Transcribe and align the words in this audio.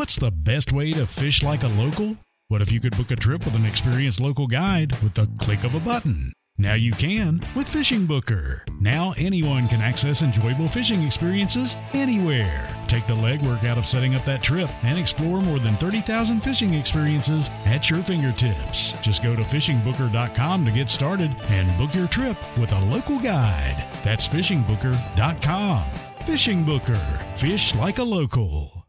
What's 0.00 0.16
the 0.16 0.30
best 0.30 0.72
way 0.72 0.92
to 0.92 1.06
fish 1.06 1.42
like 1.42 1.62
a 1.62 1.68
local? 1.68 2.16
What 2.48 2.62
if 2.62 2.72
you 2.72 2.80
could 2.80 2.96
book 2.96 3.10
a 3.10 3.16
trip 3.16 3.44
with 3.44 3.54
an 3.54 3.66
experienced 3.66 4.18
local 4.18 4.46
guide 4.46 4.92
with 5.02 5.12
the 5.12 5.28
click 5.38 5.62
of 5.62 5.74
a 5.74 5.78
button? 5.78 6.32
Now 6.56 6.72
you 6.72 6.92
can 6.92 7.42
with 7.54 7.68
Fishing 7.68 8.06
Booker. 8.06 8.64
Now 8.80 9.12
anyone 9.18 9.68
can 9.68 9.82
access 9.82 10.22
enjoyable 10.22 10.68
fishing 10.68 11.02
experiences 11.02 11.76
anywhere. 11.92 12.74
Take 12.86 13.06
the 13.06 13.14
legwork 13.14 13.64
out 13.64 13.76
of 13.76 13.84
setting 13.84 14.14
up 14.14 14.24
that 14.24 14.42
trip 14.42 14.70
and 14.84 14.98
explore 14.98 15.42
more 15.42 15.58
than 15.58 15.76
30,000 15.76 16.40
fishing 16.40 16.72
experiences 16.72 17.50
at 17.66 17.90
your 17.90 18.00
fingertips. 18.00 18.94
Just 19.02 19.22
go 19.22 19.36
to 19.36 19.42
fishingbooker.com 19.42 20.64
to 20.64 20.70
get 20.70 20.88
started 20.88 21.30
and 21.50 21.76
book 21.76 21.94
your 21.94 22.08
trip 22.08 22.38
with 22.56 22.72
a 22.72 22.84
local 22.86 23.18
guide. 23.18 23.86
That's 24.02 24.26
fishingbooker.com. 24.26 25.84
Fishing 26.24 26.64
Booker. 26.64 27.18
Fish 27.36 27.74
like 27.74 27.98
a 27.98 28.02
local. 28.02 28.79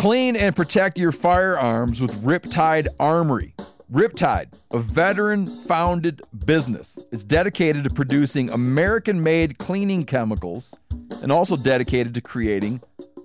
Clean 0.00 0.34
and 0.34 0.56
protect 0.56 0.98
your 0.98 1.12
firearms 1.12 2.00
with 2.00 2.24
Riptide 2.24 2.86
Armory. 2.98 3.54
Riptide, 3.92 4.46
a 4.70 4.78
veteran 4.78 5.46
founded 5.46 6.22
business, 6.46 6.98
is 7.12 7.22
dedicated 7.22 7.84
to 7.84 7.90
producing 7.90 8.48
American 8.48 9.22
made 9.22 9.58
cleaning 9.58 10.06
chemicals 10.06 10.74
and 11.20 11.30
also 11.30 11.54
dedicated 11.54 12.14
to 12.14 12.22
creating 12.22 12.80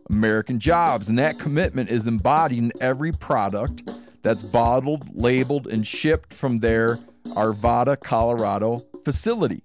American 0.10 0.60
jobs. 0.60 1.08
And 1.08 1.18
that 1.18 1.40
commitment 1.40 1.90
is 1.90 2.08
embodied 2.08 2.58
in 2.58 2.74
every 2.82 3.14
product 3.14 3.90
that's 4.22 4.44
bottled, 4.44 5.16
labeled, 5.16 5.68
and 5.68 5.88
shipped 5.88 6.34
from 6.34 6.60
their 6.60 6.98
Arvada, 7.28 7.98
Colorado 7.98 8.84
facility. 9.06 9.62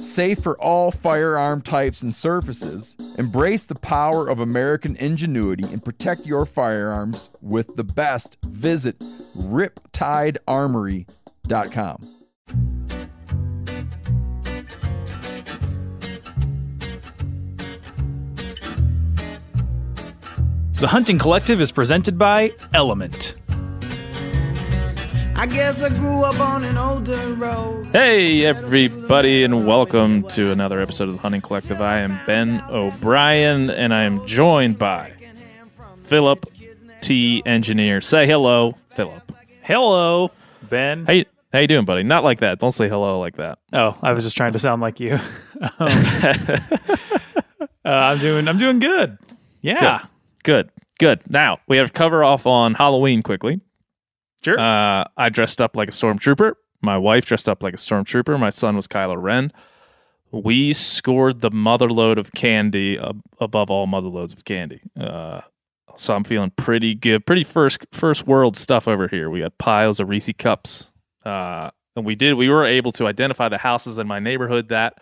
Safe 0.00 0.38
for 0.38 0.56
all 0.60 0.92
firearm 0.92 1.60
types 1.60 2.02
and 2.02 2.14
surfaces. 2.14 2.94
Embrace 3.18 3.66
the 3.66 3.74
power 3.74 4.28
of 4.28 4.38
American 4.38 4.94
ingenuity 4.96 5.64
and 5.64 5.84
protect 5.84 6.24
your 6.24 6.46
firearms 6.46 7.30
with 7.42 7.74
the 7.74 7.82
best. 7.82 8.36
Visit 8.44 9.00
riptidearmory.com. 9.36 12.08
The 20.74 20.86
Hunting 20.86 21.18
Collective 21.18 21.60
is 21.60 21.72
presented 21.72 22.16
by 22.16 22.52
Element. 22.72 23.34
I 25.38 25.46
guess 25.46 25.84
I 25.84 25.88
grew 25.90 26.24
up 26.24 26.40
on 26.40 26.64
an 26.64 26.76
older 26.76 27.34
road. 27.34 27.86
Hey, 27.92 28.44
everybody, 28.44 29.44
and 29.44 29.64
welcome 29.64 30.26
to 30.30 30.50
another 30.50 30.80
episode 30.80 31.08
of 31.08 31.14
the 31.14 31.20
Hunting 31.20 31.42
Collective. 31.42 31.80
I 31.80 32.00
am 32.00 32.18
Ben 32.26 32.60
O'Brien, 32.68 33.70
and 33.70 33.94
I 33.94 34.02
am 34.02 34.26
joined 34.26 34.80
by 34.80 35.12
Philip 36.02 36.44
T. 37.02 37.40
Engineer. 37.46 38.00
Say 38.00 38.26
hello, 38.26 38.74
Philip. 38.90 39.30
Hello, 39.62 40.32
Ben. 40.68 41.06
Hey, 41.06 41.24
how 41.52 41.60
you 41.60 41.68
doing, 41.68 41.84
buddy? 41.84 42.02
Not 42.02 42.24
like 42.24 42.40
that. 42.40 42.58
Don't 42.58 42.72
say 42.72 42.88
hello 42.88 43.20
like 43.20 43.36
that. 43.36 43.60
Oh, 43.72 43.96
I 44.02 44.14
was 44.14 44.24
just 44.24 44.36
trying 44.36 44.54
to 44.54 44.58
sound 44.58 44.82
like 44.82 44.98
you. 44.98 45.20
um, 45.60 45.70
uh, 45.78 47.56
I'm 47.84 48.18
doing. 48.18 48.48
I'm 48.48 48.58
doing 48.58 48.80
good. 48.80 49.16
Yeah. 49.60 50.00
Good, 50.42 50.70
good. 50.98 51.20
Now 51.30 51.60
we 51.68 51.76
have 51.76 51.92
cover 51.92 52.24
off 52.24 52.44
on 52.44 52.74
Halloween 52.74 53.22
quickly. 53.22 53.60
Sure. 54.44 54.58
Uh, 54.58 55.04
I 55.16 55.28
dressed 55.28 55.60
up 55.60 55.76
like 55.76 55.88
a 55.88 55.92
stormtrooper. 55.92 56.54
My 56.80 56.96
wife 56.96 57.24
dressed 57.24 57.48
up 57.48 57.62
like 57.62 57.74
a 57.74 57.78
stormtrooper. 57.78 58.38
My 58.38 58.50
son 58.50 58.76
was 58.76 58.86
Kylo 58.86 59.20
Ren. 59.20 59.52
We 60.30 60.72
scored 60.72 61.40
the 61.40 61.50
motherload 61.50 62.18
of 62.18 62.32
candy 62.32 62.98
ab- 62.98 63.22
above 63.40 63.70
all 63.70 63.86
motherloads 63.86 64.32
of 64.34 64.44
candy. 64.44 64.80
Uh, 64.98 65.40
so 65.96 66.14
I'm 66.14 66.24
feeling 66.24 66.52
pretty 66.56 66.94
good. 66.94 67.26
Pretty 67.26 67.42
first 67.42 67.84
first 67.92 68.26
world 68.26 68.56
stuff 68.56 68.86
over 68.86 69.08
here. 69.08 69.30
We 69.30 69.40
got 69.40 69.58
piles 69.58 69.98
of 69.98 70.08
Reese 70.08 70.30
cups, 70.38 70.92
uh, 71.24 71.70
and 71.96 72.04
we 72.04 72.14
did. 72.14 72.34
We 72.34 72.48
were 72.48 72.64
able 72.64 72.92
to 72.92 73.06
identify 73.06 73.48
the 73.48 73.58
houses 73.58 73.98
in 73.98 74.06
my 74.06 74.20
neighborhood 74.20 74.68
that 74.68 74.98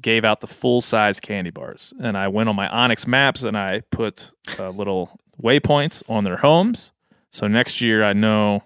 gave 0.00 0.24
out 0.24 0.40
the 0.40 0.46
full 0.46 0.80
size 0.80 1.18
candy 1.20 1.50
bars. 1.50 1.94
And 2.00 2.16
I 2.18 2.28
went 2.28 2.48
on 2.48 2.56
my 2.56 2.68
onX 2.68 3.06
maps 3.06 3.44
and 3.44 3.56
I 3.56 3.80
put 3.90 4.32
uh, 4.58 4.70
little 4.70 5.18
waypoints 5.42 6.02
on 6.08 6.24
their 6.24 6.36
homes. 6.36 6.92
So 7.30 7.46
next 7.46 7.80
year 7.80 8.02
I 8.04 8.12
know 8.12 8.62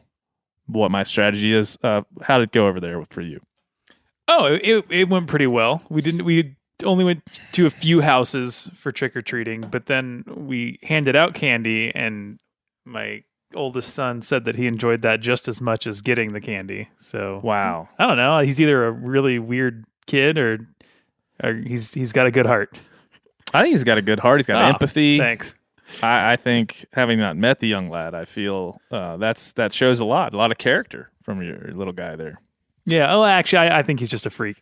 what 0.67 0.91
my 0.91 1.03
strategy 1.03 1.53
is. 1.53 1.77
Uh, 1.83 2.03
how 2.23 2.39
did 2.39 2.45
it 2.45 2.53
go 2.53 2.67
over 2.69 2.81
there 2.81 3.03
for 3.11 3.21
you? 3.21 3.41
Oh, 4.28 4.45
it 4.62 4.84
it 4.89 5.09
went 5.09 5.27
pretty 5.27 5.47
well. 5.49 5.83
We 5.89 6.00
didn't. 6.00 6.25
We 6.25 6.56
only 6.84 7.05
went 7.05 7.23
to 7.53 7.67
a 7.67 7.71
few 7.71 8.00
houses 8.00 8.71
for 8.75 8.91
trick 8.93 9.15
or 9.17 9.23
treating, 9.23 9.61
but 9.62 9.87
then 9.87 10.25
we 10.28 10.78
handed 10.83 11.17
out 11.17 11.34
candy, 11.34 11.93
and 11.95 12.39
my 12.84 13.25
oldest 13.55 13.93
son 13.95 14.23
said 14.23 14.45
that 14.47 14.56
he 14.56 14.67
enjoyed 14.67 15.03
that 15.03 15.21
just 15.21 15.47
as 15.49 15.61
much 15.61 15.87
as 15.87 16.00
getting 16.00 16.33
the 16.33 16.41
candy. 16.41 16.89
So 16.99 17.41
Wow. 17.44 17.89
I 17.99 18.06
don't 18.06 18.17
know. 18.17 18.41
He's 18.41 18.61
either 18.61 18.87
a 18.87 18.91
really 18.91 19.39
weird 19.39 19.84
kid 20.06 20.39
or, 20.39 20.67
or 21.44 21.55
he's 21.55 21.93
he's 21.93 22.12
got 22.12 22.27
a 22.27 22.31
good 22.31 22.47
heart. 22.47 22.79
I 23.53 23.61
think 23.62 23.73
he's 23.73 23.84
got 23.84 23.99
a 23.99 24.03
good 24.03 24.19
heart. 24.21 24.39
He's 24.39 24.47
got 24.47 24.65
Oh, 24.65 24.69
empathy. 24.69 25.19
Thanks. 25.19 25.55
I, 26.03 26.32
I 26.32 26.36
think 26.36 26.86
having 26.92 27.19
not 27.19 27.36
met 27.36 27.60
the 27.60 27.69
young 27.69 27.91
lad, 27.91 28.14
I 28.14 28.25
feel 28.25 28.80
uh, 28.91 29.16
that's 29.16 29.53
that 29.54 29.72
shows 29.72 30.00
a 30.00 30.04
lot, 30.04 30.34
a 30.34 30.36
lot 30.36 30.50
of 30.50 30.58
character 30.58 31.10
from 31.22 31.42
your 31.42 31.58
little 31.72 31.92
guy 31.92 32.16
there. 32.16 32.41
Yeah. 32.84 33.14
Oh, 33.14 33.25
actually, 33.25 33.58
I, 33.69 33.80
I 33.80 33.82
think 33.82 34.00
he's 34.00 34.10
just 34.10 34.26
a 34.26 34.31
freak. 34.31 34.56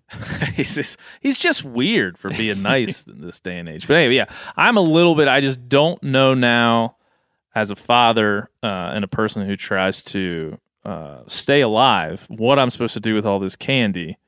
he's 0.54 0.74
just 0.74 0.98
he's 1.20 1.38
just 1.38 1.64
weird 1.64 2.18
for 2.18 2.30
being 2.30 2.62
nice 2.62 3.04
in 3.04 3.20
this 3.20 3.40
day 3.40 3.58
and 3.58 3.68
age. 3.68 3.88
But 3.88 3.94
anyway, 3.96 4.16
yeah, 4.16 4.26
I'm 4.56 4.76
a 4.76 4.82
little 4.82 5.14
bit. 5.14 5.28
I 5.28 5.40
just 5.40 5.68
don't 5.68 6.02
know 6.02 6.34
now, 6.34 6.96
as 7.54 7.70
a 7.70 7.76
father 7.76 8.50
uh, 8.62 8.92
and 8.94 9.04
a 9.04 9.08
person 9.08 9.46
who 9.46 9.56
tries 9.56 10.02
to 10.04 10.58
uh, 10.84 11.20
stay 11.26 11.60
alive, 11.60 12.26
what 12.28 12.58
I'm 12.58 12.70
supposed 12.70 12.94
to 12.94 13.00
do 13.00 13.14
with 13.14 13.24
all 13.24 13.38
this 13.38 13.56
candy 13.56 14.18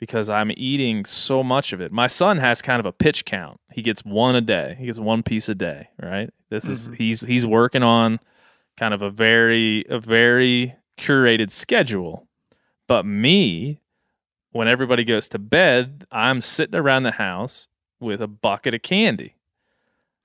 because 0.00 0.30
I'm 0.30 0.50
eating 0.56 1.04
so 1.04 1.42
much 1.44 1.72
of 1.72 1.80
it. 1.80 1.92
My 1.92 2.06
son 2.06 2.38
has 2.38 2.62
kind 2.62 2.80
of 2.80 2.86
a 2.86 2.92
pitch 2.92 3.26
count. 3.26 3.60
He 3.70 3.82
gets 3.82 4.04
one 4.04 4.34
a 4.34 4.40
day. 4.40 4.74
He 4.78 4.86
gets 4.86 4.98
one 4.98 5.22
piece 5.22 5.48
a 5.48 5.54
day. 5.54 5.88
Right. 6.02 6.30
This 6.48 6.64
is 6.64 6.86
mm-hmm. 6.86 6.94
he's 6.94 7.20
he's 7.20 7.46
working 7.46 7.82
on 7.82 8.18
kind 8.76 8.94
of 8.94 9.02
a 9.02 9.10
very 9.10 9.84
a 9.88 10.00
very 10.00 10.74
curated 10.98 11.50
schedule. 11.50 12.26
But 12.88 13.06
me, 13.06 13.80
when 14.52 14.66
everybody 14.66 15.04
goes 15.04 15.28
to 15.28 15.38
bed, 15.38 16.06
I'm 16.10 16.40
sitting 16.40 16.74
around 16.74 17.04
the 17.04 17.12
house 17.12 17.68
with 18.00 18.20
a 18.20 18.26
bucket 18.26 18.74
of 18.74 18.82
candy. 18.82 19.36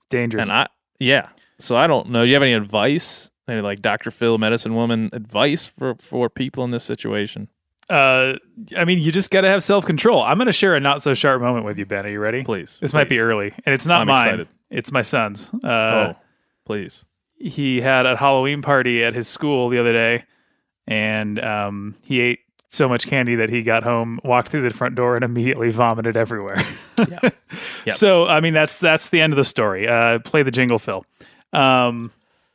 Dangerous. 0.10 0.46
And 0.46 0.52
I, 0.52 0.68
yeah. 1.00 1.30
So 1.60 1.78
I 1.78 1.86
don't 1.86 2.10
know. 2.10 2.24
Do 2.24 2.28
you 2.28 2.34
have 2.34 2.44
any 2.44 2.54
advice? 2.54 3.30
Any 3.48 3.62
like 3.62 3.82
Dr. 3.82 4.10
Phil, 4.10 4.40
medicine 4.40 4.74
woman 4.74 5.12
advice 5.14 5.68
for, 5.68 5.96
for 6.00 6.30
people 6.30 6.64
in 6.64 6.72
this 6.72 6.84
situation? 6.84 7.50
Uh, 7.90 8.34
I 8.78 8.86
mean, 8.86 9.00
you 9.00 9.12
just 9.12 9.32
got 9.32 9.42
to 9.42 9.48
have 9.48 9.64
self 9.64 9.86
control. 9.86 10.22
I'm 10.24 10.38
going 10.38 10.48
to 10.48 10.52
share 10.54 10.76
a 10.76 10.80
not 10.80 11.02
so 11.04 11.14
sharp 11.14 11.42
moment 11.42 11.66
with 11.66 11.78
you, 11.78 11.86
Ben. 11.86 12.06
Are 12.06 12.10
you 12.10 12.20
ready? 12.20 12.44
Please. 12.44 12.78
This 12.82 12.94
might 12.94 13.10
be 13.10 13.20
early, 13.20 13.54
and 13.66 13.74
it's 13.74 13.86
not 13.86 14.02
I'm 14.02 14.08
mine. 14.08 14.18
excited. 14.28 14.48
It's 14.70 14.92
my 14.92 15.02
son's. 15.02 15.54
Uh, 15.64 15.68
oh, 15.68 16.16
please. 16.66 17.06
He 17.38 17.82
had 17.82 18.06
a 18.06 18.16
Halloween 18.16 18.62
party 18.62 19.04
at 19.04 19.14
his 19.14 19.28
school 19.28 19.70
the 19.70 19.78
other 19.78 19.94
day, 19.94 20.24
and 20.88 21.40
um, 21.44 21.96
he 22.04 22.22
ate 22.22 22.40
so 22.70 22.90
much 22.90 23.08
candy 23.08 23.36
that 23.36 23.50
he 23.50 23.62
got 23.62 23.84
home, 23.84 24.20
walked 24.24 24.50
through 24.50 24.64
the 24.68 24.72
front 24.76 24.96
door, 24.96 25.16
and 25.16 25.24
immediately 25.24 25.70
vomited 25.70 26.18
everywhere. 26.18 26.62
Yep. 26.98 27.36
So, 27.96 28.26
I 28.26 28.40
mean, 28.40 28.54
that's 28.54 28.80
that's 28.80 29.10
the 29.10 29.20
end 29.22 29.32
of 29.34 29.38
the 29.38 29.44
story. 29.44 29.86
Uh, 29.88 30.20
play 30.20 30.44
the 30.44 30.50
jingle, 30.52 30.80
Phil. 30.80 31.06
Um, 31.54 32.10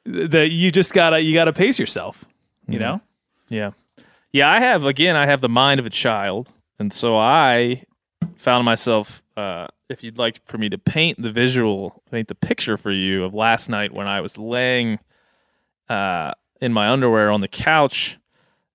the 0.05 0.49
you 0.49 0.71
just 0.73 0.93
gotta 0.95 1.21
you 1.21 1.35
gotta 1.35 1.53
pace 1.53 1.79
yourself. 1.79 2.25
You 2.67 2.79
Mm-hmm. 2.79 2.83
know. 2.83 3.01
Yeah. 3.51 3.71
Yeah, 4.33 4.51
I 4.51 4.61
have 4.61 4.85
again, 4.85 5.17
I 5.17 5.27
have 5.27 5.41
the 5.41 5.49
mind 5.49 5.81
of 5.81 5.87
a 5.87 5.91
child. 5.91 6.51
And 6.79 6.93
so 6.93 7.17
I 7.17 7.85
found 8.37 8.65
myself 8.65 9.23
uh 9.37 9.67
if 9.89 10.05
you'd 10.05 10.19
like 10.19 10.41
for 10.47 10.57
me 10.57 10.69
to 10.69 10.79
paint 10.79 11.21
the 11.21 11.33
visual, 11.33 12.01
paint 12.13 12.29
the 12.29 12.35
picture 12.35 12.77
for 12.77 12.93
you 12.93 13.25
of 13.25 13.35
last 13.35 13.69
night 13.69 13.93
when 13.93 14.07
I 14.07 14.21
was 14.21 14.39
laying 14.39 14.99
uh 15.89 16.33
in 16.61 16.73
my 16.73 16.89
underwear 16.91 17.31
on 17.31 17.41
the 17.41 17.49
couch 17.49 18.19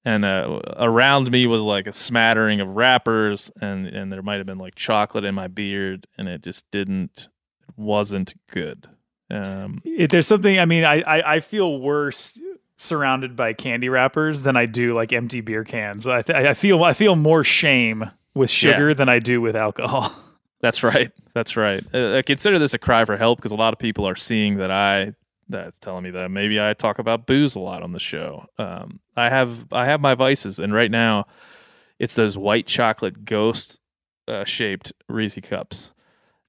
and 0.04 0.24
uh, 0.25 0.60
around 0.78 1.31
me 1.31 1.48
was 1.48 1.63
like 1.63 1.88
a 1.88 1.94
smattering 1.94 2.60
of 2.62 2.68
wrappers 2.69 3.52
and 3.62 3.88
and 3.88 4.12
there 4.12 4.22
might 4.22 4.38
have 4.38 4.46
been 4.46 4.57
like 4.57 4.75
chocolate 4.75 5.24
in 5.24 5.34
my 5.36 5.48
beard 5.48 6.06
and 6.18 6.28
it 6.28 6.44
just 6.44 6.69
didn't 6.72 7.30
it 7.68 7.74
wasn't 7.78 8.34
good. 8.52 8.88
Um, 9.31 9.81
If 9.84 10.12
there's 10.12 10.28
something, 10.28 10.60
I 10.60 10.66
mean, 10.66 10.84
I, 10.84 11.02
I 11.02 11.36
I 11.36 11.40
feel 11.40 11.80
worse 11.80 12.40
surrounded 12.77 13.36
by 13.36 13.54
candy 13.54 13.89
wrappers 13.89 14.42
than 14.42 14.56
I 14.57 14.66
do 14.66 14.94
like 14.94 15.13
empty 15.13 15.42
beer 15.42 15.63
cans. 15.63 16.07
I 16.07 16.22
th- 16.22 16.38
I 16.38 16.54
feel 16.54 16.83
I 16.83 16.94
feel 16.94 17.16
more 17.16 17.44
shame 17.44 18.10
with 18.33 18.50
sugar 18.50 18.94
than 18.94 19.10
I 19.10 19.19
do 19.19 19.39
with 19.42 19.56
alcohol. 19.56 20.13
That's 20.62 20.83
right. 20.83 21.12
That's 21.33 21.56
right. 21.57 21.83
Uh, 21.94 22.16
I 22.18 22.22
consider 22.22 22.57
this 22.60 22.74
a 22.74 22.80
cry 22.80 23.06
for 23.06 23.18
help 23.18 23.38
because 23.39 23.51
a 23.51 23.56
lot 23.56 23.74
of 23.74 23.80
people 23.80 24.07
are 24.07 24.16
seeing 24.16 24.57
that 24.57 24.72
I 24.72 25.13
that's 25.48 25.77
telling 25.77 26.04
me 26.04 26.10
that 26.12 26.30
maybe 26.31 26.60
I 26.60 26.74
talk 26.74 26.98
about 26.98 27.27
booze 27.27 27.56
a 27.56 27.60
lot 27.60 27.83
on 27.83 27.92
the 27.92 28.00
show. 28.00 28.45
Um, 28.57 29.00
I 29.16 29.30
have 29.30 29.68
I 29.71 29.86
have 29.86 30.01
my 30.01 30.16
vices, 30.16 30.60
and 30.60 30.74
right 30.74 30.89
now 30.89 31.25
it's 32.00 32.16
those 32.16 32.36
white 32.38 32.66
chocolate 32.68 33.25
ghost 33.25 33.80
uh, 34.28 34.44
shaped 34.44 34.92
Reese 35.07 35.38
cups, 35.44 35.94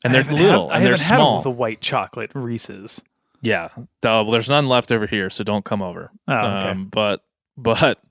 and 0.03 0.15
they're 0.15 0.25
little 0.25 0.69
had- 0.71 0.75
I 0.75 0.79
and 0.79 0.87
they're 0.87 0.97
small. 0.97 1.43
the 1.43 1.51
white 1.51 1.81
chocolate 1.83 2.31
Reese's. 2.35 3.03
Yeah, 3.47 3.69
uh, 3.77 3.81
well, 4.03 4.31
there's 4.33 4.49
none 4.49 4.67
left 4.69 4.91
over 4.91 5.07
here, 5.07 5.31
so 5.31 5.45
don't 5.45 5.65
come 5.65 5.81
over. 5.81 6.11
Oh, 6.27 6.35
okay. 6.35 6.69
Um, 6.71 6.89
but 6.91 7.23
but 7.57 8.03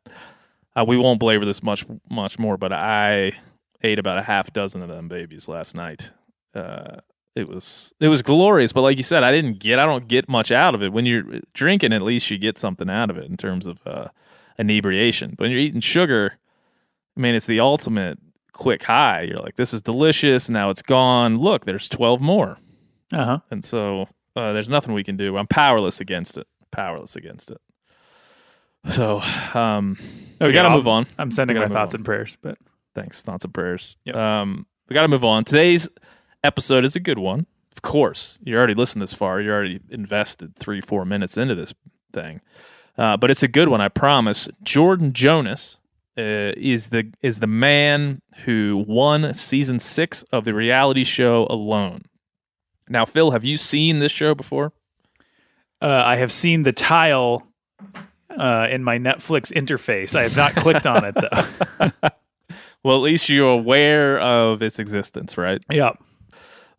uh, 0.77 0.85
we 0.87 0.97
won't 0.97 1.19
belabor 1.19 1.43
this 1.45 1.61
much 1.61 1.85
much 2.09 2.39
more. 2.39 2.57
But 2.57 2.71
I 2.71 3.33
ate 3.83 3.99
about 3.99 4.17
a 4.17 4.21
half 4.21 4.53
dozen 4.53 4.81
of 4.81 4.87
them 4.87 5.07
babies 5.09 5.49
last 5.49 5.75
night. 5.75 6.11
Uh, 6.53 6.97
it 7.35 7.49
was 7.49 7.93
it 7.99 8.07
was 8.07 8.21
glorious, 8.21 8.71
but 8.71 8.81
like 8.81 8.95
you 8.95 9.03
said, 9.03 9.23
I 9.25 9.31
didn't 9.33 9.59
get 9.59 9.77
I 9.77 9.85
don't 9.85 10.07
get 10.07 10.29
much 10.29 10.51
out 10.53 10.73
of 10.73 10.81
it. 10.81 10.93
When 10.93 11.05
you're 11.05 11.41
drinking, 11.53 11.91
at 11.91 12.01
least 12.01 12.31
you 12.31 12.37
get 12.37 12.57
something 12.57 12.89
out 12.89 13.09
of 13.09 13.17
it 13.17 13.25
in 13.29 13.35
terms 13.35 13.67
of 13.67 13.79
uh, 13.85 14.07
inebriation. 14.57 15.31
But 15.31 15.39
when 15.45 15.51
you're 15.51 15.59
eating 15.59 15.81
sugar, 15.81 16.37
I 17.17 17.19
mean, 17.19 17.35
it's 17.35 17.45
the 17.45 17.59
ultimate 17.59 18.19
quick 18.53 18.83
high. 18.83 19.23
You're 19.23 19.39
like, 19.39 19.57
this 19.57 19.73
is 19.73 19.81
delicious. 19.81 20.49
Now 20.49 20.69
it's 20.69 20.81
gone. 20.81 21.35
Look, 21.37 21.65
there's 21.65 21.89
twelve 21.89 22.21
more 22.21 22.57
Uh 23.11 23.25
huh. 23.25 23.39
and 23.51 23.65
so 23.65 24.07
uh, 24.35 24.53
there's 24.53 24.69
nothing 24.69 24.93
we 24.93 25.03
can 25.03 25.17
do. 25.17 25.37
I'm 25.37 25.47
powerless 25.47 25.99
against 25.99 26.37
it. 26.37 26.47
Powerless 26.71 27.15
against 27.15 27.51
it. 27.51 27.61
So 28.91 29.19
um, 29.53 29.97
we 30.39 30.51
got 30.51 30.63
to 30.63 30.69
move 30.69 30.87
on. 30.87 31.07
I'm 31.17 31.31
sending 31.31 31.57
my 31.57 31.67
thoughts 31.67 31.95
on. 31.95 31.99
and 31.99 32.05
prayers, 32.05 32.37
but 32.41 32.57
Thanks, 32.95 33.21
thoughts 33.21 33.43
and 33.43 33.53
prayers. 33.53 33.97
Yep. 34.05 34.15
Um, 34.15 34.65
we 34.87 34.93
got 34.93 35.01
to 35.01 35.09
move 35.09 35.25
on. 35.25 35.43
Today's 35.43 35.89
episode 36.43 36.85
is 36.85 36.95
a 36.95 36.99
good 37.01 37.19
one. 37.19 37.45
Of 37.73 37.81
course, 37.81 38.39
you 38.41 38.55
already 38.55 38.73
listened 38.73 39.01
this 39.01 39.13
far. 39.13 39.41
You 39.41 39.51
already 39.51 39.81
invested 39.89 40.55
three, 40.55 40.79
four 40.79 41.03
minutes 41.03 41.37
into 41.37 41.55
this 41.55 41.73
thing, 42.13 42.39
uh, 42.97 43.17
but 43.17 43.29
it's 43.29 43.43
a 43.43 43.49
good 43.49 43.67
one. 43.67 43.81
I 43.81 43.89
promise. 43.89 44.47
Jordan 44.63 45.11
Jonas 45.11 45.79
uh, 46.17 46.55
is 46.55 46.87
the 46.87 47.11
is 47.21 47.39
the 47.39 47.47
man 47.47 48.21
who 48.45 48.85
won 48.87 49.33
season 49.33 49.79
six 49.79 50.23
of 50.31 50.45
the 50.45 50.53
reality 50.53 51.03
show 51.03 51.45
Alone. 51.49 52.03
Now, 52.89 53.05
Phil, 53.05 53.31
have 53.31 53.43
you 53.43 53.57
seen 53.57 53.99
this 53.99 54.11
show 54.11 54.35
before? 54.35 54.71
uh, 55.81 56.03
I 56.05 56.15
have 56.15 56.31
seen 56.31 56.63
the 56.63 56.71
tile 56.71 57.45
uh, 58.29 58.67
in 58.69 58.83
my 58.83 58.97
Netflix 58.97 59.51
interface. 59.51 60.15
I 60.15 60.23
have 60.23 60.35
not 60.37 60.55
clicked 60.55 60.87
on 60.87 61.03
it 61.05 61.15
though. 61.15 62.09
Well, 62.83 62.97
at 62.97 63.01
least 63.01 63.29
you're 63.29 63.49
aware 63.49 64.19
of 64.19 64.61
its 64.61 64.77
existence, 64.77 65.39
right? 65.39 65.59
yep. 65.71 65.97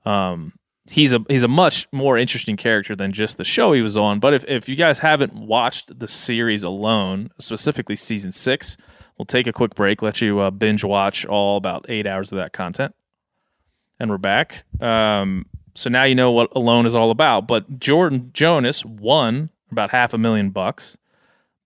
Um, 0.04 0.52
he's 0.88 1.12
a 1.12 1.18
he's 1.28 1.42
a 1.42 1.48
much 1.48 1.88
more 1.90 2.16
interesting 2.16 2.56
character 2.56 2.94
than 2.94 3.10
just 3.10 3.38
the 3.38 3.44
show 3.44 3.72
he 3.72 3.82
was 3.82 3.96
on. 3.96 4.20
But 4.20 4.32
if 4.32 4.44
if 4.44 4.68
you 4.68 4.76
guys 4.76 5.00
haven't 5.00 5.34
watched 5.34 5.98
the 5.98 6.06
series 6.06 6.62
alone, 6.62 7.30
specifically 7.40 7.96
season 7.96 8.30
six, 8.30 8.76
we'll 9.18 9.26
take 9.26 9.48
a 9.48 9.52
quick 9.52 9.74
break, 9.74 10.00
let 10.00 10.20
you 10.20 10.38
uh, 10.38 10.52
binge 10.52 10.84
watch 10.84 11.26
all 11.26 11.56
about 11.56 11.86
eight 11.88 12.06
hours 12.06 12.30
of 12.30 12.38
that 12.38 12.52
content, 12.52 12.94
and 13.98 14.08
we're 14.08 14.16
back. 14.16 14.62
Um, 14.80 15.46
so 15.76 15.90
now 15.90 16.04
you 16.04 16.14
know 16.14 16.32
what 16.32 16.50
Alone 16.56 16.86
is 16.86 16.94
all 16.94 17.10
about. 17.10 17.46
But 17.46 17.78
Jordan 17.78 18.30
Jonas 18.32 18.84
won 18.84 19.50
about 19.70 19.90
half 19.90 20.14
a 20.14 20.18
million 20.18 20.50
bucks 20.50 20.96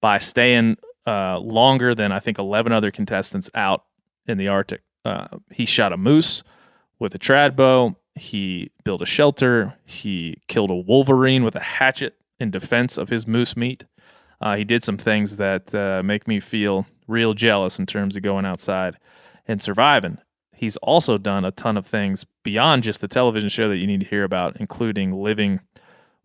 by 0.01 0.19
staying 0.19 0.77
uh, 1.07 1.39
longer 1.39 1.95
than 1.95 2.13
I 2.13 2.19
think 2.19 2.39
eleven 2.39 2.73
other 2.73 2.91
contestants 2.91 3.51
out 3.55 3.85
in 4.27 4.37
the 4.37 4.49
Arctic. 4.49 4.83
Uh, 5.05 5.29
he 5.51 5.65
shot 5.65 5.93
a 5.93 5.97
moose 5.97 6.43
with 6.99 7.15
a 7.15 7.19
trad 7.19 7.57
bow. 7.57 7.97
He 8.15 8.71
built 8.85 9.01
a 9.01 9.07
shelter. 9.07 9.75
He 9.85 10.37
killed 10.49 10.71
a 10.71 10.75
wolverine 10.75 11.45
with 11.45 11.57
a 11.57 11.61
hatchet 11.61 12.17
in 12.39 12.51
defense 12.51 12.99
of 12.99 13.09
his 13.09 13.27
moose 13.27 13.57
meat. 13.57 13.85
Uh, 14.41 14.57
he 14.57 14.65
did 14.65 14.83
some 14.83 14.97
things 14.97 15.37
that 15.37 15.75
uh, 15.75 16.03
make 16.03 16.27
me 16.27 16.41
feel 16.41 16.87
real 17.07 17.35
jealous 17.35 17.79
in 17.79 17.87
terms 17.87 18.17
of 18.17 18.23
going 18.23 18.45
outside 18.45 18.97
and 19.47 19.61
surviving. 19.61 20.19
He's 20.61 20.77
also 20.77 21.17
done 21.17 21.47
a 21.47 21.53
ton 21.53 21.79
of 21.79 21.87
things 21.87 22.27
beyond 22.43 22.83
just 22.83 23.01
the 23.01 23.09
television 23.09 23.49
show 23.49 23.71
that 23.71 23.79
you 23.79 23.87
need 23.87 24.01
to 24.01 24.07
hear 24.07 24.25
about, 24.25 24.59
including 24.61 25.11
living 25.11 25.61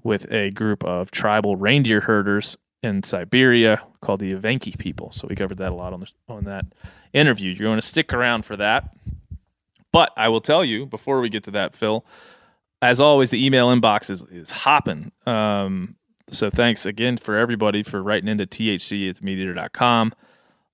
with 0.04 0.30
a 0.30 0.52
group 0.52 0.84
of 0.84 1.10
tribal 1.10 1.56
reindeer 1.56 2.02
herders 2.02 2.58
in 2.84 3.02
Siberia 3.02 3.82
called 4.02 4.20
the 4.20 4.34
Evenki 4.34 4.78
people. 4.78 5.10
So 5.14 5.26
we 5.30 5.38
covered 5.38 5.60
that 5.60 5.72
a 5.72 5.76
lot 5.76 5.94
on, 5.94 6.02
the, 6.02 6.12
on 6.28 6.44
that 6.44 6.66
interview. 7.14 7.54
You're 7.54 7.70
going 7.70 7.80
to 7.80 7.88
stick 7.88 8.14
around 8.14 8.44
for 8.44 8.58
that. 8.58 8.94
But 9.94 10.12
I 10.18 10.28
will 10.28 10.42
tell 10.42 10.66
you 10.66 10.86
before 10.86 11.22
we 11.22 11.30
get 11.30 11.46
to 11.46 11.52
that, 11.52 11.74
Phil, 11.74 12.06
as 12.82 13.00
always, 13.00 13.30
the 13.30 13.44
email 13.44 13.70
inbox 13.70 14.10
is, 14.10 14.24
is 14.24 14.52
hopping. 14.52 15.14
Um, 15.26 15.96
so 16.30 16.50
thanks 16.50 16.86
again 16.86 17.16
for 17.16 17.38
everybody 17.38 17.84
for 17.84 18.04
writing 18.04 18.28
into 18.28 18.46
thc 18.46 19.10
at 19.10 19.16
themeateater.com. 19.16 20.14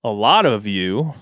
A 0.03 0.09
lot 0.09 0.47
of 0.47 0.65
you 0.65 1.13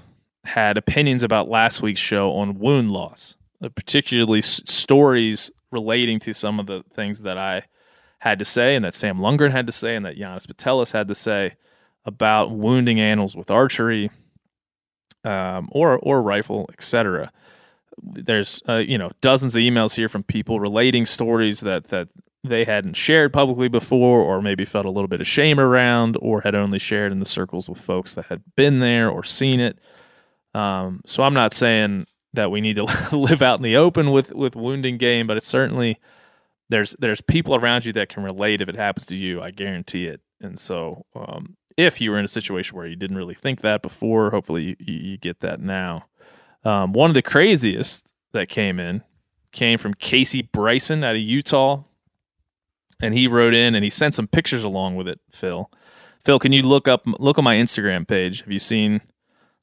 had 0.46 0.78
opinions 0.78 1.24
about 1.24 1.50
last 1.50 1.82
week's 1.82 2.00
show 2.00 2.32
on 2.32 2.60
wound 2.60 2.92
loss, 2.92 3.36
uh, 3.64 3.70
particularly 3.70 4.40
s- 4.40 4.62
stories 4.66 5.52
relating 5.72 6.20
to 6.20 6.34
some 6.34 6.60
of 6.60 6.66
the 6.66 6.84
things 6.94 7.22
that 7.22 7.38
I 7.38 7.64
had 8.20 8.40
to 8.40 8.46
say 8.46 8.76
and 8.76 8.84
that 8.84 8.96
Sam 8.96 9.18
Lungren 9.20 9.52
had 9.52 9.66
to 9.68 9.72
say 9.72 9.96
and 9.96 10.06
that 10.06 10.18
Janis 10.18 10.46
Putelis 10.46 10.92
had 10.94 11.08
to 11.08 11.16
say 11.16 11.56
about 12.06 12.52
wounding 12.52 13.00
animals 13.00 13.36
with 13.36 13.52
archery 13.52 14.10
um, 15.24 15.70
or 15.72 15.98
or 16.00 16.22
rifle, 16.22 16.70
etc 16.74 17.32
there's 18.04 18.62
uh, 18.68 18.76
you 18.78 18.98
know 18.98 19.12
dozens 19.22 19.56
of 19.56 19.62
emails 19.62 19.96
here 19.96 20.10
from 20.10 20.24
people 20.24 20.60
relating 20.60 21.06
stories 21.06 21.62
that 21.62 21.88
that 21.88 22.08
they 22.44 22.64
hadn't 22.64 22.94
shared 22.94 23.34
publicly 23.34 23.68
before 23.68 24.22
or 24.22 24.42
maybe 24.42 24.64
felt 24.64 24.86
a 24.86 24.90
little 24.90 25.08
bit 25.08 25.20
of 25.20 25.28
shame 25.28 25.60
around 25.60 26.18
or 26.22 26.42
had 26.42 26.56
only 26.56 26.80
shared 26.80 27.12
in 27.12 27.20
the 27.20 27.26
circles 27.26 27.70
with 27.70 27.80
folks 27.80 28.16
that 28.16 28.26
had 28.26 28.42
been 28.56 28.80
there 28.80 29.10
or 29.10 29.24
seen 29.24 29.60
it 29.60 29.78
um, 30.54 31.02
so 31.06 31.24
i'm 31.24 31.34
not 31.34 31.54
saying 31.54 32.06
that 32.34 32.52
we 32.52 32.62
need 32.62 32.76
to 32.76 32.84
live 33.16 33.42
out 33.42 33.60
in 33.60 33.64
the 33.64 33.76
open 33.76 34.12
with 34.12 34.34
with 34.34 34.56
wounding 34.56 34.98
game 34.98 35.28
but 35.28 35.38
it's 35.38 35.48
certainly 35.48 35.98
there's 36.70 36.96
there's 37.00 37.22
people 37.22 37.56
around 37.56 37.86
you 37.86 37.94
that 37.94 38.10
can 38.10 38.24
relate 38.24 38.62
if 38.62 38.70
it 38.70 38.76
happens 38.76 39.06
to 39.06 39.16
you 39.16 39.42
i 39.42 39.52
guarantee 39.52 40.06
it 40.06 40.22
and 40.42 40.58
so 40.60 41.06
um, 41.16 41.58
if 41.76 42.00
you 42.00 42.12
were 42.12 42.20
in 42.20 42.26
a 42.26 42.30
situation 42.30 42.78
where 42.78 42.88
you 42.88 42.96
didn't 42.96 43.18
really 43.18 43.36
think 43.36 43.62
that 43.62 43.82
before 43.82 44.30
hopefully 44.30 44.76
you, 44.80 44.94
you 44.94 45.18
get 45.18 45.40
that 45.42 45.60
now 45.60 46.06
um, 46.64 46.94
one 46.94 47.10
of 47.10 47.14
the 47.14 47.22
craziest 47.22 48.14
that 48.34 48.50
came 48.50 48.80
in 48.80 49.04
came 49.52 49.78
from 49.78 49.94
Casey 49.94 50.42
Bryson 50.42 51.04
out 51.04 51.16
of 51.16 51.22
Utah. 51.22 51.84
And 53.02 53.14
he 53.14 53.28
wrote 53.28 53.54
in 53.54 53.76
and 53.76 53.84
he 53.84 53.90
sent 53.90 54.14
some 54.14 54.28
pictures 54.28 54.64
along 54.64 54.96
with 54.96 55.08
it, 55.08 55.20
Phil. 55.32 55.72
Phil, 56.24 56.38
can 56.38 56.52
you 56.52 56.64
look 56.64 56.88
up 56.88 57.04
look 57.06 57.38
on 57.38 57.46
my 57.46 57.56
Instagram 57.56 58.06
page? 58.06 58.42
Have 58.42 58.52
you 58.52 58.60
seen 58.60 59.02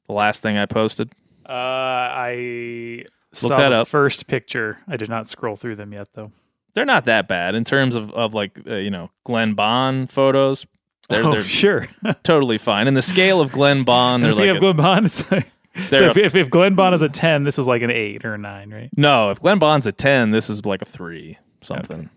the 0.07 0.13
last 0.13 0.41
thing 0.43 0.57
I 0.57 0.65
posted? 0.65 1.13
Uh, 1.47 1.51
I 1.53 3.03
Look 3.41 3.51
saw 3.51 3.57
that 3.57 3.69
the 3.69 3.81
up. 3.81 3.87
first 3.87 4.27
picture. 4.27 4.79
I 4.87 4.97
did 4.97 5.09
not 5.09 5.29
scroll 5.29 5.55
through 5.55 5.75
them 5.75 5.93
yet, 5.93 6.09
though. 6.13 6.31
They're 6.73 6.85
not 6.85 7.05
that 7.05 7.27
bad 7.27 7.55
in 7.55 7.63
terms 7.63 7.95
of, 7.95 8.11
of 8.11 8.33
like, 8.33 8.59
uh, 8.69 8.75
you 8.75 8.91
know, 8.91 9.09
Glenn 9.23 9.53
Bond 9.53 10.09
photos. 10.11 10.65
They're, 11.09 11.23
oh, 11.25 11.31
they're 11.31 11.43
sure. 11.43 11.87
totally 12.23 12.57
fine. 12.57 12.87
In 12.87 12.93
the 12.93 13.01
scale 13.01 13.39
of 13.41 13.51
Glenn 13.51 13.83
Bond, 13.83 14.23
they're 14.23 14.33
like 14.33 14.55
a- 14.55 14.59
Glenn 14.59 14.75
Bond? 14.75 15.05
It's 15.07 15.31
like, 15.31 15.49
so 15.89 16.09
if, 16.09 16.17
if, 16.17 16.35
if 16.35 16.49
Glenn 16.49 16.75
Bond 16.75 16.93
is 16.95 17.01
a 17.01 17.09
10, 17.09 17.43
this 17.45 17.57
is 17.57 17.65
like 17.67 17.81
an 17.81 17.91
8 17.91 18.25
or 18.25 18.33
a 18.33 18.37
9, 18.37 18.69
right? 18.73 18.89
No, 18.97 19.29
if 19.31 19.39
Glenn 19.39 19.57
Bond's 19.59 19.87
a 19.87 19.91
10, 19.91 20.31
this 20.31 20.49
is 20.49 20.65
like 20.65 20.81
a 20.81 20.85
3 20.85 21.37
something. 21.61 22.09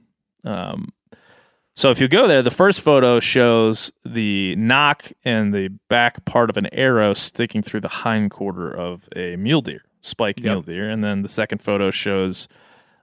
Um, 0.44 0.92
so 1.80 1.90
if 1.90 1.98
you 1.98 2.08
go 2.08 2.28
there, 2.28 2.42
the 2.42 2.50
first 2.50 2.82
photo 2.82 3.20
shows 3.20 3.90
the 4.04 4.54
knock 4.56 5.10
and 5.24 5.54
the 5.54 5.68
back 5.88 6.22
part 6.26 6.50
of 6.50 6.58
an 6.58 6.66
arrow 6.74 7.14
sticking 7.14 7.62
through 7.62 7.80
the 7.80 7.88
hind 7.88 8.30
quarter 8.30 8.70
of 8.70 9.08
a 9.16 9.36
mule 9.36 9.62
deer, 9.62 9.82
spiked 10.02 10.40
Yep. 10.40 10.44
mule 10.44 10.60
deer. 10.60 10.90
And 10.90 11.02
then 11.02 11.22
the 11.22 11.28
second 11.28 11.62
photo 11.62 11.90
shows 11.90 12.48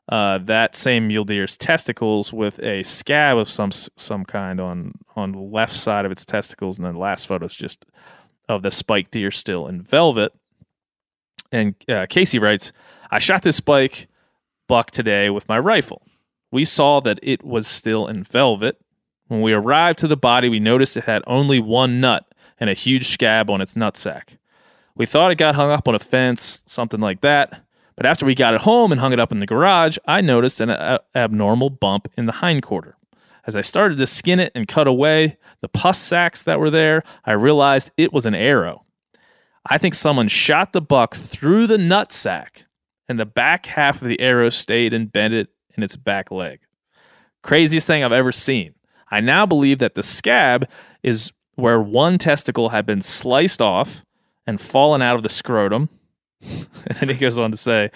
uh, 0.10 0.38
that 0.43 0.75
same 0.75 1.07
mule 1.07 1.25
deer's 1.25 1.57
testicles 1.57 2.31
with 2.31 2.60
a 2.60 2.84
scab 2.84 3.39
of 3.39 3.50
some 3.50 3.72
some 3.72 4.24
kind 4.24 4.62
on 4.62 4.93
on 5.15 5.31
the 5.31 5.39
left 5.39 5.74
side 5.74 6.05
of 6.05 6.12
its 6.12 6.24
testicles. 6.24 6.77
And 6.77 6.86
then 6.86 6.93
the 6.93 7.00
last 7.00 7.25
photo 7.25 7.48
is 7.48 7.55
just 7.55 7.84
of 8.48 8.62
the 8.62 8.69
spiked 8.69 9.10
deer 9.10 9.31
still 9.31 9.65
in 9.65 9.81
velvet. 9.81 10.34
And 11.51 11.74
uh, 11.89 12.05
Casey 12.07 12.38
writes, 12.38 12.72
I 13.10 13.17
shot 13.17 13.41
this 13.41 13.55
spike 13.55 14.07
buck 14.67 14.91
today 14.91 15.31
with 15.31 15.50
my 15.50 15.57
rifle. 15.57 16.03
We 16.51 16.66
saw 16.66 17.00
that 17.01 17.20
it 17.22 17.44
was 17.44 17.68
still 17.68 18.08
in 18.08 18.24
velvet. 18.24 18.80
When 19.27 19.42
we 19.42 19.54
arrived 19.54 20.00
to 20.00 20.08
the 20.08 20.16
body, 20.18 20.48
we 20.50 20.60
noticed 20.60 20.96
it 20.96 21.04
had 21.04 21.24
only 21.27 21.60
one 21.60 22.00
nut 22.00 22.34
and 22.60 22.70
a 22.70 22.74
huge 22.74 23.08
scab 23.08 23.50
on 23.50 23.62
its 23.62 23.74
nutsack. 23.74 24.38
We 24.96 25.06
thought 25.06 25.32
it 25.32 25.38
got 25.38 25.56
hung 25.56 25.70
up 25.70 25.88
on 25.88 25.96
a 25.96 26.00
fence, 26.00 26.63
something 26.66 27.00
like 27.00 27.22
that, 27.22 27.62
But 27.98 28.06
after 28.06 28.27
we 28.27 28.36
got 28.36 28.54
it 28.54 28.62
home 28.62 28.92
and 28.92 29.01
hung 29.01 29.12
it 29.12 29.20
up 29.20 29.32
in 29.32 29.39
the 29.39 29.48
garage, 29.48 29.98
I 30.06 30.22
noticed 30.22 30.62
an 30.62 30.70
a- 30.70 31.00
abnormal 31.16 31.72
bump 31.72 32.08
in 32.16 32.27
the 32.27 32.32
hindquarter. 32.32 32.96
As 33.48 33.56
I 33.56 33.62
started 33.62 33.98
to 33.98 34.06
skin 34.06 34.39
it 34.39 34.51
and 34.54 34.68
cut 34.68 34.88
away 34.88 35.38
the 35.62 35.68
pus 35.68 35.98
sacs 35.98 36.44
that 36.44 36.60
were 36.60 36.70
there, 36.70 37.01
I 37.25 37.32
realized 37.32 37.89
it 37.98 38.13
was 38.13 38.27
an 38.27 38.36
arrow. 38.36 38.86
I 39.68 39.80
think 39.80 39.96
someone 39.96 40.27
shot 40.27 40.74
the 40.74 40.82
buck 40.82 41.16
through 41.16 41.66
the 41.66 41.80
nut 41.80 42.12
sack, 42.13 42.66
and 43.10 43.20
the 43.20 43.25
back 43.25 43.66
half 43.66 44.01
of 44.01 44.08
the 44.08 44.22
arrow 44.22 44.50
stayed 44.50 44.94
embedded 44.94 45.48
in 45.77 45.84
its 45.84 45.96
back 45.96 46.31
leg. 46.31 46.60
Craziest 47.43 47.88
thing 47.88 48.03
I've 48.03 48.12
ever 48.12 48.31
seen. 48.31 48.74
I 49.10 49.22
now 49.22 49.46
believe 49.46 49.79
that 49.79 49.96
the 49.96 50.03
scab 50.03 50.67
is 51.03 51.31
where 51.55 51.79
one 51.79 52.17
testicle 52.17 52.69
had 52.69 52.86
been 52.86 53.01
sliced 53.01 53.62
off 53.62 54.03
and 54.46 54.60
fallen 54.60 55.01
out 55.01 55.15
of 55.15 55.24
the 55.24 55.29
scrotum. 55.29 55.89
and 56.41 56.98
then 57.00 57.10
he 57.10 57.15
goes 57.15 57.39
on 57.39 57.51
to 57.51 57.57
say, 57.57 57.89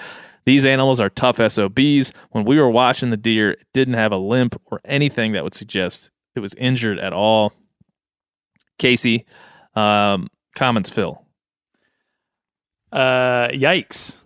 these 0.46 0.66
animals 0.66 1.00
are 1.00 1.10
tough 1.10 1.38
SOBs. 1.38 2.14
When 2.32 2.46
we 2.46 2.60
were 2.60 2.70
watching 2.70 3.10
the 3.10 3.18
deer, 3.18 3.52
it 3.52 3.68
didn't 3.74 3.94
have 3.94 4.12
a 4.12 4.18
limp 4.18 4.60
or 4.66 4.82
anything 4.86 5.34
that 5.34 5.44
would 5.44 5.54
suggest 5.54 6.12
it 6.36 6.40
was 6.40 6.54
injured 6.56 6.98
at 7.00 7.14
all. 7.14 7.54
Casey, 8.80 9.26
um, 9.76 10.30
comments, 10.56 10.90
Phil. 10.90 11.24
Uh, 12.92 13.50
yikes. 13.50 14.18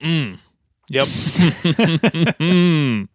Mm. 0.00 0.38
Yep. 0.88 1.08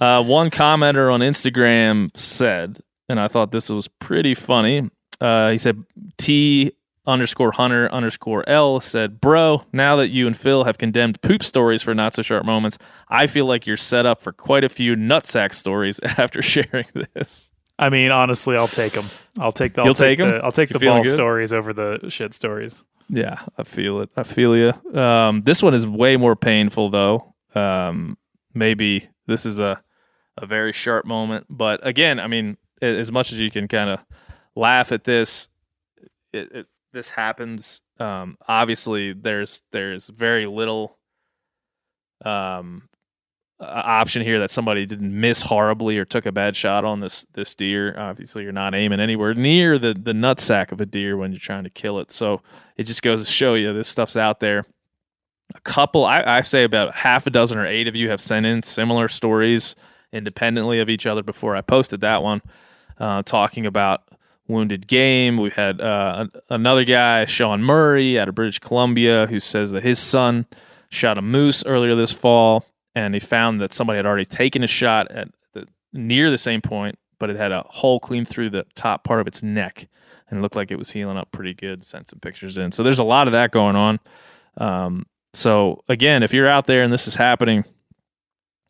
Uh, 0.00 0.22
one 0.22 0.48
commenter 0.48 1.12
on 1.12 1.18
Instagram 1.20 2.16
said, 2.16 2.78
and 3.08 3.18
I 3.18 3.26
thought 3.26 3.50
this 3.50 3.68
was 3.68 3.88
pretty 3.88 4.32
funny. 4.34 4.88
Uh, 5.20 5.50
he 5.50 5.58
said, 5.58 5.82
T 6.18 6.70
underscore 7.04 7.50
Hunter 7.50 7.90
underscore 7.92 8.48
L 8.48 8.78
said, 8.80 9.20
Bro, 9.20 9.64
now 9.72 9.96
that 9.96 10.10
you 10.10 10.28
and 10.28 10.36
Phil 10.36 10.62
have 10.62 10.78
condemned 10.78 11.20
poop 11.20 11.42
stories 11.42 11.82
for 11.82 11.96
not 11.96 12.14
so 12.14 12.22
sharp 12.22 12.46
moments, 12.46 12.78
I 13.08 13.26
feel 13.26 13.46
like 13.46 13.66
you're 13.66 13.76
set 13.76 14.06
up 14.06 14.20
for 14.22 14.30
quite 14.30 14.62
a 14.62 14.68
few 14.68 14.94
nutsack 14.94 15.52
stories 15.52 15.98
after 16.04 16.42
sharing 16.42 16.86
this. 16.94 17.50
I 17.76 17.88
mean, 17.88 18.12
honestly, 18.12 18.56
I'll 18.56 18.68
take 18.68 18.92
them. 18.92 19.06
I'll 19.36 19.50
take 19.50 19.74
the. 19.74 19.80
I'll 19.80 19.86
You'll 19.86 19.94
take 19.94 20.20
'em? 20.20 20.30
the, 20.30 20.36
I'll 20.44 20.52
take 20.52 20.70
You 20.70 20.78
the 20.78 20.86
ball 20.86 21.02
good? 21.02 21.12
stories 21.12 21.52
over 21.52 21.72
the 21.72 22.08
shit 22.08 22.34
stories. 22.34 22.84
Yeah, 23.08 23.40
I 23.56 23.62
feel 23.62 24.00
it. 24.00 24.10
I 24.16 24.22
feel 24.22 24.56
you. 24.56 24.72
Um, 24.98 25.42
this 25.42 25.62
one 25.62 25.74
is 25.74 25.86
way 25.86 26.16
more 26.16 26.36
painful, 26.36 26.90
though. 26.90 27.34
Um, 27.54 28.18
maybe 28.54 29.08
this 29.26 29.46
is 29.46 29.58
a 29.58 29.82
a 30.40 30.46
very 30.46 30.72
sharp 30.72 31.04
moment, 31.04 31.46
but 31.50 31.84
again, 31.84 32.20
I 32.20 32.28
mean, 32.28 32.58
as 32.80 33.10
much 33.10 33.32
as 33.32 33.40
you 33.40 33.50
can 33.50 33.66
kind 33.66 33.90
of 33.90 34.04
laugh 34.54 34.92
at 34.92 35.02
this, 35.02 35.48
it, 36.32 36.52
it, 36.52 36.66
this 36.92 37.08
happens. 37.08 37.82
Um, 37.98 38.38
obviously, 38.46 39.12
there's 39.14 39.62
there's 39.72 40.08
very 40.08 40.46
little 40.46 40.98
um 42.24 42.87
uh, 43.60 43.82
option 43.84 44.22
here 44.22 44.38
that 44.38 44.50
somebody 44.50 44.86
didn't 44.86 45.18
miss 45.18 45.42
horribly 45.42 45.98
or 45.98 46.04
took 46.04 46.26
a 46.26 46.32
bad 46.32 46.56
shot 46.56 46.84
on 46.84 47.00
this 47.00 47.26
this 47.32 47.54
deer. 47.54 47.98
Obviously, 47.98 48.42
you're 48.42 48.52
not 48.52 48.74
aiming 48.74 49.00
anywhere 49.00 49.34
near 49.34 49.78
the 49.78 49.94
the 49.94 50.12
nutsack 50.12 50.72
of 50.72 50.80
a 50.80 50.86
deer 50.86 51.16
when 51.16 51.32
you're 51.32 51.40
trying 51.40 51.64
to 51.64 51.70
kill 51.70 51.98
it. 51.98 52.10
So 52.10 52.42
it 52.76 52.84
just 52.84 53.02
goes 53.02 53.24
to 53.24 53.30
show 53.30 53.54
you 53.54 53.72
this 53.72 53.88
stuff's 53.88 54.16
out 54.16 54.40
there. 54.40 54.64
A 55.54 55.60
couple, 55.60 56.04
I, 56.04 56.22
I 56.22 56.40
say 56.42 56.64
about 56.64 56.94
half 56.94 57.26
a 57.26 57.30
dozen 57.30 57.56
or 57.58 57.66
eight 57.66 57.88
of 57.88 57.96
you 57.96 58.10
have 58.10 58.20
sent 58.20 58.44
in 58.44 58.62
similar 58.62 59.08
stories 59.08 59.74
independently 60.12 60.78
of 60.80 60.90
each 60.90 61.06
other 61.06 61.22
before 61.22 61.56
I 61.56 61.62
posted 61.62 62.02
that 62.02 62.22
one, 62.22 62.42
uh, 62.98 63.22
talking 63.22 63.64
about 63.64 64.02
wounded 64.46 64.86
game. 64.86 65.36
We 65.36 65.50
had 65.50 65.80
uh, 65.80 66.26
another 66.50 66.84
guy, 66.84 67.24
Sean 67.24 67.62
Murray, 67.62 68.18
out 68.18 68.28
of 68.28 68.34
British 68.34 68.58
Columbia, 68.58 69.26
who 69.26 69.40
says 69.40 69.70
that 69.70 69.82
his 69.82 69.98
son 69.98 70.46
shot 70.90 71.18
a 71.18 71.22
moose 71.22 71.64
earlier 71.64 71.94
this 71.94 72.12
fall, 72.12 72.64
and 73.04 73.14
he 73.14 73.20
found 73.20 73.60
that 73.60 73.72
somebody 73.72 73.96
had 73.96 74.06
already 74.06 74.24
taken 74.24 74.62
a 74.62 74.66
shot 74.66 75.10
at 75.10 75.28
the, 75.52 75.66
near 75.92 76.30
the 76.30 76.38
same 76.38 76.60
point, 76.60 76.98
but 77.18 77.30
it 77.30 77.36
had 77.36 77.52
a 77.52 77.64
hole 77.68 78.00
clean 78.00 78.24
through 78.24 78.50
the 78.50 78.64
top 78.74 79.04
part 79.04 79.20
of 79.20 79.26
its 79.26 79.42
neck 79.42 79.88
and 80.30 80.42
looked 80.42 80.56
like 80.56 80.70
it 80.70 80.78
was 80.78 80.90
healing 80.90 81.16
up 81.16 81.30
pretty 81.32 81.54
good. 81.54 81.84
Sent 81.84 82.08
some 82.08 82.18
pictures 82.20 82.58
in. 82.58 82.72
So 82.72 82.82
there's 82.82 82.98
a 82.98 83.04
lot 83.04 83.28
of 83.28 83.32
that 83.32 83.50
going 83.50 83.76
on. 83.76 84.00
Um, 84.56 85.06
so 85.32 85.82
again, 85.88 86.22
if 86.22 86.32
you're 86.32 86.48
out 86.48 86.66
there 86.66 86.82
and 86.82 86.92
this 86.92 87.06
is 87.06 87.14
happening, 87.14 87.64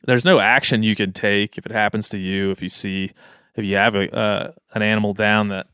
there's 0.05 0.25
no 0.25 0.39
action 0.39 0.83
you 0.83 0.95
can 0.95 1.13
take 1.13 1.59
if 1.59 1.67
it 1.67 1.73
happens 1.73 2.09
to 2.11 2.19
you. 2.19 2.51
If 2.51 2.63
you 2.63 2.69
see, 2.69 3.11
if 3.57 3.65
you 3.65 3.77
have 3.77 3.95
a 3.95 4.15
uh, 4.15 4.53
an 4.75 4.83
animal 4.83 5.13
down 5.13 5.49
that 5.49 5.67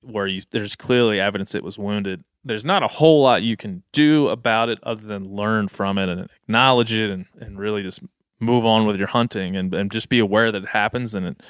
where 0.00 0.26
you 0.26 0.42
there's 0.50 0.76
clearly 0.76 1.20
evidence 1.20 1.54
it 1.54 1.62
was 1.62 1.78
wounded. 1.78 2.24
There's 2.44 2.64
not 2.64 2.82
a 2.82 2.88
whole 2.88 3.22
lot 3.22 3.42
you 3.42 3.56
can 3.56 3.82
do 3.92 4.28
about 4.28 4.68
it 4.68 4.78
other 4.82 5.06
than 5.06 5.34
learn 5.34 5.68
from 5.68 5.96
it 5.98 6.08
and 6.08 6.28
acknowledge 6.42 6.92
it 6.92 7.10
and, 7.10 7.26
and 7.40 7.58
really 7.58 7.82
just 7.82 8.00
move 8.40 8.66
on 8.66 8.86
with 8.86 8.96
your 8.96 9.08
hunting 9.08 9.56
and, 9.56 9.74
and 9.74 9.90
just 9.90 10.08
be 10.08 10.18
aware 10.18 10.52
that 10.52 10.62
it 10.62 10.68
happens 10.68 11.14
and 11.14 11.26
it, 11.26 11.42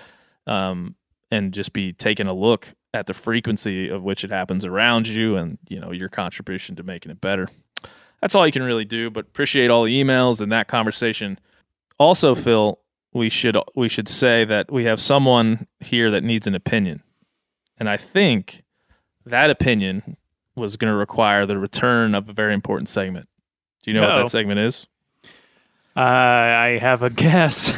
um, 0.47 0.95
and 1.31 1.53
just 1.53 1.73
be 1.73 1.93
taking 1.93 2.27
a 2.27 2.35
look 2.35 2.75
at 2.93 3.07
the 3.07 3.15
frequency 3.15 3.89
of 3.89 4.03
which 4.03 4.25
it 4.25 4.31
happens 4.31 4.65
around 4.65 5.09
you 5.09 5.37
and 5.37 5.59
you 5.69 5.81
know 5.81 5.91
your 5.91 6.09
contribution 6.09 6.77
to 6.77 6.83
making 6.83 7.11
it 7.11 7.21
better. 7.21 7.49
That's 8.21 8.35
all 8.35 8.47
you 8.47 8.53
can 8.53 8.63
really 8.63 8.85
do 8.85 9.11
but 9.11 9.27
appreciate 9.27 9.71
all 9.71 9.85
the 9.85 10.03
emails 10.03 10.41
and 10.41 10.53
that 10.53 10.69
conversation. 10.69 11.39
Also 11.99 12.35
phil 12.35 12.79
we 13.13 13.29
should 13.29 13.57
we 13.75 13.89
should 13.89 14.09
say 14.09 14.45
that 14.45 14.71
we 14.73 14.85
have 14.85 15.01
someone 15.01 15.67
here 15.81 16.11
that 16.11 16.23
needs 16.23 16.47
an 16.47 16.55
opinion. 16.55 17.03
And 17.77 17.89
i 17.89 17.97
think 17.97 18.63
that 19.27 19.51
opinion 19.51 20.17
was 20.57 20.77
going 20.77 20.91
to 20.91 20.97
require 20.97 21.45
the 21.47 21.59
return 21.59 22.15
of 22.15 22.29
a 22.29 22.33
very 22.33 22.55
important 22.55 22.89
segment 22.89 23.29
do 23.83 23.91
you 23.91 23.95
know 23.95 24.03
what 24.03 24.11
Uh-oh. 24.13 24.23
that 24.23 24.31
segment 24.31 24.61
is 24.61 24.87
Uh, 25.97 26.01
I 26.01 26.79
have 26.81 27.03
a 27.03 27.11
guess, 27.11 27.73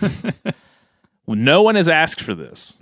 no 1.26 1.62
one 1.62 1.74
has 1.76 1.88
asked 1.88 2.20
for 2.20 2.34
this 2.34 2.78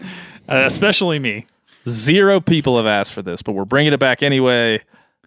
uh, 0.49 0.65
especially 0.67 1.19
me. 1.19 1.47
Zero 1.89 2.41
people 2.41 2.77
have 2.77 2.87
asked 2.87 3.13
for 3.13 3.23
this, 3.23 3.41
but 3.41 3.53
we're 3.53 3.65
bringing 3.65 3.93
it 3.93 4.01
back 4.01 4.23
anyway. 4.23 4.83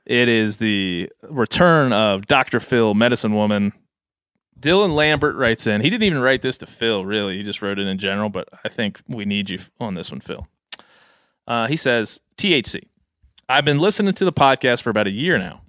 It 0.06 0.28
is 0.28 0.58
the 0.58 1.10
return 1.30 1.94
of 1.94 2.28
Dr. 2.28 2.60
Phil, 2.60 2.94
Medicine 2.94 3.34
Woman. 3.34 3.72
Dylan 4.60 4.96
Lambert 4.96 5.36
writes 5.36 5.66
in. 5.66 5.82
He 5.82 5.90
didn't 5.90 6.04
even 6.04 6.20
write 6.20 6.42
this 6.42 6.58
to 6.60 6.66
Phil, 6.66 7.06
really. 7.06 7.38
He 7.38 7.44
just 7.44 7.62
wrote 7.62 7.80
it 7.80 7.88
in 7.88 7.98
general, 7.98 8.30
but 8.30 8.50
I 8.64 8.70
think 8.70 9.02
we 9.08 9.26
need 9.26 9.50
you 9.50 9.60
on 9.80 9.96
this 9.96 10.12
one, 10.12 10.20
Phil. 10.20 10.46
Uh, 11.48 11.68
he 11.68 11.76
says, 11.76 12.20
THC. 12.38 12.84
I've 13.54 13.66
been 13.66 13.78
listening 13.78 14.16
to 14.16 14.26
the 14.26 14.34
podcast 14.34 14.82
for 14.82 14.90
about 14.90 15.06
a 15.06 15.12
year 15.12 15.38
now. 15.38 15.62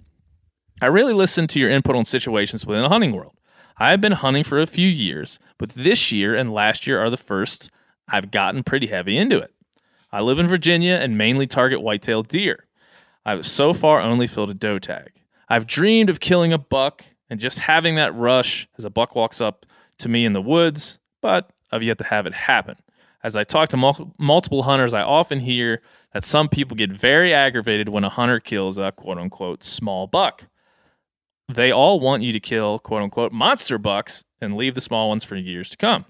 I 0.81 0.87
really 0.87 1.13
listen 1.13 1.45
to 1.45 1.59
your 1.59 1.69
input 1.69 1.95
on 1.95 2.03
situations 2.03 2.65
within 2.65 2.81
the 2.81 2.89
hunting 2.89 3.11
world. 3.11 3.33
I've 3.77 4.01
been 4.01 4.13
hunting 4.13 4.43
for 4.43 4.59
a 4.59 4.65
few 4.65 4.87
years, 4.87 5.37
but 5.59 5.69
this 5.69 6.11
year 6.11 6.33
and 6.33 6.51
last 6.51 6.87
year 6.87 6.99
are 6.99 7.11
the 7.11 7.15
first 7.15 7.69
I've 8.07 8.31
gotten 8.31 8.63
pretty 8.63 8.87
heavy 8.87 9.19
into 9.19 9.37
it. 9.37 9.53
I 10.11 10.21
live 10.21 10.39
in 10.39 10.47
Virginia 10.47 10.95
and 10.95 11.15
mainly 11.15 11.45
target 11.45 11.79
white-tailed 11.79 12.27
deer. 12.27 12.65
I've 13.23 13.45
so 13.45 13.71
far 13.71 14.01
only 14.01 14.25
filled 14.25 14.49
a 14.49 14.55
doe 14.55 14.79
tag. 14.79 15.11
I've 15.47 15.67
dreamed 15.67 16.09
of 16.09 16.19
killing 16.19 16.51
a 16.51 16.57
buck 16.57 17.05
and 17.29 17.39
just 17.39 17.59
having 17.59 17.97
that 17.97 18.15
rush 18.15 18.67
as 18.79 18.85
a 18.85 18.89
buck 18.89 19.13
walks 19.13 19.41
up 19.41 19.63
to 19.99 20.09
me 20.09 20.25
in 20.25 20.33
the 20.33 20.41
woods, 20.41 20.97
but 21.21 21.51
I've 21.71 21.83
yet 21.83 21.99
to 21.99 22.03
have 22.05 22.25
it 22.25 22.33
happen. 22.33 22.77
As 23.23 23.35
I 23.35 23.43
talk 23.43 23.69
to 23.69 23.77
mul- 23.77 24.13
multiple 24.17 24.63
hunters, 24.63 24.95
I 24.95 25.01
often 25.01 25.39
hear 25.39 25.83
that 26.15 26.23
some 26.23 26.47
people 26.47 26.77
get 26.77 26.89
very 26.93 27.33
aggravated 27.33 27.89
when 27.89 28.05
a 28.05 28.09
hunter 28.09 28.39
kills 28.39 28.77
a 28.77 28.89
quote 28.93 29.17
unquote 29.17 29.65
small 29.65 30.07
buck. 30.07 30.45
They 31.53 31.71
all 31.71 31.99
want 31.99 32.23
you 32.23 32.31
to 32.31 32.39
kill 32.39 32.79
quote 32.79 33.01
unquote 33.01 33.33
monster 33.33 33.77
bucks 33.77 34.23
and 34.39 34.55
leave 34.55 34.75
the 34.75 34.81
small 34.81 35.09
ones 35.09 35.25
for 35.25 35.35
years 35.35 35.69
to 35.71 35.77
come. 35.77 36.05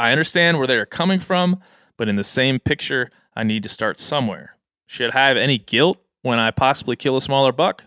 I 0.00 0.10
understand 0.10 0.58
where 0.58 0.66
they 0.66 0.74
are 0.74 0.84
coming 0.84 1.20
from, 1.20 1.60
but 1.96 2.08
in 2.08 2.16
the 2.16 2.24
same 2.24 2.58
picture, 2.58 3.12
I 3.36 3.44
need 3.44 3.62
to 3.62 3.68
start 3.68 4.00
somewhere. 4.00 4.56
Should 4.86 5.12
I 5.12 5.28
have 5.28 5.36
any 5.36 5.58
guilt 5.58 5.98
when 6.22 6.40
I 6.40 6.50
possibly 6.50 6.96
kill 6.96 7.16
a 7.16 7.22
smaller 7.22 7.52
buck? 7.52 7.84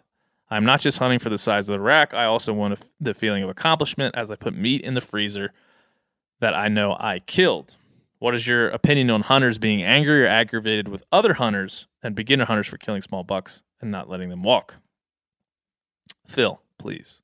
I'm 0.50 0.64
not 0.64 0.80
just 0.80 1.00
hunting 1.00 1.20
for 1.20 1.30
the 1.30 1.38
size 1.38 1.68
of 1.68 1.74
the 1.74 1.82
rack, 1.82 2.14
I 2.14 2.24
also 2.24 2.54
want 2.54 2.88
the 3.02 3.14
feeling 3.14 3.44
of 3.44 3.50
accomplishment 3.50 4.16
as 4.16 4.32
I 4.32 4.38
put 4.38 4.56
meat 4.56 4.80
in 4.80 4.94
the 4.94 5.02
freezer 5.02 5.52
that 6.40 6.56
I 6.56 6.70
know 6.70 6.96
I 6.98 7.20
killed. 7.20 7.76
What 8.22 8.36
is 8.36 8.46
your 8.46 8.70
opinion 8.70 9.10
on 9.10 9.22
hunters 9.22 9.58
being 9.58 9.82
angry 9.82 10.24
or 10.24 10.28
aggravated 10.28 10.88
with 10.88 11.04
other 11.12 11.34
hunters 11.34 11.88
and 12.04 12.14
beginner 12.14 12.46
hunters 12.46 12.68
for 12.68 12.78
killing 12.78 13.02
small 13.02 13.24
bucks 13.24 13.64
and 13.82 13.90
not 13.90 14.10
letting 14.10 14.30
them 14.30 14.44
walk? 14.44 14.76
Phil, 16.28 16.62
please. 16.78 17.24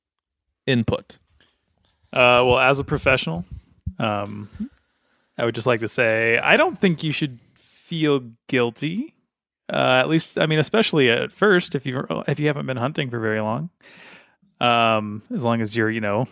Input. 0.66 1.20
Uh, 2.12 2.42
well, 2.44 2.58
as 2.58 2.80
a 2.80 2.84
professional, 2.84 3.44
um, 4.00 4.50
I 5.38 5.44
would 5.44 5.54
just 5.54 5.68
like 5.68 5.78
to 5.80 5.88
say 5.88 6.36
I 6.38 6.56
don't 6.56 6.80
think 6.80 7.04
you 7.04 7.12
should 7.12 7.38
feel 7.54 8.32
guilty. 8.48 9.14
Uh, 9.72 10.00
at 10.00 10.08
least, 10.08 10.36
I 10.36 10.46
mean, 10.46 10.58
especially 10.58 11.10
at 11.10 11.30
first, 11.30 11.76
if 11.76 11.86
you 11.86 12.04
if 12.26 12.40
you 12.40 12.48
haven't 12.48 12.66
been 12.66 12.76
hunting 12.76 13.08
for 13.08 13.20
very 13.20 13.40
long, 13.40 13.70
um, 14.60 15.22
as 15.32 15.44
long 15.44 15.60
as 15.60 15.76
you're, 15.76 15.90
you 15.90 16.00
know, 16.00 16.26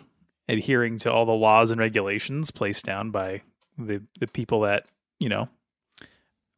adhering 0.49 0.97
to 0.99 1.11
all 1.13 1.25
the 1.25 1.31
laws 1.31 1.71
and 1.71 1.79
regulations 1.79 2.51
placed 2.51 2.83
down 2.83 3.11
by 3.11 3.43
the 3.77 4.01
the 4.19 4.27
people 4.27 4.61
that 4.61 4.85
you 5.19 5.29
know 5.29 5.49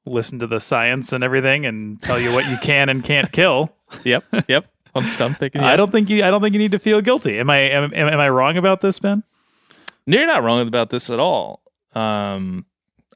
listen 0.06 0.40
to 0.40 0.48
the 0.48 0.60
science 0.60 1.14
and 1.14 1.24
everything 1.24 1.66
and 1.66 2.02
tell 2.02 2.20
you 2.20 2.32
what 2.32 2.48
you 2.50 2.58
can 2.58 2.90
and 2.90 3.04
can't 3.04 3.32
kill. 3.34 3.74
Yep, 4.04 4.24
yep. 4.48 4.66
I'm 4.96 5.18
done 5.18 5.36
picking. 5.36 5.62
you 5.62 5.68
I 5.68 5.76
don't 5.76 5.92
think 5.92 6.10
you. 6.10 6.24
I 6.24 6.32
don't 6.32 6.42
think 6.42 6.54
you 6.54 6.60
need 6.60 6.72
to 6.72 6.80
feel 6.80 7.02
guilty. 7.02 7.40
Am 7.40 7.50
I? 7.50 7.58
Am, 7.58 7.94
am, 7.94 8.08
am 8.08 8.20
I 8.20 8.30
wrong 8.30 8.58
about 8.58 8.82
this, 8.82 9.00
Ben? 9.00 9.24
No, 10.08 10.18
you're 10.18 10.28
not 10.28 10.44
wrong 10.44 10.68
about 10.68 10.90
this 10.90 11.10
at 11.10 11.20
all. 11.20 11.62
Um, 11.94 12.66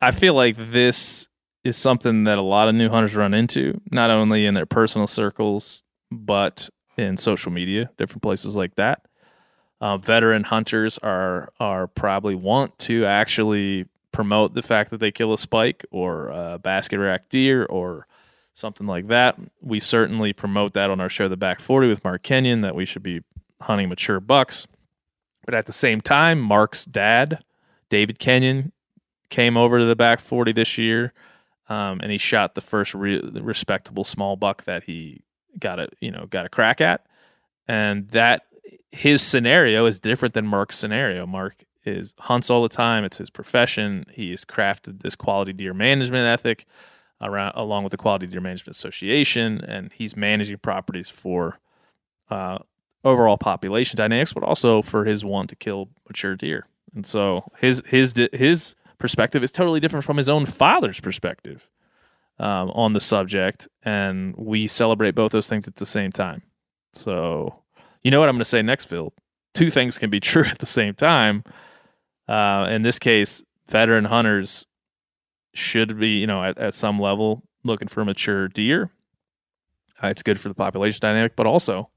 I 0.01 0.11
feel 0.11 0.35
like 0.35 0.55
this 0.57 1.27
is 1.63 1.77
something 1.77 2.25
that 2.25 2.37
a 2.37 2.41
lot 2.41 2.67
of 2.67 2.75
new 2.75 2.89
hunters 2.89 3.15
run 3.15 3.33
into, 3.33 3.79
not 3.89 4.11
only 4.11 4.45
in 4.45 4.53
their 4.53 4.65
personal 4.65 5.07
circles, 5.07 5.81
but 6.11 6.69
in 6.97 7.17
social 7.17 7.51
media, 7.51 7.89
different 7.97 8.21
places 8.21 8.55
like 8.55 8.75
that. 8.75 9.05
Uh, 9.81 9.97
veteran 9.97 10.43
hunters 10.43 10.97
are 10.99 11.51
are 11.59 11.87
probably 11.87 12.35
want 12.35 12.77
to 12.79 13.05
actually 13.05 13.85
promote 14.13 14.53
the 14.53 14.61
fact 14.61 14.91
that 14.91 14.99
they 14.99 15.11
kill 15.11 15.33
a 15.33 15.37
spike 15.37 15.85
or 15.91 16.29
a 16.29 16.57
basket 16.57 16.99
rack 16.99 17.27
deer 17.27 17.65
or 17.65 18.07
something 18.53 18.87
like 18.87 19.07
that. 19.07 19.37
We 19.61 19.81
certainly 19.81 20.31
promote 20.31 20.73
that 20.73 20.89
on 20.89 21.01
our 21.01 21.09
show, 21.09 21.27
The 21.27 21.35
Back 21.35 21.59
40 21.59 21.89
with 21.89 22.03
Mark 22.05 22.23
Kenyon, 22.23 22.61
that 22.61 22.75
we 22.75 22.85
should 22.85 23.03
be 23.03 23.21
hunting 23.59 23.89
mature 23.89 24.21
bucks. 24.21 24.67
But 25.45 25.55
at 25.55 25.65
the 25.65 25.73
same 25.73 25.99
time, 25.99 26.39
Mark's 26.39 26.85
dad, 26.85 27.43
David 27.89 28.19
Kenyon, 28.19 28.71
came 29.29 29.57
over 29.57 29.79
to 29.79 29.85
the 29.85 29.95
back 29.95 30.19
40 30.19 30.53
this 30.53 30.77
year, 30.77 31.11
um, 31.67 31.99
and 32.01 32.11
he 32.11 32.17
shot 32.17 32.55
the 32.55 32.61
first 32.61 32.93
re- 32.93 33.19
respectable 33.19 34.03
small 34.03 34.35
buck 34.35 34.63
that 34.65 34.83
he 34.83 35.21
got 35.59 35.79
a 35.79 35.87
you 35.99 36.11
know 36.11 36.25
got 36.27 36.45
a 36.45 36.49
crack 36.49 36.81
at, 36.81 37.05
and 37.67 38.07
that 38.09 38.43
his 38.91 39.21
scenario 39.21 39.85
is 39.85 39.99
different 39.99 40.33
than 40.33 40.45
Mark's 40.45 40.77
scenario. 40.77 41.25
Mark 41.25 41.65
is 41.85 42.13
hunts 42.19 42.49
all 42.49 42.63
the 42.63 42.69
time; 42.69 43.03
it's 43.03 43.17
his 43.17 43.29
profession. 43.29 44.05
He 44.11 44.31
has 44.31 44.45
crafted 44.45 45.01
this 45.01 45.15
quality 45.15 45.53
deer 45.53 45.73
management 45.73 46.25
ethic 46.25 46.65
around 47.21 47.53
along 47.55 47.83
with 47.83 47.91
the 47.91 47.97
Quality 47.97 48.27
Deer 48.27 48.41
Management 48.41 48.75
Association, 48.75 49.63
and 49.65 49.91
he's 49.93 50.15
managing 50.15 50.57
properties 50.57 51.09
for 51.09 51.59
uh, 52.29 52.59
overall 53.03 53.37
population 53.37 53.97
dynamics, 53.97 54.33
but 54.33 54.43
also 54.43 54.81
for 54.81 55.05
his 55.05 55.23
want 55.25 55.49
to 55.49 55.55
kill 55.55 55.89
mature 56.07 56.35
deer. 56.35 56.67
And 56.93 57.05
so 57.05 57.51
his 57.57 57.81
his 57.87 58.13
his 58.33 58.75
perspective 58.99 59.43
is 59.43 59.51
totally 59.51 59.79
different 59.79 60.05
from 60.05 60.17
his 60.17 60.29
own 60.29 60.45
father's 60.45 60.99
perspective 60.99 61.69
um, 62.39 62.71
on 62.71 62.93
the 62.93 63.01
subject, 63.01 63.67
and 63.83 64.35
we 64.37 64.67
celebrate 64.67 65.15
both 65.15 65.31
those 65.31 65.49
things 65.49 65.67
at 65.67 65.75
the 65.77 65.85
same 65.85 66.11
time. 66.11 66.43
So 66.93 67.55
you 68.03 68.11
know 68.11 68.19
what 68.19 68.29
I'm 68.29 68.35
going 68.35 68.41
to 68.41 68.45
say 68.45 68.61
next, 68.61 68.85
Phil? 68.85 69.13
Two 69.53 69.69
things 69.71 69.97
can 69.97 70.09
be 70.09 70.19
true 70.31 70.45
at 70.45 70.59
the 70.59 70.65
same 70.65 70.93
time. 70.93 71.43
Uh, 72.27 72.67
in 72.69 72.81
this 72.81 72.99
case, 72.99 73.43
veteran 73.67 74.05
hunters 74.05 74.65
should 75.53 75.99
be, 75.99 76.19
you 76.19 76.27
know, 76.27 76.43
at, 76.43 76.57
at 76.57 76.73
some 76.73 76.99
level 76.99 77.43
looking 77.63 77.87
for 77.87 78.03
mature 78.03 78.47
deer. 78.47 78.91
Uh, 80.01 80.07
it's 80.07 80.23
good 80.23 80.39
for 80.39 80.49
the 80.49 80.55
population 80.55 80.99
dynamic, 81.01 81.35
but 81.35 81.45
also 81.45 81.89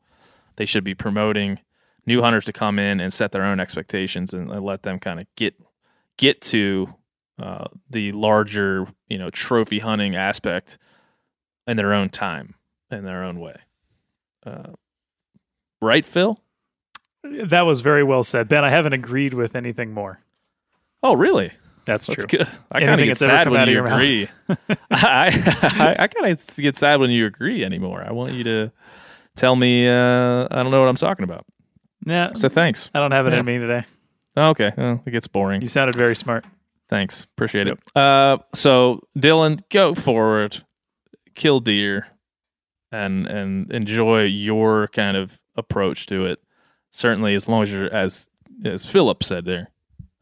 they 0.56 0.64
should 0.64 0.84
be 0.84 0.94
promoting 0.94 1.58
new 2.06 2.22
hunters 2.22 2.44
to 2.44 2.52
come 2.52 2.78
in 2.78 3.00
and 3.00 3.12
set 3.12 3.32
their 3.32 3.44
own 3.44 3.58
expectations 3.60 4.32
and, 4.32 4.50
and 4.50 4.64
let 4.64 4.82
them 4.82 4.98
kind 4.98 5.20
of 5.20 5.26
get 5.36 5.54
get 6.16 6.40
to 6.40 6.94
uh, 7.38 7.66
the 7.90 8.12
larger, 8.12 8.86
you 9.08 9.18
know, 9.18 9.28
trophy 9.30 9.78
hunting 9.78 10.14
aspect 10.14 10.78
in 11.66 11.76
their 11.76 11.92
own 11.92 12.08
time, 12.08 12.54
in 12.90 13.04
their 13.04 13.22
own 13.24 13.38
way. 13.38 13.56
Uh, 14.44 14.72
right, 15.80 16.04
Phil? 16.04 16.40
That 17.46 17.62
was 17.62 17.80
very 17.80 18.02
well 18.02 18.22
said, 18.22 18.48
Ben. 18.48 18.64
I 18.64 18.70
haven't 18.70 18.92
agreed 18.92 19.34
with 19.34 19.54
anything 19.56 19.92
more. 19.92 20.20
Oh, 21.02 21.14
really? 21.14 21.52
That's, 21.84 22.06
That's 22.06 22.24
true. 22.24 22.38
good. 22.38 22.48
I 22.72 22.80
kind 22.84 23.00
of 23.00 23.04
get 23.06 23.16
sad 23.18 23.48
when 23.48 23.68
you 23.68 23.84
agree. 23.84 24.28
I, 24.48 24.56
I, 24.90 25.96
I 26.00 26.06
kind 26.08 26.26
of 26.32 26.56
get 26.56 26.76
sad 26.76 26.98
when 27.00 27.10
you 27.10 27.26
agree 27.26 27.64
anymore. 27.64 28.04
I 28.06 28.12
want 28.12 28.32
you 28.32 28.42
to 28.44 28.72
tell 29.36 29.54
me. 29.54 29.86
Uh, 29.86 30.48
I 30.50 30.62
don't 30.62 30.70
know 30.72 30.80
what 30.80 30.88
I'm 30.88 30.96
talking 30.96 31.22
about. 31.24 31.46
Yeah, 32.04 32.34
So 32.34 32.48
thanks. 32.48 32.90
I 32.94 33.00
don't 33.00 33.12
have 33.12 33.26
it 33.26 33.32
Yeah. 33.32 33.40
in 33.40 33.46
me 33.46 33.58
today. 33.58 33.84
Okay, 34.36 34.72
well, 34.76 35.02
it 35.06 35.10
gets 35.12 35.26
boring. 35.28 35.62
You 35.62 35.68
sounded 35.68 35.94
very 35.96 36.14
smart. 36.14 36.44
Thanks, 36.88 37.24
appreciate 37.24 37.68
it. 37.68 37.78
Uh, 37.96 38.38
so 38.54 39.00
Dylan, 39.18 39.60
go 39.70 39.94
forward, 39.94 40.62
kill 41.34 41.58
deer, 41.58 42.06
and 42.92 43.26
and 43.26 43.72
enjoy 43.72 44.24
your 44.24 44.88
kind 44.88 45.16
of 45.16 45.38
approach 45.56 46.06
to 46.06 46.26
it. 46.26 46.38
Certainly, 46.96 47.34
as 47.34 47.48
long 47.48 47.62
as 47.62 47.70
you're 47.70 47.92
as 47.92 48.30
as 48.64 48.86
Philip 48.86 49.22
said 49.22 49.44
there, 49.44 49.70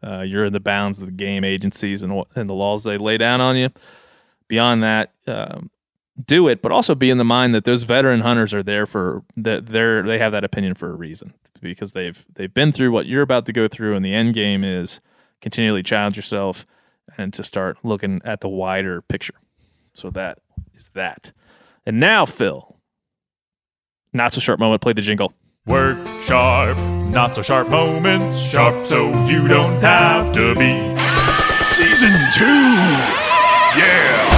uh, 0.03 0.23
you're 0.23 0.45
in 0.45 0.53
the 0.53 0.59
bounds 0.59 0.99
of 0.99 1.07
the 1.07 1.13
game 1.13 1.45
agencies 1.45 2.03
and 2.03 2.25
and 2.35 2.51
the 2.51 2.55
laws 2.55 2.83
they 2.83 2.99
lay 2.99 3.17
down 3.17 3.41
on 3.41 3.57
you. 3.57 3.69
Beyond 4.49 4.83
that, 4.83 5.13
um, 5.29 5.71
do 6.23 6.49
it, 6.49 6.63
but 6.63 6.73
also 6.73 6.97
be 6.97 7.11
in 7.11 7.19
the 7.19 7.25
mind 7.25 7.55
that 7.55 7.65
those 7.65 7.85
veteran 7.85 8.21
hunters 8.21 8.53
are 8.53 8.63
there 8.63 8.87
for 8.87 9.23
that 9.37 9.67
they're 9.67 10.03
they 10.03 10.19
have 10.19 10.33
that 10.33 10.43
opinion 10.43 10.75
for 10.75 10.91
a 10.91 10.95
reason 10.95 11.33
because 11.61 11.93
they've 11.93 12.25
they've 12.35 12.53
been 12.53 12.73
through 12.73 12.91
what 12.91 13.07
you're 13.07 13.23
about 13.23 13.47
to 13.47 13.53
go 13.53 13.69
through, 13.69 13.95
and 13.95 14.05
the 14.05 14.13
end 14.13 14.35
game 14.35 14.65
is 14.65 15.01
continually 15.41 15.85
challenge 15.85 16.17
yourself 16.17 16.67
and 17.17 17.33
to 17.35 17.45
start 17.45 17.79
looking 17.85 18.21
at 18.25 18.41
the 18.41 18.49
wider 18.49 19.01
picture. 19.01 19.35
So 19.93 20.11
that 20.11 20.41
is 20.75 20.91
that. 20.95 21.31
And 21.87 22.01
now, 22.01 22.27
Phil, 22.27 22.77
not 24.13 24.33
so 24.33 24.41
sharp 24.41 24.59
moment. 24.59 24.83
Play 24.83 24.93
the 24.93 25.03
jingle. 25.03 25.33
Work 25.67 26.07
sharp, 26.27 26.77
not 27.07 27.35
so 27.35 27.41
sharp 27.41 27.71
moments, 27.71 28.39
sharp 28.39 28.85
so 28.85 29.09
you 29.25 29.49
don't 29.49 29.81
have 29.81 30.31
to 30.35 30.55
be. 30.57 30.69
Season 31.75 32.13
two! 32.35 32.45
Yeah! 33.81 34.35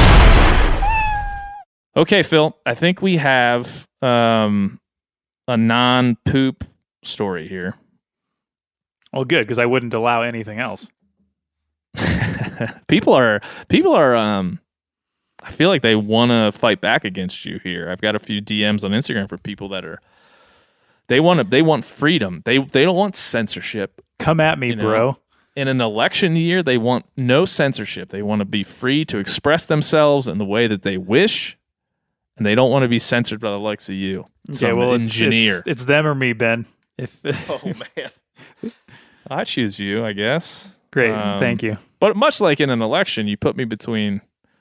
Okay, 1.96 2.22
Phil, 2.22 2.56
I 2.64 2.74
think 2.74 3.02
we 3.02 3.16
have 3.16 3.88
um, 4.02 4.78
a 5.48 5.56
non 5.56 6.16
poop 6.24 6.62
story 7.02 7.48
here. 7.48 7.74
Well, 9.12 9.24
good 9.24 9.40
because 9.40 9.58
I 9.58 9.66
wouldn't 9.66 9.94
allow 9.94 10.22
anything 10.22 10.60
else. 10.60 10.92
people 12.86 13.14
are 13.14 13.40
people 13.68 13.94
are 13.94 14.14
um 14.14 14.60
I 15.42 15.50
feel 15.50 15.70
like 15.70 15.82
they 15.82 15.96
want 15.96 16.30
to 16.30 16.52
fight 16.56 16.80
back 16.80 17.04
against 17.04 17.44
you 17.44 17.58
here. 17.58 17.90
I've 17.90 18.00
got 18.00 18.14
a 18.14 18.20
few 18.20 18.40
DMs 18.40 18.84
on 18.84 18.92
Instagram 18.92 19.28
for 19.28 19.38
people 19.38 19.68
that 19.70 19.84
are 19.84 19.98
they 21.08 21.20
want 21.20 21.40
to 21.40 21.44
they 21.44 21.62
want 21.62 21.84
freedom. 21.84 22.42
They 22.44 22.58
they 22.58 22.82
don't 22.84 22.96
want 22.96 23.16
censorship. 23.16 24.00
Come 24.18 24.40
at 24.40 24.58
me, 24.58 24.68
You 24.68 24.76
know, 24.76 24.82
bro. 24.82 25.18
In 25.54 25.68
an 25.68 25.80
election 25.80 26.36
year, 26.36 26.62
they 26.62 26.76
want 26.76 27.06
no 27.16 27.46
censorship. 27.46 28.10
They 28.10 28.22
want 28.22 28.40
to 28.40 28.44
be 28.44 28.62
free 28.62 29.04
to 29.06 29.18
express 29.18 29.66
themselves 29.66 30.28
in 30.28 30.36
the 30.36 30.44
way 30.44 30.66
that 30.66 30.82
they 30.82 30.98
wish, 30.98 31.56
and 32.36 32.44
they 32.44 32.54
don't 32.54 32.70
want 32.70 32.82
to 32.82 32.88
be 32.88 32.98
censored 32.98 33.40
by 33.40 33.50
the 33.50 33.58
likes 33.58 33.88
of 33.88 33.94
you. 33.94 34.26
Okay, 34.54 34.74
well, 34.74 34.92
it's, 34.92 35.02
engineer. 35.12 35.58
It's, 35.60 35.68
it's 35.68 35.84
them 35.84 36.06
or 36.06 36.14
me, 36.14 36.34
Ben. 36.34 36.66
If 36.98 37.18
oh 37.50 37.60
man, 37.64 38.72
I 39.30 39.44
choose 39.44 39.78
you, 39.78 40.04
I 40.04 40.12
guess. 40.12 40.78
great, 40.90 41.12
Um, 41.12 41.38
thank 41.38 41.62
you. 41.62 41.78
But 42.00 42.16
much 42.16 42.40
like 42.40 42.60
in 42.60 42.68
an 42.68 42.82
election, 42.82 43.26
you 43.26 43.36
put 43.38 43.56
me 43.56 43.64
between 43.64 44.20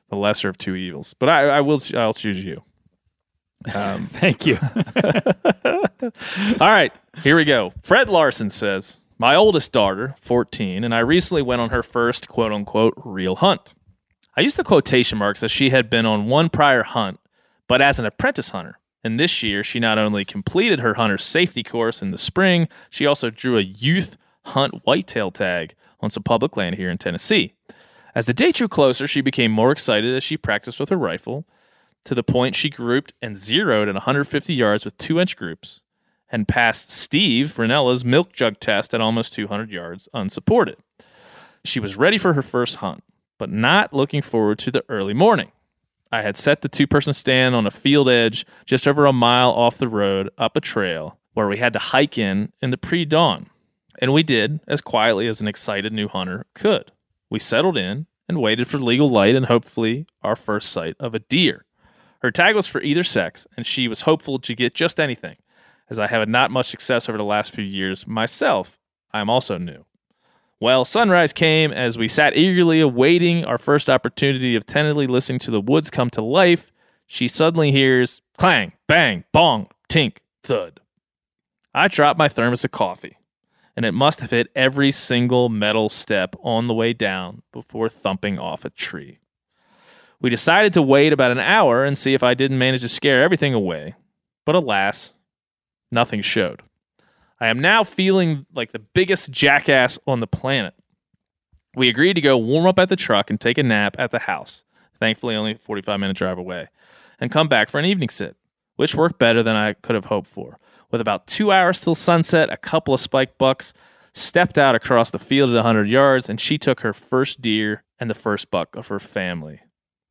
the 0.09 0.15
lesser 0.15 0.47
of 0.47 0.57
two 0.57 0.75
evils. 0.75 1.13
But 1.13 1.29
I, 1.29 1.57
I 1.57 1.61
will. 1.61 1.81
I'll 1.95 2.13
choose 2.13 2.43
you. 2.45 2.63
Um, 3.73 4.07
Thank 4.11 4.45
you. 4.45 4.57
all 6.59 6.67
right, 6.69 6.91
here 7.23 7.35
we 7.35 7.45
go. 7.45 7.73
Fred 7.81 8.09
Larson 8.09 8.49
says, 8.49 9.01
"My 9.17 9.35
oldest 9.35 9.71
daughter, 9.71 10.15
14, 10.21 10.83
and 10.83 10.93
I 10.93 10.99
recently 10.99 11.41
went 11.41 11.61
on 11.61 11.69
her 11.69 11.83
first 11.83 12.27
quote 12.27 12.51
unquote 12.51 12.93
real 13.03 13.37
hunt. 13.37 13.73
I 14.37 14.41
used 14.41 14.57
the 14.57 14.63
quotation 14.63 15.17
marks 15.17 15.43
as 15.43 15.51
she 15.51 15.69
had 15.69 15.89
been 15.89 16.05
on 16.05 16.25
one 16.27 16.49
prior 16.49 16.83
hunt, 16.83 17.19
but 17.67 17.81
as 17.81 17.99
an 17.99 18.05
apprentice 18.05 18.49
hunter. 18.49 18.79
And 19.03 19.19
this 19.19 19.43
year, 19.43 19.63
she 19.63 19.79
not 19.79 19.97
only 19.97 20.25
completed 20.25 20.79
her 20.79 20.95
hunter 20.95 21.17
safety 21.17 21.63
course 21.63 22.01
in 22.01 22.11
the 22.11 22.17
spring, 22.17 22.67
she 22.89 23.05
also 23.05 23.29
drew 23.29 23.57
a 23.57 23.61
youth 23.61 24.17
hunt 24.45 24.83
whitetail 24.83 25.31
tag 25.31 25.75
on 26.01 26.09
some 26.09 26.23
public 26.23 26.57
land 26.57 26.75
here 26.75 26.89
in 26.89 26.97
Tennessee. 26.97 27.53
As 28.13 28.25
the 28.25 28.33
day 28.33 28.51
drew 28.51 28.67
closer, 28.67 29.07
she 29.07 29.21
became 29.21 29.51
more 29.51 29.71
excited 29.71 30.15
as 30.15 30.23
she 30.23 30.37
practiced 30.37 30.79
with 30.79 30.89
her 30.89 30.97
rifle, 30.97 31.45
to 32.05 32.15
the 32.15 32.23
point 32.23 32.55
she 32.55 32.69
grouped 32.69 33.13
and 33.21 33.35
zeroed 33.35 33.89
at 33.89 33.95
150 33.95 34.53
yards 34.53 34.85
with 34.85 34.97
two 34.97 35.19
inch 35.19 35.35
groups 35.35 35.81
and 36.29 36.47
passed 36.47 36.91
Steve 36.91 37.53
Rinella's 37.57 38.05
milk 38.05 38.31
jug 38.31 38.59
test 38.59 38.93
at 38.93 39.01
almost 39.01 39.33
200 39.33 39.69
yards 39.69 40.07
unsupported. 40.13 40.77
She 41.63 41.79
was 41.79 41.97
ready 41.97 42.17
for 42.17 42.33
her 42.33 42.41
first 42.41 42.77
hunt, 42.77 43.03
but 43.37 43.49
not 43.49 43.93
looking 43.93 44.21
forward 44.21 44.59
to 44.59 44.71
the 44.71 44.85
early 44.87 45.13
morning. 45.13 45.51
I 46.11 46.21
had 46.21 46.37
set 46.37 46.61
the 46.61 46.69
two 46.69 46.87
person 46.87 47.13
stand 47.13 47.55
on 47.55 47.67
a 47.67 47.71
field 47.71 48.07
edge 48.07 48.45
just 48.65 48.87
over 48.87 49.05
a 49.05 49.13
mile 49.13 49.49
off 49.51 49.77
the 49.77 49.87
road 49.87 50.29
up 50.37 50.55
a 50.55 50.61
trail 50.61 51.17
where 51.33 51.47
we 51.47 51.57
had 51.57 51.73
to 51.73 51.79
hike 51.79 52.17
in 52.17 52.51
in 52.61 52.69
the 52.69 52.77
pre 52.77 53.05
dawn. 53.05 53.49
And 53.99 54.13
we 54.13 54.23
did 54.23 54.59
as 54.67 54.81
quietly 54.81 55.27
as 55.27 55.41
an 55.41 55.47
excited 55.47 55.93
new 55.93 56.07
hunter 56.07 56.45
could. 56.53 56.91
We 57.29 57.39
settled 57.39 57.77
in 57.77 58.07
and 58.27 58.41
waited 58.41 58.67
for 58.67 58.77
legal 58.77 59.07
light 59.07 59.35
and 59.35 59.45
hopefully 59.45 60.05
our 60.21 60.35
first 60.35 60.71
sight 60.71 60.95
of 60.99 61.15
a 61.15 61.19
deer. 61.19 61.65
Her 62.25 62.31
tag 62.31 62.55
was 62.55 62.65
for 62.65 62.81
either 62.81 63.03
sex, 63.03 63.45
and 63.55 63.67
she 63.67 63.87
was 63.87 64.01
hopeful 64.01 64.39
to 64.39 64.55
get 64.55 64.73
just 64.73 64.99
anything. 64.99 65.35
As 65.91 65.99
I 65.99 66.07
have 66.07 66.27
not 66.27 66.49
much 66.49 66.65
success 66.65 67.07
over 67.07 67.19
the 67.19 67.23
last 67.23 67.51
few 67.51 67.63
years 67.63 68.07
myself, 68.07 68.79
I 69.13 69.19
am 69.19 69.29
also 69.29 69.59
new. 69.59 69.85
Well, 70.59 70.85
sunrise 70.85 71.33
came 71.33 71.71
as 71.71 71.99
we 71.99 72.07
sat 72.07 72.35
eagerly 72.35 72.79
awaiting 72.79 73.45
our 73.45 73.59
first 73.59 73.91
opportunity 73.91 74.55
of 74.55 74.65
tentatively 74.65 75.05
listening 75.05 75.37
to 75.41 75.51
the 75.51 75.61
woods 75.61 75.91
come 75.91 76.09
to 76.09 76.23
life. 76.23 76.73
She 77.05 77.27
suddenly 77.27 77.71
hears 77.71 78.23
clang, 78.39 78.71
bang, 78.87 79.25
bong, 79.31 79.67
tink, 79.87 80.17
Thud. 80.41 80.79
I 81.75 81.87
dropped 81.87 82.17
my 82.17 82.27
thermos 82.27 82.65
of 82.65 82.71
coffee, 82.71 83.19
and 83.75 83.85
it 83.85 83.91
must 83.91 84.19
have 84.21 84.31
hit 84.31 84.47
every 84.55 84.89
single 84.89 85.49
metal 85.49 85.89
step 85.89 86.35
on 86.41 86.65
the 86.65 86.73
way 86.73 86.91
down 86.91 87.43
before 87.51 87.87
thumping 87.87 88.39
off 88.39 88.65
a 88.65 88.71
tree. 88.71 89.19
We 90.21 90.29
decided 90.29 90.73
to 90.73 90.81
wait 90.81 91.13
about 91.13 91.31
an 91.31 91.39
hour 91.39 91.83
and 91.83 91.97
see 91.97 92.13
if 92.13 92.23
I 92.23 92.33
didn't 92.33 92.57
manage 92.57 92.81
to 92.81 92.89
scare 92.89 93.23
everything 93.23 93.53
away, 93.53 93.95
but 94.45 94.55
alas, 94.55 95.13
nothing 95.91 96.21
showed. 96.21 96.61
I 97.39 97.47
am 97.47 97.59
now 97.59 97.83
feeling 97.83 98.45
like 98.53 98.71
the 98.71 98.79
biggest 98.79 99.31
jackass 99.31 99.99
on 100.07 100.21
the 100.21 100.27
planet. 100.27 100.73
We 101.75 101.89
agreed 101.89 102.13
to 102.13 102.21
go 102.21 102.37
warm 102.37 102.65
up 102.65 102.79
at 102.79 102.87
the 102.87 102.95
truck 102.95 103.29
and 103.29 103.39
take 103.39 103.57
a 103.57 103.63
nap 103.63 103.97
at 103.99 104.11
the 104.11 104.19
house, 104.19 104.63
thankfully 104.99 105.35
only 105.35 105.51
a 105.51 105.57
45 105.57 105.99
minute 105.99 106.15
drive 106.15 106.37
away, 106.37 106.69
and 107.19 107.29
come 107.29 107.49
back 107.49 107.69
for 107.69 107.79
an 107.79 107.85
evening 107.85 108.09
sit, 108.09 108.37
which 108.77 108.95
worked 108.95 109.19
better 109.19 109.43
than 109.43 109.55
I 109.55 109.73
could 109.73 109.95
have 109.95 110.05
hoped 110.05 110.27
for. 110.27 110.59
With 110.91 111.01
about 111.01 111.27
two 111.27 111.51
hours 111.51 111.81
till 111.81 111.95
sunset, 111.95 112.49
a 112.49 112.57
couple 112.57 112.93
of 112.93 113.01
spike 113.01 113.37
bucks 113.37 113.73
stepped 114.13 114.57
out 114.57 114.75
across 114.75 115.11
the 115.11 115.19
field 115.19 115.49
at 115.49 115.55
100 115.55 115.89
yards, 115.89 116.29
and 116.29 116.39
she 116.39 116.57
took 116.57 116.79
her 116.79 116.93
first 116.93 117.41
deer 117.41 117.83
and 117.99 118.09
the 118.09 118.15
first 118.15 118.49
buck 118.49 118.77
of 118.77 118.87
her 118.87 118.99
family. 118.99 119.61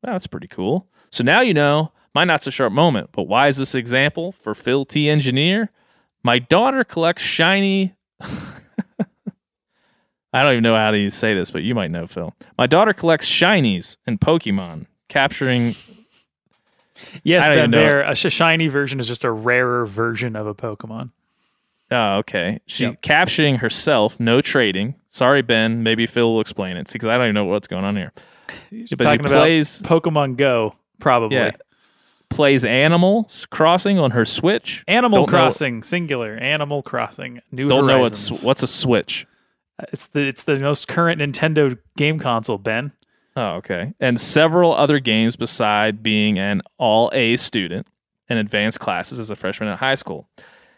That's 0.05 0.27
pretty 0.27 0.49
cool. 0.49 0.87
So 1.11 1.25
now 1.25 1.41
you 1.41 1.55
know 1.55 1.93
my 2.15 2.25
not 2.25 2.43
so 2.43 2.51
sharp 2.51 2.73
moment. 2.73 3.11
But 3.13 3.25
why 3.25 3.49
is 3.49 3.57
this 3.57 3.75
example 3.75 4.33
for 4.33 4.55
Phil 4.55 4.85
T. 4.85 5.09
Engineer? 5.09 5.71
My 6.23 6.39
daughter 6.39 6.85
collects 6.85 7.23
shiny. 7.23 7.95
I 10.33 10.43
don't 10.43 10.53
even 10.53 10.63
know 10.65 10.75
how 10.75 10.91
to 10.91 11.11
say 11.11 11.35
this, 11.35 11.51
but 11.53 11.63
you 11.63 11.75
might 11.75 11.91
know, 11.93 12.07
Phil. 12.07 12.35
My 12.59 12.67
daughter 12.67 12.93
collects 12.93 13.29
shinies 13.29 13.97
and 14.07 14.21
Pokemon, 14.21 14.87
capturing. 15.09 15.77
Yes, 17.23 17.47
Ben. 17.49 17.71
Bear. 17.71 18.03
A 18.03 18.15
shiny 18.17 18.67
version 18.69 18.99
is 18.99 19.07
just 19.07 19.23
a 19.25 19.31
rarer 19.31 19.87
version 19.87 20.35
of 20.35 20.47
a 20.47 20.55
Pokemon. 20.55 21.11
Oh, 21.91 22.17
okay. 22.19 22.59
She's 22.67 22.89
Yep. 22.89 23.03
capturing 23.03 23.57
herself, 23.57 24.19
no 24.19 24.41
trading. 24.41 24.95
Sorry, 25.07 25.43
Ben. 25.43 25.83
Maybe 25.85 26.07
Phil 26.07 26.33
will 26.33 26.41
explain 26.41 26.77
it 26.77 26.91
because 26.93 27.07
I 27.07 27.17
don't 27.17 27.27
even 27.27 27.35
know 27.35 27.45
what's 27.45 27.69
going 27.69 27.85
on 27.85 27.95
here. 27.97 28.13
She's 28.71 28.91
But 28.91 29.05
talking 29.05 29.25
plays- 29.25 29.81
about 29.81 30.03
Pokemon 30.03 30.37
Go, 30.37 30.75
probably. 31.01 31.37
Yeah. 31.37 31.51
Plays 32.31 32.65
Animal 32.65 33.31
Crossing 33.51 33.99
on 33.99 34.11
her 34.13 34.25
Switch. 34.25 34.83
Animal 34.89 35.21
Don't 35.21 35.33
know- 35.33 35.39
Crossing, 35.39 35.83
singular. 35.83 36.35
Animal 36.37 36.83
Crossing. 36.83 37.41
New 37.53 37.69
Don't 37.69 37.87
know 37.87 38.01
what's 38.01 38.43
what's 38.45 38.63
a 38.63 38.67
Switch. 38.67 39.27
Uh, 39.79 39.85
it's 39.93 40.07
the 40.09 40.21
it's 40.21 40.43
the 40.43 40.57
most 40.59 40.89
current 40.89 41.21
Nintendo 41.21 41.79
game 41.97 42.19
console, 42.19 42.59
Ben. 42.59 42.93
Oh, 43.37 43.55
okay. 43.57 43.93
And 44.01 44.21
several 44.21 44.73
other 44.75 44.99
games 45.01 45.37
beside 45.37 46.03
being 46.03 46.39
an 46.39 46.63
all 46.79 47.11
A 47.13 47.37
student 47.37 47.87
in 48.29 48.37
advanced 48.39 48.81
classes 48.81 49.19
as 49.21 49.31
a 49.31 49.37
freshman 49.37 49.69
in 49.69 49.77
high 49.77 49.97
school. 49.97 50.29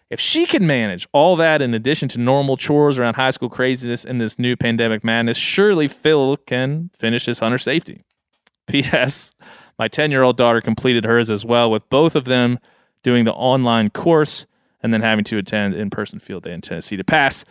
If 0.09 0.21
she 0.21 0.47
can 0.47 0.67
manage 0.67 1.09
all 1.13 1.35
that 1.37 1.61
in 1.61 1.75
addition 1.75 2.09
to 2.11 2.21
normal 2.21 2.57
chores 2.57 2.99
around 2.99 3.15
high 3.15 3.31
school 3.31 3.49
craziness 3.49 4.05
in 4.05 4.19
this 4.19 4.39
new 4.39 4.57
pandemic 4.57 5.03
madness, 5.03 5.37
surely 5.37 5.89
Phil 5.89 6.37
can 6.37 6.91
finish 6.97 7.27
his 7.27 7.41
hunter 7.41 7.59
safety. 7.59 8.05
P.S. 8.69 9.33
My 9.79 9.89
10 9.89 10.11
year 10.11 10.23
old 10.23 10.37
daughter 10.37 10.61
completed 10.61 11.05
hers 11.05 11.31
as 11.31 11.45
well, 11.45 11.71
with 11.71 11.89
both 11.91 12.15
of 12.15 12.25
them 12.25 12.59
doing 13.03 13.25
the 13.25 13.33
online 13.33 13.91
course 13.91 14.47
and 14.83 14.93
then 14.93 15.03
having 15.03 15.25
to 15.25 15.39
attend 15.39 15.75
in 15.75 15.91
person 15.91 16.19
field 16.19 16.45
day 16.45 16.53
in 16.53 16.61
Tennessee 16.61 16.97
to 16.97 17.05
pass. 17.05 17.45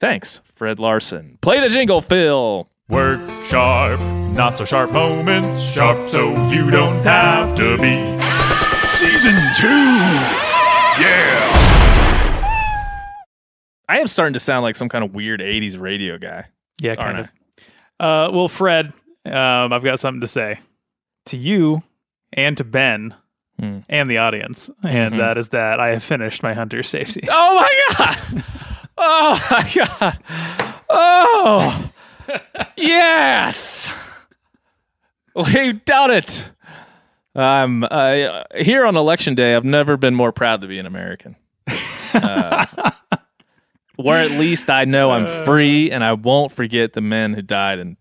Thanks, 0.00 0.42
Fred 0.54 0.78
Larson. 0.78 1.38
Play 1.40 1.60
the 1.60 1.68
jingle, 1.68 2.00
Phil. 2.00 2.68
Work 2.88 3.28
sharp, 3.48 4.00
not 4.36 4.58
so 4.58 4.64
sharp 4.64 4.92
moments, 4.92 5.60
sharp 5.60 6.08
so 6.08 6.30
you 6.48 6.70
don't 6.70 7.02
have 7.02 7.56
to 7.56 7.76
be. 7.78 7.92
Season 8.98 9.34
two! 9.56 10.45
Yeah! 10.98 11.52
I 13.88 13.98
am 13.98 14.06
starting 14.06 14.34
to 14.34 14.40
sound 14.40 14.62
like 14.64 14.76
some 14.76 14.88
kind 14.88 15.04
of 15.04 15.14
weird 15.14 15.40
80s 15.40 15.78
radio 15.78 16.18
guy. 16.18 16.46
Yeah, 16.80 16.94
kind 16.96 17.18
of. 17.18 17.26
Uh, 18.00 18.30
well, 18.32 18.48
Fred, 18.48 18.92
um, 19.24 19.72
I've 19.72 19.84
got 19.84 20.00
something 20.00 20.20
to 20.22 20.26
say 20.26 20.58
to 21.26 21.36
you 21.36 21.82
and 22.32 22.56
to 22.56 22.64
Ben 22.64 23.14
Hmm. 23.58 23.78
and 23.88 24.10
the 24.10 24.18
audience, 24.18 24.68
and 24.82 25.14
Mhm. 25.14 25.18
that 25.18 25.38
is 25.38 25.48
that 25.48 25.80
I 25.80 25.88
have 25.88 26.02
finished 26.02 26.42
my 26.42 26.52
hunter 26.52 26.82
safety. 26.82 27.22
Oh 27.30 27.54
my 27.56 27.94
God! 27.96 28.44
Oh 28.98 29.48
my 29.50 29.70
God! 29.74 30.18
Oh! 30.90 31.90
yes! 32.76 33.92
We've 35.34 35.82
done 35.86 36.10
it! 36.10 36.50
Um, 37.36 37.86
uh, 37.88 38.44
here 38.58 38.86
on 38.86 38.96
election 38.96 39.34
day, 39.34 39.54
I've 39.54 39.64
never 39.64 39.96
been 39.96 40.14
more 40.14 40.32
proud 40.32 40.62
to 40.62 40.66
be 40.66 40.78
an 40.78 40.86
American. 40.86 41.36
Uh, 42.14 42.64
where 43.96 44.24
at 44.24 44.30
least 44.32 44.70
I 44.70 44.86
know 44.86 45.10
I'm 45.10 45.26
free 45.44 45.90
and 45.90 46.02
I 46.02 46.14
won't 46.14 46.50
forget 46.50 46.94
the 46.94 47.02
men 47.02 47.34
who 47.34 47.42
died 47.42 47.78
and 47.78 47.96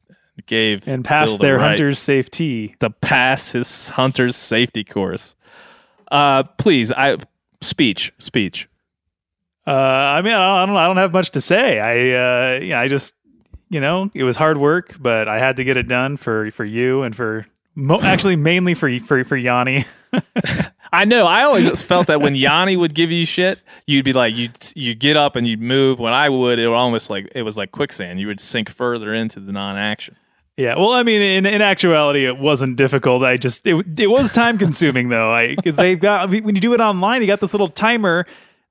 gave 0.45 0.88
and 0.88 1.04
passed 1.04 1.32
Phil 1.32 1.38
the 1.38 1.43
their 1.43 1.58
right 1.58 1.69
hunter's 1.69 2.00
safety. 2.00 2.76
to 2.80 2.89
pass 2.89 3.52
his 3.52 3.89
hunter's 3.89 4.38
safety 4.38 4.84
course. 4.84 5.36
Uh, 6.12 6.43
please, 6.58 6.91
I 6.91 7.17
speech, 7.62 8.13
speech. 8.19 8.69
Uh, 9.67 9.71
I 9.71 10.21
mean, 10.21 10.34
I 10.34 10.65
don't, 10.65 10.78
I 10.78 10.88
don't 10.88 10.98
have 10.98 11.12
much 11.12 11.32
to 11.32 11.41
say. 11.41 11.80
I, 11.80 12.56
uh, 12.56 12.60
yeah, 12.60 12.80
I 12.80 12.88
just, 12.88 13.15
you 13.69 13.82
know, 13.82 14.12
it 14.13 14.24
was 14.24 14.36
hard 14.36 14.58
work, 14.58 14.95
but 15.00 15.28
I 15.28 15.39
had 15.39 15.56
to 15.58 15.63
get 15.63 15.76
it 15.76 15.88
done 15.88 16.17
for 16.17 16.52
for 16.52 16.63
you 16.63 17.02
and 17.02 17.15
for 17.15 17.48
mo- 17.75 17.99
actually 18.01 18.35
mainly 18.35 18.73
for 18.73 18.97
for 18.99 19.23
for 19.23 19.38
Yanni. 19.38 19.85
I 20.93 21.03
know. 21.05 21.25
I 21.27 21.43
always 21.43 21.81
felt 21.81 22.07
that 22.07 22.21
when 22.21 22.35
Yanni 22.35 22.77
would 22.77 22.93
give 22.95 23.11
you 23.11 23.25
shit, 23.25 23.59
you'd 23.85 24.05
be 24.05 24.13
like, 24.13 24.35
you 24.35 24.49
you 24.75 24.95
get 24.95 25.17
up 25.17 25.35
and 25.35 25.47
you'd 25.47 25.61
move. 25.61 25.99
When 25.99 26.13
I 26.13 26.29
would, 26.29 26.57
it 26.59 26.67
would 26.67 26.75
almost 26.75 27.09
like 27.09 27.29
it 27.35 27.41
was 27.41 27.57
like 27.57 27.71
quicksand. 27.71 28.19
You 28.19 28.27
would 28.27 28.39
sink 28.39 28.69
further 28.69 29.13
into 29.13 29.39
the 29.39 29.51
non-action. 29.51 30.15
Yeah, 30.57 30.75
well, 30.77 30.91
I 30.93 31.03
mean, 31.03 31.21
in, 31.21 31.45
in 31.45 31.61
actuality, 31.61 32.25
it 32.25 32.38
wasn't 32.38 32.77
difficult. 32.77 33.23
I 33.23 33.35
just 33.35 33.67
it, 33.67 33.99
it 33.99 34.07
was 34.07 34.31
time 34.31 34.57
consuming 34.57 35.09
though. 35.09 35.29
I 35.33 35.55
because 35.55 35.75
they've 35.75 35.99
got 35.99 36.29
I 36.29 36.31
mean, 36.31 36.45
when 36.45 36.55
you 36.55 36.61
do 36.61 36.73
it 36.73 36.79
online, 36.79 37.19
you 37.21 37.27
got 37.27 37.41
this 37.41 37.53
little 37.53 37.67
timer. 37.69 38.25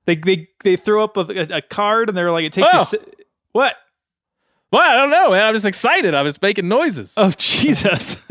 They 0.05 0.15
they 0.15 0.47
they 0.63 0.77
throw 0.77 1.03
up 1.03 1.15
a, 1.17 1.21
a, 1.21 1.57
a 1.57 1.61
card 1.61 2.09
and 2.09 2.17
they're 2.17 2.31
like, 2.31 2.45
it 2.45 2.53
takes 2.53 2.69
Oh. 2.73 2.79
you. 2.79 2.85
si- 2.85 2.97
What? 3.51 3.75
Well, 4.75 4.91
I 4.91 4.95
don't 4.95 5.09
know, 5.09 5.31
man. 5.31 5.45
I 5.45 5.51
was 5.51 5.65
excited. 5.65 6.13
I 6.13 6.21
was 6.21 6.41
making 6.41 6.67
noises. 6.67 7.13
Oh 7.17 7.31
Jesus! 7.37 8.17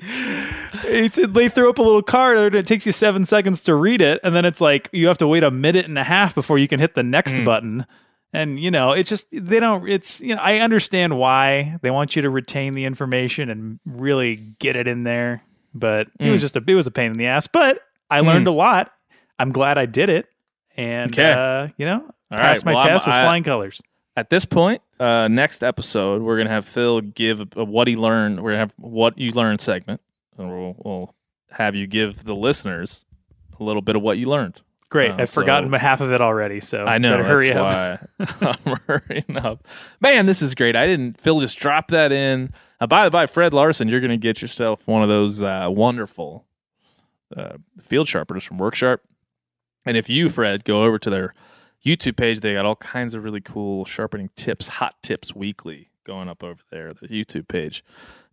it's 0.00 1.18
they 1.28 1.48
throw 1.48 1.70
up 1.70 1.78
a 1.78 1.82
little 1.82 2.02
card 2.02 2.38
and 2.38 2.54
it 2.54 2.66
takes 2.66 2.86
you 2.86 2.92
seven 2.92 3.24
seconds 3.26 3.62
to 3.64 3.74
read 3.74 4.00
it, 4.00 4.20
and 4.22 4.34
then 4.34 4.44
it's 4.44 4.60
like 4.60 4.88
you 4.92 5.06
have 5.08 5.18
to 5.18 5.26
wait 5.26 5.42
a 5.42 5.50
minute 5.50 5.86
and 5.86 5.98
a 5.98 6.04
half 6.04 6.34
before 6.34 6.58
you 6.58 6.68
can 6.68 6.80
hit 6.80 6.94
the 6.94 7.02
next 7.02 7.34
Mm. 7.34 7.44
button. 7.44 7.86
And 8.32 8.60
you 8.60 8.70
know, 8.70 8.92
it's 8.92 9.08
just 9.08 9.26
they 9.32 9.58
don't. 9.58 9.88
It's 9.88 10.20
you 10.20 10.34
know, 10.36 10.42
I 10.42 10.58
understand 10.58 11.18
why 11.18 11.78
they 11.82 11.90
want 11.90 12.14
you 12.14 12.22
to 12.22 12.30
retain 12.30 12.74
the 12.74 12.84
information 12.84 13.48
and 13.50 13.80
really 13.86 14.36
get 14.58 14.76
it 14.76 14.86
in 14.86 15.02
there, 15.04 15.42
but 15.74 16.08
it 16.20 16.30
was 16.30 16.40
Mm. 16.40 16.44
just 16.44 16.56
a 16.56 16.62
it 16.66 16.74
was 16.74 16.86
a 16.86 16.90
pain 16.90 17.10
in 17.10 17.16
the 17.16 17.26
ass. 17.26 17.46
But 17.46 17.80
I 18.10 18.20
learned 18.20 18.46
a 18.46 18.52
lot. 18.52 18.92
I'm 19.38 19.50
glad 19.52 19.78
I 19.78 19.86
did 19.86 20.10
it, 20.10 20.26
and 20.76 21.10
Okay. 21.12 21.32
uh, 21.32 21.68
you 21.78 21.86
know, 21.86 22.04
All 22.30 22.38
passed 22.38 22.66
right, 22.66 22.72
my 22.72 22.72
well, 22.72 22.82
I'm- 22.82 22.88
test 22.92 23.06
with 23.06 23.14
I- 23.14 23.22
flying 23.22 23.44
colors. 23.44 23.80
At 24.18 24.30
this 24.30 24.44
point, 24.44 24.82
uh, 24.98 25.28
next 25.28 25.62
episode, 25.62 26.22
we're 26.22 26.38
gonna 26.38 26.50
have 26.50 26.64
Phil 26.64 27.00
give 27.02 27.40
a, 27.56 27.64
what 27.64 27.86
he 27.86 27.94
learned. 27.94 28.42
We're 28.42 28.50
gonna 28.50 28.58
have 28.58 28.72
what 28.76 29.16
you 29.16 29.30
learned 29.30 29.60
segment, 29.60 30.00
and 30.36 30.50
we'll, 30.50 30.74
we'll 30.84 31.14
have 31.52 31.76
you 31.76 31.86
give 31.86 32.24
the 32.24 32.34
listeners 32.34 33.06
a 33.60 33.62
little 33.62 33.80
bit 33.80 33.94
of 33.94 34.02
what 34.02 34.18
you 34.18 34.26
learned. 34.28 34.60
Great, 34.90 35.12
Uh, 35.12 35.18
I've 35.20 35.30
so- 35.30 35.42
forgotten 35.42 35.72
half 35.72 36.00
of 36.00 36.10
it 36.10 36.20
already. 36.20 36.58
So 36.60 36.84
I 36.84 36.98
know. 36.98 37.12
better 37.12 37.22
hurry 37.22 37.52
up. 37.52 38.08
I'm 38.40 38.76
hurrying 38.88 39.36
up. 39.36 39.64
Man, 40.00 40.26
this 40.26 40.42
is 40.42 40.56
great. 40.56 40.74
I 40.74 40.88
didn't. 40.88 41.20
Phil 41.20 41.38
just 41.38 41.56
dropped 41.56 41.92
that 41.92 42.10
in. 42.10 42.52
Uh, 42.80 42.88
by 42.88 43.04
the 43.04 43.10
by, 43.12 43.26
Fred 43.26 43.54
Larson, 43.54 43.86
you're 43.86 44.00
going 44.00 44.10
to 44.10 44.16
get 44.16 44.42
yourself 44.42 44.84
one 44.88 45.02
of 45.02 45.08
those 45.08 45.44
uh, 45.44 45.66
wonderful 45.68 46.44
uh, 47.36 47.58
field 47.80 48.08
sharpeners 48.08 48.42
from 48.42 48.58
Worksharp. 48.58 48.98
And 49.86 49.96
if 49.96 50.08
you, 50.08 50.28
Fred, 50.28 50.64
go 50.64 50.82
over 50.82 50.98
to 50.98 51.08
their 51.08 51.34
YouTube 51.84 52.16
page, 52.16 52.40
they 52.40 52.54
got 52.54 52.66
all 52.66 52.76
kinds 52.76 53.14
of 53.14 53.24
really 53.24 53.40
cool 53.40 53.84
sharpening 53.84 54.30
tips, 54.36 54.68
hot 54.68 54.96
tips 55.02 55.34
weekly 55.34 55.90
going 56.04 56.28
up 56.28 56.42
over 56.42 56.62
there. 56.70 56.90
The 56.90 57.08
YouTube 57.08 57.48
page. 57.48 57.84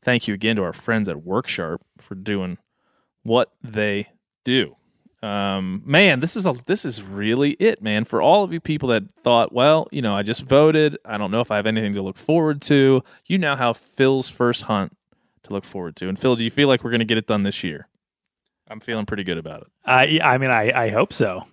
Thank 0.01 0.27
you 0.27 0.33
again 0.33 0.55
to 0.57 0.63
our 0.63 0.73
friends 0.73 1.09
at 1.09 1.17
Worksharp 1.17 1.79
for 1.97 2.15
doing 2.15 2.57
what 3.23 3.51
they 3.63 4.09
do 4.43 4.75
um, 5.25 5.81
man, 5.85 6.19
this 6.19 6.35
is 6.35 6.45
a 6.45 6.53
this 6.67 6.85
is 6.85 7.01
really 7.01 7.51
it, 7.51 7.81
man. 7.81 8.03
For 8.03 8.21
all 8.21 8.43
of 8.43 8.53
you 8.53 8.59
people 8.59 8.89
that 8.89 9.11
thought, 9.23 9.51
well, 9.51 9.87
you 9.91 10.01
know, 10.01 10.13
I 10.13 10.21
just 10.21 10.43
voted. 10.43 10.97
I 11.03 11.17
don't 11.17 11.31
know 11.31 11.41
if 11.41 11.49
I 11.49 11.55
have 11.55 11.65
anything 11.65 11.93
to 11.93 12.03
look 12.03 12.17
forward 12.17 12.61
to. 12.63 13.03
You 13.25 13.37
now 13.39 13.55
have 13.55 13.77
Phil's 13.77 14.29
first 14.29 14.63
hunt 14.63 14.95
to 15.43 15.53
look 15.53 15.63
forward 15.63 15.95
to. 15.97 16.09
And 16.09 16.19
Phil, 16.19 16.35
do 16.35 16.43
you 16.43 16.51
feel 16.51 16.67
like 16.67 16.83
we're 16.83 16.91
going 16.91 16.99
to 16.99 17.05
get 17.05 17.17
it 17.17 17.25
done 17.25 17.41
this 17.41 17.63
year? 17.63 17.87
I'm 18.67 18.79
feeling 18.79 19.07
pretty 19.07 19.23
good 19.23 19.39
about 19.39 19.61
it. 19.61 19.67
I 19.83 20.19
I 20.23 20.37
mean 20.37 20.51
I 20.51 20.85
I 20.85 20.89
hope 20.89 21.11
so. 21.11 21.45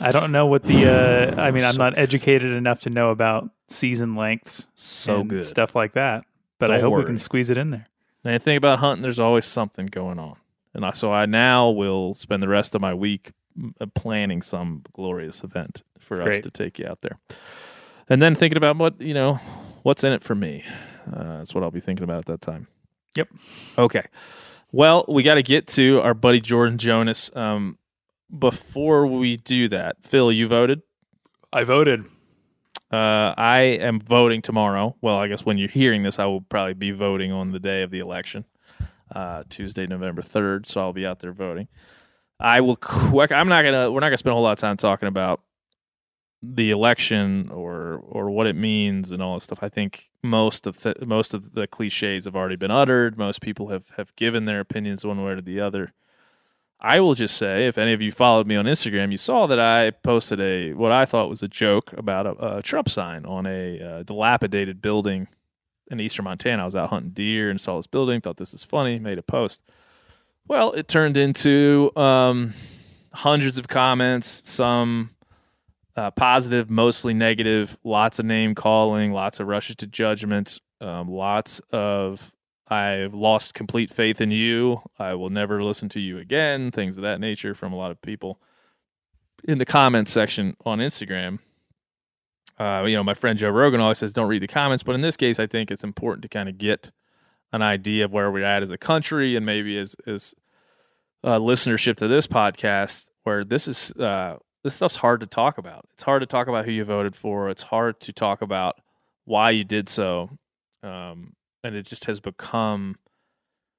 I 0.00 0.12
don't 0.12 0.32
know 0.32 0.46
what 0.46 0.62
the 0.62 0.86
uh 0.86 1.40
I 1.40 1.50
mean 1.50 1.64
I'm 1.64 1.74
So 1.74 1.78
not 1.78 1.98
educated 1.98 2.52
enough 2.52 2.80
to 2.80 2.90
know 2.90 3.10
about 3.10 3.50
season 3.68 4.14
lengths 4.14 4.68
So 4.74 5.24
good. 5.24 5.44
stuff 5.44 5.74
like 5.74 5.94
that. 5.94 6.24
But 6.58 6.70
I 6.70 6.78
Don't 6.78 6.90
hope 6.92 6.98
we 7.00 7.04
can 7.04 7.18
squeeze 7.18 7.50
it 7.50 7.58
in 7.58 7.70
there. 7.70 7.86
And 8.24 8.34
the 8.34 8.38
thing 8.38 8.56
about 8.56 8.78
hunting, 8.78 9.02
there's 9.02 9.20
always 9.20 9.44
something 9.44 9.86
going 9.86 10.18
on. 10.18 10.36
And 10.74 10.84
I, 10.84 10.92
so 10.92 11.12
I 11.12 11.26
now 11.26 11.70
will 11.70 12.14
spend 12.14 12.42
the 12.42 12.48
rest 12.48 12.74
of 12.74 12.80
my 12.80 12.92
week 12.94 13.32
uh, 13.80 13.86
planning 13.94 14.42
some 14.42 14.82
glorious 14.94 15.44
event 15.44 15.82
for 15.98 16.20
us 16.22 16.40
to 16.40 16.50
take 16.50 16.78
you 16.78 16.86
out 16.86 17.00
there. 17.02 17.18
And 18.08 18.20
then 18.22 18.34
thinking 18.34 18.56
about 18.56 18.76
what, 18.78 19.00
you 19.00 19.14
know, 19.14 19.38
what's 19.82 20.02
in 20.04 20.12
it 20.12 20.22
for 20.22 20.34
me. 20.34 20.64
Uh, 21.12 21.38
that's 21.38 21.54
what 21.54 21.62
I'll 21.62 21.70
be 21.70 21.80
thinking 21.80 22.04
about 22.04 22.18
at 22.18 22.26
that 22.26 22.40
time. 22.40 22.66
Yep. 23.16 23.28
Okay. 23.78 24.02
Well, 24.72 25.04
we 25.08 25.22
got 25.22 25.34
to 25.34 25.42
get 25.42 25.66
to 25.68 26.00
our 26.02 26.14
buddy 26.14 26.40
Jordan 26.40 26.78
Jonas. 26.78 27.30
Um, 27.34 27.78
before 28.36 29.06
we 29.06 29.36
do 29.36 29.68
that, 29.68 29.96
Phil, 30.02 30.32
you 30.32 30.48
voted. 30.48 30.82
I 31.52 31.64
voted. 31.64 32.04
Uh, 32.92 33.34
I 33.36 33.60
am 33.80 33.98
voting 34.00 34.42
tomorrow. 34.42 34.96
Well, 35.00 35.16
I 35.16 35.28
guess 35.28 35.44
when 35.44 35.58
you're 35.58 35.68
hearing 35.68 36.02
this, 36.02 36.18
I 36.18 36.26
will 36.26 36.42
probably 36.42 36.74
be 36.74 36.92
voting 36.92 37.32
on 37.32 37.50
the 37.50 37.58
day 37.58 37.82
of 37.82 37.90
the 37.90 37.98
election, 37.98 38.44
uh, 39.14 39.42
Tuesday, 39.48 39.86
November 39.86 40.22
third. 40.22 40.66
So 40.66 40.80
I'll 40.80 40.92
be 40.92 41.06
out 41.06 41.18
there 41.20 41.32
voting. 41.32 41.68
I 42.38 42.60
will 42.60 42.76
quick. 42.76 43.32
I'm 43.32 43.48
not 43.48 43.62
gonna. 43.62 43.90
We're 43.90 44.00
not 44.00 44.08
gonna 44.08 44.18
spend 44.18 44.32
a 44.32 44.34
whole 44.34 44.44
lot 44.44 44.52
of 44.52 44.58
time 44.58 44.76
talking 44.76 45.08
about 45.08 45.40
the 46.42 46.70
election 46.70 47.48
or 47.50 47.94
or 48.02 48.30
what 48.30 48.46
it 48.46 48.54
means 48.56 49.10
and 49.10 49.22
all 49.22 49.34
this 49.34 49.44
stuff. 49.44 49.62
I 49.62 49.68
think 49.68 50.10
most 50.22 50.66
of 50.66 50.82
the 50.82 50.94
most 51.04 51.34
of 51.34 51.54
the 51.54 51.66
cliches 51.66 52.26
have 52.26 52.36
already 52.36 52.56
been 52.56 52.70
uttered. 52.70 53.18
Most 53.18 53.40
people 53.40 53.68
have 53.68 53.90
have 53.96 54.14
given 54.16 54.44
their 54.44 54.60
opinions 54.60 55.04
one 55.04 55.22
way 55.24 55.32
or 55.32 55.40
the 55.40 55.60
other. 55.60 55.92
I 56.86 57.00
will 57.00 57.14
just 57.14 57.36
say, 57.36 57.66
if 57.66 57.78
any 57.78 57.92
of 57.92 58.00
you 58.00 58.12
followed 58.12 58.46
me 58.46 58.54
on 58.54 58.64
Instagram, 58.64 59.10
you 59.10 59.16
saw 59.16 59.48
that 59.48 59.58
I 59.58 59.90
posted 59.90 60.40
a 60.40 60.72
what 60.72 60.92
I 60.92 61.04
thought 61.04 61.28
was 61.28 61.42
a 61.42 61.48
joke 61.48 61.92
about 61.92 62.26
a, 62.28 62.58
a 62.58 62.62
Trump 62.62 62.88
sign 62.88 63.26
on 63.26 63.44
a 63.44 63.80
uh, 63.82 64.02
dilapidated 64.04 64.80
building 64.80 65.26
in 65.90 65.98
eastern 65.98 66.26
Montana. 66.26 66.62
I 66.62 66.64
was 66.64 66.76
out 66.76 66.90
hunting 66.90 67.10
deer 67.10 67.50
and 67.50 67.60
saw 67.60 67.74
this 67.76 67.88
building, 67.88 68.20
thought 68.20 68.36
this 68.36 68.54
is 68.54 68.64
funny, 68.64 69.00
made 69.00 69.18
a 69.18 69.22
post. 69.22 69.64
Well, 70.46 70.70
it 70.74 70.86
turned 70.86 71.16
into 71.16 71.90
um, 71.96 72.54
hundreds 73.12 73.58
of 73.58 73.66
comments, 73.66 74.48
some 74.48 75.10
uh, 75.96 76.12
positive, 76.12 76.70
mostly 76.70 77.14
negative, 77.14 77.76
lots 77.82 78.20
of 78.20 78.26
name 78.26 78.54
calling, 78.54 79.12
lots 79.12 79.40
of 79.40 79.48
rushes 79.48 79.74
to 79.76 79.88
judgment, 79.88 80.60
um, 80.80 81.10
lots 81.10 81.60
of 81.72 82.30
I've 82.68 83.14
lost 83.14 83.54
complete 83.54 83.90
faith 83.90 84.20
in 84.20 84.30
you. 84.30 84.82
I 84.98 85.14
will 85.14 85.30
never 85.30 85.62
listen 85.62 85.88
to 85.90 86.00
you 86.00 86.18
again. 86.18 86.70
Things 86.70 86.98
of 86.98 87.02
that 87.02 87.20
nature 87.20 87.54
from 87.54 87.72
a 87.72 87.76
lot 87.76 87.90
of 87.90 88.02
people 88.02 88.40
in 89.44 89.58
the 89.58 89.64
comments 89.64 90.10
section 90.10 90.56
on 90.64 90.78
Instagram. 90.78 91.38
Uh, 92.58 92.84
you 92.86 92.96
know, 92.96 93.04
my 93.04 93.14
friend 93.14 93.38
Joe 93.38 93.50
Rogan 93.50 93.80
always 93.80 93.98
says, 93.98 94.12
don't 94.12 94.28
read 94.28 94.42
the 94.42 94.48
comments. 94.48 94.82
But 94.82 94.94
in 94.94 95.00
this 95.00 95.16
case, 95.16 95.38
I 95.38 95.46
think 95.46 95.70
it's 95.70 95.84
important 95.84 96.22
to 96.22 96.28
kind 96.28 96.48
of 96.48 96.58
get 96.58 96.90
an 97.52 97.62
idea 97.62 98.04
of 98.04 98.12
where 98.12 98.30
we're 98.30 98.44
at 98.44 98.62
as 98.62 98.70
a 98.70 98.78
country 98.78 99.36
and 99.36 99.46
maybe 99.46 99.78
as, 99.78 99.94
as 100.06 100.34
uh, 101.22 101.38
listenership 101.38 101.96
to 101.96 102.08
this 102.08 102.26
podcast, 102.26 103.10
where 103.22 103.44
this 103.44 103.68
is, 103.68 103.92
uh, 103.92 104.38
this 104.64 104.74
stuff's 104.74 104.96
hard 104.96 105.20
to 105.20 105.26
talk 105.26 105.58
about. 105.58 105.84
It's 105.92 106.02
hard 106.02 106.22
to 106.22 106.26
talk 106.26 106.48
about 106.48 106.64
who 106.64 106.72
you 106.72 106.84
voted 106.84 107.14
for. 107.14 107.48
It's 107.50 107.62
hard 107.62 108.00
to 108.00 108.12
talk 108.12 108.42
about 108.42 108.80
why 109.24 109.50
you 109.50 109.62
did 109.62 109.88
so. 109.88 110.30
Um, 110.82 111.34
and 111.66 111.76
it 111.76 111.86
just 111.86 112.06
has 112.06 112.20
become 112.20 112.96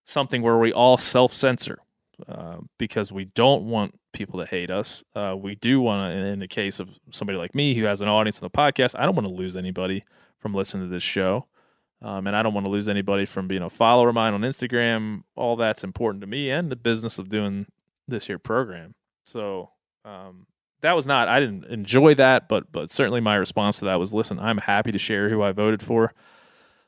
something 0.06 0.41
where 0.41 0.58
we 0.58 0.71
all 0.71 0.97
self 0.97 1.34
censor 1.34 1.80
uh, 2.28 2.58
because 2.78 3.12
we 3.12 3.26
don't 3.26 3.63
want 3.63 3.97
people 4.13 4.39
to 4.39 4.45
hate 4.45 4.69
us. 4.69 5.04
Uh, 5.15 5.36
we 5.38 5.56
do 5.56 5.80
want 5.80 6.12
to, 6.12 6.17
in 6.17 6.39
the 6.39 6.47
case 6.47 6.80
of 6.80 6.89
somebody 7.12 7.38
like 7.38 7.54
me 7.54 7.76
who 7.76 7.84
has 7.86 8.02
an 8.02 8.08
audience 8.08 8.41
on 8.41 8.50
the 8.52 8.58
podcast, 8.58 9.00
I 9.00 9.06
don't 9.06 9.15
want 9.15 9.28
to 9.28 9.34
lose 9.34 9.56
anybody 9.56 10.04
from 10.39 10.54
listening 10.54 10.88
to 10.88 10.93
this 10.93 11.04
show. 11.04 11.45
Um, 12.02 12.28
and 12.28 12.36
I 12.36 12.43
don't 12.43 12.54
want 12.54 12.65
to 12.65 12.71
lose 12.71 12.89
anybody 12.89 13.26
from 13.26 13.47
being 13.47 13.63
a 13.63 13.69
follower 13.69 14.10
of 14.10 14.15
mine 14.15 14.34
on 14.34 14.41
Instagram. 14.41 15.23
All 15.36 15.56
that's 15.56 15.84
important 15.84 16.21
to 16.21 16.28
me 16.28 16.52
and 16.52 16.71
the 16.71 16.76
business 16.76 17.17
of 17.17 17.30
doing 17.30 17.65
this 18.08 18.28
here 18.28 18.38
program. 18.38 18.93
So 19.26 19.71
um, 20.06 20.45
that 20.82 20.93
was 20.93 21.08
not, 21.08 21.28
I 21.28 21.39
didn't 21.39 21.65
enjoy 21.65 22.13
that, 22.15 22.47
but 22.50 22.71
but 22.71 22.91
certainly 22.91 23.19
my 23.19 23.36
response 23.36 23.80
to 23.80 23.86
that 23.86 24.00
was, 24.00 24.13
listen, 24.13 24.39
I'm 24.39 24.60
happy 24.60 24.91
to 24.91 25.00
share 25.00 25.30
who 25.30 25.41
I 25.41 25.52
voted 25.52 25.82
for. 25.82 26.13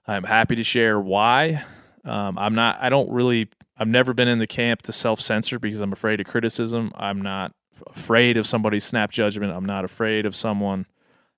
I'm 0.10 0.24
happy 0.24 0.56
to 0.56 0.64
share 0.64 1.00
why. 1.00 1.64
Um, 2.04 2.40
I'm 2.40 2.56
not. 2.56 2.80
I 2.82 2.90
don't 2.90 3.12
really. 3.12 3.48
I've 3.78 3.88
never 3.88 4.14
been 4.14 4.28
in 4.28 4.40
the 4.40 4.48
camp 4.48 4.82
to 4.84 4.92
self 4.92 5.22
censor 5.22 5.60
because 5.60 5.82
I'm 5.82 5.94
afraid 5.94 6.20
of 6.20 6.26
criticism. 6.26 6.92
I'm 6.96 7.22
not 7.22 7.54
afraid 7.88 8.36
of 8.36 8.48
somebody's 8.48 8.84
snap 8.84 9.12
judgment. 9.12 9.54
I'm 9.54 9.66
not 9.66 9.86
afraid 9.86 10.26
of 10.26 10.36
someone 10.36 10.88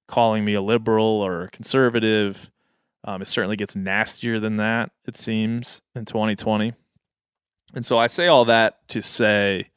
calling 0.07 0.45
me 0.45 0.53
a 0.53 0.61
liberal 0.61 1.03
or 1.03 1.43
a 1.43 1.49
conservative. 1.49 2.49
Um, 3.03 3.21
it 3.21 3.27
certainly 3.27 3.57
gets 3.57 3.75
nastier 3.75 4.39
than 4.39 4.55
that. 4.55 4.91
It 5.05 5.17
seems 5.17 5.81
in 5.93 6.05
2020. 6.05 6.73
And 7.73 7.85
so 7.85 7.97
I 7.97 8.07
say 8.07 8.27
all 8.27 8.45
that 8.45 8.87
to 8.89 9.01
say, 9.01 9.69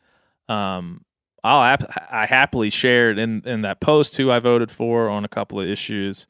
um, 0.48 1.04
I'll 1.42 1.76
I 2.10 2.26
happily 2.26 2.70
shared 2.70 3.18
in 3.18 3.42
in 3.44 3.62
that 3.62 3.80
post 3.80 4.16
who 4.16 4.30
I 4.30 4.38
voted 4.38 4.70
for 4.70 5.08
on 5.08 5.24
a 5.24 5.28
couple 5.28 5.60
of 5.60 5.68
issues. 5.68 6.28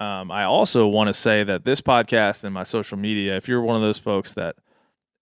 Um, 0.00 0.30
I 0.30 0.44
also 0.44 0.86
want 0.86 1.08
to 1.08 1.14
say 1.14 1.44
that 1.44 1.64
this 1.64 1.82
podcast 1.82 2.42
and 2.44 2.54
my 2.54 2.62
social 2.62 2.96
media, 2.96 3.36
if 3.36 3.46
you're 3.46 3.60
one 3.60 3.76
of 3.76 3.82
those 3.82 3.98
folks 3.98 4.32
that 4.32 4.56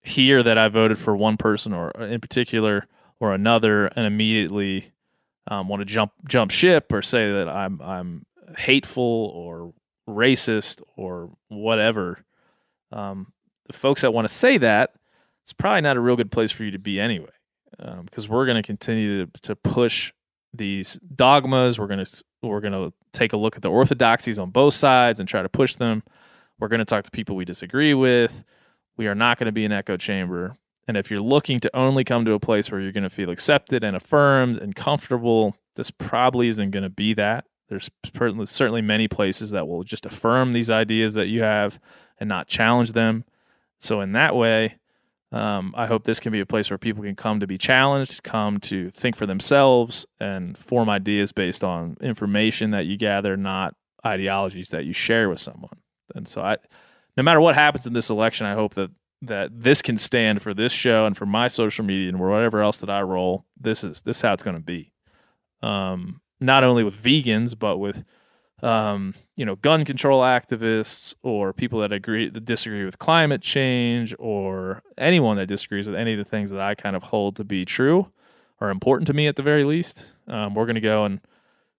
hear 0.01 0.41
that 0.41 0.57
I 0.57 0.69
voted 0.69 0.97
for 0.97 1.15
one 1.15 1.35
person 1.35 1.73
or 1.73 1.91
uh, 1.99 2.05
in 2.05 2.21
particular 2.21 2.87
or 3.19 3.33
another 3.33 3.87
and 3.87 4.07
immediately 4.07 4.93
um, 5.51 5.67
want 5.67 5.81
to 5.81 5.85
jump 5.85 6.13
jump 6.27 6.51
ship 6.51 6.93
or 6.93 7.01
say 7.01 7.29
that 7.31 7.49
I'm 7.49 7.81
I'm 7.81 8.25
hateful 8.57 9.03
or 9.35 9.73
racist 10.07 10.81
or 10.95 11.31
whatever, 11.49 12.23
um, 12.91 13.33
the 13.67 13.73
folks 13.73 14.01
that 14.01 14.13
want 14.13 14.27
to 14.27 14.33
say 14.33 14.57
that, 14.57 14.91
it's 15.43 15.53
probably 15.53 15.81
not 15.81 15.97
a 15.97 15.99
real 15.99 16.15
good 16.15 16.31
place 16.31 16.51
for 16.51 16.63
you 16.63 16.71
to 16.71 16.79
be 16.79 16.99
anyway, 16.99 17.29
because 18.05 18.27
we're 18.27 18.45
going 18.45 18.61
to 18.61 18.65
continue 18.65 19.25
to, 19.25 19.41
to 19.41 19.55
push 19.55 20.11
these 20.53 20.99
dogmas. 21.15 21.79
We're 21.79 21.87
going 21.87 22.05
to 22.05 22.23
we're 22.41 22.61
going 22.61 22.73
to 22.73 22.93
take 23.11 23.33
a 23.33 23.37
look 23.37 23.55
at 23.55 23.61
the 23.61 23.69
orthodoxies 23.69 24.39
on 24.39 24.49
both 24.49 24.73
sides 24.73 25.19
and 25.19 25.27
try 25.27 25.41
to 25.41 25.49
push 25.49 25.75
them. 25.75 26.03
We're 26.59 26.67
going 26.67 26.79
to 26.79 26.85
talk 26.85 27.03
to 27.05 27.11
people 27.11 27.35
we 27.35 27.45
disagree 27.45 27.93
with. 27.93 28.43
We 28.97 29.07
are 29.07 29.15
not 29.15 29.37
going 29.37 29.45
to 29.45 29.51
be 29.51 29.65
an 29.65 29.71
echo 29.71 29.97
chamber. 29.97 30.55
And 30.87 30.97
if 30.97 31.11
you're 31.11 31.21
looking 31.21 31.59
to 31.61 31.75
only 31.75 32.03
come 32.03 32.25
to 32.25 32.33
a 32.33 32.39
place 32.39 32.71
where 32.71 32.81
you're 32.81 32.91
going 32.91 33.03
to 33.03 33.09
feel 33.09 33.29
accepted 33.29 33.83
and 33.83 33.95
affirmed 33.95 34.57
and 34.57 34.75
comfortable, 34.75 35.55
this 35.75 35.91
probably 35.91 36.47
isn't 36.47 36.71
going 36.71 36.83
to 36.83 36.89
be 36.89 37.13
that. 37.13 37.45
There's 37.69 37.89
certainly 38.45 38.81
many 38.81 39.07
places 39.07 39.51
that 39.51 39.67
will 39.67 39.83
just 39.83 40.07
affirm 40.07 40.51
these 40.51 40.71
ideas 40.71 41.13
that 41.13 41.27
you 41.27 41.43
have 41.43 41.79
and 42.19 42.27
not 42.27 42.47
challenge 42.47 42.93
them. 42.93 43.23
So 43.77 44.01
in 44.01 44.13
that 44.13 44.35
way, 44.35 44.77
um, 45.31 45.75
I 45.77 45.85
hope 45.85 46.03
this 46.03 46.19
can 46.19 46.31
be 46.31 46.39
a 46.39 46.45
place 46.45 46.71
where 46.71 46.77
people 46.77 47.03
can 47.03 47.15
come 47.15 47.39
to 47.39 47.47
be 47.47 47.57
challenged, 47.57 48.23
come 48.23 48.59
to 48.61 48.89
think 48.89 49.15
for 49.15 49.27
themselves, 49.27 50.05
and 50.19 50.57
form 50.57 50.89
ideas 50.89 51.31
based 51.31 51.63
on 51.63 51.97
information 52.01 52.71
that 52.71 52.87
you 52.87 52.97
gather, 52.97 53.37
not 53.37 53.75
ideologies 54.05 54.69
that 54.69 54.85
you 54.85 54.93
share 54.93 55.29
with 55.29 55.39
someone. 55.39 55.77
And 56.15 56.27
so, 56.27 56.41
I, 56.41 56.57
no 57.15 57.21
matter 57.21 57.39
what 57.41 57.55
happens 57.55 57.85
in 57.85 57.93
this 57.93 58.09
election, 58.09 58.47
I 58.47 58.53
hope 58.53 58.73
that 58.73 58.91
that 59.21 59.51
this 59.53 59.81
can 59.81 59.97
stand 59.97 60.41
for 60.41 60.53
this 60.53 60.71
show 60.71 61.05
and 61.05 61.15
for 61.15 61.25
my 61.25 61.49
social 61.49 61.83
media 61.83 62.07
and 62.07 62.19
whatever 62.19 62.61
else 62.61 62.79
that 62.79 62.89
I 62.89 63.01
roll. 63.01 63.45
This 63.59 63.83
is 63.83 64.01
this 64.01 64.17
is 64.17 64.21
how 64.21 64.33
it's 64.33 64.43
going 64.43 64.55
to 64.55 64.63
be. 64.63 64.91
Um, 65.61 66.21
not 66.39 66.63
only 66.63 66.83
with 66.83 67.01
vegans, 67.01 67.57
but 67.57 67.77
with 67.77 68.03
um, 68.61 69.13
you 69.35 69.45
know, 69.45 69.55
gun 69.55 69.85
control 69.85 70.21
activists 70.21 71.15
or 71.23 71.53
people 71.53 71.79
that 71.79 71.93
agree 71.93 72.29
that 72.29 72.45
disagree 72.45 72.85
with 72.85 72.99
climate 72.99 73.41
change 73.41 74.13
or 74.19 74.81
anyone 74.97 75.37
that 75.37 75.47
disagrees 75.47 75.87
with 75.87 75.95
any 75.95 76.13
of 76.13 76.17
the 76.17 76.25
things 76.25 76.51
that 76.51 76.59
I 76.59 76.75
kind 76.75 76.95
of 76.95 77.03
hold 77.03 77.35
to 77.37 77.43
be 77.43 77.65
true 77.65 78.11
or 78.59 78.69
important 78.69 79.07
to 79.07 79.13
me 79.13 79.27
at 79.27 79.35
the 79.35 79.41
very 79.41 79.63
least. 79.63 80.11
Um, 80.27 80.53
we're 80.53 80.65
going 80.65 80.75
to 80.75 80.81
go 80.81 81.05
and 81.05 81.21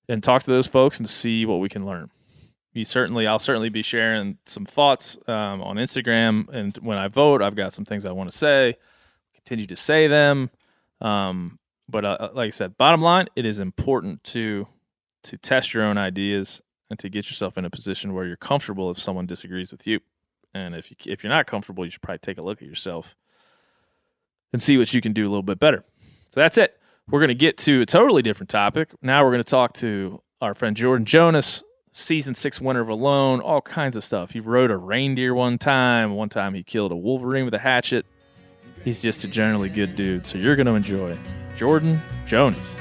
and 0.08 0.22
talk 0.22 0.42
to 0.42 0.50
those 0.50 0.66
folks 0.66 0.98
and 0.98 1.08
see 1.08 1.46
what 1.46 1.60
we 1.60 1.68
can 1.68 1.86
learn. 1.86 2.10
You 2.72 2.84
certainly, 2.84 3.26
I'll 3.26 3.40
certainly 3.40 3.68
be 3.68 3.82
sharing 3.82 4.38
some 4.46 4.64
thoughts 4.64 5.18
um, 5.26 5.60
on 5.60 5.76
Instagram, 5.76 6.48
and 6.50 6.76
when 6.78 6.98
I 6.98 7.08
vote, 7.08 7.42
I've 7.42 7.56
got 7.56 7.74
some 7.74 7.84
things 7.84 8.06
I 8.06 8.12
want 8.12 8.30
to 8.30 8.36
say. 8.36 8.76
Continue 9.34 9.66
to 9.66 9.76
say 9.76 10.06
them, 10.06 10.50
um, 11.00 11.58
but 11.88 12.04
uh, 12.04 12.30
like 12.32 12.48
I 12.48 12.50
said, 12.50 12.76
bottom 12.76 13.00
line, 13.00 13.26
it 13.34 13.44
is 13.44 13.60
important 13.60 14.22
to 14.24 14.66
to 15.22 15.36
test 15.36 15.74
your 15.74 15.82
own 15.84 15.98
ideas 15.98 16.62
and 16.90 16.98
to 16.98 17.08
get 17.08 17.26
yourself 17.26 17.56
in 17.56 17.64
a 17.64 17.70
position 17.70 18.12
where 18.12 18.26
you're 18.26 18.36
comfortable 18.36 18.90
if 18.90 18.98
someone 18.98 19.26
disagrees 19.26 19.72
with 19.72 19.86
you. 19.86 20.00
And 20.52 20.74
if 20.74 20.90
you 20.90 20.96
if 21.06 21.22
you're 21.22 21.32
not 21.32 21.46
comfortable, 21.46 21.84
you 21.84 21.90
should 21.90 22.02
probably 22.02 22.18
take 22.18 22.38
a 22.38 22.42
look 22.42 22.60
at 22.60 22.68
yourself 22.68 23.14
and 24.52 24.60
see 24.60 24.76
what 24.76 24.92
you 24.92 25.00
can 25.00 25.12
do 25.12 25.22
a 25.22 25.30
little 25.30 25.44
bit 25.44 25.60
better. 25.60 25.84
So 26.30 26.40
that's 26.40 26.58
it. 26.58 26.76
We're 27.08 27.20
going 27.20 27.28
to 27.28 27.34
get 27.34 27.56
to 27.58 27.82
a 27.82 27.86
totally 27.86 28.22
different 28.22 28.50
topic. 28.50 28.90
Now 29.00 29.24
we're 29.24 29.30
going 29.30 29.42
to 29.42 29.50
talk 29.50 29.72
to 29.74 30.20
our 30.40 30.54
friend 30.54 30.76
Jordan 30.76 31.04
Jonas, 31.04 31.62
season 31.92 32.34
six 32.34 32.60
winner 32.60 32.80
of 32.80 32.88
Alone, 32.88 33.40
all 33.40 33.60
kinds 33.60 33.96
of 33.96 34.04
stuff. 34.04 34.30
He 34.30 34.40
rode 34.40 34.70
a 34.70 34.76
reindeer 34.76 35.34
one 35.34 35.58
time. 35.58 36.14
One 36.14 36.28
time 36.28 36.54
he 36.54 36.62
killed 36.62 36.92
a 36.92 36.96
wolverine 36.96 37.44
with 37.44 37.54
a 37.54 37.58
hatchet. 37.58 38.06
He's 38.84 39.02
just 39.02 39.24
a 39.24 39.28
generally 39.28 39.68
good 39.68 39.94
dude. 39.94 40.26
So 40.26 40.38
you're 40.38 40.56
going 40.56 40.66
to 40.66 40.74
enjoy 40.74 41.16
Jordan 41.56 42.00
Jonas. 42.26 42.76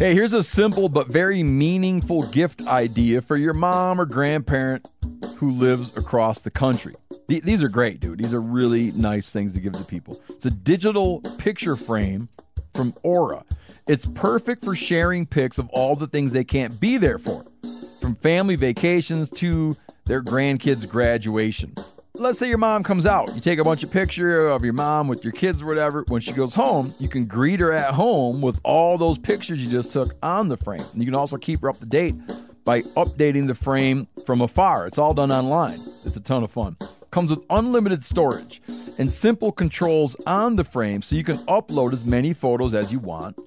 Hey, 0.00 0.14
here's 0.14 0.32
a 0.32 0.42
simple 0.42 0.88
but 0.88 1.08
very 1.08 1.42
meaningful 1.42 2.22
gift 2.22 2.66
idea 2.66 3.20
for 3.20 3.36
your 3.36 3.52
mom 3.52 4.00
or 4.00 4.06
grandparent 4.06 4.88
who 5.36 5.50
lives 5.50 5.94
across 5.94 6.40
the 6.40 6.50
country. 6.50 6.94
Th- 7.28 7.42
these 7.42 7.62
are 7.62 7.68
great, 7.68 8.00
dude. 8.00 8.18
These 8.18 8.32
are 8.32 8.40
really 8.40 8.92
nice 8.92 9.30
things 9.30 9.52
to 9.52 9.60
give 9.60 9.74
to 9.74 9.84
people. 9.84 10.18
It's 10.30 10.46
a 10.46 10.50
digital 10.50 11.20
picture 11.36 11.76
frame 11.76 12.30
from 12.74 12.94
Aura. 13.02 13.44
It's 13.86 14.06
perfect 14.06 14.64
for 14.64 14.74
sharing 14.74 15.26
pics 15.26 15.58
of 15.58 15.68
all 15.68 15.96
the 15.96 16.06
things 16.06 16.32
they 16.32 16.44
can't 16.44 16.80
be 16.80 16.96
there 16.96 17.18
for, 17.18 17.44
from 18.00 18.16
family 18.16 18.56
vacations 18.56 19.28
to 19.32 19.76
their 20.06 20.22
grandkids' 20.22 20.88
graduation. 20.88 21.74
Let's 22.20 22.38
say 22.38 22.50
your 22.50 22.58
mom 22.58 22.82
comes 22.82 23.06
out. 23.06 23.34
You 23.34 23.40
take 23.40 23.58
a 23.58 23.64
bunch 23.64 23.82
of 23.82 23.90
pictures 23.90 24.52
of 24.52 24.62
your 24.62 24.74
mom 24.74 25.08
with 25.08 25.24
your 25.24 25.32
kids 25.32 25.62
or 25.62 25.66
whatever. 25.66 26.04
When 26.08 26.20
she 26.20 26.32
goes 26.32 26.52
home, 26.52 26.92
you 26.98 27.08
can 27.08 27.24
greet 27.24 27.60
her 27.60 27.72
at 27.72 27.94
home 27.94 28.42
with 28.42 28.60
all 28.62 28.98
those 28.98 29.16
pictures 29.16 29.64
you 29.64 29.70
just 29.70 29.90
took 29.90 30.14
on 30.22 30.48
the 30.48 30.58
frame. 30.58 30.84
And 30.92 31.00
you 31.00 31.06
can 31.06 31.14
also 31.14 31.38
keep 31.38 31.62
her 31.62 31.70
up 31.70 31.80
to 31.80 31.86
date 31.86 32.14
by 32.62 32.82
updating 32.82 33.46
the 33.46 33.54
frame 33.54 34.06
from 34.26 34.42
afar. 34.42 34.86
It's 34.86 34.98
all 34.98 35.14
done 35.14 35.32
online. 35.32 35.80
It's 36.04 36.14
a 36.14 36.20
ton 36.20 36.44
of 36.44 36.50
fun. 36.50 36.76
Comes 37.10 37.30
with 37.30 37.40
unlimited 37.48 38.04
storage 38.04 38.60
and 38.98 39.10
simple 39.10 39.50
controls 39.50 40.14
on 40.26 40.56
the 40.56 40.64
frame 40.64 41.00
so 41.00 41.16
you 41.16 41.24
can 41.24 41.38
upload 41.46 41.94
as 41.94 42.04
many 42.04 42.34
photos 42.34 42.74
as 42.74 42.92
you 42.92 42.98
want 42.98 43.38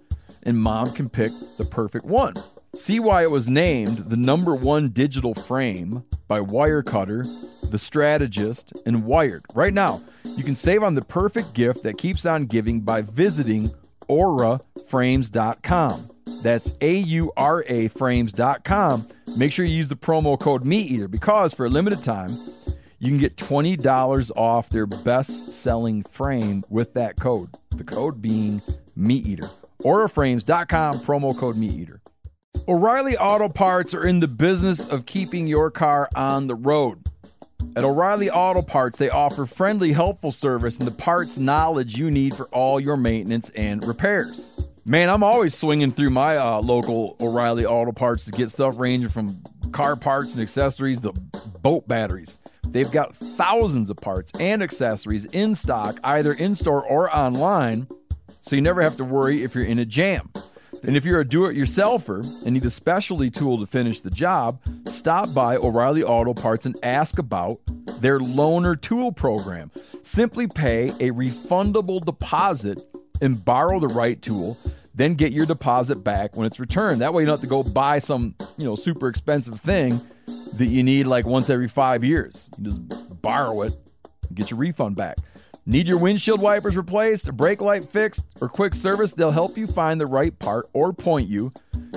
and 0.42 0.58
mom 0.58 0.92
can 0.94 1.10
pick 1.10 1.32
the 1.58 1.66
perfect 1.66 2.06
one. 2.06 2.34
See 2.76 3.00
why 3.00 3.22
it 3.22 3.30
was 3.30 3.48
named 3.48 4.10
the 4.10 4.18
number 4.18 4.56
one 4.56 4.90
digital 4.90 5.36
frame 5.36 6.06
by 6.28 6.40
Wirecutter, 6.40 7.24
The 7.70 7.78
Strategist, 7.78 8.74
and 8.84 9.06
Wired. 9.06 9.46
Right 9.54 9.76
now, 9.76 10.02
you 10.36 10.44
can 10.44 10.56
save 10.56 10.82
on 10.82 10.96
the 10.96 11.04
perfect 11.04 11.54
gift 11.54 11.84
that 11.84 12.00
keeps 12.00 12.26
on 12.26 12.48
giving 12.48 12.82
by 12.82 13.04
visiting 13.04 13.72
auraframes.com. 14.10 16.10
That's 16.42 16.74
A 16.82 16.96
U 16.96 17.32
R 17.38 17.64
A 17.68 17.90
frames.com. 17.90 19.08
Make 19.38 19.52
sure 19.52 19.66
you 19.66 19.76
use 19.76 19.90
the 19.90 19.96
promo 19.96 20.40
code 20.40 20.64
MeatEater 20.64 21.10
because 21.10 21.54
for 21.54 21.68
a 21.68 21.70
limited 21.70 22.02
time, 22.02 22.32
you 22.98 23.10
can 23.10 23.20
get 23.20 23.38
$20 23.38 24.32
off 24.36 24.70
their 24.70 24.88
best 24.88 25.54
selling 25.54 26.02
frame 26.04 26.66
with 26.70 26.96
that 26.96 27.20
code. 27.20 27.50
The 27.70 27.84
code 27.84 28.20
being 28.22 28.64
MeatEater. 28.98 29.52
Auraframes.com, 29.84 31.02
promo 31.02 31.38
code 31.38 31.56
MeatEater. 31.56 32.00
O'Reilly 32.66 33.18
Auto 33.18 33.50
Parts 33.50 33.94
are 33.94 34.06
in 34.06 34.22
the 34.22 34.28
business 34.28 34.86
of 34.86 35.06
keeping 35.06 35.48
your 35.48 35.70
car 35.70 36.08
on 36.16 36.48
the 36.48 36.56
road. 36.56 37.10
At 37.76 37.84
O'Reilly 37.84 38.30
Auto 38.30 38.62
Parts, 38.62 38.98
they 38.98 39.10
offer 39.10 39.46
friendly, 39.46 39.92
helpful 39.92 40.32
service 40.32 40.78
and 40.78 40.88
the 40.88 40.92
parts 40.92 41.38
knowledge 41.38 41.98
you 41.98 42.10
need 42.10 42.36
for 42.36 42.46
all 42.46 42.80
your 42.80 42.96
maintenance 42.96 43.50
and 43.50 43.86
repairs. 43.86 44.50
Man, 44.86 45.10
I'm 45.10 45.24
always 45.24 45.54
swinging 45.54 45.92
through 45.92 46.12
my 46.12 46.38
uh, 46.38 46.62
local 46.62 47.18
O'Reilly 47.20 47.66
Auto 47.66 47.92
Parts 47.92 48.24
to 48.26 48.32
get 48.32 48.50
stuff 48.50 48.76
ranging 48.78 49.10
from 49.10 49.44
car 49.74 49.98
parts 49.98 50.32
and 50.32 50.42
accessories 50.42 51.02
to 51.02 51.12
boat 51.12 51.86
batteries. 51.86 52.38
They've 52.66 52.92
got 52.92 53.14
thousands 53.14 53.90
of 53.90 53.98
parts 53.98 54.32
and 54.40 54.64
accessories 54.64 55.26
in 55.26 55.54
stock, 55.54 56.00
either 56.02 56.32
in 56.32 56.56
store 56.56 56.86
or 56.86 57.14
online, 57.14 57.88
so 58.40 58.56
you 58.56 58.62
never 58.62 58.82
have 58.82 58.96
to 58.98 59.04
worry 59.04 59.44
if 59.44 59.54
you're 59.54 59.66
in 59.66 59.80
a 59.80 59.86
jam. 59.86 60.32
And 60.84 60.98
if 60.98 61.06
you're 61.06 61.22
a 61.22 61.28
do 61.28 61.46
it 61.46 61.56
yourselfer 61.56 62.24
and 62.44 62.54
need 62.54 62.66
a 62.66 62.70
specialty 62.70 63.30
tool 63.30 63.58
to 63.60 63.66
finish 63.66 64.02
the 64.02 64.12
job, 64.12 64.60
stop 64.86 65.34
by 65.34 65.56
O'Reilly 65.56 66.04
Auto 66.04 66.34
Parts 66.34 66.66
and 66.66 66.78
ask 66.84 67.18
about 67.18 67.60
their 68.02 68.20
loaner 68.20 68.80
tool 68.80 69.12
program. 69.12 69.72
Simply 70.02 70.48
pay 70.48 70.90
a 71.00 71.12
refundable 71.12 72.04
deposit 72.04 72.86
and 73.22 73.44
borrow 73.44 73.80
the 73.80 73.88
right 73.88 74.22
tool, 74.22 74.58
then 74.94 75.16
get 75.16 75.32
your 75.32 75.46
deposit 75.46 76.04
back 76.04 76.36
when 76.36 76.46
it's 76.46 76.60
returned. 76.60 77.02
That 77.02 77.14
way 77.14 77.24
you 77.24 77.28
don't 77.28 77.34
have 77.34 77.42
to 77.42 77.48
go 77.48 77.64
buy 77.64 78.00
some, 78.00 78.36
you 78.58 78.66
know, 78.66 78.76
super 78.76 79.08
expensive 79.08 79.62
thing 79.62 80.02
that 80.54 80.66
you 80.66 80.84
need 80.84 81.08
like 81.08 81.26
once 81.26 81.50
every 81.50 81.70
5 81.70 82.04
years. 82.04 82.50
You 82.58 82.66
just 82.66 83.22
borrow 83.22 83.62
it 83.62 83.74
get 84.34 84.52
your 84.52 84.60
refund 84.60 84.96
back. 84.96 85.18
Need 85.66 85.88
your 85.88 85.98
windshield 85.98 86.42
wipers 86.42 86.76
replaced, 86.76 87.32
brake 87.38 87.62
light 87.62 87.90
fixed, 87.90 88.26
or 88.42 88.50
quick 88.50 88.76
service? 88.76 89.14
They'll 89.14 89.32
help 89.32 89.58
you 89.58 89.66
find 89.66 89.98
the 90.00 90.06
right 90.06 90.38
part 90.38 90.68
or 90.74 90.92
point 90.92 91.30
you 91.30 91.54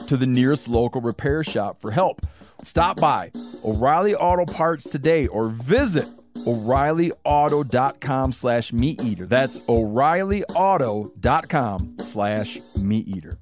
to 0.06 0.16
the 0.16 0.26
nearest 0.26 0.68
local 0.68 1.00
repair 1.00 1.42
shop 1.42 1.80
for 1.80 1.90
help. 1.90 2.24
Stop 2.62 3.00
by 3.00 3.32
O'Reilly 3.64 4.14
Auto 4.14 4.44
Parts 4.44 4.88
today 4.88 5.26
or 5.26 5.48
visit 5.48 6.06
O'ReillyAuto.com 6.46 8.32
slash 8.32 8.72
meat 8.72 9.02
eater. 9.02 9.26
That's 9.26 9.60
O'ReillyAuto.com 9.68 11.96
slash 11.98 12.60
meat 12.76 13.08
eater. 13.08 13.38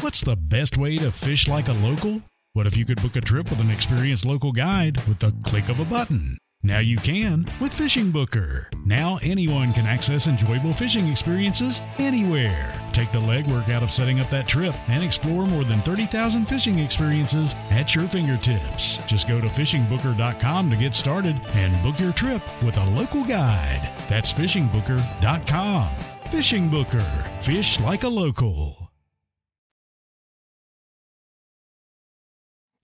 What's 0.00 0.22
the 0.22 0.34
best 0.34 0.76
way 0.76 0.98
to 0.98 1.12
fish 1.12 1.46
like 1.46 1.68
a 1.68 1.72
local? 1.72 2.22
What 2.54 2.66
if 2.66 2.76
you 2.76 2.84
could 2.84 3.00
book 3.00 3.14
a 3.14 3.20
trip 3.20 3.50
with 3.50 3.60
an 3.60 3.70
experienced 3.70 4.26
local 4.26 4.50
guide 4.50 4.96
with 5.06 5.20
the 5.20 5.32
click 5.44 5.68
of 5.68 5.78
a 5.78 5.84
button? 5.84 6.38
Now 6.64 6.78
you 6.78 6.96
can 6.96 7.44
with 7.60 7.74
Fishing 7.74 8.12
Booker. 8.12 8.70
Now 8.86 9.18
anyone 9.20 9.72
can 9.72 9.84
access 9.84 10.28
enjoyable 10.28 10.72
fishing 10.72 11.08
experiences 11.08 11.82
anywhere. 11.98 12.80
Take 12.92 13.10
the 13.10 13.18
legwork 13.18 13.68
out 13.68 13.82
of 13.82 13.90
setting 13.90 14.20
up 14.20 14.30
that 14.30 14.46
trip 14.46 14.76
and 14.88 15.02
explore 15.02 15.44
more 15.46 15.64
than 15.64 15.82
30,000 15.82 16.46
fishing 16.46 16.78
experiences 16.78 17.56
at 17.72 17.96
your 17.96 18.06
fingertips. 18.06 18.98
Just 19.08 19.28
go 19.28 19.40
to 19.40 19.48
fishingbooker.com 19.48 20.70
to 20.70 20.76
get 20.76 20.94
started 20.94 21.34
and 21.54 21.82
book 21.82 21.98
your 21.98 22.12
trip 22.12 22.42
with 22.62 22.76
a 22.76 22.84
local 22.90 23.24
guide. 23.24 23.92
That's 24.08 24.32
fishingbooker.com. 24.32 25.88
Fishing 26.30 26.68
Booker. 26.68 27.24
Fish 27.40 27.80
like 27.80 28.04
a 28.04 28.08
local. 28.08 28.92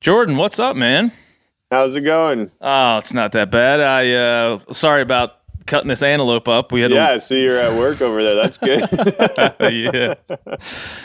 Jordan, 0.01 0.37
what's 0.37 0.59
up, 0.59 0.75
man? 0.75 1.13
How's 1.71 1.95
it 1.97 2.01
going? 2.03 2.51
Oh, 2.61 2.97
it's 2.99 3.13
not 3.13 3.33
that 3.33 3.51
bad. 3.51 3.81
I 3.81 4.13
uh 4.13 4.59
sorry 4.73 5.03
about 5.03 5.33
cutting 5.67 5.89
this 5.89 6.03
antelope 6.03 6.49
up. 6.49 6.73
We 6.73 6.81
had 6.81 6.91
Yeah, 6.91 7.11
I 7.11 7.19
see 7.19 7.43
you're 7.45 7.59
at 7.59 7.79
work 7.79 8.01
over 8.01 8.23
there. 8.23 8.35
That's 8.35 8.57
good. 8.57 8.81
yeah. 9.61 10.15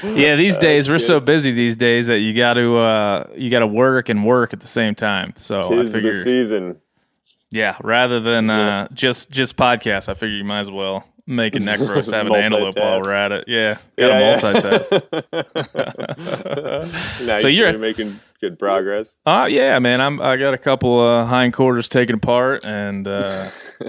Yeah, 0.04 0.36
these 0.36 0.58
days 0.58 0.88
we're 0.89 0.99
so 0.99 1.19
busy 1.19 1.52
these 1.52 1.76
days 1.76 2.08
that 2.08 2.19
you 2.19 2.34
got 2.34 2.54
to 2.54 2.78
uh 2.78 3.28
you 3.36 3.49
got 3.49 3.60
to 3.60 3.67
work 3.67 4.08
and 4.10 4.26
work 4.26 4.54
at 4.54 4.62
the 4.62 4.67
same 4.67 4.95
time. 4.95 5.34
So 5.36 5.60
I 5.60 5.86
figure 5.88 6.13
the 6.13 6.23
season. 6.23 6.80
yeah, 7.52 7.76
rather 7.84 8.21
than 8.21 8.49
uh 8.49 8.88
just 8.93 9.32
just 9.32 9.58
podcast, 9.58 10.08
I 10.08 10.13
figure 10.13 10.36
you 10.38 10.45
might 10.45 10.62
as 10.62 10.71
well 10.71 11.04
make 11.26 11.56
a 11.56 11.60
neck 11.60 11.80
roast 11.80 12.12
have 12.12 12.28
an 12.28 12.36
antelope 12.36 12.78
while 12.78 13.02
we're 13.02 13.14
at 13.14 13.32
it. 13.32 13.46
Yeah. 13.48 13.78
Got 13.98 14.08
Yeah, 14.08 14.40
multitask. 14.40 14.92
nice. 17.26 17.42
So 17.42 17.48
you're- 17.48 17.72
you're 17.72 17.80
making 17.80 18.20
good 18.42 18.60
progress. 18.60 19.16
Uh 19.26 19.48
yeah, 19.50 19.80
man. 19.80 20.02
I'm 20.02 20.22
I 20.22 20.36
got 20.38 20.54
a 20.54 20.58
couple 20.58 21.00
uh, 21.00 21.26
hindquarters 21.26 21.88
taken 21.90 22.16
apart 22.16 22.66
and 22.66 23.08
uh, 23.08 23.48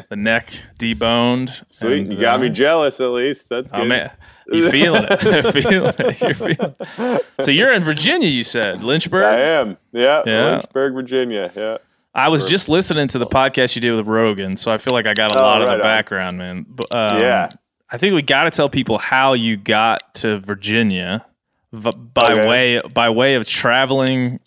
the 0.09 0.17
neck 0.17 0.51
deboned. 0.79 1.51
Sweet. 1.71 2.03
and, 2.03 2.13
you 2.13 2.21
got 2.21 2.41
me 2.41 2.49
uh, 2.49 2.53
jealous 2.53 3.01
at 3.01 3.11
least. 3.11 3.49
That's 3.49 3.71
good. 3.73 3.81
Oh 3.81 3.85
man, 3.85 4.11
you 4.49 4.71
feeling 4.71 5.05
it? 5.09 5.53
feeling 5.53 5.95
it? 5.99 6.21
You're 6.21 6.35
feeling. 6.35 6.75
It. 6.79 7.27
So 7.41 7.51
you're 7.51 7.73
in 7.73 7.83
Virginia, 7.83 8.29
you 8.29 8.45
said 8.45 8.83
Lynchburg. 8.83 9.25
I 9.25 9.41
am. 9.41 9.77
Yeah. 9.93 10.23
Yeah. 10.25 10.51
Lynchburg, 10.51 10.95
Virginia. 10.95 11.51
Yeah. 11.57 11.79
I 12.15 12.29
was 12.29 12.45
just 12.45 12.69
listening 12.69 13.09
to 13.09 13.19
the 13.19 13.27
podcast 13.27 13.75
you 13.75 13.81
did 13.81 13.93
with 13.97 14.07
Rogan, 14.07 14.57
so 14.57 14.71
I 14.71 14.79
feel 14.79 14.93
like 14.95 15.07
I 15.07 15.15
got 15.15 15.35
a 15.35 15.39
Oh, 15.39 15.43
lot 15.43 15.63
of 15.63 15.69
right 15.69 15.77
the 15.77 15.83
on. 15.83 15.89
background, 15.89 16.39
man. 16.39 16.67
But, 16.69 16.95
um, 16.95 17.21
Yeah. 17.21 17.49
I 17.91 17.99
think 17.99 18.13
we 18.15 18.23
got 18.23 18.45
to 18.45 18.51
tell 18.51 18.69
people 18.69 18.99
how 18.99 19.33
you 19.35 19.57
got 19.57 20.15
to 20.17 20.39
Virginia 20.39 21.25
v- 21.73 21.91
by 22.15 22.33
Okay. 22.33 22.49
way 22.49 22.81
by 22.93 23.09
way 23.11 23.35
of 23.35 23.47
traveling 23.49 24.41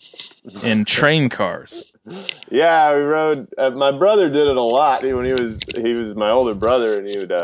in 0.62 0.84
train 0.84 1.28
cars. 1.28 1.84
Yeah, 2.50 2.94
we 2.94 3.02
rode. 3.02 3.48
Uh, 3.58 3.70
my 3.70 3.90
brother 3.92 4.28
did 4.30 4.48
it 4.48 4.56
a 4.56 4.62
lot 4.62 5.02
when 5.04 5.24
he 5.26 5.32
was 5.32 5.60
he 5.76 5.92
was 5.94 6.14
my 6.14 6.30
older 6.30 6.54
brother, 6.54 6.98
and 6.98 7.06
he 7.06 7.18
would 7.18 7.32
uh, 7.32 7.42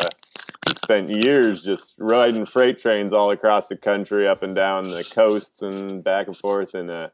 spent 0.83 1.11
years 1.11 1.63
just 1.63 1.95
riding 1.99 2.47
freight 2.47 2.79
trains 2.79 3.13
all 3.13 3.31
across 3.31 3.69
the 3.69 3.77
country, 3.77 4.27
up 4.27 4.43
and 4.43 4.55
down 4.55 4.89
the 4.89 5.05
coasts 5.05 5.61
and 5.63 6.03
back 6.03 6.27
and 6.27 6.37
forth. 6.37 6.75
And 6.75 6.91
uh, 6.91 7.09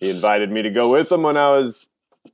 he 0.00 0.10
invited 0.10 0.50
me 0.50 0.62
to 0.62 0.70
go 0.70 0.90
with 0.90 1.10
him 1.12 1.22
when 1.22 1.36
I 1.36 1.56
was 1.56 1.86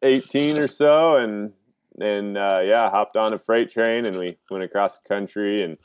eighteen 0.03 0.59
or 0.59 0.69
so, 0.69 1.17
and 1.17 1.53
and 2.01 2.37
uh, 2.37 2.61
yeah, 2.65 2.91
hopped 2.91 3.17
on 3.17 3.33
a 3.33 3.39
freight 3.39 3.71
train 3.71 4.05
and 4.05 4.19
we 4.19 4.37
went 4.51 4.65
across 4.65 4.99
the 4.99 5.09
country 5.09 5.63
and 5.63 5.79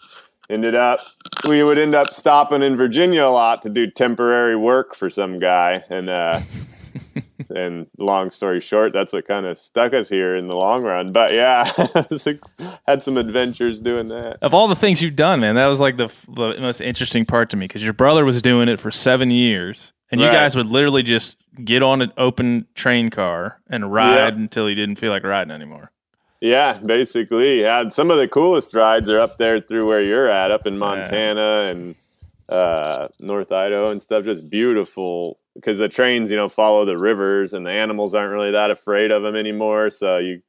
ended 0.50 0.76
up 0.76 1.00
we 1.48 1.64
would 1.64 1.78
end 1.78 1.96
up 1.96 2.14
stopping 2.14 2.62
in 2.62 2.76
Virginia 2.76 3.24
a 3.24 3.32
lot 3.32 3.62
to 3.62 3.70
do 3.70 3.90
temporary 3.90 4.56
work 4.56 4.96
for 4.96 5.10
some 5.10 5.38
guy 5.38 5.84
and. 5.90 6.10
Uh, 6.10 6.42
and 7.56 7.88
long 7.98 8.32
story 8.32 8.60
short, 8.60 8.94
that's 8.94 9.14
what 9.14 9.28
kind 9.28 9.46
of 9.46 9.58
stuck 9.58 9.94
us 9.94 10.10
here 10.10 10.36
in 10.36 10.48
the 10.48 10.56
long 10.56 10.84
run. 10.84 11.12
But 11.12 11.34
yeah, 11.34 11.72
had 12.88 13.04
some 13.04 13.18
adventures 13.18 13.80
doing 13.80 14.10
that. 14.10 14.38
Of 14.42 14.54
all 14.54 14.68
the 14.68 14.76
things 14.76 15.02
you've 15.02 15.16
done, 15.16 15.40
man, 15.40 15.56
that 15.56 15.68
was 15.68 15.80
like 15.80 15.98
the, 15.98 16.10
the 16.28 16.60
most 16.60 16.82
interesting 16.82 17.26
part 17.26 17.50
to 17.52 17.58
me 17.58 17.66
because 17.68 17.84
your 17.84 17.94
brother 17.94 18.26
was 18.26 18.42
doing 18.42 18.70
it 18.70 18.80
for 18.80 18.92
seven 18.92 19.32
years, 19.32 19.94
and 20.12 20.20
you 20.22 20.28
Right. 20.28 20.34
guys 20.34 20.56
would 20.56 20.68
literally 20.68 21.04
just 21.04 21.46
get 21.64 21.82
on 21.84 22.02
an 22.02 22.12
open 22.18 22.66
train 22.76 23.10
car 23.10 23.60
and 23.70 23.92
ride 23.92 24.34
Yeah. 24.36 24.42
until 24.42 24.70
you 24.70 24.76
didn't 24.76 24.96
feel 24.98 25.12
like 25.12 25.24
riding 25.24 25.52
anymore. 25.52 25.92
Yeah, 26.42 26.80
basically, 26.84 27.62
yeah. 27.62 27.88
Some 27.90 28.10
of 28.12 28.18
the 28.18 28.28
coolest 28.28 28.74
rides 28.74 29.10
are 29.10 29.20
up 29.20 29.38
there 29.38 29.60
through 29.60 29.86
where 29.86 30.02
you're 30.02 30.28
at, 30.28 30.50
up 30.52 30.66
in 30.66 30.78
Montana 30.78 31.68
and 31.70 31.96
uh, 32.50 33.08
North 33.20 33.52
Idaho 33.52 33.92
and 33.92 34.02
stuff. 34.02 34.26
Just 34.26 34.50
beautiful 34.50 35.38
because 35.54 35.78
the 35.78 35.88
trains, 35.88 36.32
you 36.32 36.38
know, 36.38 36.50
follow 36.50 36.84
the 36.84 36.98
rivers, 36.98 37.54
and 37.54 37.66
the 37.66 37.72
animals 37.72 38.14
aren't 38.14 38.34
really 38.34 38.52
that 38.52 38.72
afraid 38.72 39.12
of 39.12 39.22
them 39.24 39.36
anymore. 39.36 39.90
So 39.92 40.18
you 40.18 40.42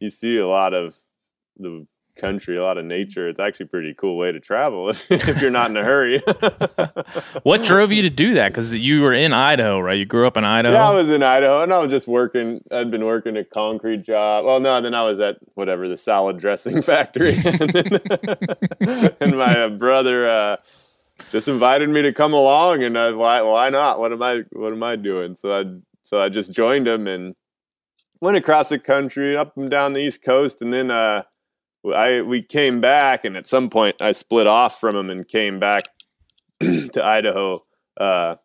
you 0.00 0.08
see 0.08 0.38
a 0.38 0.46
lot 0.46 0.72
of 0.74 0.96
the 1.58 1.86
country, 2.16 2.56
a 2.56 2.62
lot 2.62 2.78
of 2.78 2.84
nature. 2.84 3.28
It's 3.28 3.38
actually 3.40 3.64
a 3.64 3.68
pretty 3.68 3.94
cool 3.94 4.16
way 4.16 4.32
to 4.32 4.40
travel 4.40 4.88
if, 4.88 5.10
if 5.10 5.40
you're 5.40 5.50
not 5.50 5.70
in 5.70 5.76
a 5.76 5.84
hurry. 5.84 6.22
What 7.42 7.62
drove 7.64 7.92
you 7.92 8.02
to 8.02 8.10
do 8.10 8.34
that? 8.34 8.48
Because 8.48 8.74
you 8.82 9.00
were 9.02 9.12
in 9.12 9.32
Idaho, 9.32 9.78
right? 9.78 9.96
You 9.98 10.04
grew 10.04 10.26
up 10.26 10.36
in 10.36 10.44
Idaho. 10.44 10.74
Yeah, 10.74 10.88
I 10.90 10.94
was 10.94 11.10
in 11.10 11.22
Idaho, 11.22 11.62
and 11.62 11.72
I 11.72 11.78
was 11.78 11.90
just 11.90 12.08
working. 12.08 12.60
I'd 12.72 12.90
been 12.90 13.04
working 13.04 13.36
a 13.36 13.44
concrete 13.44 14.02
job. 14.02 14.44
Well, 14.44 14.58
no, 14.58 14.80
then 14.80 14.94
I 14.94 15.02
was 15.04 15.20
at 15.20 15.36
whatever 15.54 15.88
the 15.88 15.96
salad 15.96 16.38
dressing 16.38 16.82
factory, 16.90 17.34
and, 17.44 17.58
then- 18.80 19.10
and 19.20 19.36
my 19.38 19.60
uh, 19.60 19.68
brother 19.70 20.28
uh, 20.28 20.56
just 21.30 21.46
invited 21.48 21.88
me 21.88 22.02
to 22.02 22.12
come 22.12 22.32
along, 22.32 22.82
and 22.82 22.98
I, 22.98 23.12
why? 23.12 23.42
Why 23.42 23.70
not? 23.70 24.00
What 24.00 24.12
am 24.12 24.22
I? 24.22 24.42
What 24.52 24.72
am 24.72 24.82
I 24.82 24.96
doing? 24.96 25.34
So 25.36 25.52
I 25.52 25.64
so 26.02 26.18
I 26.18 26.28
just 26.28 26.52
joined 26.52 26.88
him 26.88 27.06
and 27.06 27.34
went 28.20 28.36
across 28.36 28.68
the 28.70 28.78
country, 28.78 29.36
up 29.36 29.56
and 29.56 29.70
down 29.70 29.92
the 29.92 30.00
East 30.00 30.22
Coast, 30.22 30.62
and 30.62 30.72
then 30.72 30.90
uh, 30.90 31.22
I 31.94 32.22
we 32.22 32.42
came 32.42 32.80
back, 32.80 33.24
and 33.24 33.36
at 33.36 33.46
some 33.46 33.70
point 33.70 33.96
I 34.00 34.12
split 34.12 34.46
off 34.46 34.80
from 34.80 34.96
him 34.96 35.10
and 35.10 35.26
came 35.26 35.58
back 35.58 35.84
to 36.60 37.04
Idaho 37.04 37.64
uh, 37.98 38.36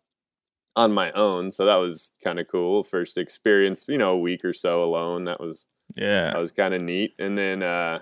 on 0.76 0.92
my 0.92 1.12
own. 1.12 1.52
So 1.52 1.66
that 1.66 1.76
was 1.76 2.12
kind 2.22 2.38
of 2.38 2.48
cool. 2.48 2.84
First 2.84 3.18
experience, 3.18 3.84
you 3.88 3.98
know, 3.98 4.12
a 4.12 4.18
week 4.18 4.44
or 4.44 4.52
so 4.52 4.82
alone. 4.82 5.24
That 5.24 5.40
was 5.40 5.68
yeah. 5.96 6.32
that 6.32 6.38
was 6.38 6.52
kind 6.52 6.74
of 6.74 6.82
neat. 6.82 7.14
And 7.18 7.36
then, 7.36 7.62
uh, 7.62 8.00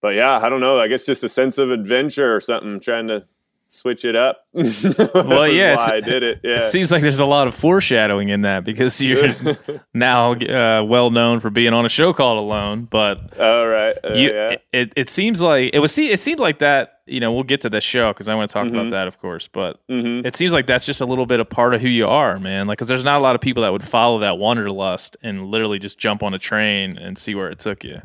but 0.00 0.14
yeah, 0.14 0.38
I 0.38 0.48
don't 0.48 0.60
know. 0.60 0.78
I 0.78 0.88
guess 0.88 1.06
just 1.06 1.24
a 1.24 1.28
sense 1.28 1.58
of 1.58 1.70
adventure 1.70 2.34
or 2.34 2.40
something. 2.40 2.80
Trying 2.80 3.08
to 3.08 3.24
switch 3.72 4.04
it 4.04 4.14
up. 4.14 4.46
well, 4.52 5.48
yeah, 5.48 5.76
I 5.78 6.00
did 6.00 6.22
it. 6.22 6.40
Yeah. 6.44 6.56
It 6.56 6.62
seems 6.62 6.92
like 6.92 7.02
there's 7.02 7.20
a 7.20 7.26
lot 7.26 7.48
of 7.48 7.54
foreshadowing 7.54 8.28
in 8.28 8.42
that 8.42 8.64
because 8.64 9.00
you're 9.02 9.34
now 9.94 10.32
uh, 10.32 10.84
well 10.84 11.10
known 11.10 11.40
for 11.40 11.50
being 11.50 11.72
on 11.72 11.84
a 11.84 11.88
show 11.88 12.12
called 12.12 12.38
Alone, 12.38 12.84
but 12.90 13.38
All 13.40 13.66
right. 13.66 13.96
Uh, 14.04 14.12
you, 14.14 14.32
yeah. 14.32 14.56
it, 14.72 14.92
it 14.96 15.08
seems 15.10 15.40
like 15.42 15.70
it 15.72 15.78
was. 15.78 15.92
See, 15.92 16.10
it 16.10 16.20
seemed 16.20 16.40
like 16.40 16.58
that. 16.58 16.98
You 17.06 17.18
know, 17.18 17.32
we'll 17.32 17.42
get 17.42 17.62
to 17.62 17.68
the 17.70 17.80
show 17.80 18.12
because 18.12 18.28
I 18.28 18.34
want 18.36 18.48
to 18.48 18.52
talk 18.54 18.68
about 18.68 18.86
Mhm. 18.86 18.90
that, 18.90 19.08
of 19.08 19.18
course. 19.18 19.48
But 19.48 19.80
Mhm. 19.88 20.24
it 20.24 20.36
seems 20.36 20.52
like 20.52 20.66
that's 20.66 20.86
just 20.86 21.00
a 21.00 21.04
little 21.04 21.26
bit 21.26 21.40
a 21.40 21.44
part 21.44 21.74
of 21.74 21.80
who 21.80 21.88
you 21.88 22.06
are, 22.06 22.38
man. 22.38 22.68
Like, 22.68 22.78
because 22.78 22.86
there's 22.88 23.04
not 23.04 23.18
a 23.18 23.22
lot 23.22 23.34
of 23.34 23.40
people 23.40 23.64
that 23.64 23.72
would 23.72 23.82
follow 23.82 24.20
that 24.20 24.38
wanderlust 24.38 25.16
and 25.22 25.46
literally 25.48 25.80
just 25.80 25.98
jump 25.98 26.22
on 26.22 26.32
a 26.32 26.38
train 26.38 26.96
and 26.96 27.18
see 27.18 27.34
where 27.34 27.50
it 27.50 27.58
took 27.58 27.82
you. 27.82 28.00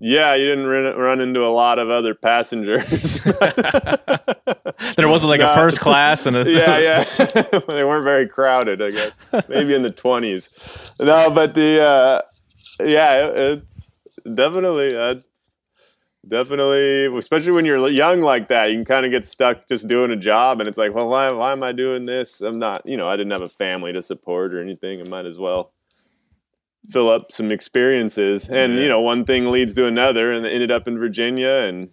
Yeah, 0.00 0.34
you 0.34 0.46
didn't 0.46 0.66
run, 0.66 0.96
run 0.96 1.20
into 1.20 1.44
a 1.44 1.48
lot 1.48 1.78
of 1.78 1.90
other 1.90 2.14
passengers. 2.14 3.20
There 4.96 5.08
wasn't 5.08 5.30
like 5.30 5.40
a 5.40 5.54
first 5.54 5.80
class 5.80 6.26
and 6.26 6.36
a 6.36 6.50
yeah, 6.50 6.78
yeah. 6.78 7.04
they 7.68 7.84
weren't 7.84 8.04
very 8.04 8.28
crowded, 8.28 8.82
I 8.82 8.90
guess. 8.90 9.12
Maybe 9.48 9.74
in 9.74 9.82
the 9.82 9.90
twenties. 9.90 10.50
No, 11.00 11.30
but 11.30 11.54
the 11.54 11.82
uh, 11.82 12.22
yeah, 12.84 13.26
it, 13.26 13.36
it's 13.36 13.96
definitely 14.34 14.96
uh, 14.96 15.16
definitely, 16.26 17.06
especially 17.16 17.52
when 17.52 17.64
you're 17.64 17.88
young 17.88 18.22
like 18.22 18.48
that, 18.48 18.70
you 18.70 18.76
can 18.76 18.84
kind 18.84 19.06
of 19.06 19.12
get 19.12 19.26
stuck 19.26 19.68
just 19.68 19.88
doing 19.88 20.10
a 20.10 20.16
job, 20.16 20.60
and 20.60 20.68
it's 20.68 20.78
like, 20.78 20.94
well, 20.94 21.08
why 21.08 21.30
why 21.30 21.52
am 21.52 21.62
I 21.62 21.72
doing 21.72 22.06
this? 22.06 22.40
I'm 22.40 22.58
not, 22.58 22.86
you 22.86 22.96
know, 22.96 23.08
I 23.08 23.16
didn't 23.16 23.32
have 23.32 23.42
a 23.42 23.48
family 23.48 23.92
to 23.92 24.02
support 24.02 24.54
or 24.54 24.60
anything. 24.60 25.00
I 25.00 25.04
might 25.04 25.26
as 25.26 25.38
well 25.38 25.72
fill 26.90 27.08
up 27.10 27.30
some 27.32 27.50
experiences, 27.52 28.48
and 28.48 28.74
Yeah. 28.76 28.80
you 28.82 28.88
know, 28.88 29.00
one 29.00 29.24
thing 29.24 29.50
leads 29.50 29.74
to 29.74 29.86
another, 29.86 30.32
and 30.32 30.46
ended 30.46 30.70
up 30.70 30.88
in 30.88 30.98
Virginia 30.98 31.64
and 31.68 31.90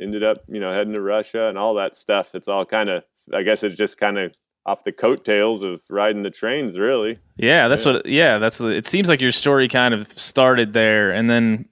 ended 0.00 0.22
up, 0.22 0.42
you 0.48 0.60
know, 0.60 0.72
heading 0.72 0.92
to 0.92 1.00
Russia 1.00 1.48
and 1.48 1.56
all 1.58 1.74
that 1.74 1.94
stuff. 1.94 2.34
It's 2.34 2.48
all 2.48 2.64
kind 2.64 2.88
of, 2.90 3.02
I 3.32 3.42
guess 3.42 3.62
it's 3.62 3.76
just 3.76 3.98
kind 3.98 4.18
of 4.18 4.32
off 4.66 4.84
the 4.84 4.92
coattails 4.92 5.62
of 5.62 5.80
riding 5.88 6.22
the 6.22 6.30
trains, 6.30 6.76
really. 6.78 7.18
Yeah, 7.36 7.68
that's 7.68 7.86
Yeah. 7.86 7.92
what. 7.92 8.06
Yeah, 8.06 8.38
that's. 8.38 8.60
It 8.60 8.84
seems 8.86 9.08
like 9.08 9.20
your 9.20 9.32
story 9.32 9.68
kind 9.68 9.94
of 9.94 10.08
started 10.18 10.72
there, 10.72 11.10
and 11.10 11.28
then 11.30 11.66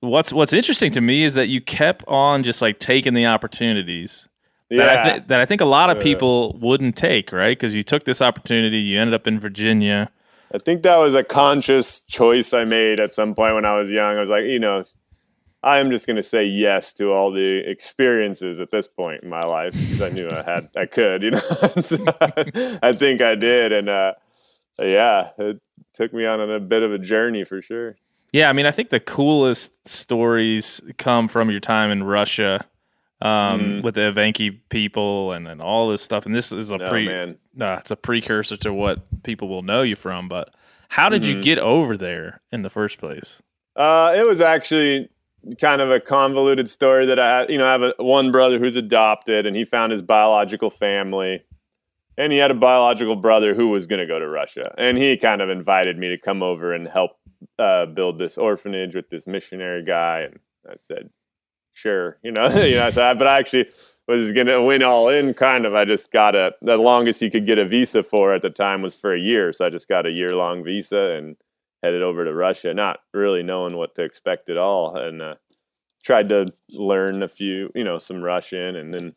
what's 0.00 0.32
what's 0.32 0.52
interesting 0.52 0.90
to 0.92 1.00
me 1.00 1.22
is 1.22 1.34
that 1.34 1.48
you 1.48 1.60
kept 1.60 2.04
on 2.08 2.42
just 2.42 2.60
like 2.62 2.78
taking 2.78 3.14
the 3.14 3.26
opportunities 3.26 4.28
that 4.70 4.88
I 4.88 5.10
th- 5.10 5.22
that 5.28 5.40
I 5.40 5.44
think 5.46 5.60
a 5.60 5.64
lot 5.66 5.90
of 5.90 6.00
people 6.00 6.56
wouldn't 6.60 6.96
take, 6.96 7.32
right? 7.32 7.56
Because 7.58 7.74
you 7.76 7.82
took 7.82 8.04
this 8.04 8.20
opportunity, 8.22 8.78
you 8.78 8.98
ended 8.98 9.14
up 9.14 9.26
in 9.26 9.38
Virginia. 9.38 10.10
I 10.52 10.58
think 10.58 10.82
that 10.82 10.96
was 10.96 11.14
a 11.14 11.22
conscious 11.22 12.00
choice 12.00 12.52
I 12.52 12.64
made 12.64 12.98
at 12.98 13.12
some 13.12 13.34
point 13.34 13.54
when 13.54 13.64
I 13.64 13.78
was 13.78 13.90
young. 13.90 14.16
I 14.16 14.20
was 14.20 14.28
like, 14.28 14.44
you 14.44 14.58
know, 14.58 14.84
I'm 15.62 15.90
just 15.90 16.06
going 16.06 16.16
to 16.16 16.22
say 16.22 16.44
yes 16.44 16.92
to 16.94 17.12
all 17.12 17.30
the 17.30 17.62
experiences 17.70 18.60
at 18.60 18.70
this 18.70 18.88
point 18.88 19.22
in 19.22 19.28
my 19.28 19.44
life 19.44 19.72
because 19.72 20.02
I 20.02 20.08
knew 20.08 20.30
I 20.30 20.42
had, 20.42 20.68
I 20.76 20.86
could, 20.86 21.22
you 21.22 21.32
know. 21.32 21.40
So 21.82 21.98
I 22.82 22.92
think 22.92 23.20
I 23.20 23.34
did, 23.34 23.72
and 23.72 23.88
uh, 23.88 24.14
yeah, 24.78 25.30
it 25.38 25.60
took 25.92 26.12
me 26.12 26.26
on 26.26 26.40
a 26.40 26.58
bit 26.58 26.82
of 26.82 26.92
a 26.92 26.98
journey 26.98 27.44
for 27.44 27.62
sure. 27.62 27.96
Yeah, 28.32 28.48
I 28.48 28.52
mean, 28.52 28.66
I 28.66 28.70
think 28.70 28.90
the 28.90 29.00
coolest 29.00 29.86
stories 29.88 30.80
come 30.98 31.28
from 31.28 31.50
your 31.50 31.60
time 31.60 31.90
in 31.90 32.04
Russia 32.04 32.64
um, 33.22 33.60
Mhm. 33.60 33.82
with 33.82 33.94
the 33.96 34.00
Evenki 34.02 34.60
people 34.70 35.32
and, 35.32 35.46
and 35.48 35.60
all 35.60 35.88
this 35.88 36.02
stuff. 36.02 36.26
And 36.26 36.34
this 36.34 36.52
is 36.52 36.70
a 36.70 36.76
Oh 36.76 36.88
pre, 36.88 37.06
man, 37.06 37.38
uh, 37.60 37.76
it's 37.80 37.90
a 37.90 37.96
precursor 37.96 38.56
to 38.58 38.72
what 38.72 39.00
people 39.22 39.48
will 39.48 39.62
know 39.62 39.82
you 39.82 39.96
from. 39.96 40.28
But 40.28 40.54
how 40.88 41.08
did 41.08 41.24
you 41.26 41.36
Mhm. 41.36 41.42
get 41.42 41.58
over 41.58 41.96
there 41.96 42.40
in 42.50 42.62
the 42.62 42.70
first 42.70 42.98
place? 42.98 43.42
Uh, 43.76 44.12
it 44.16 44.26
was 44.26 44.40
actually 44.40 45.08
kind 45.60 45.80
of 45.80 45.90
a 45.90 46.00
convoluted 46.00 46.68
story 46.68 47.06
that 47.06 47.18
I, 47.18 47.46
you 47.48 47.56
know, 47.58 47.66
I 47.66 47.72
have 47.72 47.82
a, 47.82 47.94
one 47.98 48.30
brother 48.32 48.58
who's 48.58 48.76
adopted, 48.76 49.46
and 49.46 49.56
he 49.56 49.64
found 49.64 49.90
his 49.92 50.02
biological 50.02 50.68
family, 50.70 51.42
and 52.18 52.32
he 52.32 52.38
had 52.38 52.50
a 52.50 52.54
biological 52.54 53.16
brother 53.16 53.54
who 53.54 53.68
was 53.68 53.86
going 53.86 54.00
to 54.00 54.06
go 54.06 54.18
to 54.18 54.28
Russia, 54.28 54.74
and 54.76 54.98
he 54.98 55.16
kind 55.16 55.40
of 55.40 55.48
invited 55.48 55.96
me 55.96 56.08
to 56.08 56.18
come 56.18 56.42
over 56.42 56.72
and 56.74 56.86
help 56.88 57.12
uh, 57.58 57.86
build 57.86 58.18
this 58.18 58.36
orphanage 58.36 58.94
with 58.94 59.08
this 59.08 59.26
missionary 59.26 59.82
guy, 59.82 60.20
and 60.22 60.40
I 60.68 60.74
said, 60.76 61.08
sure, 61.80 62.18
you 62.22 62.32
know, 62.32 62.48
you 62.64 62.76
know, 62.76 62.90
so 62.90 63.04
I, 63.04 63.14
but 63.14 63.26
I 63.26 63.38
actually 63.38 63.68
was 64.06 64.32
going 64.32 64.46
to 64.48 64.62
win 64.62 64.82
all 64.82 65.08
in 65.08 65.34
kind 65.34 65.64
of. 65.66 65.74
I 65.74 65.84
just 65.84 66.10
got 66.10 66.34
a 66.34 66.54
the 66.62 66.76
longest 66.76 67.22
you 67.22 67.30
could 67.30 67.46
get 67.46 67.58
a 67.58 67.64
visa 67.66 68.02
for 68.02 68.34
at 68.34 68.42
the 68.42 68.50
time 68.50 68.82
was 68.82 68.94
for 68.94 69.14
a 69.14 69.20
year, 69.20 69.52
so 69.52 69.66
I 69.66 69.70
just 69.70 69.88
got 69.88 70.06
a 70.06 70.10
year 70.10 70.34
long 70.34 70.64
visa 70.64 71.12
and 71.16 71.36
headed 71.82 72.02
over 72.02 72.24
to 72.24 72.34
Russia, 72.34 72.74
not 72.74 73.00
really 73.14 73.42
knowing 73.42 73.76
what 73.76 73.94
to 73.94 74.02
expect 74.02 74.48
at 74.48 74.58
all, 74.58 74.96
and 74.96 75.22
uh, 75.22 75.34
tried 76.04 76.28
to 76.28 76.52
learn 76.70 77.22
a 77.22 77.28
few, 77.28 77.70
you 77.74 77.84
know, 77.84 77.98
some 77.98 78.22
Russian, 78.22 78.76
and 78.76 78.92
then 78.92 79.14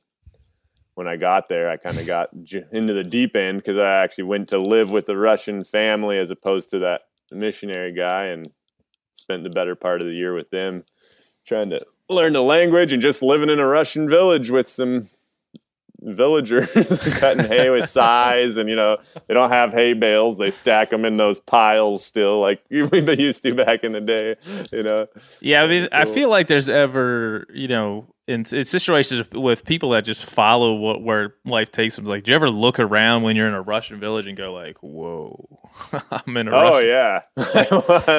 when 0.95 1.07
I 1.07 1.17
got 1.17 1.49
there, 1.49 1.69
I 1.69 1.77
kind 1.77 1.97
of 1.97 2.05
got 2.05 2.29
into 2.71 2.93
the 2.93 3.03
deep 3.03 3.35
end 3.35 3.57
because 3.57 3.79
I 3.79 4.03
actually 4.03 4.25
went 4.25 4.49
to 4.49 4.59
live 4.59 4.91
with 4.91 5.09
a 5.09 5.17
Russian 5.17 5.63
family 5.63 6.19
as 6.19 6.29
opposed 6.29 6.69
to 6.69 6.79
that 6.79 7.01
missionary 7.31 7.93
guy, 7.93 8.25
and 8.25 8.51
spent 9.13 9.43
the 9.43 9.49
better 9.49 9.75
part 9.75 10.01
of 10.01 10.07
the 10.07 10.13
year 10.13 10.35
with 10.35 10.51
them, 10.51 10.85
trying 11.45 11.71
to 11.71 11.83
learn 12.09 12.33
the 12.33 12.43
language 12.43 12.93
and 12.93 13.01
just 13.01 13.21
living 13.21 13.49
in 13.49 13.59
a 13.59 13.67
Russian 13.67 14.09
village 14.09 14.49
with 14.49 14.67
some 14.67 15.09
villagers 16.05 16.99
cutting 17.19 17.45
hay 17.45 17.69
with 17.69 17.87
size 17.87 18.57
and 18.57 18.69
you 18.69 18.75
know 18.75 18.97
they 19.27 19.33
don't 19.33 19.51
have 19.51 19.71
hay 19.71 19.93
bales. 19.93 20.37
They 20.37 20.51
stack 20.51 20.89
them 20.89 21.05
in 21.05 21.17
those 21.17 21.39
piles 21.39 22.05
still 22.05 22.39
like 22.39 22.61
we've 22.69 22.89
been 22.89 23.19
used 23.19 23.43
to 23.43 23.55
back 23.55 23.83
in 23.83 23.93
the 23.93 24.01
day 24.01 24.35
you 24.71 24.83
know? 24.83 25.07
Yeah, 25.41 25.63
I 25.63 25.67
mean, 25.67 25.87
I 25.91 26.05
feel 26.05 26.29
like 26.29 26.47
there's 26.47 26.69
ever, 26.69 27.47
you 27.53 27.67
know, 27.67 28.07
in, 28.27 28.45
in 28.53 28.63
situations 28.65 29.29
with 29.33 29.65
people 29.65 29.89
that 29.91 30.05
just 30.05 30.25
follow 30.25 30.73
what 30.75 31.01
where 31.01 31.35
life 31.45 31.71
takes 31.71 31.95
them. 31.97 32.05
Like, 32.05 32.23
do 32.23 32.31
you 32.31 32.35
ever 32.35 32.49
look 32.49 32.79
around 32.79 33.23
when 33.23 33.35
you're 33.35 33.47
in 33.47 33.53
a 33.53 33.61
Russian 33.61 33.99
village 33.99 34.27
and 34.27 34.37
go 34.37 34.53
like, 34.53 34.77
"Whoa, 34.81 35.59
I'm 36.11 36.37
in 36.37 36.47
a 36.47 36.51
oh 36.51 36.63
Russian." 36.75 36.87
yeah 36.87 37.21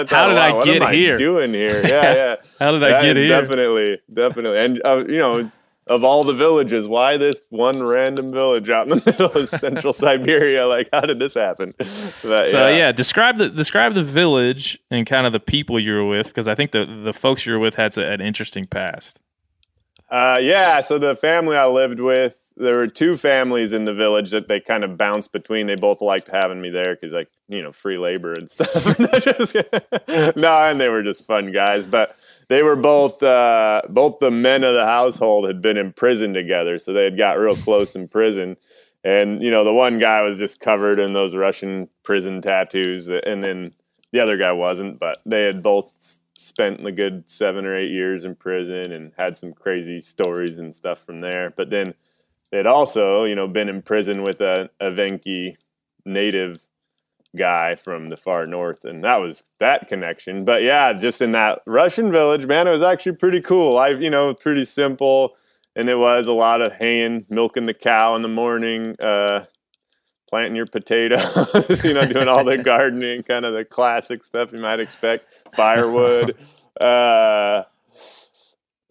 How 0.09 0.26
did 0.28 0.38
I 0.38 0.52
what 0.52 0.64
get 0.64 0.82
am 0.82 0.92
here? 0.94 1.16
doing 1.16 1.55
here 1.55 1.80
yeah 1.86 2.14
yeah 2.14 2.36
How 2.61 2.72
did 2.72 2.82
I 2.84 2.90
That 2.90 3.02
get 3.02 3.16
here? 3.16 3.28
definitely 3.40 4.00
definitely 4.12 4.59
and 4.59 4.82
uh, 4.84 5.05
you 5.09 5.18
know 5.18 5.50
of 5.86 6.02
all 6.02 6.24
the 6.24 6.32
villages 6.32 6.86
why 6.88 7.16
this 7.18 7.44
one 7.50 7.82
random 7.82 8.32
village 8.32 8.70
out 8.70 8.86
in 8.88 8.98
the 8.98 9.02
middle 9.05 9.30
of 9.32 9.48
central 9.50 9.92
siberia 9.92 10.66
like 10.66 10.88
how 10.92 11.02
did 11.02 11.18
this 11.18 11.34
happen 11.34 11.74
But, 12.22 12.48
So 12.48 12.68
yeah. 12.68 12.90
describe 12.92 13.36
the 13.36 13.50
describe 13.50 13.94
the 13.94 14.02
village 14.02 14.78
and 14.90 15.07
kind 15.07 15.26
of 15.26 15.32
the 15.32 15.40
people 15.40 15.78
you 15.78 15.92
were 15.92 16.07
with 16.07 16.26
because 16.28 16.48
I 16.48 16.55
think 16.55 16.70
the 16.72 16.84
the 16.86 17.12
folks 17.12 17.44
you 17.44 17.52
were 17.52 17.59
with 17.59 17.74
had 17.76 17.96
an 17.98 18.20
interesting 18.22 18.66
past. 18.66 19.20
Uh, 20.09 20.38
yeah, 20.40 20.80
so 20.80 20.98
the 20.98 21.16
family 21.16 21.57
I 21.57 21.66
lived 21.66 22.00
with, 22.00 22.36
there 22.57 22.76
were 22.76 22.86
two 22.86 23.16
families 23.16 23.72
in 23.72 23.84
the 23.84 23.94
village 23.94 24.30
that 24.30 24.46
they 24.46 24.61
kind 24.61 24.84
of 24.84 24.96
bounced 24.96 25.32
between. 25.32 25.66
They 25.66 25.74
both 25.74 26.00
liked 26.00 26.28
having 26.28 26.61
me 26.61 26.70
there 26.70 26.94
because, 26.94 27.12
like, 27.12 27.28
you 27.48 27.62
know, 27.62 27.72
free 27.72 27.98
labor 27.98 28.32
and 28.32 28.48
stuff. 28.50 28.98
No, 30.36 30.59
and 30.59 30.80
they 30.80 30.88
were 30.88 31.02
just 31.02 31.26
fun 31.26 31.50
guys. 31.52 31.86
But 31.86 32.16
they 32.48 32.62
were 32.62 32.76
both, 32.76 33.22
uh, 33.22 33.82
both 33.88 34.20
the 34.20 34.30
men 34.30 34.62
of 34.62 34.74
the 34.74 34.84
household 34.84 35.46
had 35.46 35.61
been 35.61 35.76
in 35.76 35.92
prison 35.92 36.32
together, 36.32 36.78
so 36.78 36.92
they 36.92 37.05
had 37.05 37.16
got 37.18 37.38
real 37.38 37.57
close 37.57 37.96
in 37.96 38.07
prison. 38.07 38.57
And 39.02 39.42
you 39.42 39.50
know, 39.50 39.64
the 39.64 39.72
one 39.72 39.98
guy 39.98 40.22
was 40.22 40.38
just 40.38 40.61
covered 40.61 40.98
in 41.00 41.12
those 41.12 41.34
Russian 41.34 41.88
prison 42.05 42.40
tattoos, 42.40 43.09
and 43.09 43.42
then 43.42 43.74
the 44.12 44.20
other 44.20 44.36
guy 44.36 44.52
wasn't. 44.52 44.98
But 44.98 45.18
they 45.26 45.42
had 45.44 45.62
both 45.62 46.20
spent 46.37 46.87
a 46.87 46.93
good 46.93 47.28
seven 47.28 47.64
or 47.64 47.76
eight 47.76 47.91
years 47.91 48.24
in 48.24 48.35
prison 48.35 48.93
and 48.93 49.12
had 49.16 49.37
some 49.37 49.53
crazy 49.53 50.01
stories 50.01 50.59
and 50.59 50.74
stuff 50.74 50.99
from 51.05 51.20
there. 51.20 51.53
But 51.57 51.70
then 51.70 51.95
they'd 52.51 52.66
also, 52.66 53.24
you 53.24 53.35
know, 53.35 53.49
been 53.49 53.68
in 53.68 53.82
prison 53.82 54.22
with 54.22 54.41
a, 54.41 54.70
an 54.80 54.95
Evenki 54.95 55.57
native 56.05 56.66
guy 57.37 57.74
from 57.74 58.09
the 58.09 58.16
far 58.16 58.47
north, 58.47 58.85
and 58.85 59.03
that 59.05 59.16
was 59.16 59.45
that 59.59 59.89
connection. 59.89 60.45
But 60.45 60.62
yeah, 60.62 60.93
just 60.93 61.20
in 61.20 61.32
that 61.32 61.62
Russian 61.66 62.12
village, 62.12 62.47
man, 62.47 62.68
it 62.68 62.72
was 62.72 62.82
actually 62.82 63.16
pretty 63.16 63.41
cool. 63.41 63.76
I, 63.76 63.89
you 63.89 64.11
know, 64.11 64.35
pretty 64.35 64.64
simple, 64.64 65.37
and 65.74 65.89
it 65.89 65.97
was 65.97 66.26
a 66.26 66.32
lot 66.32 66.62
of 66.62 66.72
haying, 66.74 67.26
milking 67.28 67.66
the 67.66 67.74
cow 67.74 68.14
in 68.14 68.22
the 68.22 68.28
morning, 68.28 68.97
uh, 69.01 69.47
planting 70.35 70.57
your 70.57 70.66
potatoes, 70.66 71.85
you 71.85 71.95
know, 71.95 72.05
doing 72.05 72.26
all 72.26 72.43
the 72.43 72.59
gardening, 72.64 73.22
kind 73.22 73.45
of 73.45 73.55
the 73.55 73.64
classic 73.64 74.24
stuff 74.24 74.53
you 74.53 74.59
might 74.59 74.80
expect, 74.80 75.32
firewood. 75.55 76.37
uh, 76.80 77.62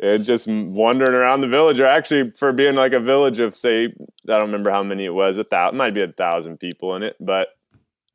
and 0.02 0.24
just 0.24 0.48
wandering 0.48 1.14
around 1.14 1.42
the 1.42 1.50
village, 1.50 1.82
or 1.82 1.86
actually 1.86 2.32
for 2.32 2.54
being 2.54 2.76
like 2.76 2.94
a 2.94 3.00
village 3.02 3.40
of 3.40 3.58
say, 3.58 3.88
I 3.88 3.92
don't 4.26 4.46
remember 4.46 4.72
how 4.72 4.84
many 4.84 5.04
it 5.04 5.14
was, 5.14 5.38
a 5.38 5.44
thousand, 5.44 5.78
might 5.78 5.94
be 5.94 6.02
a 6.02 6.08
thousand 6.08 6.62
people 6.62 6.96
in 6.96 7.04
it, 7.04 7.18
but 7.20 7.50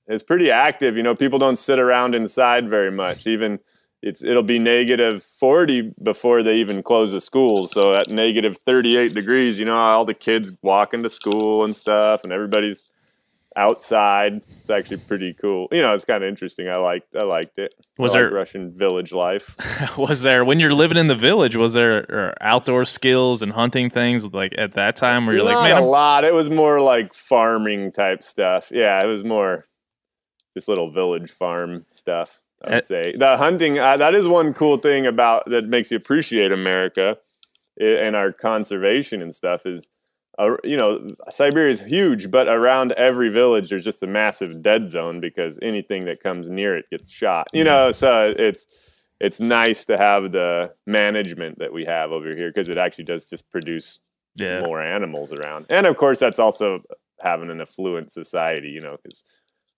it's 0.06 0.22
pretty 0.22 0.50
active. 0.50 0.96
You 0.96 1.02
know, 1.02 1.14
people 1.14 1.38
don't 1.38 1.56
sit 1.56 1.78
around 1.78 2.14
inside 2.14 2.70
very 2.70 2.90
much. 2.90 3.26
Even 3.26 3.58
it's 4.00 4.24
it'll 4.24 4.42
be 4.42 4.58
negative 4.58 5.22
40 5.22 5.92
before 6.02 6.42
they 6.42 6.56
even 6.56 6.82
close 6.82 7.12
the 7.12 7.20
schools. 7.20 7.72
So 7.72 7.92
at 7.92 8.08
negative 8.08 8.56
38 8.56 9.12
degrees, 9.12 9.58
you 9.58 9.66
know, 9.66 9.76
all 9.76 10.06
the 10.06 10.14
kids 10.14 10.50
walking 10.62 11.02
to 11.02 11.10
school 11.10 11.62
and 11.62 11.76
stuff, 11.76 12.24
and 12.24 12.32
everybody's 12.32 12.84
outside. 13.58 14.40
It's 14.60 14.70
actually 14.70 14.98
pretty 14.98 15.34
cool. 15.34 15.68
You 15.72 15.82
know, 15.82 15.92
it's 15.92 16.04
kind 16.04 16.22
of 16.22 16.28
interesting. 16.28 16.68
I 16.68 16.76
liked 16.76 17.14
I 17.16 17.22
liked 17.22 17.58
it. 17.58 17.74
Was 17.98 18.12
there- 18.14 18.30
Russian 18.30 18.70
village 18.76 19.12
life? 19.12 19.56
was 19.98 20.22
there 20.22 20.44
when 20.44 20.60
you're 20.60 20.72
living 20.72 20.96
in 20.96 21.08
the 21.08 21.14
village? 21.16 21.56
Was 21.56 21.74
there 21.74 22.30
uh, 22.30 22.34
outdoor 22.40 22.84
skills 22.84 23.42
and 23.42 23.52
hunting 23.52 23.90
things 23.90 24.32
like 24.32 24.54
at 24.56 24.72
that 24.74 24.96
time 24.96 25.26
where 25.26 25.34
you're 25.36 25.44
Not 25.44 25.54
like, 25.60 25.68
man, 25.70 25.78
a 25.78 25.80
I'm- 25.80 25.90
lot. 25.90 26.24
It 26.24 26.32
was 26.32 26.48
more 26.48 26.80
like 26.80 27.12
farming 27.14 27.92
type 27.92 28.22
stuff. 28.22 28.70
Yeah, 28.72 29.02
it 29.02 29.06
was 29.06 29.24
more 29.24 29.66
this 30.54 30.68
little 30.68 30.90
village 30.90 31.30
farm 31.30 31.84
stuff. 31.90 32.40
I 32.64 32.70
would 32.70 32.78
Uh, 32.78 32.82
say 32.82 33.14
the 33.16 33.36
hunting. 33.36 33.78
Uh, 33.78 33.96
that 33.98 34.14
is 34.14 34.26
one 34.26 34.54
cool 34.54 34.78
thing 34.78 35.06
about 35.06 35.44
that 35.50 35.66
makes 35.66 35.90
you 35.90 35.96
appreciate 35.96 36.50
America 36.52 37.18
and 37.80 38.16
our 38.16 38.32
conservation 38.32 39.22
and 39.22 39.34
stuff. 39.34 39.64
Is 39.66 39.88
uh, 40.38 40.56
you 40.64 40.76
know 40.76 41.14
Siberia 41.30 41.70
is 41.70 41.80
huge, 41.80 42.30
but 42.30 42.48
around 42.48 42.92
every 42.92 43.28
village 43.28 43.68
there's 43.68 43.84
just 43.84 44.02
a 44.02 44.06
massive 44.06 44.62
dead 44.62 44.88
zone 44.88 45.20
because 45.20 45.58
anything 45.62 46.04
that 46.06 46.22
comes 46.22 46.48
near 46.48 46.76
it 46.76 46.86
gets 46.90 47.10
shot. 47.10 47.48
You 47.52 47.64
know, 47.64 47.92
so 47.92 48.34
it's 48.38 48.66
it's 49.20 49.40
nice 49.40 49.84
to 49.86 49.98
have 49.98 50.32
the 50.32 50.72
management 50.86 51.58
that 51.58 51.72
we 51.72 51.84
have 51.84 52.12
over 52.12 52.34
here 52.34 52.50
because 52.50 52.68
it 52.68 52.78
actually 52.78 53.04
does 53.04 53.28
just 53.28 53.50
produce 53.50 53.98
yeah, 54.36 54.60
more 54.60 54.80
animals 54.80 55.32
around. 55.32 55.66
And 55.68 55.86
of 55.86 55.96
course, 55.96 56.20
that's 56.20 56.38
also 56.38 56.82
having 57.20 57.50
an 57.50 57.60
affluent 57.60 58.12
society, 58.12 58.68
you 58.68 58.80
know, 58.80 58.96
because 59.02 59.24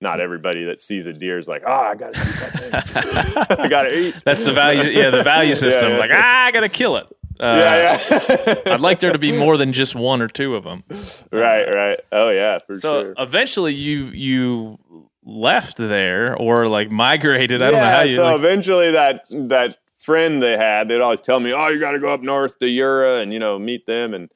not 0.03 0.21
everybody 0.21 0.65
that 0.65 0.81
sees 0.81 1.07
a 1.07 1.13
deer 1.13 1.39
is 1.39 1.49
like, 1.49 1.63
oh, 1.67 1.73
I 1.73 1.95
got 1.95 2.15
to 2.15 2.21
eat 2.21 2.73
that 2.73 2.89
thing. 2.89 3.59
I 3.65 3.69
got 3.69 3.83
to 3.85 3.99
eat. 3.99 4.15
that's 4.25 4.43
the 4.43 4.53
value. 4.53 4.91
Yeah, 4.91 5.11
the 5.11 5.23
value 5.23 5.55
system. 5.55 5.93
yeah. 5.93 5.99
Like, 5.99 6.11
ah, 6.13 6.45
I 6.45 6.51
gotta 6.51 6.69
kill 6.69 6.97
it. 6.97 7.07
Uh, 7.41 7.57
yeah, 7.57 7.99
yeah. 8.11 8.55
I'd 8.75 8.81
like 8.81 9.01
there 9.01 9.13
to 9.13 9.19
be 9.19 9.33
more 9.33 9.57
than 9.57 9.73
just 9.73 9.95
one 9.95 10.21
or 10.21 10.29
two 10.29 10.55
of 10.57 10.65
them. 10.65 10.85
right, 11.33 11.65
right. 11.65 11.99
Oh, 12.13 12.29
yeah, 12.31 12.59
for 12.67 12.75
so 12.75 13.03
sure. 13.03 13.15
eventually, 13.19 13.73
you 13.73 14.07
you 14.09 14.79
left 15.25 15.77
there 15.79 16.37
or 16.37 16.69
like 16.69 16.91
migrated. 16.91 17.63
I 17.63 17.71
don't 17.71 17.81
know 17.81 17.87
how 17.87 18.03
you. 18.03 18.17
so 18.17 18.25
like- 18.25 18.37
eventually 18.39 18.91
that 18.93 19.25
that 19.31 19.79
friend 19.97 20.43
they 20.43 20.57
had, 20.57 20.89
they'd 20.89 21.01
always 21.01 21.21
tell 21.21 21.41
me, 21.41 21.53
"Oh, 21.53 21.69
you 21.69 21.81
got 21.81 21.93
to 21.93 21.99
go 21.99 22.13
up 22.13 22.21
north 22.23 22.59
to 22.59 22.69
Yura 22.69 23.21
and 23.21 23.33
you 23.33 23.39
know 23.39 23.59
meet 23.59 23.87
them." 23.87 24.13
And 24.13 24.29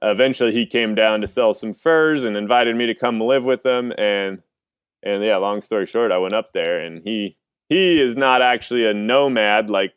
eventually, 0.00 0.52
he 0.52 0.64
came 0.64 0.94
down 0.94 1.20
to 1.22 1.26
sell 1.26 1.54
some 1.54 1.72
furs 1.72 2.24
and 2.24 2.36
invited 2.36 2.76
me 2.76 2.86
to 2.86 2.94
come 2.94 3.20
live 3.20 3.42
with 3.44 3.64
them. 3.64 3.92
And 3.98 4.42
and 5.02 5.24
yeah, 5.24 5.36
long 5.38 5.60
story 5.62 5.86
short, 5.86 6.12
I 6.12 6.18
went 6.18 6.34
up 6.34 6.52
there, 6.52 6.80
and 6.80 7.02
he 7.02 7.36
he 7.68 8.00
is 8.00 8.16
not 8.16 8.42
actually 8.42 8.86
a 8.86 8.94
nomad 8.94 9.70
like 9.70 9.92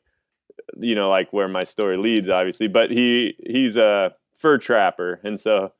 you 0.80 0.95
know 0.95 1.09
like 1.09 1.32
where 1.32 1.47
my 1.47 1.63
story 1.63 1.97
leads, 1.97 2.30
obviously, 2.30 2.67
but 2.67 2.91
he 2.91 3.36
he's 3.45 3.76
a 3.76 4.15
fur 4.34 4.57
trapper, 4.57 5.19
and 5.24 5.39
so 5.39 5.74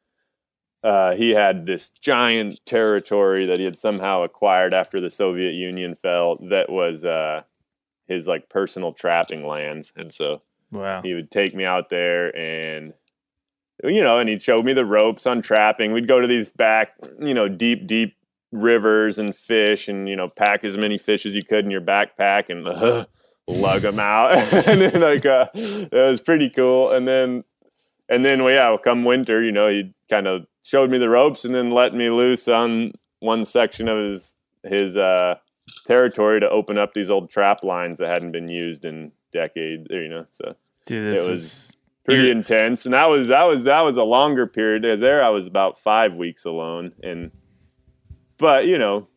uh, 0.84 1.16
he 1.16 1.32
had 1.32 1.66
this 1.66 1.90
giant 1.90 2.60
territory 2.66 3.46
that 3.46 3.60
he 3.60 3.66
had 3.66 3.78
somehow 3.78 4.24
acquired 4.24 4.74
after 4.74 5.00
the 5.00 5.10
Soviet 5.10 5.54
Union 5.54 5.94
fell 5.94 6.38
that 6.50 6.70
was 6.72 7.06
uh, 7.06 7.44
his 8.08 8.28
like 8.28 8.50
personal 8.50 8.92
trapping 8.92 9.46
lands. 9.46 9.94
And 9.96 10.12
so 10.12 10.42
wow. 10.72 11.02
he 11.04 11.14
would 11.14 11.30
take 11.30 11.56
me 11.56 11.66
out 11.66 11.90
there 11.90 12.36
and 12.36 12.94
you 13.84 14.04
know, 14.04 14.20
and 14.20 14.30
he'd 14.30 14.42
show 14.42 14.62
me 14.62 14.74
the 14.74 14.86
ropes 14.86 15.26
on 15.26 15.42
trapping. 15.42 15.92
We'd 15.92 16.08
go 16.08 16.20
to 16.20 16.28
these 16.28 16.52
back, 16.52 16.94
you 17.20 17.34
know, 17.34 17.48
deep, 17.48 17.88
deep 17.88 18.16
rivers 18.52 19.18
and 19.18 19.36
fish 19.36 19.88
and, 19.88 20.08
you 20.08 20.16
know, 20.16 20.30
pack 20.30 20.64
as 20.64 20.78
many 20.78 21.00
fish 21.00 21.26
as 21.26 21.36
you 21.36 21.44
could 21.44 21.66
in 21.66 21.72
your 21.72 21.82
backpack 21.82 22.50
and 22.50 22.68
uh, 22.68 23.06
lug 23.52 23.82
them 23.82 24.00
out. 24.00 24.32
and 24.68 24.82
then 24.82 25.02
like, 25.02 25.26
uh, 25.26 25.48
it 25.54 25.92
was 25.92 26.22
pretty 26.22 26.50
cool. 26.50 26.92
And 26.92 27.08
then, 27.08 27.44
and 28.10 28.26
then, 28.26 28.44
well, 28.44 28.54
yeah, 28.54 28.78
come 28.84 29.04
winter, 29.04 29.44
you 29.44 29.52
know, 29.52 29.70
he 29.70 29.94
kind 30.10 30.28
of 30.28 30.46
showed 30.64 30.90
me 30.90 30.98
the 30.98 31.10
ropes 31.10 31.46
and 31.46 31.54
then 31.56 31.70
let 31.70 31.94
me 31.94 32.10
loose 32.10 32.48
on 32.48 32.94
one 33.20 33.46
section 33.46 33.88
of 33.88 34.10
his, 34.10 34.36
his, 34.64 34.98
uh, 34.98 35.36
territory 35.86 36.40
to 36.40 36.50
open 36.50 36.78
up 36.78 36.94
these 36.94 37.10
old 37.10 37.30
trap 37.30 37.64
lines 37.64 37.98
that 38.00 38.10
hadn't 38.10 38.32
been 38.32 38.50
used 38.50 38.84
in 38.84 39.12
decades, 39.32 39.88
you 39.90 40.10
know, 40.10 40.26
so 40.30 40.56
Dude, 40.86 41.18
it 41.18 41.20
was 41.20 41.30
is 41.30 41.78
pretty 42.04 42.24
You're- 42.24 42.32
intense 42.32 42.86
and 42.86 42.94
that 42.94 43.06
was 43.06 43.28
that 43.28 43.44
was 43.44 43.64
that 43.66 43.82
was 43.82 43.96
a 43.96 44.04
longer 44.04 44.48
period 44.48 45.00
there 45.00 45.24
i 45.24 45.30
was 45.30 45.46
about 45.46 45.78
five 45.78 46.16
weeks 46.16 46.46
alone 46.46 46.94
and 47.04 47.30
but 48.40 48.66
you 48.66 48.80
know 48.80 49.08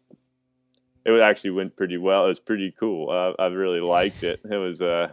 it 1.04 1.20
actually 1.20 1.50
went 1.50 1.76
pretty 1.76 1.96
well 1.96 2.26
it 2.26 2.28
was 2.28 2.40
pretty 2.40 2.74
cool 2.78 3.10
uh, 3.10 3.32
i 3.38 3.46
really 3.46 3.80
liked 3.80 4.22
it 4.22 4.40
it 4.50 4.56
was 4.56 4.80
uh 4.80 5.10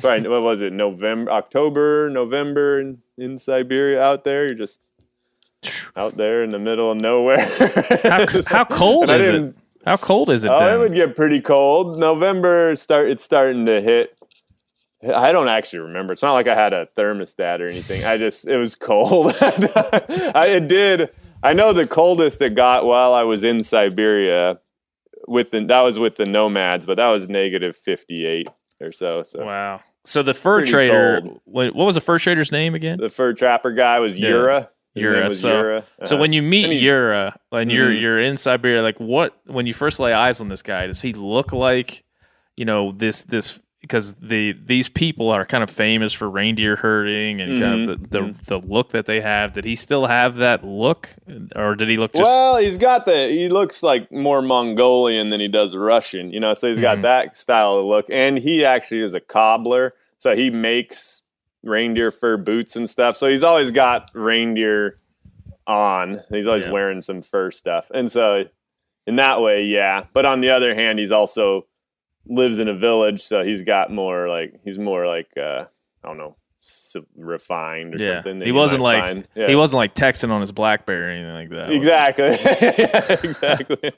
probably, 0.00 0.28
what 0.28 0.42
was 0.42 0.62
it 0.62 0.72
november 0.72 1.30
october 1.30 2.10
november 2.10 2.80
in, 2.80 2.98
in 3.18 3.38
siberia 3.38 4.02
out 4.02 4.24
there 4.24 4.46
you're 4.46 4.54
just 4.54 4.80
out 5.96 6.16
there 6.16 6.42
in 6.42 6.50
the 6.50 6.58
middle 6.58 6.90
of 6.90 6.98
nowhere 6.98 7.38
how, 8.02 8.26
how 8.46 8.64
cold 8.70 9.10
is 9.10 9.28
it? 9.28 9.54
How 9.84 9.96
cold 9.98 10.30
is 10.30 10.44
it? 10.44 10.50
Oh, 10.50 10.60
then? 10.60 10.74
it 10.74 10.78
would 10.78 10.94
get 10.94 11.14
pretty 11.14 11.40
cold. 11.40 11.98
November 11.98 12.74
start. 12.76 13.10
It's 13.10 13.22
starting 13.22 13.66
to 13.66 13.80
hit. 13.82 14.16
I 15.14 15.32
don't 15.32 15.48
actually 15.48 15.80
remember. 15.80 16.14
It's 16.14 16.22
not 16.22 16.32
like 16.32 16.48
I 16.48 16.54
had 16.54 16.72
a 16.72 16.88
thermostat 16.96 17.60
or 17.60 17.68
anything. 17.68 18.04
I 18.04 18.16
just 18.16 18.46
it 18.46 18.56
was 18.56 18.74
cold. 18.74 19.34
I 19.40 20.46
it 20.48 20.68
did. 20.68 21.10
I 21.42 21.52
know 21.52 21.74
the 21.74 21.86
coldest 21.86 22.40
it 22.40 22.54
got 22.54 22.86
while 22.86 23.12
I 23.12 23.24
was 23.24 23.44
in 23.44 23.62
Siberia. 23.62 24.58
With 25.26 25.50
the 25.52 25.64
that 25.66 25.80
was 25.80 25.98
with 25.98 26.16
the 26.16 26.26
nomads, 26.26 26.86
but 26.86 26.96
that 26.96 27.10
was 27.10 27.28
negative 27.28 27.76
fifty 27.76 28.26
eight 28.26 28.48
or 28.80 28.92
so. 28.92 29.22
So 29.22 29.44
Wow. 29.44 29.80
So 30.06 30.22
the 30.22 30.34
fur 30.34 30.58
Pretty 30.58 30.72
trader, 30.72 31.20
cold. 31.22 31.40
what, 31.44 31.74
what 31.74 31.84
was 31.86 31.94
the 31.94 32.00
fur 32.02 32.18
trader's 32.18 32.52
name 32.52 32.74
again? 32.74 32.98
the 32.98 33.08
fur 33.08 33.32
trapper 33.32 33.72
guy 33.72 33.98
was 34.00 34.18
Yeah. 34.18 34.28
Yura. 34.28 34.70
Yura. 34.94 35.24
was 35.24 35.40
So, 35.40 35.48
Yura. 35.56 35.84
so 36.04 36.16
Uh, 36.16 36.20
when 36.20 36.32
you 36.34 36.42
meet 36.42 36.64
and 36.64 36.72
he- 36.74 36.78
Yura 36.80 37.34
and 37.52 37.72
you're 37.72 37.88
Mhm. 37.88 38.00
you're 38.00 38.20
in 38.20 38.36
Siberia, 38.36 38.82
like 38.82 39.00
what 39.00 39.34
when 39.46 39.66
you 39.66 39.72
first 39.74 39.98
lay 40.00 40.12
eyes 40.12 40.40
on 40.40 40.48
this 40.48 40.62
guy, 40.62 40.86
does 40.86 41.00
he 41.00 41.12
look 41.14 41.52
like, 41.52 42.04
you 42.56 42.64
know, 42.66 42.92
this 42.92 43.24
this 43.24 43.58
because 43.84 44.14
the 44.14 44.52
these 44.64 44.88
people 44.88 45.28
are 45.30 45.44
kind 45.44 45.62
of 45.62 45.68
famous 45.70 46.12
for 46.14 46.28
reindeer 46.30 46.76
herding 46.76 47.40
and 47.42 47.60
kind 47.60 47.90
of 47.90 48.10
the, 48.10 48.18
Mhm. 48.20 48.36
the 48.46 48.58
the 48.60 48.66
look 48.66 48.92
that 48.92 49.04
they 49.04 49.20
have. 49.20 49.52
Did 49.52 49.64
he 49.66 49.74
still 49.76 50.06
have 50.06 50.36
that 50.36 50.64
look, 50.64 51.10
or 51.54 51.74
did 51.74 51.88
he 51.90 51.98
look 51.98 52.12
just? 52.12 52.24
well, 52.24 52.56
he's 52.56 52.78
got 52.78 53.04
the. 53.04 53.28
He 53.28 53.48
looks 53.50 53.82
like 53.82 54.10
more 54.10 54.40
Mongolian 54.40 55.28
than 55.28 55.40
he 55.40 55.48
does 55.48 55.76
Russian. 55.76 56.32
You 56.32 56.40
know, 56.40 56.54
so 56.54 56.68
he's 56.68 56.80
got 56.80 56.98
Mhm. 56.98 57.02
that 57.02 57.36
style 57.36 57.76
of 57.78 57.84
look, 57.84 58.06
and 58.08 58.38
he 58.38 58.64
actually 58.64 59.02
is 59.02 59.12
a 59.12 59.20
cobbler. 59.20 59.94
So 60.18 60.34
he 60.34 60.48
makes 60.48 61.20
reindeer 61.62 62.10
fur 62.10 62.36
boots 62.38 62.76
and 62.76 62.88
stuff. 62.88 63.16
So 63.16 63.26
he's 63.28 63.42
always 63.42 63.70
got 63.70 64.10
reindeer 64.14 64.98
on. 65.66 66.20
He's 66.30 66.46
always 66.46 66.64
Yeah. 66.64 66.70
wearing 66.72 67.02
some 67.02 67.22
fur 67.22 67.50
stuff, 67.50 67.90
and 67.94 68.10
so 68.10 68.44
in 69.06 69.16
that 69.16 69.42
way, 69.42 69.62
yeah. 69.64 70.04
But 70.14 70.24
on 70.24 70.40
the 70.40 70.48
other 70.50 70.74
hand, 70.74 70.98
he's 70.98 71.10
also 71.12 71.66
lives 72.26 72.58
in 72.58 72.68
a 72.68 72.74
village, 72.74 73.22
so 73.22 73.44
he's 73.44 73.62
got 73.62 73.90
more 73.92 74.28
like 74.28 74.60
he's 74.64 74.78
more 74.78 75.06
like 75.06 75.30
uh, 75.36 75.66
I 76.02 76.08
don't 76.08 76.18
know. 76.18 76.36
Refined 77.14 77.94
or 77.94 78.02
yeah, 78.02 78.22
something. 78.22 78.40
he 78.40 78.50
wasn't 78.50 78.80
like. 78.80 79.26
Yeah. 79.34 79.48
he 79.48 79.54
wasn't 79.54 79.78
like 79.78 79.94
texting 79.94 80.30
on 80.30 80.40
his 80.40 80.50
BlackBerry 80.50 81.06
or 81.06 81.10
anything 81.10 81.34
like 81.34 81.50
that. 81.50 81.70
Exactly. 81.70 83.28
exactly. 83.28 83.90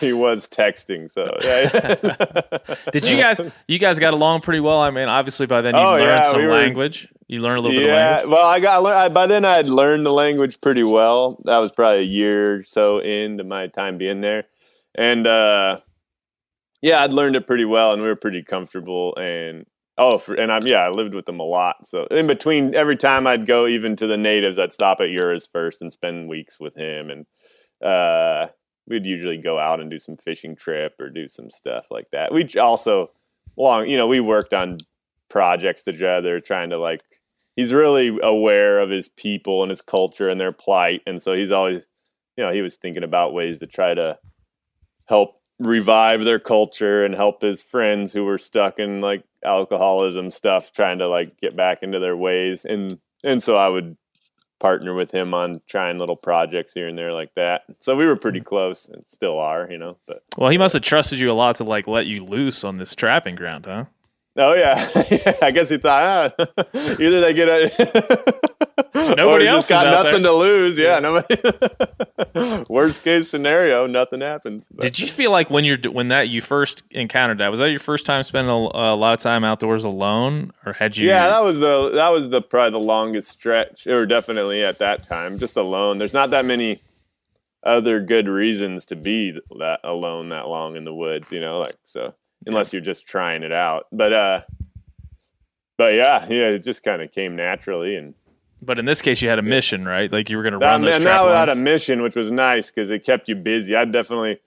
he 0.06 0.12
was 0.12 0.46
texting, 0.48 1.10
so 1.10 1.36
yeah. 1.42 2.74
Did 2.92 3.08
you 3.08 3.16
guys 3.16 3.40
you 3.66 3.80
guys 3.80 3.98
got 3.98 4.14
along 4.14 4.42
pretty 4.42 4.60
well? 4.60 4.80
I 4.80 4.92
mean, 4.92 5.08
obviously 5.08 5.46
by 5.46 5.60
then 5.60 5.74
you 5.74 5.80
Oh, 5.80 5.90
learned 5.92 6.02
yeah, 6.04 6.22
some 6.22 6.40
we 6.40 6.46
were- 6.46 6.52
language. 6.52 7.08
You 7.26 7.40
learned 7.40 7.58
a 7.58 7.62
little 7.62 7.78
bit 7.78 7.86
yeah, 7.88 8.24
well, 8.24 8.46
I 8.46 8.58
got 8.60 8.86
I, 8.86 9.08
by 9.08 9.26
then 9.26 9.44
I 9.44 9.56
had 9.56 9.68
learned 9.68 10.06
the 10.06 10.12
language 10.12 10.60
pretty 10.60 10.84
well. 10.84 11.38
That 11.44 11.58
was 11.58 11.72
probably 11.72 11.98
a 11.98 12.02
year 12.02 12.60
or 12.60 12.62
so 12.62 13.00
into 13.00 13.42
my 13.44 13.66
time 13.66 13.98
being 13.98 14.20
there, 14.22 14.44
and 14.94 15.26
uh, 15.26 15.80
yeah, 16.82 17.00
I'd 17.00 17.12
learned 17.12 17.36
it 17.36 17.46
pretty 17.46 17.64
well, 17.64 17.92
and 17.92 18.02
we 18.02 18.08
were 18.08 18.16
pretty 18.16 18.42
comfortable. 18.42 19.16
And 19.16 19.66
oh, 19.96 20.18
for, 20.18 20.34
and 20.34 20.52
I'm 20.52 20.66
yeah, 20.66 20.82
I 20.82 20.90
lived 20.90 21.14
with 21.14 21.26
them 21.26 21.40
a 21.40 21.44
lot. 21.44 21.86
So 21.86 22.04
in 22.06 22.26
between, 22.26 22.74
every 22.74 22.96
time 22.96 23.26
I'd 23.26 23.46
go 23.46 23.66
even 23.66 23.96
to 23.96 24.06
the 24.06 24.16
natives, 24.16 24.58
I'd 24.58 24.72
stop 24.72 25.00
at 25.00 25.10
Yura's 25.10 25.46
first 25.46 25.82
and 25.82 25.92
spend 25.92 26.28
weeks 26.28 26.60
with 26.60 26.76
him, 26.76 27.10
and 27.10 27.26
uh, 27.82 28.48
we'd 28.86 29.06
usually 29.06 29.38
go 29.38 29.58
out 29.58 29.80
and 29.80 29.90
do 29.90 29.98
some 29.98 30.16
fishing 30.16 30.54
trip 30.56 30.94
or 31.00 31.10
do 31.10 31.28
some 31.28 31.50
stuff 31.50 31.90
like 31.90 32.10
that. 32.10 32.32
We 32.32 32.48
also 32.58 33.10
long, 33.56 33.88
you 33.88 33.96
know, 33.96 34.06
we 34.06 34.20
worked 34.20 34.54
on 34.54 34.78
projects 35.28 35.82
together, 35.82 36.40
trying 36.40 36.70
to 36.70 36.78
like. 36.78 37.00
He's 37.56 37.72
really 37.72 38.16
aware 38.22 38.78
of 38.78 38.88
his 38.88 39.08
people 39.08 39.64
and 39.64 39.70
his 39.70 39.82
culture 39.82 40.28
and 40.28 40.40
their 40.40 40.52
plight, 40.52 41.02
and 41.08 41.20
so 41.20 41.34
he's 41.34 41.50
always, 41.50 41.88
you 42.36 42.44
know, 42.44 42.52
he 42.52 42.62
was 42.62 42.76
thinking 42.76 43.02
about 43.02 43.34
ways 43.34 43.58
to 43.58 43.66
try 43.66 43.94
to 43.94 44.16
help 45.06 45.37
revive 45.58 46.24
their 46.24 46.38
culture 46.38 47.04
and 47.04 47.14
help 47.14 47.42
his 47.42 47.62
friends 47.62 48.12
who 48.12 48.24
were 48.24 48.38
stuck 48.38 48.78
in 48.78 49.00
like 49.00 49.24
alcoholism 49.44 50.30
stuff, 50.30 50.72
trying 50.72 50.98
to 50.98 51.08
like 51.08 51.40
get 51.40 51.56
back 51.56 51.82
into 51.82 51.98
their 51.98 52.16
ways. 52.16 52.64
And 52.64 52.98
and 53.24 53.42
so 53.42 53.56
I 53.56 53.68
would 53.68 53.96
partner 54.58 54.94
with 54.94 55.10
him 55.10 55.34
on 55.34 55.60
trying 55.68 55.98
little 55.98 56.16
projects 56.16 56.74
here 56.74 56.88
and 56.88 56.98
there 56.98 57.12
like 57.12 57.34
that. 57.36 57.62
So 57.78 57.96
we 57.96 58.06
were 58.06 58.16
pretty 58.16 58.40
mm-hmm. 58.40 58.48
close 58.48 58.88
and 58.88 59.06
still 59.06 59.38
are, 59.38 59.68
you 59.70 59.78
know. 59.78 59.96
But 60.06 60.22
Well, 60.36 60.50
he 60.50 60.58
must 60.58 60.74
have 60.74 60.82
trusted 60.82 61.18
you 61.18 61.30
a 61.30 61.32
lot 61.32 61.56
to 61.56 61.64
like 61.64 61.86
let 61.86 62.06
you 62.06 62.24
loose 62.24 62.64
on 62.64 62.78
this 62.78 62.94
trapping 62.94 63.34
ground, 63.34 63.66
huh? 63.66 63.84
Oh 64.38 64.54
yeah, 64.54 64.88
I 65.42 65.50
guess 65.50 65.68
he 65.68 65.76
thought 65.78 66.34
ah, 66.38 66.62
either 66.98 67.20
they 67.20 67.34
get 67.34 67.48
a 67.48 68.48
Nobody 69.16 69.46
or 69.46 69.48
else 69.48 69.68
just 69.68 69.82
got 69.84 69.90
nothing 69.90 70.22
there. 70.22 70.32
to 70.32 70.36
lose. 70.36 70.78
Yeah, 70.78 70.98
nobody. 70.98 72.64
Worst 72.68 73.02
case 73.04 73.28
scenario, 73.28 73.86
nothing 73.86 74.20
happens. 74.20 74.68
But- 74.68 74.82
Did 74.82 74.98
you 74.98 75.06
feel 75.06 75.30
like 75.30 75.50
when 75.50 75.64
you're 75.64 75.78
when 75.90 76.08
that 76.08 76.28
you 76.28 76.40
first 76.40 76.82
encountered 76.90 77.38
that 77.38 77.48
was 77.48 77.60
that 77.60 77.70
your 77.70 77.80
first 77.80 78.06
time 78.06 78.22
spending 78.22 78.50
a, 78.50 78.54
a 78.56 78.96
lot 78.96 79.14
of 79.14 79.20
time 79.20 79.44
outdoors 79.44 79.84
alone, 79.84 80.52
or 80.66 80.72
had 80.72 80.96
you? 80.96 81.06
Yeah, 81.08 81.28
that 81.28 81.44
was 81.44 81.60
the 81.60 81.90
that 81.94 82.08
was 82.10 82.30
the 82.30 82.42
probably 82.42 82.72
the 82.72 82.80
longest 82.84 83.28
stretch, 83.28 83.86
or 83.86 84.06
definitely 84.06 84.64
at 84.64 84.78
that 84.78 85.02
time, 85.02 85.38
just 85.38 85.56
alone. 85.56 85.98
There's 85.98 86.14
not 86.14 86.30
that 86.30 86.44
many 86.44 86.82
other 87.62 88.00
good 88.00 88.28
reasons 88.28 88.86
to 88.86 88.96
be 88.96 89.38
that 89.58 89.80
alone 89.84 90.28
that 90.30 90.48
long 90.48 90.76
in 90.76 90.84
the 90.84 90.94
woods, 90.94 91.32
you 91.32 91.40
know, 91.40 91.58
like 91.58 91.76
so 91.84 92.14
unless 92.46 92.72
you're 92.72 92.82
just 92.82 93.06
trying 93.06 93.42
it 93.42 93.52
out. 93.52 93.86
But 93.92 94.12
uh 94.12 94.40
but 95.76 95.94
yeah, 95.94 96.26
yeah, 96.28 96.48
it 96.48 96.64
just 96.64 96.82
kind 96.82 97.02
of 97.02 97.12
came 97.12 97.36
naturally 97.36 97.96
and 97.96 98.14
but 98.60 98.78
in 98.78 98.84
this 98.84 99.02
case, 99.02 99.22
you 99.22 99.28
had 99.28 99.38
a 99.38 99.42
mission, 99.42 99.84
right? 99.84 100.12
Like 100.12 100.28
you 100.28 100.36
were 100.36 100.42
going 100.42 100.52
to 100.52 100.58
run 100.58 100.82
those 100.82 100.96
and 100.96 101.04
trap 101.04 101.24
that 101.24 101.48
had 101.48 101.48
a 101.48 101.54
mission, 101.54 102.02
which 102.02 102.16
was 102.16 102.30
nice 102.30 102.70
because 102.70 102.90
it 102.90 103.04
kept 103.04 103.28
you 103.28 103.36
busy. 103.36 103.76
I'd 103.76 103.92
definitely 103.92 104.40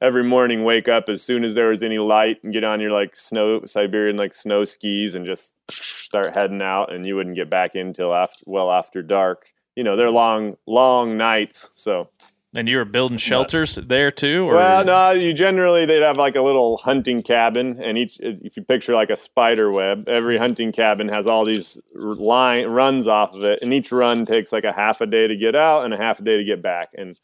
every 0.00 0.24
morning 0.24 0.64
wake 0.64 0.88
up 0.88 1.08
as 1.08 1.22
soon 1.22 1.44
as 1.44 1.54
there 1.54 1.68
was 1.68 1.82
any 1.82 1.98
light 1.98 2.42
and 2.42 2.52
get 2.52 2.64
on 2.64 2.80
your 2.80 2.90
like 2.90 3.16
snow 3.16 3.64
Siberian 3.64 4.16
like 4.16 4.32
snow 4.32 4.64
skis 4.64 5.14
and 5.14 5.26
just 5.26 5.52
start 5.70 6.34
heading 6.34 6.62
out, 6.62 6.92
and 6.92 7.06
you 7.06 7.16
wouldn't 7.16 7.36
get 7.36 7.50
back 7.50 7.74
in 7.74 7.92
till 7.92 8.14
after 8.14 8.42
well 8.46 8.70
after 8.70 9.02
dark. 9.02 9.52
You 9.76 9.84
know, 9.84 9.96
they're 9.96 10.10
long 10.10 10.56
long 10.66 11.16
nights, 11.16 11.68
so 11.74 12.08
and 12.54 12.68
you 12.68 12.78
were 12.78 12.84
building 12.84 13.18
shelters 13.18 13.76
there 13.76 14.10
too, 14.10 14.48
or 14.48 14.54
well, 14.54 14.84
no, 14.84 15.10
you 15.10 15.34
generally 15.34 15.84
they'd 15.84 16.02
have 16.02 16.16
like 16.16 16.34
a 16.34 16.40
little 16.40 16.78
hunting 16.78 17.22
cabin, 17.22 17.80
and 17.82 17.98
each 17.98 18.18
if 18.20 18.56
you 18.56 18.62
picture 18.62 18.94
like 18.94 19.10
a 19.10 19.16
spider 19.16 19.70
web, 19.70 20.08
every 20.08 20.36
mm-hmm. 20.36 20.42
hunting 20.42 20.72
cabin 20.72 21.08
has 21.08 21.26
all 21.26 21.44
these 21.44 21.78
line 21.94 22.66
runs 22.66 23.06
off 23.06 23.34
of 23.34 23.44
it, 23.44 23.58
and 23.60 23.74
each 23.74 23.92
run 23.92 24.24
takes 24.24 24.50
like 24.50 24.64
a 24.64 24.72
half 24.72 25.00
a 25.00 25.06
day 25.06 25.26
to 25.26 25.36
get 25.36 25.54
out 25.54 25.84
and 25.84 25.92
a 25.92 25.98
half 25.98 26.20
a 26.20 26.22
day 26.22 26.38
to 26.38 26.44
get 26.44 26.62
back, 26.62 26.88
and 26.96 27.18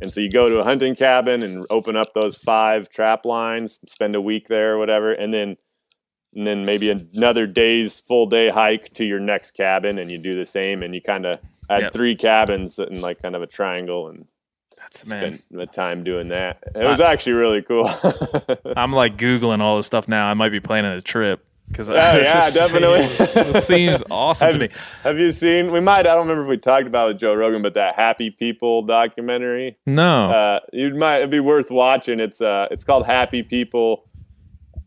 and 0.00 0.12
so 0.12 0.20
you 0.20 0.30
go 0.30 0.48
to 0.48 0.58
a 0.58 0.64
hunting 0.64 0.96
cabin 0.96 1.44
and 1.44 1.64
open 1.70 1.96
up 1.96 2.12
those 2.14 2.36
five 2.36 2.88
trap 2.88 3.24
lines, 3.24 3.78
spend 3.86 4.16
a 4.16 4.20
week 4.20 4.48
there 4.48 4.74
or 4.74 4.78
whatever, 4.78 5.12
and 5.12 5.32
then 5.32 5.56
and 6.34 6.48
then 6.48 6.64
maybe 6.64 6.90
another 6.90 7.46
day's 7.46 8.00
full 8.00 8.26
day 8.26 8.48
hike 8.48 8.92
to 8.94 9.04
your 9.04 9.20
next 9.20 9.52
cabin, 9.52 9.98
and 9.98 10.10
you 10.10 10.18
do 10.18 10.34
the 10.34 10.44
same, 10.44 10.82
and 10.82 10.96
you 10.96 11.00
kind 11.00 11.26
of 11.26 11.38
had 11.70 11.82
Yep. 11.84 11.92
three 11.92 12.16
cabins 12.16 12.80
in 12.80 13.00
like 13.00 13.22
kind 13.22 13.36
of 13.36 13.42
a 13.42 13.46
triangle 13.46 14.08
and. 14.08 14.26
Spent 14.94 15.44
the 15.50 15.66
time 15.66 16.04
doing 16.04 16.28
that. 16.28 16.62
It 16.74 16.84
was 16.84 17.00
actually 17.00 17.32
really 17.34 17.62
cool. 17.62 17.88
I'm 18.76 18.92
like 18.92 19.16
googling 19.16 19.60
all 19.60 19.76
this 19.76 19.86
stuff 19.86 20.08
now. 20.08 20.26
I 20.26 20.34
might 20.34 20.50
be 20.50 20.60
planning 20.60 20.92
a 20.92 21.00
trip 21.00 21.44
because 21.68 21.88
Yeah, 21.88 22.16
yeah, 22.22 22.50
definitely. 22.50 23.06
this 23.44 23.66
seems 23.66 24.02
awesome 24.10 24.48
to 24.48 24.52
have, 24.52 24.60
me. 24.60 24.68
have 25.02 25.18
you 25.18 25.32
seen? 25.32 25.70
We 25.72 25.80
might. 25.80 26.00
I 26.00 26.14
don't 26.14 26.26
remember 26.28 26.44
if 26.44 26.48
we 26.50 26.58
talked 26.58 26.86
about 26.86 27.06
it 27.06 27.14
with 27.14 27.20
Joe 27.20 27.34
Rogan, 27.34 27.62
but 27.62 27.74
that 27.74 27.94
Happy 27.94 28.30
People 28.30 28.82
documentary. 28.82 29.76
No, 29.86 30.30
Uh, 30.30 30.60
you 30.72 30.94
might 30.94 31.18
it'd 31.18 31.30
be 31.30 31.40
worth 31.40 31.70
watching. 31.70 32.20
It's 32.20 32.40
uh, 32.40 32.68
it's 32.70 32.84
called 32.84 33.06
Happy 33.06 33.42
People, 33.42 34.08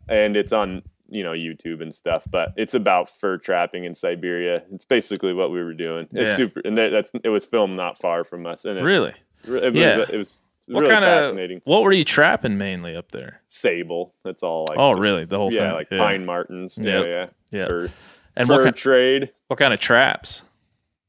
and 0.07 0.35
it's 0.37 0.51
on 0.51 0.83
you 1.09 1.23
know 1.23 1.31
YouTube 1.31 1.81
and 1.81 1.93
stuff. 1.93 2.25
But 2.29 2.53
it's 2.57 2.73
about 2.73 3.09
fur 3.09 3.37
trapping 3.37 3.85
in 3.85 3.95
Siberia. 3.95 4.61
It's 4.71 4.85
basically 4.85 5.33
what 5.33 5.51
we 5.51 5.63
were 5.63 5.73
doing. 5.73 6.07
It's 6.11 6.29
Yeah. 6.29 6.35
super, 6.35 6.61
and 6.63 6.77
that's 6.77 7.11
it 7.23 7.29
was 7.29 7.45
filmed 7.45 7.75
not 7.75 7.97
far 7.97 8.23
from 8.23 8.45
us. 8.45 8.65
And 8.65 8.83
really. 8.85 9.13
It 9.45 9.49
was, 9.73 9.73
Yeah. 9.73 10.05
it 10.09 10.17
was 10.17 10.37
What 10.67 10.81
really 10.81 10.93
kind 10.93 11.05
of 11.05 11.23
fascinating. 11.23 11.61
what 11.65 11.83
were 11.83 11.91
you 11.93 12.03
trapping 12.03 12.57
mainly 12.57 12.95
up 12.95 13.11
there? 13.11 13.41
Sable. 13.47 14.13
That's 14.23 14.43
all. 14.43 14.65
Like 14.69 14.77
Oh, 14.79 14.93
just- 14.93 15.03
really? 15.03 15.25
The 15.25 15.37
whole 15.37 15.51
yeah, 15.53 15.67
thing? 15.67 15.71
like 15.73 15.87
Yeah. 15.91 15.97
pine 15.99 16.25
martens. 16.25 16.77
Yeah, 16.81 16.99
Yep. 17.03 17.15
yeah. 17.15 17.25
Yeah. 17.59 17.67
Fur, 17.67 17.89
And 18.35 18.47
fur 18.47 18.53
what 18.55 18.63
kind, 18.63 18.75
trade. 18.75 19.31
what 19.47 19.57
kind 19.59 19.73
of 19.73 19.79
traps? 19.79 20.43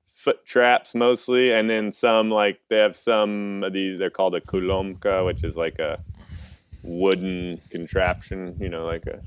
foot 0.07 0.45
traps 0.45 0.95
mostly, 0.95 1.53
and 1.53 1.71
then 1.71 1.91
some 1.91 2.29
like 2.31 2.59
they 2.69 2.77
have 2.77 2.97
some 2.97 3.63
of 3.65 3.73
these. 3.73 3.99
They're 3.99 4.11
called 4.11 4.35
a 4.35 4.41
kulomka, 4.41 5.25
which 5.25 5.43
is 5.45 5.57
like 5.57 5.79
a 5.79 5.97
wooden 6.83 7.61
contraption. 7.71 8.57
You 8.61 8.69
know, 8.69 8.85
like 8.85 9.07
a, 9.07 9.21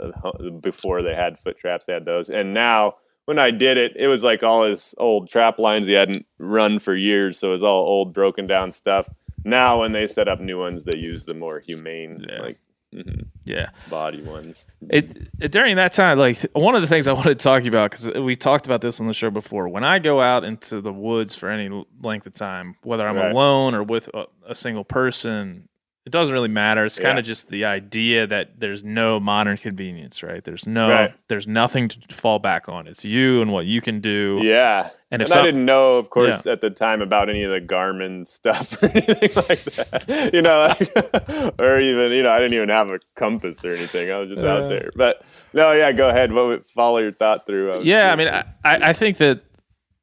a 0.00 0.50
before 0.50 1.02
they 1.02 1.14
had 1.14 1.38
foot 1.38 1.58
traps, 1.58 1.86
they 1.86 1.92
had 1.92 2.04
those, 2.04 2.30
and 2.30 2.52
now. 2.52 2.96
When 3.28 3.38
I 3.38 3.50
did 3.50 3.76
it, 3.76 3.92
it 3.94 4.06
was 4.08 4.24
like 4.24 4.42
all 4.42 4.64
his 4.64 4.94
old 4.96 5.28
trap 5.28 5.58
lines 5.58 5.86
he 5.86 5.92
hadn't 5.92 6.24
run 6.38 6.78
for 6.78 6.94
years, 6.94 7.38
so 7.38 7.48
it 7.48 7.50
was 7.52 7.62
all 7.62 7.84
old, 7.84 8.14
broken 8.14 8.46
down 8.46 8.72
stuff. 8.72 9.06
Now, 9.44 9.80
when 9.82 9.92
they 9.92 10.06
set 10.06 10.28
up 10.28 10.40
new 10.40 10.58
ones, 10.58 10.84
they 10.84 10.96
use 10.96 11.24
the 11.24 11.34
more 11.34 11.60
humane, 11.60 12.24
Yeah. 12.26 12.40
like 12.40 12.58
mhm, 12.94 13.26
Yeah. 13.44 13.68
body 13.90 14.22
ones. 14.22 14.66
It, 14.88 15.28
it 15.40 15.52
during 15.52 15.76
that 15.76 15.92
time, 15.92 16.18
like 16.18 16.38
one 16.54 16.74
of 16.74 16.80
the 16.80 16.86
things 16.88 17.06
I 17.06 17.12
wanted 17.18 17.38
to 17.38 17.44
talk 17.44 17.66
about 17.66 17.90
because 17.90 18.08
we 18.12 18.34
talked 18.34 18.64
about 18.64 18.80
this 18.80 18.98
on 18.98 19.06
the 19.06 19.12
show 19.12 19.28
before. 19.28 19.68
When 19.68 19.84
I 19.84 19.98
go 19.98 20.22
out 20.22 20.42
into 20.44 20.80
the 20.80 20.92
woods 20.94 21.34
for 21.34 21.50
any 21.50 21.84
length 22.02 22.26
of 22.26 22.32
time, 22.32 22.76
whether 22.82 23.06
I'm 23.06 23.16
Right. 23.16 23.30
alone 23.30 23.74
or 23.74 23.82
with 23.82 24.08
a, 24.14 24.24
a 24.48 24.54
single 24.54 24.84
person, 24.84 25.68
it 26.06 26.10
doesn't 26.10 26.32
really 26.32 26.48
matter. 26.48 26.84
It's 26.86 26.98
kind 26.98 27.16
Yeah. 27.16 27.20
of 27.20 27.26
just 27.26 27.48
the 27.48 27.64
idea 27.66 28.26
that 28.26 28.58
there's 28.58 28.82
no 28.82 29.20
modern 29.20 29.56
convenience, 29.58 30.22
right? 30.22 30.42
There's 30.42 30.66
no, 30.66 30.88
Right. 30.88 31.14
there's 31.28 31.46
nothing 31.46 31.88
to 31.88 32.14
fall 32.14 32.38
back 32.38 32.68
on. 32.68 32.86
It's 32.86 33.04
you 33.04 33.42
and 33.42 33.52
what 33.52 33.66
you 33.66 33.80
can 33.82 34.00
do. 34.00 34.38
Yeah. 34.42 34.88
And 35.10 35.20
And, 35.20 35.30
if 35.30 35.36
I 35.36 35.42
didn't 35.42 35.64
know, 35.64 35.96
of 35.96 36.08
course, 36.10 36.46
at 36.46 36.60
the 36.60 36.68
time 36.70 37.00
about 37.02 37.28
any 37.30 37.42
of 37.42 37.50
the 37.50 37.60
Garmin 37.60 38.26
stuff 38.26 38.72
or 38.82 38.86
anything 38.86 39.30
like 39.36 39.64
that. 39.64 40.30
You 40.34 40.40
know, 40.42 40.68
like, 40.68 41.54
or 41.60 41.78
even, 41.80 42.12
you 42.12 42.22
know, 42.22 42.30
I 42.30 42.38
didn't 42.38 42.54
even 42.54 42.68
have 42.70 42.88
a 42.90 43.00
compass 43.16 43.64
or 43.64 43.70
anything. 43.72 44.10
I 44.10 44.18
was 44.18 44.28
just 44.30 44.44
out 44.44 44.68
there. 44.68 44.90
But 44.96 45.22
no, 45.54 45.72
yeah, 45.72 45.92
go 45.92 46.08
ahead. 46.10 46.32
What 46.32 46.46
would 46.48 46.64
follow 46.66 46.98
your 46.98 47.12
thought 47.12 47.46
through? 47.46 47.72
I 47.72 47.76
was 47.78 47.86
Yeah, 47.86 48.12
I 48.12 48.16
mean. 48.16 48.28
I, 48.28 48.44
I 48.64 48.88
I 48.90 48.92
think 48.94 49.16
that 49.18 49.40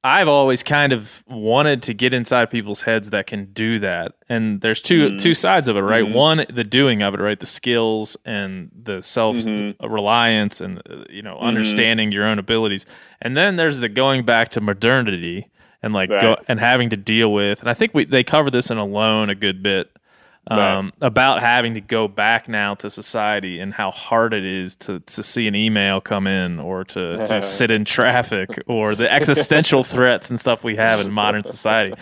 I've 0.05 0.27
always 0.27 0.61
kind 0.61 0.93
of 0.93 1.23
wanted 1.27 1.81
to 1.83 1.95
get 1.95 2.13
inside 2.13 2.51
people's 2.51 2.83
heads 2.83 3.09
that 3.09 3.25
can 3.25 3.45
do 3.53 3.79
that, 3.79 4.13
and 4.29 4.61
there's 4.61 4.79
2 4.83 5.07
mm-hmm. 5.07 5.17
two 5.17 5.33
sides 5.33 5.67
of 5.67 5.77
it, 5.77 5.79
right? 5.79 6.03
Mm-hmm. 6.03 6.13
One, 6.13 6.45
the 6.47 6.63
doing 6.63 7.01
of 7.01 7.15
it, 7.15 7.19
right? 7.19 7.39
The 7.39 7.47
skills 7.47 8.15
and 8.23 8.69
the 8.83 9.01
self 9.01 9.35
mm-hmm. 9.37 9.83
uh, 9.83 9.89
reliance, 9.89 10.61
and 10.61 10.79
uh, 10.87 11.05
you 11.09 11.23
know, 11.23 11.39
understanding 11.39 12.11
your 12.11 12.23
own 12.23 12.37
abilities, 12.37 12.85
and 13.19 13.35
then 13.35 13.55
there's 13.55 13.79
the 13.79 13.89
going 13.89 14.25
back 14.25 14.49
to 14.49 14.61
modernity 14.61 15.49
and 15.81 15.91
like 15.91 16.09
go, 16.09 16.37
and 16.47 16.59
having 16.59 16.91
to 16.91 16.97
deal 16.97 17.33
with. 17.33 17.61
And 17.61 17.69
I 17.69 17.73
think 17.73 17.95
we 17.95 18.05
they 18.05 18.23
cover 18.23 18.51
this 18.51 18.69
in 18.69 18.77
Alone 18.77 19.31
a 19.31 19.35
good 19.35 19.63
bit 19.63 19.94
um, 20.47 20.93
about 21.01 21.41
having 21.41 21.73
to 21.73 21.81
go 21.81 22.07
back 22.07 22.47
now 22.47 22.75
to 22.75 22.89
society 22.89 23.59
and 23.59 23.73
how 23.73 23.91
hard 23.91 24.33
it 24.33 24.45
is 24.45 24.75
to, 24.77 24.99
to 25.01 25.23
see 25.23 25.47
an 25.47 25.55
email 25.55 26.01
come 26.01 26.27
in 26.27 26.59
or 26.59 26.83
to, 26.83 27.25
to 27.25 27.41
sit 27.43 27.71
in 27.71 27.85
traffic 27.85 28.49
or 28.67 28.95
the 28.95 29.11
existential 29.11 29.83
threats 29.83 30.29
and 30.29 30.39
stuff 30.39 30.63
we 30.63 30.75
have 30.75 31.03
in 31.03 31.11
modern 31.11 31.43
society. 31.43 31.95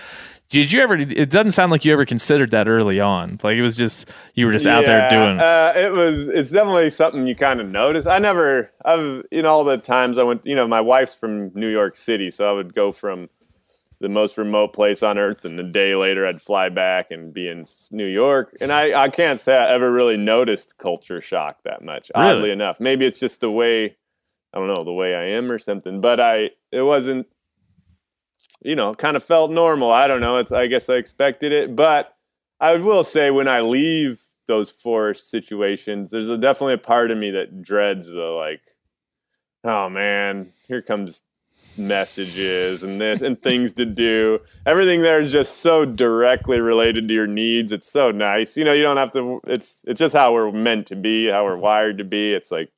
Did 0.49 0.71
you 0.71 0.81
ever? 0.83 0.95
It 0.95 1.31
doesn't 1.31 1.51
sound 1.51 1.71
like 1.71 1.83
you 1.83 1.93
ever 1.93 2.05
considered 2.05 2.51
that 2.51 2.67
early 2.67 2.99
on. 2.99 3.39
Like 3.41 3.55
it 3.55 3.63
was 3.63 3.75
just 3.75 4.11
you 4.35 4.45
were 4.45 4.51
just 4.51 4.67
out 4.67 4.85
there 4.85 5.09
doing. 5.09 5.39
Uh, 5.39 5.73
it 5.75 5.91
was. 5.91 6.27
It's 6.27 6.51
definitely 6.51 6.91
something 6.91 7.25
you 7.25 7.33
kind 7.33 7.59
of 7.59 7.71
notice. 7.71 8.05
I 8.05 8.19
never. 8.19 8.71
I've 8.85 9.23
in 9.31 9.47
all 9.47 9.63
the 9.63 9.77
times 9.77 10.19
I 10.19 10.23
went. 10.23 10.45
You 10.45 10.53
know, 10.53 10.67
my 10.67 10.79
wife's 10.79 11.15
from 11.15 11.51
New 11.55 11.69
York 11.69 11.95
City, 11.95 12.29
so 12.29 12.47
I 12.47 12.53
would 12.53 12.75
go 12.75 12.91
from 12.91 13.29
the 14.03 14.09
most 14.09 14.37
remote 14.37 14.73
place 14.73 15.01
on 15.01 15.17
earth, 15.17 15.45
and 15.45 15.57
a 15.57 15.63
day 15.63 15.95
later 15.95 16.27
I'd 16.27 16.41
fly 16.41 16.67
back 16.67 17.09
and 17.09 17.33
be 17.33 17.47
in 17.47 17.63
New 17.89 18.05
York. 18.05 18.53
And 18.59 18.69
I, 18.69 19.03
I 19.03 19.07
can't 19.07 19.39
say 19.39 19.57
I 19.57 19.73
ever 19.73 19.93
really 19.93 20.17
noticed 20.17 20.77
culture 20.77 21.21
shock 21.21 21.63
that 21.63 21.81
much. 21.81 22.11
Really? 22.13 22.27
Oddly 22.27 22.51
enough, 22.51 22.81
maybe 22.81 23.05
it's 23.05 23.17
just 23.17 23.39
the 23.39 23.49
way. 23.49 23.95
I 24.53 24.59
don't 24.59 24.67
know 24.67 24.83
the 24.83 24.91
way 24.91 25.15
I 25.15 25.37
am 25.37 25.49
or 25.49 25.57
something, 25.57 26.01
but 26.01 26.19
I. 26.19 26.49
It 26.71 26.81
wasn't. 26.81 27.27
You 28.61 28.75
know, 28.75 28.93
kind 28.93 29.15
of 29.15 29.23
felt 29.23 29.51
normal. 29.51 29.89
I 29.89 30.07
don't 30.07 30.21
know. 30.21 30.37
It's. 30.37 30.51
I 30.51 30.67
guess 30.67 30.89
I 30.89 30.95
expected 30.95 31.53
it, 31.53 31.73
but 31.73 32.13
I 32.59 32.75
will 32.75 33.05
say 33.05 33.31
when 33.31 33.47
I 33.47 33.61
leave 33.61 34.21
those 34.47 34.69
forest 34.69 35.29
situations, 35.29 36.11
there's 36.11 36.27
a, 36.27 36.37
definitely 36.37 36.73
a 36.73 36.77
part 36.77 37.09
of 37.09 37.17
me 37.17 37.31
that 37.31 37.61
dreads 37.61 38.11
the 38.11 38.19
like, 38.19 38.61
oh 39.63 39.87
man, 39.87 40.51
here 40.67 40.81
comes 40.81 41.23
messages 41.77 42.83
and 42.83 42.99
this 42.99 43.21
and 43.21 43.41
things 43.41 43.73
to 43.73 43.85
do. 43.85 44.39
Everything 44.65 45.01
there 45.01 45.19
is 45.21 45.31
just 45.31 45.57
so 45.57 45.85
directly 45.85 46.59
related 46.59 47.07
to 47.07 47.13
your 47.13 47.27
needs. 47.27 47.71
It's 47.71 47.91
so 47.91 48.11
nice. 48.11 48.55
You 48.57 48.63
know, 48.65 48.73
you 48.73 48.81
don't 48.83 48.97
have 48.97 49.11
to. 49.13 49.41
It's 49.47 49.83
it's 49.87 49.99
just 49.99 50.15
how 50.15 50.33
we're 50.33 50.51
meant 50.51 50.87
to 50.87 50.95
be, 50.95 51.27
how 51.27 51.45
we're 51.45 51.57
wired 51.57 51.97
to 51.99 52.03
be. 52.03 52.33
It's 52.33 52.51
like 52.51 52.71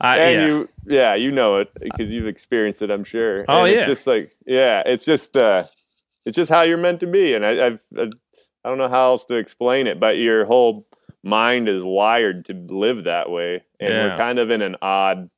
I, 0.00 0.16
and 0.18 0.40
yeah. 0.40 0.46
you 0.46 0.68
yeah 0.86 1.14
you 1.14 1.30
know 1.30 1.58
it 1.58 1.70
because 1.80 2.10
you've 2.10 2.26
experienced 2.26 2.82
it 2.82 2.90
i'm 2.90 3.04
sure 3.04 3.44
Oh, 3.48 3.64
and 3.64 3.72
yeah. 3.72 3.78
it's 3.78 3.86
just 3.86 4.04
like 4.04 4.34
yeah 4.46 4.82
it's 4.84 5.04
just 5.04 5.36
uh 5.36 5.66
it's 6.24 6.34
just 6.34 6.50
how 6.50 6.62
you're 6.62 6.76
meant 6.76 6.98
to 7.00 7.06
be 7.06 7.34
and 7.34 7.46
I, 7.46 7.66
I've 7.66 7.84
I, 7.96 8.10
I 8.64 8.68
don't 8.68 8.78
know 8.78 8.88
how 8.88 9.10
else 9.12 9.24
to 9.26 9.36
explain 9.36 9.86
it 9.86 10.00
but 10.00 10.16
your 10.16 10.44
whole 10.44 10.88
mind 11.22 11.68
is 11.68 11.84
wired 11.84 12.46
to 12.46 12.54
live 12.54 13.04
that 13.04 13.30
way 13.30 13.62
and 13.78 13.92
Yeah. 13.92 14.06
we're 14.10 14.16
kind 14.16 14.40
of 14.40 14.50
in 14.50 14.60
an 14.60 14.74
odd 14.82 15.30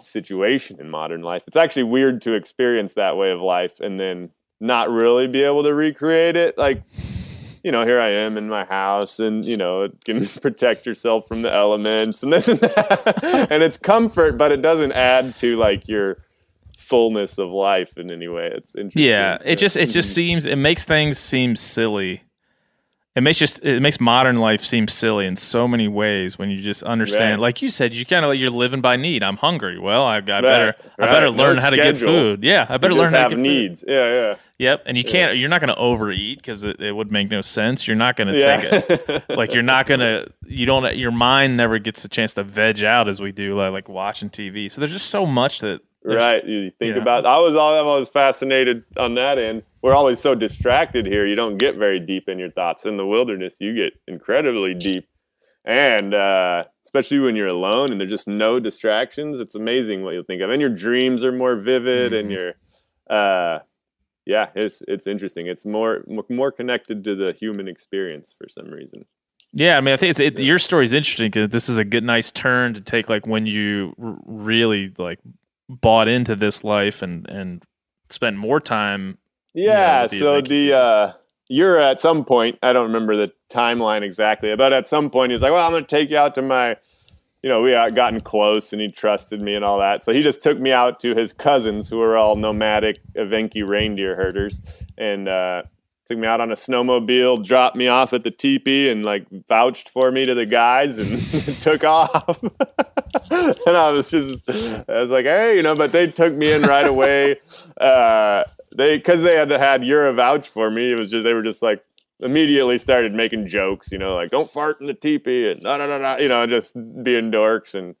situation 0.00 0.78
in 0.80 0.90
modern 0.90 1.22
life 1.22 1.42
it's 1.46 1.56
actually 1.56 1.82
weird 1.82 2.20
to 2.22 2.32
experience 2.34 2.94
that 2.94 3.16
way 3.16 3.30
of 3.30 3.40
life 3.40 3.80
and 3.80 3.98
then 3.98 4.30
not 4.60 4.90
really 4.90 5.26
be 5.26 5.42
able 5.42 5.62
to 5.62 5.72
recreate 5.74 6.36
it 6.36 6.56
like 6.58 6.82
you 7.64 7.72
know, 7.72 7.84
here 7.84 7.98
I 7.98 8.10
am 8.10 8.38
in 8.38 8.48
my 8.48 8.64
house 8.64 9.18
and, 9.18 9.44
you 9.44 9.56
know, 9.56 9.82
it 9.82 10.04
can 10.04 10.24
protect 10.40 10.86
yourself 10.86 11.26
from 11.26 11.42
the 11.42 11.52
elements 11.52 12.22
and 12.22 12.32
this 12.32 12.46
and 12.46 12.60
that. 12.60 13.48
and 13.50 13.60
it's 13.60 13.76
comfort, 13.76 14.38
but 14.38 14.52
it 14.52 14.62
doesn't 14.62 14.92
add 14.92 15.34
to 15.38 15.56
like 15.56 15.88
your 15.88 16.18
fullness 16.78 17.38
of 17.38 17.50
life 17.50 17.98
in 17.98 18.12
any 18.12 18.28
way. 18.28 18.52
It's 18.54 18.76
interesting. 18.76 19.02
Yeah, 19.02 19.38
it 19.44 19.56
just 19.56 19.76
it 19.76 19.86
just 19.86 20.10
Mhm. 20.10 20.14
seems 20.14 20.46
it 20.46 20.54
makes 20.54 20.84
things 20.84 21.18
seem 21.18 21.56
silly. 21.56 22.22
It 23.16 23.22
makes 23.22 23.38
just 23.38 23.64
it 23.64 23.80
makes 23.80 23.98
modern 23.98 24.36
life 24.36 24.62
seem 24.62 24.88
silly 24.88 25.24
in 25.24 25.36
so 25.36 25.66
many 25.66 25.88
ways 25.88 26.38
when 26.38 26.50
you 26.50 26.58
just 26.58 26.82
understand. 26.82 27.40
Right. 27.40 27.46
Like 27.46 27.62
you 27.62 27.70
said, 27.70 27.94
you 27.94 28.04
kind 28.04 28.24
of 28.26 28.28
like 28.28 28.38
you're 28.38 28.50
living 28.50 28.82
by 28.82 28.96
need. 28.96 29.22
I'm 29.22 29.38
hungry. 29.38 29.78
Well, 29.78 30.02
I, 30.04 30.16
I 30.18 30.20
better 30.20 30.44
I 30.44 31.02
right. 31.02 31.10
better 31.10 31.26
No 31.30 31.32
learn 31.32 31.56
how 31.56 31.70
to 31.70 31.76
get 31.76 31.96
food. 31.96 32.44
Yeah, 32.44 32.66
I 32.68 32.76
better 32.76 32.92
learn 32.92 33.10
how 33.14 33.20
have 33.20 33.30
to 33.30 33.36
get 33.36 33.42
food. 33.42 33.42
needs. 33.42 33.84
Yeah, 33.88 34.08
yeah. 34.10 34.34
Yep, 34.58 34.82
and 34.84 34.98
you 34.98 35.04
can't. 35.04 35.38
You're 35.38 35.48
not 35.48 35.60
going 35.62 35.68
to 35.68 35.76
overeat 35.76 36.38
because 36.38 36.64
it, 36.64 36.78
it 36.78 36.92
would 36.92 37.10
make 37.10 37.30
no 37.30 37.40
sense. 37.40 37.86
You're 37.88 37.96
not 37.96 38.16
going 38.16 38.28
to 38.28 38.38
Yeah. 38.38 38.60
take 38.60 39.00
it. 39.08 39.24
Like 39.30 39.54
you're 39.54 39.62
not 39.62 39.86
going 39.86 40.00
to. 40.00 40.28
You 40.46 40.66
don't. 40.66 40.94
Your 40.96 41.10
mind 41.10 41.56
never 41.56 41.78
gets 41.78 42.04
a 42.04 42.10
chance 42.10 42.34
to 42.34 42.42
veg 42.44 42.84
out 42.84 43.08
as 43.08 43.20
we 43.22 43.32
do, 43.32 43.56
like, 43.56 43.72
like 43.72 43.88
watching 43.88 44.28
TV. 44.28 44.70
So 44.70 44.82
there's 44.82 44.92
just 44.92 45.08
so 45.08 45.24
much 45.24 45.60
that. 45.60 45.80
Right. 46.14 46.44
You 46.44 46.70
think 46.78 46.96
yeah. 46.96 47.02
about. 47.02 47.26
I 47.26 47.38
was 47.38 47.56
all. 47.56 47.78
I'm 47.78 47.86
always 47.86 48.08
fascinated 48.08 48.84
on 48.96 49.14
that 49.14 49.38
end. 49.38 49.62
We're 49.82 49.94
always 49.94 50.18
so 50.20 50.34
distracted 50.34 51.06
here. 51.06 51.26
You 51.26 51.34
don't 51.34 51.58
get 51.58 51.76
very 51.76 52.00
deep 52.00 52.28
in 52.28 52.38
your 52.38 52.50
thoughts. 52.50 52.86
In 52.86 52.96
the 52.96 53.06
wilderness, 53.06 53.56
you 53.60 53.74
get 53.74 53.92
incredibly 54.08 54.74
deep, 54.74 55.06
and 55.64 56.14
uh, 56.14 56.64
especially 56.84 57.18
when 57.20 57.36
you're 57.36 57.46
alone 57.48 57.92
and 57.92 58.00
there's 58.00 58.10
just 58.10 58.28
no 58.28 58.58
distractions. 58.60 59.38
It's 59.40 59.54
amazing 59.54 60.02
what 60.02 60.14
you'll 60.14 60.24
think 60.24 60.42
of, 60.42 60.50
and 60.50 60.60
your 60.60 60.70
dreams 60.70 61.22
are 61.24 61.32
more 61.32 61.56
vivid, 61.56 62.12
and 62.12 62.30
Mhm. 62.30 62.32
your, 62.32 62.52
uh, 63.08 63.60
yeah, 64.24 64.48
it's 64.54 64.82
it's 64.88 65.06
interesting. 65.06 65.46
It's 65.46 65.64
more 65.64 66.04
more 66.28 66.50
connected 66.52 67.04
to 67.04 67.14
the 67.14 67.32
human 67.32 67.68
experience 67.68 68.34
for 68.36 68.48
some 68.48 68.70
reason. 68.70 69.04
Yeah, 69.52 69.78
I 69.78 69.80
mean, 69.80 69.94
I 69.94 69.96
think 69.96 70.10
it's 70.10 70.20
it, 70.20 70.38
your 70.40 70.58
story's 70.58 70.92
interesting 70.92 71.28
because 71.30 71.48
this 71.50 71.68
is 71.68 71.78
a 71.78 71.84
good, 71.84 72.04
nice 72.04 72.30
turn 72.30 72.74
to 72.74 72.80
take, 72.80 73.08
like 73.08 73.26
when 73.26 73.46
you 73.46 73.94
r- 74.02 74.18
really 74.26 74.92
like 74.98 75.20
bought 75.68 76.08
into 76.08 76.36
this 76.36 76.64
life 76.64 77.02
and 77.02 77.28
and 77.28 77.62
spent 78.10 78.36
more 78.36 78.60
time. 78.60 79.18
Yeah, 79.54 80.02
with 80.02 80.12
the 80.12 80.18
so 80.18 80.40
the 80.40 80.72
uh 80.74 81.12
you're 81.48 81.78
at 81.78 82.00
some 82.00 82.24
point, 82.24 82.58
I 82.62 82.72
don't 82.72 82.86
remember 82.86 83.16
the 83.16 83.32
timeline 83.50 84.02
exactly, 84.02 84.54
but 84.56 84.72
at 84.72 84.88
some 84.88 85.10
point 85.10 85.32
he's 85.32 85.42
like, 85.42 85.52
"Well, 85.52 85.64
I'm 85.64 85.72
going 85.72 85.84
to 85.84 85.88
take 85.88 86.10
you 86.10 86.18
out 86.18 86.34
to 86.34 86.42
my 86.42 86.76
you 87.42 87.50
know, 87.50 87.62
we 87.62 87.70
had 87.70 87.94
gotten 87.94 88.20
close 88.20 88.72
and 88.72 88.82
he 88.82 88.90
trusted 88.90 89.40
me 89.40 89.54
and 89.54 89.64
all 89.64 89.78
that. 89.78 90.02
So 90.02 90.12
he 90.12 90.20
just 90.20 90.42
took 90.42 90.58
me 90.58 90.72
out 90.72 90.98
to 91.00 91.14
his 91.14 91.32
cousins 91.32 91.88
who 91.88 91.98
were 91.98 92.16
all 92.16 92.34
nomadic 92.34 92.98
Evenki 93.14 93.64
reindeer 93.64 94.16
herders 94.16 94.60
and 94.98 95.28
uh 95.28 95.62
took 96.06 96.18
me 96.18 96.26
out 96.26 96.40
on 96.40 96.52
a 96.52 96.54
snowmobile, 96.54 97.44
dropped 97.44 97.76
me 97.76 97.88
off 97.88 98.12
at 98.12 98.22
the 98.22 98.30
teepee 98.30 98.88
and 98.88 99.04
like 99.04 99.26
vouched 99.48 99.88
for 99.88 100.10
me 100.12 100.24
to 100.24 100.34
the 100.34 100.46
guys 100.46 100.98
and 100.98 101.18
took 101.60 101.82
off. 101.84 102.42
and 103.30 103.76
I 103.76 103.90
was 103.90 104.10
just 104.10 104.48
I 104.48 104.84
was 105.00 105.10
like, 105.10 105.24
"Hey, 105.26 105.56
you 105.56 105.62
know, 105.62 105.74
but 105.74 105.92
they 105.92 106.06
took 106.06 106.32
me 106.34 106.52
in 106.52 106.62
right 106.62 106.86
away. 106.86 107.36
Uh 107.80 108.44
they 108.76 108.98
cuz 108.98 109.22
they 109.22 109.34
had 109.36 109.50
had 109.50 109.82
Yura 109.84 110.12
vouch 110.12 110.48
for 110.48 110.70
me. 110.70 110.92
It 110.92 110.96
was 110.96 111.10
just 111.10 111.24
they 111.24 111.34
were 111.34 111.42
just 111.42 111.62
like 111.62 111.82
immediately 112.20 112.78
started 112.78 113.12
making 113.12 113.46
jokes, 113.46 113.90
you 113.90 113.98
know, 113.98 114.14
like 114.14 114.30
don't 114.30 114.50
fart 114.50 114.80
in 114.80 114.86
the 114.86 114.94
teepee 114.94 115.50
and 115.50 115.62
da 115.62 115.78
da 115.78 115.98
da, 115.98 116.16
you 116.16 116.28
know, 116.28 116.46
just 116.46 116.74
being 117.02 117.30
dorks 117.30 117.74
and 117.74 117.94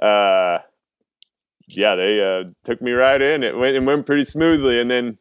uh 0.00 0.60
yeah, 1.68 1.94
they 1.96 2.20
uh 2.20 2.44
took 2.64 2.80
me 2.80 2.92
right 2.92 3.20
in. 3.20 3.42
It 3.42 3.56
went 3.56 3.76
it 3.76 3.80
went 3.80 4.06
pretty 4.06 4.24
smoothly 4.24 4.80
and 4.80 4.90
then 4.90 5.18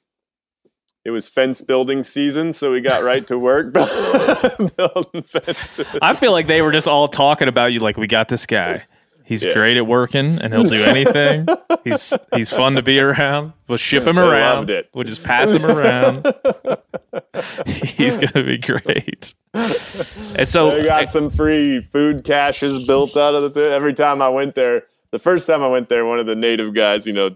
it 1.08 1.12
was 1.12 1.30
fence 1.30 1.62
building 1.62 2.04
season, 2.04 2.52
so 2.52 2.74
we 2.74 2.82
got 2.82 3.02
right 3.02 3.26
to 3.28 3.40
work 3.40 3.72
building 3.74 5.24
fences. 5.24 5.86
I 6.02 6.12
feel 6.14 6.34
like 6.34 6.48
they 6.48 6.62
were 6.62 6.74
just 6.74 6.86
all 6.88 7.08
talking 7.08 7.48
about 7.48 7.72
you. 7.72 7.80
Like 7.80 7.96
we 7.96 8.08
got 8.08 8.28
this 8.28 8.46
guy. 8.46 8.84
He's 9.24 9.44
Yeah. 9.44 9.54
great 9.54 9.78
at 9.78 9.88
working 9.88 10.40
and 10.42 10.54
he'll 10.54 10.64
do 10.64 10.84
anything. 10.84 11.48
he's 11.86 12.14
he's 12.36 12.50
fun 12.50 12.76
to 12.76 12.82
be 12.82 13.00
around. 13.00 13.54
We'll 13.70 13.78
ship 13.78 14.04
him 14.06 14.20
around. 14.20 14.70
We'll 14.94 15.04
just 15.06 15.24
pass 15.24 15.52
him 15.52 15.66
around. 15.66 16.26
he's 17.86 18.18
gonna 18.18 18.46
be 18.46 18.58
great. 18.58 19.34
And 19.54 20.48
so 20.48 20.72
I 20.72 20.84
got 20.84 21.10
some 21.10 21.30
free 21.30 21.82
food 21.82 22.24
caches 22.24 22.84
built 22.86 23.16
out 23.18 23.34
of 23.36 23.44
the 23.44 23.50
thing. 23.50 23.72
Every 23.72 23.94
time 23.94 24.22
I 24.22 24.30
went 24.30 24.56
there, 24.56 24.84
the 25.12 25.20
first 25.20 25.48
time 25.48 25.62
I 25.64 25.68
went 25.68 25.90
there, 25.90 26.06
one 26.06 26.20
of 26.20 26.26
the 26.26 26.36
native 26.36 26.74
guys, 26.74 27.06
you 27.08 27.14
know, 27.14 27.36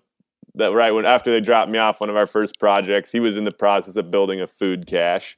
that 0.55 0.73
right 0.73 0.91
when 0.91 1.05
after 1.05 1.31
they 1.31 1.39
dropped 1.39 1.71
me 1.71 1.77
off 1.77 2.01
one 2.01 2.09
of 2.09 2.15
our 2.15 2.27
first 2.27 2.59
projects, 2.59 3.11
he 3.11 3.19
was 3.19 3.37
in 3.37 3.43
the 3.43 3.51
process 3.51 3.95
of 3.95 4.11
building 4.11 4.41
a 4.41 4.47
food 4.47 4.87
cache 4.87 5.37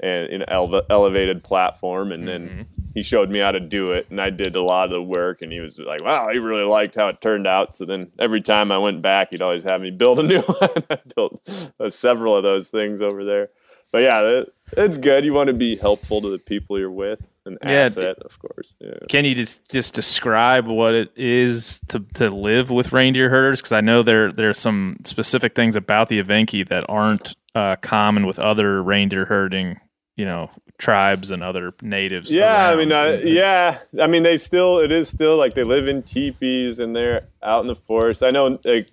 and 0.00 0.28
in 0.28 0.42
an 0.42 0.48
ele- 0.48 0.82
elevated 0.90 1.44
platform, 1.44 2.10
and 2.10 2.26
then 2.26 2.48
mm-hmm. 2.48 2.62
he 2.94 3.02
showed 3.02 3.30
me 3.30 3.38
how 3.38 3.52
to 3.52 3.60
do 3.60 3.92
it, 3.92 4.06
and 4.10 4.20
I 4.20 4.30
did 4.30 4.56
a 4.56 4.62
lot 4.62 4.86
of 4.86 4.90
the 4.90 5.02
work, 5.02 5.40
and 5.40 5.52
he 5.52 5.60
was 5.60 5.78
like, 5.78 6.02
"Wow, 6.02 6.28
he 6.30 6.38
really 6.38 6.64
liked 6.64 6.96
how 6.96 7.08
it 7.08 7.20
turned 7.20 7.46
out." 7.46 7.74
So 7.74 7.84
then 7.84 8.10
every 8.18 8.40
time 8.40 8.72
I 8.72 8.78
went 8.78 9.02
back, 9.02 9.30
he'd 9.30 9.42
always 9.42 9.62
have 9.62 9.80
me 9.80 9.90
build 9.90 10.18
a 10.18 10.24
new 10.24 10.40
one. 10.40 10.70
I 10.90 10.98
built 11.14 11.48
several 11.90 12.36
of 12.36 12.42
those 12.42 12.70
things 12.70 13.00
over 13.00 13.24
there. 13.24 13.50
But 13.92 14.02
yeah, 14.02 14.22
that, 14.22 14.52
it's 14.76 14.98
good. 14.98 15.24
You 15.24 15.32
want 15.32 15.48
to 15.48 15.54
be 15.54 15.76
helpful 15.76 16.20
to 16.20 16.28
the 16.28 16.38
people 16.38 16.78
you're 16.78 16.90
with, 16.90 17.24
an 17.46 17.58
Yeah, 17.62 17.70
asset, 17.70 18.18
of 18.24 18.38
course. 18.38 18.76
Yeah. 18.80 18.92
Can 19.08 19.24
you 19.24 19.34
just 19.34 19.70
just 19.70 19.94
describe 19.94 20.66
what 20.66 20.94
it 20.94 21.12
is 21.16 21.80
to, 21.88 22.00
to 22.14 22.30
live 22.30 22.70
with 22.70 22.92
reindeer 22.92 23.28
herders? 23.30 23.60
Because 23.60 23.72
I 23.72 23.80
know 23.80 24.02
there 24.02 24.30
there's 24.30 24.58
some 24.58 24.96
specific 25.04 25.54
things 25.54 25.76
about 25.76 26.08
the 26.08 26.22
Evenki 26.22 26.68
that 26.68 26.84
aren't 26.88 27.34
uh, 27.54 27.76
common 27.76 28.26
with 28.26 28.38
other 28.38 28.82
reindeer 28.82 29.24
herding, 29.24 29.80
you 30.16 30.24
know, 30.24 30.50
tribes 30.78 31.30
and 31.30 31.42
other 31.42 31.72
natives. 31.82 32.32
Yeah, 32.32 32.70
I 32.70 32.76
mean, 32.76 32.92
uh, 32.92 33.20
yeah, 33.22 33.78
I 34.00 34.06
mean, 34.06 34.22
they 34.22 34.38
still, 34.38 34.78
it 34.78 34.90
is 34.90 35.08
still 35.08 35.36
like 35.36 35.54
they 35.54 35.64
live 35.64 35.86
in 35.86 36.02
teepees 36.02 36.78
and 36.78 36.94
they're 36.96 37.28
out 37.42 37.60
in 37.60 37.68
the 37.68 37.74
forest. 37.74 38.22
I 38.22 38.30
know, 38.30 38.58
like, 38.64 38.90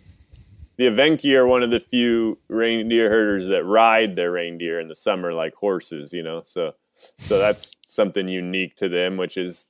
the 0.77 0.87
Evenki 0.87 1.35
are 1.35 1.45
one 1.45 1.63
of 1.63 1.69
the 1.69 1.79
few 1.79 2.39
reindeer 2.49 3.09
herders 3.09 3.47
that 3.49 3.63
ride 3.63 4.15
their 4.15 4.31
reindeer 4.31 4.79
in 4.79 4.87
the 4.87 4.95
summer 4.95 5.31
like 5.31 5.53
horses, 5.53 6.13
you 6.13 6.23
know. 6.23 6.41
So, 6.43 6.73
so 7.19 7.39
that's 7.39 7.77
something 7.83 8.27
unique 8.27 8.75
to 8.77 8.89
them, 8.89 9.17
which 9.17 9.37
is 9.37 9.69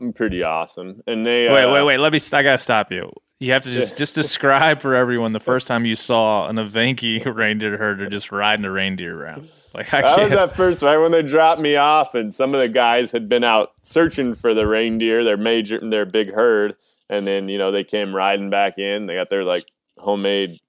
um, 0.00 0.12
pretty 0.12 0.42
awesome. 0.42 1.02
And 1.06 1.24
they 1.26 1.48
Wait, 1.48 1.64
uh, 1.64 1.72
wait, 1.72 1.82
wait. 1.84 1.98
Let 1.98 2.12
me. 2.12 2.18
I 2.32 2.42
gotta 2.42 2.58
stop 2.58 2.90
you. 2.92 3.12
You 3.40 3.52
have 3.52 3.64
to 3.64 3.70
just 3.70 3.98
just 3.98 4.14
describe 4.14 4.80
for 4.80 4.94
everyone 4.94 5.32
the 5.32 5.40
first 5.40 5.66
time 5.68 5.84
you 5.84 5.96
saw 5.96 6.48
an 6.48 6.56
Evenki 6.56 7.24
reindeer 7.34 7.76
herder 7.76 8.08
just 8.08 8.32
riding 8.32 8.64
a 8.64 8.70
reindeer 8.70 9.20
around. 9.20 9.48
Like 9.74 9.92
I 9.92 10.00
That 10.02 10.18
was 10.18 10.28
can't. 10.30 10.56
first, 10.56 10.82
right 10.82 10.96
when 10.98 11.10
they 11.10 11.22
dropped 11.22 11.60
me 11.60 11.76
off, 11.76 12.14
and 12.14 12.32
some 12.32 12.54
of 12.54 12.60
the 12.60 12.68
guys 12.68 13.10
had 13.12 13.28
been 13.28 13.44
out 13.44 13.72
searching 13.82 14.34
for 14.34 14.54
the 14.54 14.66
reindeer, 14.66 15.24
their 15.24 15.36
major, 15.36 15.80
their 15.80 16.06
big 16.06 16.32
herd, 16.32 16.76
and 17.10 17.26
then 17.26 17.48
you 17.48 17.58
know 17.58 17.72
they 17.72 17.84
came 17.84 18.14
riding 18.14 18.50
back 18.50 18.78
in. 18.78 19.06
They 19.06 19.16
got 19.16 19.30
their 19.30 19.44
like 19.44 19.66
homemade 19.98 20.60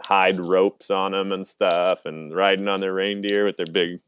hide 0.00 0.40
ropes 0.40 0.90
on 0.90 1.12
them 1.12 1.30
and 1.32 1.46
stuff, 1.46 2.04
and 2.06 2.34
riding 2.34 2.66
on 2.68 2.80
their 2.80 2.92
reindeer 2.92 3.44
with 3.44 3.56
their 3.56 3.66
big, 3.66 4.00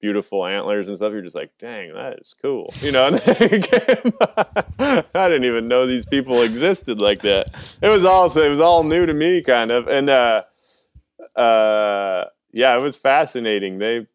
beautiful 0.00 0.46
antlers 0.46 0.88
and 0.88 0.96
stuff. 0.96 1.12
You're 1.12 1.22
just 1.22 1.34
like, 1.34 1.50
dang, 1.58 1.94
that 1.94 2.18
is 2.20 2.34
cool, 2.40 2.72
you 2.80 2.92
know. 2.92 3.06
I 4.78 5.28
didn't 5.28 5.44
even 5.44 5.68
know 5.68 5.86
these 5.86 6.06
people 6.06 6.42
existed 6.42 7.00
like 7.00 7.22
that. 7.22 7.54
It 7.82 7.88
was 7.88 8.04
also 8.04 8.42
it 8.42 8.50
was 8.50 8.60
all 8.60 8.84
new 8.84 9.06
to 9.06 9.14
me, 9.14 9.42
kind 9.42 9.70
of, 9.70 9.88
and 9.88 10.10
uh, 10.10 10.42
uh, 11.34 12.26
yeah, 12.52 12.76
it 12.76 12.80
was 12.80 12.96
fascinating. 12.96 13.78
They 13.78 14.06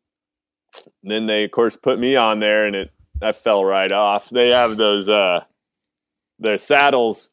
then 1.03 1.25
they 1.25 1.43
of 1.43 1.51
course 1.51 1.75
put 1.75 1.99
me 1.99 2.15
on 2.15 2.39
there 2.39 2.65
and 2.65 2.75
it 2.75 2.91
I 3.21 3.31
fell 3.33 3.65
right 3.65 3.91
off. 3.91 4.29
They 4.29 4.49
have 4.49 4.77
those 4.77 5.09
uh 5.09 5.43
their 6.39 6.57
saddles 6.57 7.30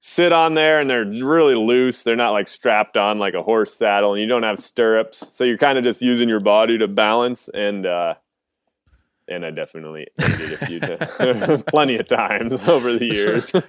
sit 0.00 0.32
on 0.32 0.54
there 0.54 0.80
and 0.80 0.88
they're 0.88 1.04
really 1.04 1.54
loose. 1.54 2.02
They're 2.02 2.16
not 2.16 2.30
like 2.30 2.48
strapped 2.48 2.96
on 2.96 3.18
like 3.18 3.34
a 3.34 3.42
horse 3.42 3.74
saddle 3.74 4.14
and 4.14 4.20
you 4.20 4.28
don't 4.28 4.42
have 4.42 4.58
stirrups. 4.58 5.34
So 5.34 5.44
you're 5.44 5.58
kind 5.58 5.78
of 5.78 5.84
just 5.84 6.02
using 6.02 6.28
your 6.28 6.40
body 6.40 6.78
to 6.78 6.88
balance 6.88 7.48
and 7.48 7.86
uh 7.86 8.14
and 9.30 9.44
I 9.44 9.50
definitely 9.50 10.06
it 10.16 10.62
a 10.62 10.66
few 10.66 10.80
times, 10.80 11.62
plenty 11.68 11.96
of 11.96 12.08
times 12.08 12.66
over 12.66 12.94
the 12.94 13.04
years. 13.04 13.52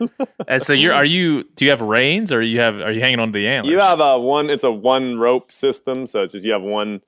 And 0.47 0.61
so 0.61 0.73
you're 0.73 0.93
are 0.93 1.05
you 1.05 1.43
do 1.55 1.65
you 1.65 1.71
have 1.71 1.81
reins 1.81 2.31
or 2.33 2.41
you 2.41 2.59
have 2.59 2.75
are 2.75 2.91
you 2.91 3.01
hanging 3.01 3.19
on 3.19 3.33
to 3.33 3.39
the 3.39 3.47
antlers? 3.47 3.71
you 3.71 3.79
have 3.79 3.99
a 3.99 4.19
one. 4.19 4.49
It's 4.49 4.63
a 4.63 4.71
one 4.71 5.19
rope 5.19 5.51
system, 5.51 6.07
so 6.07 6.23
it's 6.23 6.33
just 6.33 6.45
you 6.45 6.53
have 6.53 6.63
one 6.63 7.01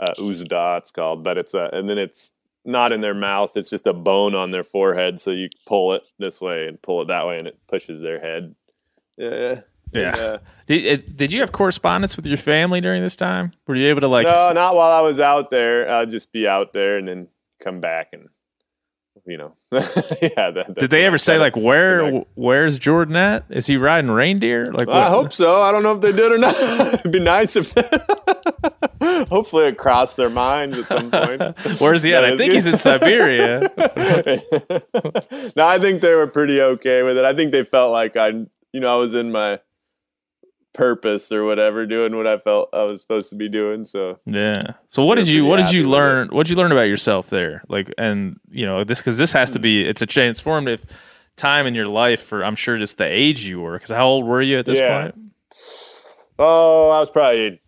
uh, 0.00 0.14
uzda, 0.18 0.78
it's 0.78 0.90
called, 0.90 1.22
but 1.22 1.38
it's 1.38 1.54
a 1.54 1.70
and 1.72 1.88
then 1.88 1.98
it's 1.98 2.32
not 2.64 2.92
in 2.92 3.00
their 3.00 3.14
mouth. 3.14 3.56
It's 3.56 3.70
just 3.70 3.86
a 3.86 3.92
bone 3.92 4.34
on 4.34 4.50
their 4.50 4.64
forehead, 4.64 5.20
so 5.20 5.30
you 5.30 5.48
pull 5.66 5.94
it 5.94 6.02
this 6.18 6.40
way 6.40 6.66
and 6.66 6.80
pull 6.80 7.02
it 7.02 7.08
that 7.08 7.26
way, 7.26 7.38
and 7.38 7.48
it 7.48 7.58
pushes 7.68 8.00
their 8.00 8.20
head. 8.20 8.54
Yeah. 9.16 9.60
Yeah. 9.92 10.14
Uh, 10.14 10.38
Did, 10.66 11.16
did 11.16 11.32
you 11.32 11.40
have 11.40 11.52
correspondence 11.52 12.16
with 12.16 12.26
your 12.26 12.38
family 12.38 12.80
during 12.80 13.02
this 13.02 13.16
time? 13.16 13.52
Were 13.66 13.74
you 13.74 13.88
able 13.88 14.00
to 14.00 14.08
like? 14.08 14.24
no, 14.24 14.52
not 14.54 14.74
while 14.74 14.90
I 14.90 15.02
was 15.02 15.20
out 15.20 15.50
there. 15.50 15.90
I'd 15.90 16.08
just 16.10 16.32
be 16.32 16.48
out 16.48 16.72
there 16.72 16.96
and 16.96 17.06
then 17.06 17.28
come 17.62 17.80
back 17.80 18.08
and, 18.14 18.28
you 19.26 19.36
know, 19.36 19.54
yeah. 19.70 20.50
That, 20.50 20.76
did 20.78 20.88
they 20.88 21.04
ever 21.04 21.18
say 21.18 21.38
like 21.38 21.56
where 21.56 22.22
where's 22.34 22.78
Jordan 22.78 23.16
at? 23.16 23.44
Is 23.50 23.66
he 23.66 23.76
riding 23.76 24.10
reindeer? 24.10 24.72
Like 24.72 24.88
I 24.88 25.08
hope 25.10 25.32
so. 25.32 25.60
I 25.60 25.72
don't 25.72 25.82
know 25.82 25.92
if 25.92 26.00
they 26.00 26.12
did 26.12 26.32
or 26.32 26.38
not. 26.38 26.54
It'd 26.60 27.12
be 27.12 27.20
nice 27.20 27.56
if. 27.56 27.74
Hopefully, 29.28 29.66
it 29.66 29.78
crossed 29.78 30.16
their 30.16 30.30
minds 30.30 30.78
at 30.78 30.86
some 30.86 31.10
point. 31.10 31.42
Where's 31.80 32.02
he 32.02 32.14
at? 32.14 32.24
I 32.24 32.36
think 32.36 32.50
good. 32.50 32.54
he's 32.54 32.66
in 32.66 32.76
Siberia. 32.76 33.60
no, 35.56 35.66
I 35.66 35.78
think 35.78 36.00
they 36.02 36.14
were 36.14 36.26
pretty 36.26 36.60
okay 36.60 37.02
with 37.02 37.16
it. 37.18 37.24
I 37.24 37.34
think 37.34 37.52
they 37.52 37.64
felt 37.64 37.92
like 37.92 38.16
I, 38.16 38.28
you 38.72 38.80
know, 38.80 38.92
I 38.92 38.96
was 38.96 39.14
in 39.14 39.32
my 39.32 39.60
purpose 40.72 41.30
or 41.32 41.44
whatever, 41.44 41.84
doing 41.86 42.16
what 42.16 42.26
I 42.26 42.38
felt 42.38 42.70
I 42.72 42.84
was 42.84 43.00
supposed 43.02 43.28
to 43.30 43.36
be 43.36 43.48
doing. 43.48 43.84
So 43.84 44.18
Yeah. 44.26 44.74
So 44.88 45.04
what 45.04 45.16
did 45.16 45.28
you 45.28 45.44
what 45.44 45.56
did 45.56 45.72
you 45.72 45.88
learn? 45.88 46.28
What 46.28 46.46
did 46.46 46.50
you 46.50 46.56
learn 46.56 46.72
about 46.72 46.88
yourself 46.88 47.28
there? 47.30 47.62
Like, 47.68 47.92
and 47.98 48.38
you 48.50 48.64
know 48.66 48.84
this 48.84 48.98
because 49.00 49.18
this 49.18 49.32
has 49.32 49.50
to 49.50 49.58
be 49.58 49.82
it's 49.84 50.00
a 50.02 50.06
transformative 50.06 50.82
time 51.36 51.66
in 51.66 51.74
your 51.74 51.86
life 51.86 52.22
for 52.22 52.44
I'm 52.44 52.56
sure 52.56 52.76
just 52.78 52.98
the 52.98 53.04
age 53.10 53.44
you 53.44 53.60
were. 53.60 53.74
Because 53.74 53.90
how 53.90 54.06
old 54.06 54.24
were 54.26 54.40
you 54.42 54.58
at 54.58 54.66
this 54.66 54.78
Yeah. 54.78 55.02
point? 55.02 55.14
Oh, 56.38 56.90
I 56.90 57.00
was 57.00 57.10
probably 57.10 57.60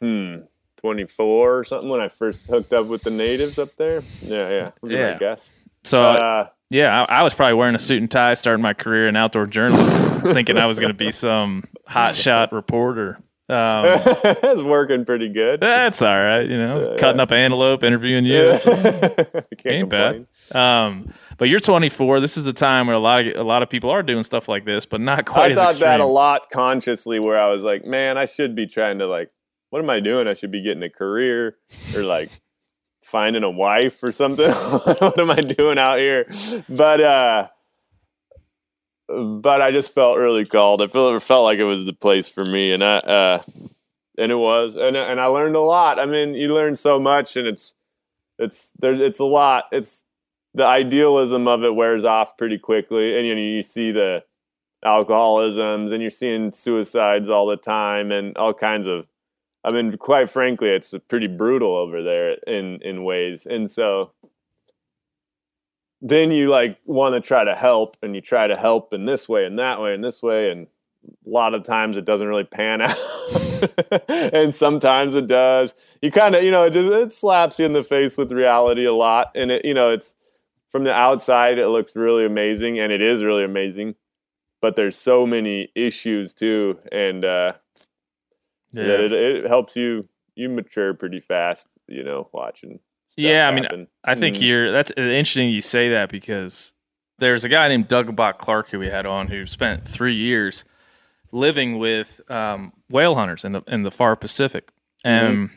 hmm 0.00 0.36
24 0.80 1.58
or 1.58 1.64
something 1.64 1.90
when 1.90 2.00
I 2.00 2.08
first 2.08 2.46
hooked 2.46 2.72
up 2.72 2.86
with 2.86 3.02
the 3.02 3.10
natives 3.10 3.58
up 3.58 3.68
there. 3.76 4.02
Yeah, 4.22 4.48
yeah. 4.48 4.70
Would 4.80 4.88
be 4.88 4.94
my 4.96 5.00
Yeah. 5.10 5.18
guess. 5.18 5.52
So 5.84 6.00
Uh, 6.00 6.46
yeah, 6.70 7.04
I, 7.08 7.18
I 7.18 7.22
was 7.22 7.34
probably 7.34 7.52
wearing 7.54 7.74
a 7.74 7.78
suit 7.78 8.00
and 8.00 8.10
tie, 8.10 8.32
starting 8.32 8.62
my 8.62 8.72
career 8.72 9.06
in 9.06 9.14
outdoor 9.14 9.46
journalism, 9.46 10.20
thinking 10.32 10.56
I 10.56 10.64
was 10.66 10.78
going 10.78 10.88
to 10.90 10.94
be 10.94 11.10
some 11.12 11.64
hot 11.86 12.14
shot 12.14 12.52
reporter. 12.52 13.18
Um, 13.50 13.84
it's 13.84 14.62
working 14.62 15.04
pretty 15.04 15.28
good. 15.28 15.60
that's 15.60 16.00
all 16.00 16.16
right, 16.16 16.48
you 16.48 16.56
know, 16.56 16.94
cutting 16.98 17.20
up 17.20 17.30
antelope, 17.32 17.82
interviewing 17.84 18.24
you. 18.24 18.32
Yeah. 18.52 18.58
Can't 18.58 19.58
Can't 19.58 19.88
bad. 19.90 20.26
Um, 20.52 21.12
but 21.36 21.48
you're 21.50 21.60
24. 21.60 22.20
This 22.20 22.36
is 22.38 22.46
a 22.46 22.52
time 22.54 22.86
where 22.86 22.96
a 22.96 23.00
lot 23.00 23.26
of 23.26 23.36
a 23.36 23.42
lot 23.42 23.62
of 23.62 23.68
people 23.68 23.90
are 23.90 24.02
doing 24.02 24.22
stuff 24.22 24.48
like 24.48 24.64
this, 24.64 24.86
but 24.86 25.00
not 25.00 25.26
quite 25.26 25.52
I 25.52 25.54
thought 25.56 25.70
extreme. 25.70 25.88
that 25.88 26.00
a 26.00 26.04
lot 26.06 26.48
consciously, 26.50 27.18
where 27.18 27.38
I 27.38 27.50
was 27.52 27.62
like, 27.62 27.84
man, 27.84 28.16
I 28.16 28.24
should 28.26 28.54
be 28.54 28.66
trying 28.66 29.00
to 29.00 29.06
like, 29.06 29.30
what 29.70 29.82
am 29.82 29.90
I 29.90 30.00
doing? 30.00 30.28
I 30.28 30.34
should 30.34 30.50
be 30.50 30.62
getting 30.62 30.82
a 30.82 30.90
career 30.90 31.56
or 31.96 32.02
like 32.02 32.30
finding 33.02 33.42
a 33.42 33.50
wife 33.50 34.02
or 34.02 34.12
something. 34.12 34.50
what 34.52 35.18
am 35.18 35.30
I 35.30 35.40
doing 35.40 35.78
out 35.78 35.98
here? 35.98 36.30
But 36.68 37.00
uh 37.00 37.48
but 39.08 39.60
I 39.60 39.72
just 39.72 39.92
felt 39.92 40.18
really 40.18 40.44
called. 40.44 40.82
I 40.82 40.86
felt 40.86 41.14
it 41.14 41.22
felt 41.22 41.44
like 41.44 41.58
it 41.58 41.64
was 41.64 41.84
the 41.84 41.92
place 41.92 42.28
for 42.28 42.44
me, 42.44 42.72
and 42.72 42.84
I 42.84 42.98
uh 42.98 43.42
and 44.18 44.30
it 44.30 44.36
was, 44.36 44.76
and 44.76 44.96
and 44.96 45.20
I 45.20 45.26
learned 45.26 45.56
a 45.56 45.60
lot. 45.60 45.98
I 45.98 46.06
mean, 46.06 46.34
you 46.34 46.54
learn 46.54 46.76
so 46.76 47.00
much, 47.00 47.36
and 47.36 47.48
it's 47.48 47.74
it's 48.38 48.70
there 48.78 48.92
it's 48.92 49.18
a 49.18 49.24
lot. 49.24 49.64
It's 49.72 50.04
the 50.54 50.66
idealism 50.66 51.48
of 51.48 51.64
it 51.64 51.74
wears 51.74 52.04
off 52.04 52.36
pretty 52.36 52.58
quickly, 52.58 53.16
and 53.16 53.26
you 53.26 53.34
know 53.34 53.40
you 53.40 53.62
see 53.62 53.92
the 53.92 54.24
alcoholisms, 54.84 55.90
and 55.92 56.02
you're 56.02 56.10
seeing 56.10 56.52
suicides 56.52 57.28
all 57.28 57.46
the 57.46 57.56
time, 57.56 58.12
and 58.12 58.36
all 58.36 58.54
kinds 58.54 58.86
of. 58.86 59.08
I 59.62 59.72
mean, 59.72 59.96
quite 59.98 60.30
frankly, 60.30 60.70
it's 60.70 60.94
pretty 61.08 61.26
brutal 61.26 61.76
over 61.76 62.02
there 62.02 62.36
in 62.46 62.80
in 62.82 63.04
ways, 63.04 63.46
and 63.46 63.70
so 63.70 64.12
then 66.00 66.30
you 66.30 66.48
like 66.48 66.78
want 66.86 67.14
to 67.14 67.20
try 67.20 67.44
to 67.44 67.54
help, 67.54 67.96
and 68.02 68.14
you 68.14 68.20
try 68.20 68.46
to 68.46 68.56
help 68.56 68.94
in 68.94 69.04
this 69.04 69.28
way 69.28 69.44
and 69.44 69.58
that 69.58 69.80
way 69.80 69.94
and 69.94 70.02
this 70.02 70.22
way, 70.22 70.50
and 70.50 70.66
a 71.26 71.28
lot 71.28 71.54
of 71.54 71.62
times 71.64 71.96
it 71.96 72.04
doesn't 72.04 72.26
really 72.28 72.44
pan 72.44 72.80
out, 72.80 72.96
and 74.32 74.54
sometimes 74.54 75.14
it 75.14 75.26
does. 75.26 75.74
You 76.00 76.10
kind 76.10 76.34
of, 76.34 76.42
you 76.42 76.50
know, 76.50 76.64
it, 76.64 76.72
just, 76.72 76.92
it 76.92 77.12
slaps 77.12 77.58
you 77.58 77.66
in 77.66 77.74
the 77.74 77.84
face 77.84 78.16
with 78.16 78.32
reality 78.32 78.84
a 78.86 78.94
lot, 78.94 79.30
and 79.34 79.50
it, 79.50 79.64
you 79.64 79.74
know, 79.74 79.90
it's 79.90 80.16
from 80.70 80.84
the 80.84 80.94
outside 80.94 81.58
it 81.58 81.68
looks 81.68 81.94
really 81.94 82.24
amazing, 82.24 82.78
and 82.78 82.92
it 82.92 83.02
is 83.02 83.22
really 83.22 83.44
amazing, 83.44 83.94
but 84.62 84.76
there's 84.76 84.96
so 84.96 85.26
many 85.26 85.68
issues 85.74 86.32
too, 86.32 86.78
and 86.90 87.24
uh, 87.26 87.54
Yeah. 88.72 88.84
that 88.84 89.00
it, 89.00 89.12
it 89.12 89.46
helps 89.46 89.76
you 89.76 90.08
you 90.34 90.48
mature 90.48 90.94
pretty 90.94 91.20
fast, 91.20 91.68
you 91.88 92.02
know, 92.04 92.28
watching. 92.32 92.78
stuff 93.06 93.22
Yeah, 93.24 93.48
I 93.48 93.50
mean, 93.52 93.64
happen. 93.64 93.88
I 94.04 94.14
think 94.14 94.36
Mhm. 94.36 94.42
you're. 94.42 94.72
That's 94.72 94.90
interesting 94.96 95.48
you 95.50 95.60
say 95.60 95.90
that 95.90 96.08
because 96.10 96.74
there's 97.18 97.44
a 97.44 97.48
guy 97.48 97.68
named 97.68 97.88
Doug 97.88 98.14
Bock 98.16 98.38
Clark 98.38 98.70
who 98.70 98.78
we 98.78 98.86
had 98.88 99.04
on 99.06 99.28
who 99.28 99.44
spent 99.46 99.86
three 99.86 100.14
years 100.14 100.64
living 101.32 101.78
with 101.78 102.20
um, 102.30 102.72
whale 102.88 103.14
hunters 103.16 103.44
in 103.44 103.52
the 103.52 103.62
in 103.66 103.82
the 103.82 103.90
far 103.90 104.16
Pacific, 104.16 104.70
and 105.04 105.36
Mm-hmm. 105.48 105.54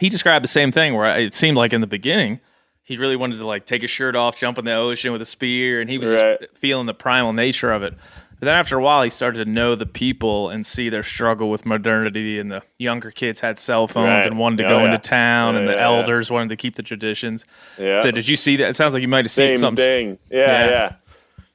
he 0.00 0.08
described 0.08 0.44
the 0.44 0.48
same 0.48 0.72
thing 0.72 0.94
where 0.94 1.18
it 1.18 1.34
seemed 1.34 1.56
like 1.56 1.72
in 1.72 1.80
the 1.80 1.86
beginning 1.86 2.40
he 2.82 2.96
really 2.96 3.16
wanted 3.16 3.36
to 3.36 3.46
like 3.46 3.66
take 3.66 3.82
his 3.82 3.90
shirt 3.90 4.16
off, 4.16 4.38
jump 4.38 4.56
in 4.56 4.64
the 4.64 4.72
ocean 4.72 5.12
with 5.12 5.20
a 5.20 5.26
spear, 5.26 5.78
and 5.80 5.90
he 5.90 5.98
was 5.98 6.08
Right. 6.10 6.38
feeling 6.56 6.86
the 6.86 6.94
primal 6.94 7.34
nature 7.34 7.70
of 7.70 7.82
it. 7.82 7.92
But 8.40 8.46
then 8.46 8.54
after 8.54 8.78
a 8.78 8.82
while, 8.82 9.02
he 9.02 9.10
started 9.10 9.44
to 9.44 9.50
know 9.50 9.74
the 9.74 9.84
people 9.86 10.48
and 10.48 10.64
see 10.64 10.88
their 10.88 11.02
struggle 11.02 11.50
with 11.50 11.66
modernity. 11.66 12.38
And 12.38 12.50
the 12.50 12.62
younger 12.78 13.10
kids 13.10 13.40
had 13.40 13.58
cell 13.58 13.88
phones 13.88 14.06
Right. 14.08 14.26
and 14.26 14.38
wanted 14.38 14.58
to 14.58 14.64
Oh, 14.66 14.68
go 14.68 14.78
yeah. 14.80 14.84
into 14.86 14.98
town, 14.98 15.56
and 15.56 15.66
the 15.66 15.72
yeah, 15.72 15.78
yeah. 15.78 15.84
elders 15.98 16.30
wanted 16.30 16.50
to 16.50 16.56
keep 16.56 16.76
the 16.76 16.82
traditions. 16.84 17.44
yeah. 17.78 18.00
So 18.00 18.10
did 18.10 18.28
you 18.28 18.36
see 18.36 18.56
that? 18.56 18.68
It 18.70 18.74
sounds 18.76 18.94
like 18.94 19.02
you 19.02 19.08
might 19.08 19.24
have 19.24 19.30
seen 19.32 19.48
Same 19.48 19.56
something. 19.56 19.84
thing. 19.84 20.18
Yeah, 20.30 20.38
Yeah. 20.66 20.70
yeah, 20.70 20.92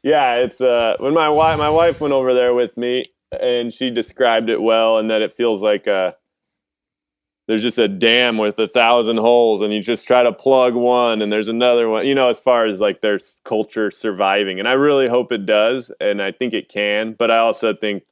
yeah. 0.04 0.36
It's 0.44 0.60
uh 0.62 0.96
when 1.00 1.14
my 1.14 1.30
wife 1.30 1.58
my 1.58 1.70
wife 1.70 2.02
went 2.02 2.14
over 2.14 2.34
there 2.34 2.54
with 2.54 2.76
me, 2.76 3.04
and 3.42 3.74
she 3.74 3.90
described 3.90 4.50
it 4.50 4.62
well, 4.62 4.98
and 5.00 5.10
that 5.10 5.22
it 5.22 5.32
feels 5.32 5.62
like 5.64 5.88
uh 5.88 6.12
there's 7.48 7.62
just 7.62 7.78
a 7.78 7.88
dam 7.88 8.38
with 8.38 8.58
a 8.60 8.68
thousand 8.68 9.18
holes, 9.18 9.62
and 9.62 9.74
you 9.74 9.82
just 9.82 10.08
try 10.08 10.24
to 10.24 10.32
plug 10.32 10.76
one, 10.76 11.22
and 11.22 11.32
there's 11.32 11.48
another 11.48 11.90
one. 11.90 12.08
You 12.08 12.16
know, 12.16 12.30
as 12.30 12.40
far 12.40 12.66
as 12.66 12.80
like 12.80 13.02
their 13.02 13.20
culture 13.44 13.92
surviving, 13.92 14.60
and 14.60 14.68
I 14.68 14.74
really 14.74 15.08
hope 15.08 15.32
it 15.32 15.46
does, 15.46 15.92
and 16.00 16.22
I 16.22 16.32
think 16.32 16.54
it 16.54 16.70
can, 16.70 17.14
but 17.14 17.32
I 17.32 17.40
also 17.40 17.74
think 17.74 18.04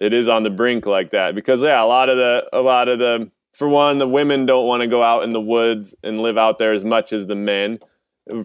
it 0.00 0.12
is 0.12 0.28
on 0.28 0.42
the 0.42 0.50
brink 0.50 0.86
like 0.86 1.10
that 1.10 1.34
because 1.34 1.62
yeah, 1.62 1.82
a 1.82 1.86
lot 1.86 2.08
of 2.08 2.16
the 2.16 2.48
a 2.52 2.60
lot 2.60 2.88
of 2.88 2.98
the 2.98 3.30
for 3.54 3.68
one, 3.68 3.98
the 3.98 4.06
women 4.08 4.46
don't 4.46 4.66
want 4.66 4.82
to 4.82 4.86
go 4.86 5.02
out 5.02 5.24
in 5.24 5.30
the 5.30 5.40
woods 5.40 5.94
and 6.04 6.20
live 6.20 6.38
out 6.38 6.58
there 6.58 6.72
as 6.72 6.84
much 6.84 7.12
as 7.12 7.26
the 7.26 7.34
men 7.34 7.80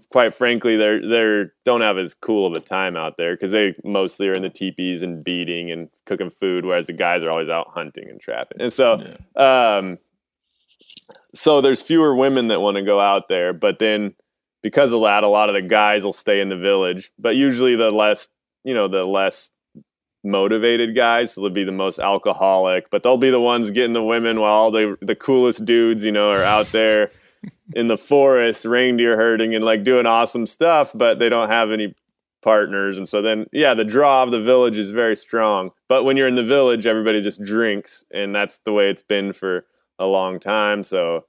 quite 0.09 0.33
frankly, 0.33 0.77
they're 0.77 1.07
they're 1.07 1.53
don't 1.65 1.81
have 1.81 1.97
as 1.97 2.13
cool 2.13 2.47
of 2.47 2.53
a 2.53 2.59
time 2.59 2.95
out 2.95 3.17
there 3.17 3.35
because 3.35 3.51
they 3.51 3.75
mostly 3.83 4.27
are 4.27 4.33
in 4.33 4.41
the 4.41 4.49
teepees 4.49 5.03
and 5.03 5.23
beating 5.23 5.71
and 5.71 5.89
cooking 6.05 6.29
food, 6.29 6.65
whereas 6.65 6.87
the 6.87 6.93
guys 6.93 7.23
are 7.23 7.29
always 7.29 7.49
out 7.49 7.67
hunting 7.73 8.09
and 8.09 8.19
trapping. 8.19 8.61
And 8.61 8.73
so, 8.73 9.03
um, 9.35 9.97
so 11.33 11.61
there's 11.61 11.81
fewer 11.81 12.15
women 12.15 12.47
that 12.47 12.61
want 12.61 12.77
to 12.77 12.83
go 12.83 12.99
out 12.99 13.27
there, 13.27 13.53
but 13.53 13.79
then 13.79 14.13
because 14.61 14.93
of 14.93 15.01
that, 15.01 15.23
a 15.23 15.27
lot 15.27 15.49
of 15.49 15.55
the 15.55 15.61
guys 15.61 16.03
will 16.03 16.13
stay 16.13 16.39
in 16.39 16.49
the 16.49 16.57
village. 16.57 17.11
But 17.19 17.35
usually, 17.35 17.75
the 17.75 17.91
less 17.91 18.29
you 18.63 18.73
know, 18.73 18.87
the 18.87 19.05
less 19.05 19.51
motivated 20.23 20.95
guys 20.95 21.33
so 21.33 21.41
they'll 21.41 21.49
be 21.49 21.65
the 21.65 21.71
most 21.71 21.99
alcoholic 21.99 22.89
but 22.89 23.03
they'll 23.03 23.17
be 23.17 23.29
the 23.29 23.41
ones 23.41 23.71
getting 23.71 23.91
the 23.91 24.01
women 24.01 24.39
while 24.39 24.53
all 24.53 24.71
the 24.71 24.97
the 25.01 25.15
coolest 25.15 25.65
dudes 25.65 26.05
you 26.05 26.13
know 26.13 26.31
are 26.31 26.43
out 26.43 26.67
there 26.67 27.11
in 27.75 27.87
the 27.87 27.97
forest 27.97 28.65
reindeer 28.65 29.15
herding 29.15 29.55
and 29.55 29.63
like 29.63 29.83
doing 29.83 30.05
awesome 30.05 30.45
stuff 30.45 30.91
but 30.93 31.19
they 31.19 31.29
don't 31.29 31.49
have 31.49 31.71
any 31.71 31.95
partners. 32.41 32.97
And 32.97 33.07
so 33.07 33.21
then 33.21 33.47
yeah 33.51 33.73
the 33.73 33.85
draw 33.85 34.23
of 34.23 34.31
the 34.31 34.41
village 34.41 34.77
is 34.77 34.91
very 34.91 35.15
strong. 35.15 35.71
But 35.87 36.03
when 36.03 36.17
you're 36.17 36.27
in 36.27 36.35
the 36.35 36.43
village 36.43 36.85
everybody 36.85 37.21
just 37.21 37.41
drinks 37.41 38.03
and 38.13 38.35
that's 38.35 38.59
the 38.59 38.73
way 38.73 38.89
it's 38.89 39.01
been 39.01 39.33
for 39.33 39.65
a 39.99 40.05
long 40.05 40.39
time. 40.39 40.83
So 40.83 41.25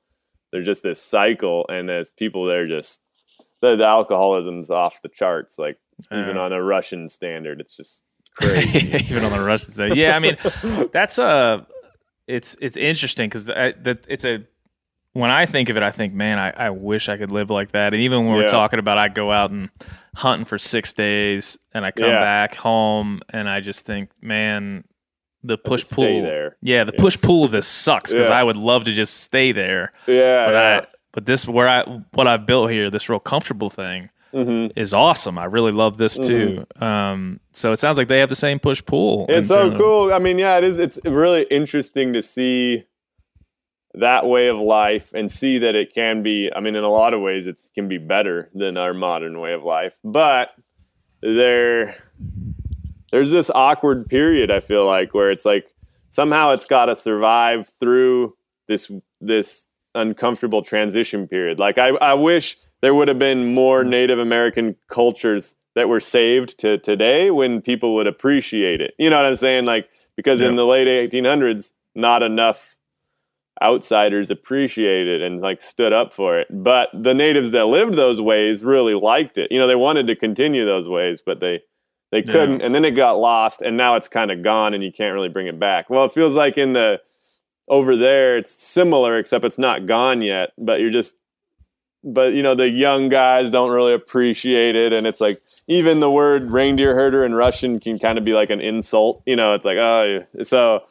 there's 0.51 0.66
just 0.66 0.82
this 0.82 1.01
cycle 1.01 1.66
and 1.68 1.91
as 1.91 2.12
people 2.12 2.45
they're 2.45 2.68
just 2.68 3.01
the, 3.61 3.76
the 3.76 3.85
alcoholism's 3.85 4.70
off 4.70 5.01
the 5.03 5.09
charts 5.09 5.59
like 5.59 5.78
even 6.12 6.37
on 6.37 6.53
a 6.53 6.62
russian 6.62 7.09
standard 7.09 7.61
it's 7.61 7.76
just 7.76 8.05
crazy. 8.35 8.89
Even 9.11 9.24
on 9.24 9.32
the 9.32 9.41
Russian 9.41 9.72
side. 9.72 9.97
Yeah, 9.97 10.16
I 10.16 10.18
mean, 10.18 10.37
that's 10.93 11.18
a 11.18 11.66
it's 12.26 12.57
it's 12.61 12.76
interesting 12.76 13.28
because 13.28 13.47
that 13.47 14.05
it's 14.09 14.24
a 14.24 14.45
when 15.15 15.31
I 15.31 15.47
think 15.47 15.69
of 15.71 15.77
it, 15.77 15.83
I 15.83 15.91
think, 15.91 16.12
man, 16.12 16.39
I, 16.39 16.51
I 16.51 16.71
wish 16.71 17.09
I 17.09 17.17
could 17.17 17.31
live 17.31 17.49
like 17.51 17.73
that. 17.73 17.95
And 17.95 18.03
even 18.03 18.27
when 18.27 18.37
we're 18.37 18.49
talking 18.49 18.79
about, 18.79 18.99
I 18.99 19.09
go 19.09 19.33
out 19.33 19.51
and 19.51 19.71
hunting 20.15 20.45
for 20.45 20.59
six 20.59 20.93
days, 20.93 21.57
and 21.73 21.85
I 21.87 21.91
come 21.91 22.09
Yeah. 22.11 22.21
back 22.21 22.55
home, 22.57 23.21
and 23.31 23.49
I 23.49 23.61
just 23.61 23.87
think, 23.87 24.11
man, 24.21 24.85
the 25.43 25.57
push 25.59 25.89
pull, 25.91 26.23
there. 26.23 26.57
yeah, 26.62 26.85
the 26.85 26.93
Yeah. 26.97 27.01
push 27.03 27.19
pull 27.21 27.45
of 27.45 27.51
this 27.51 27.67
sucks 27.67 28.12
because 28.12 28.29
Yeah. 28.29 28.39
I 28.39 28.43
would 28.43 28.57
love 28.57 28.85
to 28.85 28.93
just 28.93 29.21
stay 29.23 29.53
there, 29.53 29.93
yeah, 30.07 30.47
but 30.47 30.53
yeah. 30.53 30.81
I 30.83 30.87
but 31.12 31.27
this 31.27 31.47
where 31.47 31.69
I 31.69 31.83
what 32.12 32.27
I've 32.27 32.45
built 32.47 32.71
here, 32.71 32.89
this 32.91 33.09
real 33.09 33.21
comfortable 33.21 33.71
thing, 33.71 34.11
Mm-hmm. 34.33 34.73
is 34.77 34.93
awesome. 34.93 35.39
I 35.39 35.45
really 35.45 35.71
love 35.71 35.97
this 35.97 36.19
too. 36.19 36.67
Um, 36.81 37.39
so 37.53 37.71
it 37.71 37.77
sounds 37.77 37.97
like 37.99 38.09
they 38.09 38.19
have 38.19 38.29
the 38.31 38.35
same 38.35 38.59
push 38.59 38.83
pull. 38.85 39.27
It's 39.29 39.47
so 39.47 39.71
cool. 39.77 40.12
I 40.12 40.19
mean, 40.19 40.41
yeah, 40.41 40.59
it 40.59 40.65
is. 40.65 40.81
It's 40.81 40.99
really 41.05 41.43
interesting 41.53 42.12
to 42.15 42.21
see 42.23 42.85
that 43.95 44.26
way 44.26 44.49
of 44.49 44.59
life 44.59 45.12
and 45.14 45.30
see 45.30 45.59
that 45.59 45.74
it 45.74 45.95
can 45.95 46.22
be. 46.22 46.51
I 46.55 46.61
mean, 46.61 46.74
in 46.74 46.84
a 46.84 46.88
lot 46.88 47.14
of 47.14 47.20
ways, 47.20 47.47
it 47.47 47.61
can 47.74 47.88
be 47.88 47.99
better 47.99 48.51
than 48.55 48.76
our 48.76 48.95
modern 48.95 49.40
way 49.40 49.53
of 49.53 49.62
life. 49.62 49.99
But 50.03 50.55
there, 51.22 51.97
there's 53.12 53.30
this 53.30 53.51
awkward 53.55 54.09
period. 54.09 54.51
I 54.51 54.61
feel 54.61 54.84
like 54.84 55.14
where 55.14 55.30
it's 55.30 55.45
like 55.45 55.72
somehow 56.11 56.51
it's 56.51 56.66
got 56.66 56.86
to 56.86 56.97
survive 56.97 57.68
through 57.80 58.36
this 58.66 58.90
this 59.20 59.66
uncomfortable 59.95 60.62
transition 60.62 61.28
period. 61.28 61.59
Like 61.59 61.78
I, 61.78 61.88
I 61.88 62.14
wish 62.14 62.59
there 62.82 62.95
would 62.95 63.09
have 63.09 63.18
been 63.18 63.55
more 63.55 63.84
Native 63.84 64.18
American 64.18 64.76
cultures 64.88 65.57
that 65.74 65.88
were 65.88 66.01
saved 66.01 66.59
to 66.59 66.78
today 66.78 67.30
when 67.30 67.61
people 67.61 67.95
would 67.95 68.07
appreciate 68.07 68.80
it. 68.80 68.95
You 68.99 69.11
know 69.11 69.16
what 69.16 69.26
I'm 69.26 69.36
saying? 69.36 69.64
Like 69.64 69.88
because 70.16 70.40
in 70.40 70.57
the 70.57 70.66
late 70.66 71.11
1800s, 71.12 71.72
not 71.95 72.22
enough 72.22 72.74
outsiders 73.63 74.31
appreciated 74.31 75.23
and 75.23 75.41
like 75.41 75.61
stood 75.61 75.93
up 75.93 76.13
for 76.13 76.39
it. 76.39 76.49
But 76.51 76.91
the 76.93 77.15
natives 77.15 77.53
that 77.53 77.67
lived 77.67 77.95
those 77.95 78.21
ways 78.21 78.65
really 78.65 78.95
liked 78.95 79.39
it. 79.39 79.51
You 79.53 79.59
know, 79.59 79.67
they 79.67 79.77
wanted 79.77 80.07
to 80.09 80.17
continue 80.17 80.65
those 80.65 80.89
ways, 80.89 81.23
but 81.25 81.41
they 81.41 81.63
they 82.11 82.23
couldn't. 82.23 82.61
And 82.63 82.75
then 82.75 82.85
it 82.85 82.93
got 82.93 83.19
lost, 83.19 83.61
and 83.61 83.77
now 83.77 83.97
it's 83.97 84.09
kind 84.09 84.31
of 84.31 84.43
gone, 84.43 84.73
and 84.73 84.85
you 84.85 84.93
can't 84.93 85.15
really 85.15 85.29
bring 85.29 85.49
it 85.49 85.59
back. 85.59 85.91
Well, 85.91 86.05
it 86.05 86.13
feels 86.13 86.35
like 86.35 86.57
in 86.57 86.73
the 86.73 87.01
over 87.67 87.97
there, 87.97 88.37
it's 88.37 88.63
similar, 88.63 89.19
except 89.19 89.45
it's 89.45 89.59
not 89.59 89.87
gone 89.87 90.23
yet. 90.23 90.51
But 90.57 90.81
you're 90.81 90.91
just 90.91 91.17
but 92.05 92.35
you 92.35 92.43
know 92.43 92.55
the 92.55 92.69
young 92.69 93.09
guys 93.09 93.51
don't 93.51 93.71
really 93.71 93.95
appreciate 93.95 94.77
it 94.77 94.93
and 94.93 95.07
it's 95.07 95.21
like 95.21 95.41
even 95.67 96.01
the 96.01 96.11
word 96.11 96.51
reindeer 96.51 96.95
herder 96.95 97.25
in 97.25 97.35
russian 97.35 97.81
can 97.81 97.99
kind 97.99 98.19
of 98.19 98.25
be 98.25 98.35
like 98.35 98.51
an 98.51 98.61
insult 98.61 99.23
you 99.25 99.35
know 99.35 99.55
it's 99.55 99.65
like 99.65 99.79
oh 99.79 100.23
so 100.43 100.83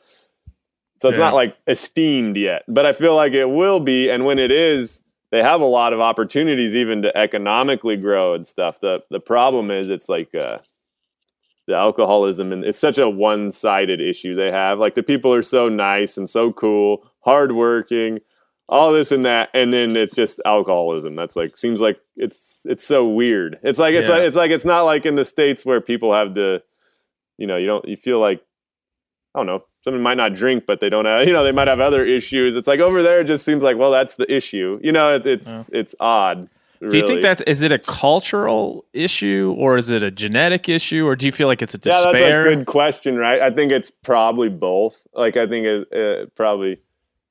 so 1.04 1.10
it's 1.10 1.18
Yeah. 1.18 1.26
not 1.26 1.34
like 1.34 1.58
esteemed 1.68 2.38
yet. 2.38 2.64
But 2.70 2.86
i 2.86 2.94
feel 2.94 3.14
like 3.16 3.34
it 3.34 3.50
will 3.50 3.82
be 3.82 4.10
and 4.10 4.26
when 4.26 4.40
it 4.40 4.52
is 4.52 5.04
they 5.32 5.44
have 5.44 5.60
a 5.62 5.66
lot 5.66 5.92
of 5.94 6.00
opportunities 6.00 6.74
even 6.76 7.02
to 7.02 7.18
economically 7.18 7.98
grow 7.98 8.34
and 8.34 8.48
stuff. 8.48 8.80
The 8.80 9.02
the 9.10 9.20
problem 9.20 9.70
is 9.70 9.90
it's 9.90 10.08
like 10.08 10.34
uh 10.34 10.60
the 11.68 11.76
alcoholism 11.76 12.52
and 12.54 12.64
it's 12.64 12.80
such 12.80 12.98
a 12.98 13.10
one-sided 13.10 14.00
issue 14.02 14.34
they 14.36 14.52
have. 14.52 14.80
Like 14.80 14.94
the 14.96 15.04
people 15.04 15.34
are 15.34 15.42
so 15.42 15.68
nice 15.70 16.18
and 16.18 16.30
so 16.30 16.52
cool 16.54 17.10
hardworking 17.22 18.20
all 18.70 18.94
this 18.94 19.12
and 19.12 19.26
that 19.26 19.50
and 19.54 19.74
then 19.74 19.96
it's 19.98 20.16
just 20.16 20.40
alcoholism. 20.46 21.16
That's 21.18 21.36
like 21.36 21.58
seems 21.58 21.82
like 21.82 22.00
it's 22.16 22.66
it's 22.70 22.86
so 22.86 23.08
weird. 23.10 23.60
It's 23.62 23.78
like 23.80 23.94
it's 23.94 24.08
Yeah. 24.08 24.14
like 24.16 24.24
it's 24.24 24.38
like 24.38 24.52
it's 24.52 24.66
not 24.66 24.84
like 24.84 25.06
in 25.06 25.16
the 25.16 25.26
states 25.26 25.66
where 25.66 25.82
people 25.82 26.14
have 26.14 26.34
to 26.36 26.64
you 27.38 27.48
know 27.48 27.58
you 27.58 27.66
don't 27.68 27.86
you 27.88 27.96
feel 27.98 28.20
like 28.20 28.42
i 29.36 29.40
don't 29.40 29.48
know 29.48 29.64
someone 29.84 30.02
might 30.02 30.18
not 30.18 30.34
drink 30.34 30.66
but 30.66 30.80
they 30.80 30.90
don't 30.90 31.06
have 31.06 31.22
uh, 31.22 31.24
you 31.28 31.34
know 31.34 31.44
they 31.44 31.52
might 31.52 31.68
have 31.68 31.80
other 31.80 32.06
issues. 32.06 32.56
It's 32.56 32.68
like 32.68 32.80
over 32.80 33.04
there 33.04 33.22
it 33.22 33.26
just 33.26 33.46
seems 33.46 33.64
like 33.64 33.78
well 33.78 33.92
that's 33.92 34.16
the 34.16 34.32
issue. 34.34 34.80
You 34.82 34.92
know 34.92 35.16
it, 35.16 35.26
it's 35.26 35.70
it's 35.72 35.96
odd 36.00 36.50
Do 36.90 36.98
you 36.98 37.08
think 37.08 37.22
that 37.22 37.48
is 37.48 37.64
it 37.64 37.72
a 37.72 37.80
cultural 37.80 38.86
issue 38.94 39.56
or 39.58 39.78
is 39.78 39.90
it 39.90 40.04
a 40.04 40.12
genetic 40.12 40.68
issue 40.68 41.06
or 41.06 41.16
do 41.16 41.26
you 41.26 41.32
feel 41.32 41.48
like 41.48 41.62
it's 41.62 41.74
a 41.74 41.78
despair? 41.78 42.14
yeah 42.14 42.44
that's 42.44 42.48
a 42.48 42.56
good 42.56 42.66
question 42.66 43.18
right? 43.18 43.42
I 43.42 43.52
think 43.52 43.72
it's 43.72 43.92
probably 43.92 44.50
both. 44.50 45.06
Like 45.14 45.38
i 45.38 45.48
think 45.48 45.66
it, 45.66 45.88
it 45.92 46.36
probably 46.36 46.80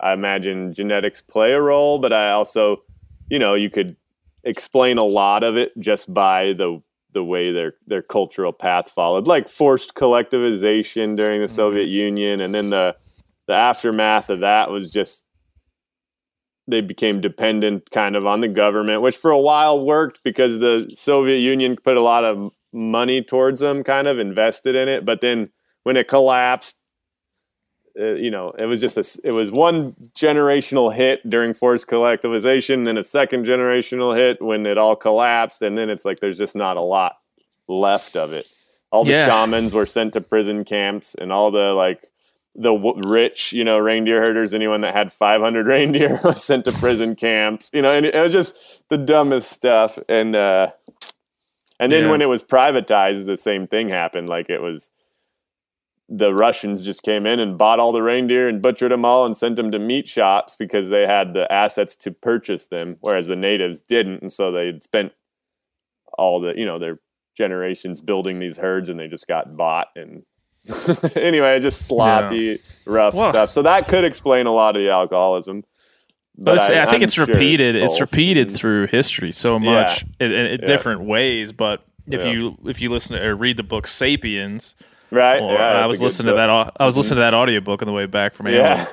i 0.00 0.12
imagine 0.12 0.72
genetics 0.72 1.20
play 1.20 1.52
a 1.52 1.60
role 1.60 1.98
but 1.98 2.12
i 2.12 2.30
also 2.30 2.82
you 3.28 3.38
know 3.38 3.54
you 3.54 3.70
could 3.70 3.96
explain 4.44 4.98
a 4.98 5.04
lot 5.04 5.44
of 5.44 5.56
it 5.56 5.72
just 5.78 6.12
by 6.12 6.52
the 6.52 6.82
the 7.12 7.24
way 7.24 7.52
their 7.52 7.74
their 7.86 8.02
cultural 8.02 8.52
path 8.52 8.90
followed 8.90 9.26
like 9.26 9.48
forced 9.48 9.94
collectivization 9.94 11.16
during 11.16 11.40
the 11.40 11.46
mm-hmm. 11.46 11.54
soviet 11.54 11.88
union 11.88 12.40
and 12.40 12.54
then 12.54 12.70
the 12.70 12.96
the 13.46 13.54
aftermath 13.54 14.30
of 14.30 14.40
that 14.40 14.70
was 14.70 14.92
just 14.92 15.26
they 16.68 16.80
became 16.80 17.20
dependent 17.20 17.90
kind 17.90 18.16
of 18.16 18.26
on 18.26 18.40
the 18.40 18.48
government 18.48 19.02
which 19.02 19.16
for 19.16 19.30
a 19.30 19.38
while 19.38 19.84
worked 19.84 20.20
because 20.24 20.58
the 20.58 20.90
soviet 20.94 21.38
union 21.38 21.76
put 21.76 21.96
a 21.96 22.00
lot 22.00 22.24
of 22.24 22.50
money 22.72 23.22
towards 23.22 23.60
them 23.60 23.84
kind 23.84 24.08
of 24.08 24.18
invested 24.18 24.74
in 24.74 24.88
it 24.88 25.04
but 25.04 25.20
then 25.20 25.50
when 25.82 25.96
it 25.96 26.08
collapsed 26.08 26.76
uh, 27.98 28.12
you 28.14 28.30
know 28.30 28.50
it 28.58 28.66
was 28.66 28.80
just 28.80 28.96
a, 28.96 29.20
it 29.26 29.32
was 29.32 29.50
one 29.50 29.94
generational 30.14 30.94
hit 30.94 31.28
during 31.28 31.52
forced 31.54 31.86
collectivization 31.88 32.84
then 32.84 32.96
a 32.98 33.02
second 33.02 33.44
generational 33.46 34.16
hit 34.16 34.40
when 34.40 34.64
it 34.66 34.78
all 34.78 34.96
collapsed 34.96 35.62
and 35.62 35.76
then 35.76 35.90
it's 35.90 36.04
like 36.04 36.20
there's 36.20 36.38
just 36.38 36.54
not 36.56 36.76
a 36.76 36.80
lot 36.80 37.16
left 37.68 38.16
of 38.16 38.32
it 38.32 38.46
all 38.90 39.04
the 39.04 39.10
Yeah. 39.12 39.26
shamans 39.26 39.74
were 39.74 39.86
sent 39.86 40.12
to 40.14 40.20
prison 40.20 40.64
camps 40.64 41.14
and 41.14 41.32
all 41.32 41.50
the 41.50 41.72
like 41.74 42.06
the 42.54 42.72
w- 42.74 43.08
rich 43.08 43.52
you 43.52 43.64
know 43.64 43.78
reindeer 43.78 44.20
herders 44.20 44.52
anyone 44.52 44.80
that 44.82 44.94
had 44.94 45.12
500 45.12 45.66
reindeer 45.66 46.20
was 46.24 46.42
sent 46.42 46.64
to 46.66 46.72
prison 46.72 47.14
camps 47.16 47.70
you 47.72 47.80
know 47.82 47.90
and 47.92 48.04
it, 48.06 48.14
it 48.14 48.20
was 48.20 48.32
just 48.32 48.82
the 48.90 48.98
dumbest 48.98 49.50
stuff 49.50 49.98
and 50.08 50.36
uh 50.36 50.70
and 51.80 51.90
then 51.90 52.04
Yeah. 52.04 52.10
when 52.10 52.22
it 52.22 52.28
was 52.28 52.42
privatized 52.44 53.26
the 53.26 53.36
same 53.36 53.66
thing 53.66 53.88
happened 53.88 54.28
like 54.28 54.50
it 54.50 54.60
was 54.60 54.90
the 56.14 56.34
Russians 56.34 56.84
just 56.84 57.02
came 57.02 57.24
in 57.24 57.40
and 57.40 57.56
bought 57.56 57.80
all 57.80 57.90
the 57.90 58.02
reindeer 58.02 58.46
and 58.46 58.60
butchered 58.60 58.92
them 58.92 59.02
all 59.02 59.24
and 59.24 59.34
sent 59.34 59.56
them 59.56 59.70
to 59.70 59.78
meat 59.78 60.06
shops 60.06 60.56
because 60.56 60.90
they 60.90 61.06
had 61.06 61.32
the 61.32 61.50
assets 61.50 61.96
to 61.96 62.10
purchase 62.10 62.66
them, 62.66 62.98
whereas 63.00 63.28
the 63.28 63.36
natives 63.36 63.80
didn't. 63.80 64.20
And 64.20 64.30
so 64.30 64.52
they'd 64.52 64.82
spent 64.82 65.12
all 66.18 66.38
the, 66.38 66.52
you 66.54 66.66
know, 66.66 66.78
their 66.78 67.00
generations 67.34 68.02
building 68.02 68.40
these 68.40 68.58
herds 68.58 68.90
and 68.90 69.00
they 69.00 69.08
just 69.08 69.26
got 69.26 69.56
bought. 69.56 69.88
And 69.96 70.24
anyway, 71.16 71.58
just 71.60 71.86
sloppy, 71.86 72.60
rough 72.84 73.14
Well- 73.14 73.32
stuff. 73.32 73.48
So 73.48 73.62
that 73.62 73.88
could 73.88 74.04
explain 74.04 74.46
a 74.46 74.52
lot 74.52 74.76
of 74.76 74.82
the 74.82 74.90
alcoholism. 74.90 75.64
But 76.36 76.56
it's, 76.56 76.64
I, 76.64 76.84
think 76.84 76.96
I'm 76.96 77.02
it's 77.04 77.14
sure 77.14 77.24
repeated. 77.24 77.74
It's, 77.74 77.94
both. 77.94 78.00
repeated 78.02 78.48
mm-hmm. 78.48 78.56
through 78.56 78.86
history 78.88 79.32
so 79.32 79.58
Yeah. 79.58 79.70
much 79.70 80.04
in, 80.20 80.30
in, 80.30 80.46
in 80.46 80.60
Yeah. 80.60 80.66
different 80.66 81.02
ways. 81.04 81.52
But 81.52 81.84
if 82.06 82.22
Yeah. 82.22 82.32
you 82.32 82.58
if 82.66 82.82
you 82.82 82.90
listen 82.90 83.16
to, 83.16 83.26
or 83.26 83.34
read 83.34 83.56
the 83.56 83.62
book 83.62 83.86
*Sapiens*, 83.86 84.74
Right? 85.12 85.40
or 85.42 85.52
Yeah, 85.52 85.82
I 85.84 85.86
was 85.86 86.00
listening 86.00 86.28
to 86.32 86.36
that. 86.36 86.48
I 86.50 86.84
was 86.84 86.96
listening 86.96 87.16
to 87.16 87.20
that 87.20 87.34
audiobook 87.34 87.82
on 87.82 87.86
the 87.86 87.92
way 87.92 88.06
back 88.06 88.34
from 88.34 88.48
Yeah. 88.48 88.86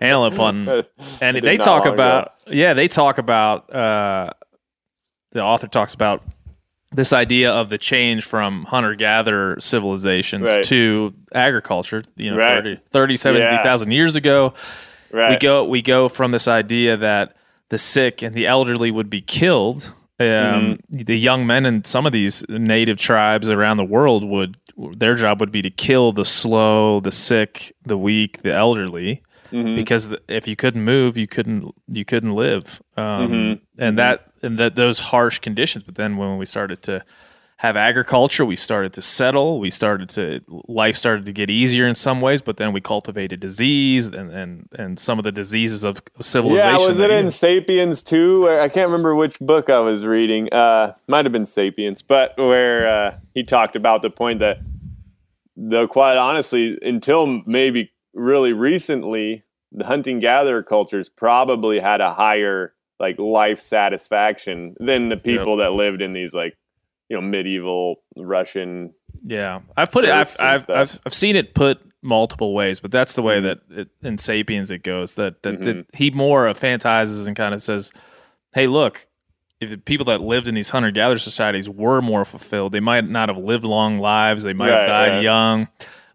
Antelope, 0.00 0.38
on, 0.40 0.84
and 1.20 1.36
they 1.36 1.56
talk 1.58 1.84
long 1.84 1.94
ago. 1.94 1.94
about 1.94 2.32
yeah, 2.48 2.72
they 2.74 2.88
talk 2.88 3.18
about 3.18 3.72
uh, 3.74 4.30
the 5.32 5.42
author 5.42 5.66
talks 5.68 5.92
about 5.94 6.22
this 6.92 7.12
idea 7.12 7.50
of 7.52 7.68
the 7.68 7.76
change 7.78 8.24
from 8.24 8.64
hunter 8.64 8.94
gatherer 8.94 9.60
civilizations 9.60 10.48
Right. 10.48 10.64
to 10.64 11.12
agriculture. 11.34 12.02
You 12.16 12.30
know, 12.30 12.38
Right. 12.38 12.62
30, 12.62 12.76
30 12.90 13.16
70,000 13.16 13.90
years 13.90 14.16
ago 14.16 14.54
Right. 15.12 15.30
we 15.30 15.36
go 15.36 15.64
we 15.64 15.82
go 15.82 16.08
from 16.08 16.32
this 16.32 16.48
idea 16.48 16.96
that 16.96 17.36
the 17.68 17.78
sick 17.78 18.22
and 18.22 18.34
the 18.34 18.46
elderly 18.46 18.90
would 18.90 19.10
be 19.10 19.20
killed. 19.20 19.92
Um, 20.18 20.26
Mm-hmm. 20.26 21.02
The 21.04 21.18
young 21.18 21.46
men 21.46 21.66
in 21.66 21.84
some 21.84 22.06
of 22.06 22.12
these 22.12 22.42
native 22.48 22.96
tribes 22.96 23.50
around 23.50 23.76
the 23.76 23.84
world 23.84 24.24
would 24.24 24.56
their 24.76 25.14
job 25.14 25.40
would 25.40 25.52
be 25.52 25.62
to 25.62 25.70
kill 25.70 26.12
the 26.12 26.24
slow, 26.24 27.00
the 27.00 27.12
sick, 27.12 27.74
the 27.84 27.96
weak, 27.98 28.42
the 28.42 28.52
elderly, 28.52 29.22
Mm-hmm. 29.52 29.76
because 29.76 30.12
if 30.28 30.48
you 30.48 30.56
couldn't 30.56 30.82
move, 30.84 31.16
you 31.16 31.28
couldn't 31.28 31.72
you 31.88 32.04
couldn't 32.04 32.34
live. 32.34 32.82
Um, 32.96 33.30
Mm-hmm. 33.30 33.64
And 33.78 33.96
that 33.96 34.32
and 34.42 34.58
that 34.58 34.74
those 34.74 34.98
harsh 34.98 35.38
conditions. 35.38 35.84
But 35.84 35.94
then 35.94 36.16
when 36.16 36.36
we 36.36 36.44
started 36.46 36.82
to 36.82 37.04
have 37.58 37.76
agriculture, 37.76 38.44
we 38.44 38.54
started 38.56 38.92
to 38.92 39.02
settle. 39.02 39.58
We 39.58 39.70
started 39.70 40.10
to 40.10 40.40
life 40.68 40.94
started 40.94 41.24
to 41.24 41.32
get 41.32 41.48
easier 41.48 41.86
in 41.86 41.94
some 41.94 42.20
ways, 42.20 42.42
but 42.42 42.58
then 42.58 42.72
we 42.72 42.82
cultivated 42.82 43.40
disease 43.40 44.08
and 44.08 44.30
and, 44.30 44.68
and 44.72 44.98
some 44.98 45.18
of 45.18 45.24
the 45.24 45.32
diseases 45.32 45.82
of 45.82 46.02
civilization. 46.20 46.80
Yeah, 46.80 46.86
was 46.86 47.00
it 47.00 47.10
in 47.10 47.30
Sapiens 47.30 48.02
too? 48.02 48.48
I 48.48 48.68
can't 48.68 48.88
remember 48.88 49.14
which 49.14 49.38
book 49.38 49.70
I 49.70 49.80
was 49.80 50.04
reading. 50.04 50.52
Uh, 50.52 50.94
might 51.08 51.24
have 51.24 51.32
been 51.32 51.46
Sapiens, 51.46 52.02
but 52.02 52.36
where 52.36 52.86
uh, 52.86 53.18
he 53.32 53.42
talked 53.42 53.74
about 53.74 54.02
the 54.02 54.10
point 54.10 54.40
that, 54.40 54.58
though 55.56 55.88
quite 55.88 56.18
honestly, 56.18 56.78
until 56.82 57.42
maybe 57.46 57.90
really 58.12 58.52
recently, 58.52 59.44
the 59.72 59.86
hunting 59.86 60.18
gatherer 60.18 60.62
cultures 60.62 61.08
probably 61.08 61.80
had 61.80 62.02
a 62.02 62.12
higher 62.12 62.74
like 63.00 63.18
life 63.18 63.60
satisfaction 63.60 64.74
than 64.78 65.08
the 65.08 65.16
people 65.16 65.56
that 65.56 65.72
lived 65.72 66.02
in 66.02 66.12
these 66.12 66.34
like 66.34 66.56
you 67.08 67.16
know 67.16 67.20
medieval 67.22 67.96
Russian. 68.16 68.92
Yeah, 69.24 69.60
I've 69.76 69.90
put 69.92 70.04
it. 70.04 70.10
I've 70.10 70.36
I've. 70.40 70.68
I've 70.70 70.98
I've 71.06 71.14
seen 71.14 71.36
it 71.36 71.54
put 71.54 71.80
multiple 72.02 72.54
ways, 72.54 72.78
but 72.80 72.90
that's 72.90 73.14
the 73.14 73.22
way 73.22 73.36
Mm-hmm. 73.40 73.46
that 73.46 73.80
it, 73.80 73.88
in 74.02 74.18
*Sapiens* 74.18 74.70
it 74.70 74.82
goes. 74.82 75.14
That 75.16 75.42
that, 75.42 75.62
that 75.64 75.86
he 75.94 76.10
more 76.10 76.46
fantasizes 76.50 77.26
and 77.26 77.34
kind 77.36 77.54
of 77.54 77.62
says, 77.62 77.92
"Hey, 78.54 78.66
look, 78.66 79.06
if 79.60 79.70
the 79.70 79.78
people 79.78 80.04
that 80.06 80.20
lived 80.20 80.48
in 80.48 80.54
these 80.54 80.70
hunter 80.70 80.90
gatherer 80.90 81.18
societies 81.18 81.68
were 81.68 82.02
more 82.02 82.24
fulfilled, 82.24 82.72
they 82.72 82.80
might 82.80 83.08
not 83.08 83.28
have 83.28 83.38
lived 83.38 83.64
long 83.64 83.98
lives. 83.98 84.42
They 84.42 84.52
might 84.52 84.70
have 84.70 84.86
died 84.86 85.08
right. 85.16 85.22
young, 85.22 85.68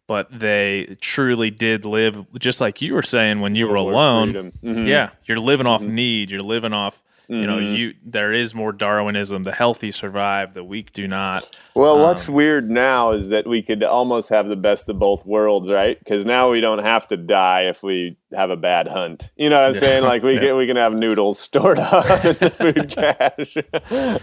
but 0.08 0.28
they 0.32 0.96
truly 1.02 1.50
did 1.50 1.84
live 1.86 2.26
just 2.39 2.62
like 2.62 2.82
you 2.82 2.94
were 2.94 3.02
saying 3.02 3.42
when 3.42 3.56
you 3.56 3.68
were 3.68 3.76
alone. 3.76 4.52
Mhm. 4.64 4.88
Yeah, 4.88 5.10
you're 5.26 5.39
living 5.39 5.66
off 5.68 5.84
need. 5.84 6.30
You're 6.32 6.42
living 6.42 6.74
off. 6.74 7.02
You 7.34 7.47
know, 7.47 7.59
Mhm. 7.59 7.77
you 7.77 7.93
there 8.05 8.34
is 8.34 8.53
more 8.53 8.73
Darwinism. 8.73 9.43
The 9.43 9.53
healthy 9.53 9.91
survive, 9.91 10.53
the 10.53 10.65
weak 10.65 10.91
do 10.91 11.07
not. 11.07 11.47
Well, 11.75 11.95
Um, 11.95 12.01
what's 12.01 12.27
weird 12.27 12.69
now 12.69 13.11
is 13.13 13.29
that 13.29 13.47
we 13.47 13.61
could 13.61 13.84
almost 13.86 14.27
have 14.29 14.49
the 14.49 14.57
best 14.57 14.89
of 14.89 14.99
both 14.99 15.25
worlds, 15.25 15.71
right? 15.71 15.97
Because 15.97 16.25
now 16.25 16.51
we 16.51 16.59
don't 16.59 16.79
have 16.84 17.07
to 17.07 17.15
die 17.15 17.61
if 17.69 17.84
we 17.84 18.17
have 18.36 18.49
a 18.49 18.57
bad 18.57 18.89
hunt. 18.89 19.32
You 19.38 19.49
know 19.49 19.55
what 19.61 19.67
I'm 19.69 19.73
Yeah. 19.75 19.79
saying? 19.79 20.03
Like 20.03 20.23
we 20.23 20.34
Yeah. 20.36 20.39
can 20.41 20.57
we 20.57 20.67
can 20.67 20.75
have 20.75 20.93
noodles 20.93 21.39
stored 21.47 21.79
up 21.79 22.25
in 22.25 22.36
the 22.38 22.49
food 22.49 22.89
cache, 22.97 23.57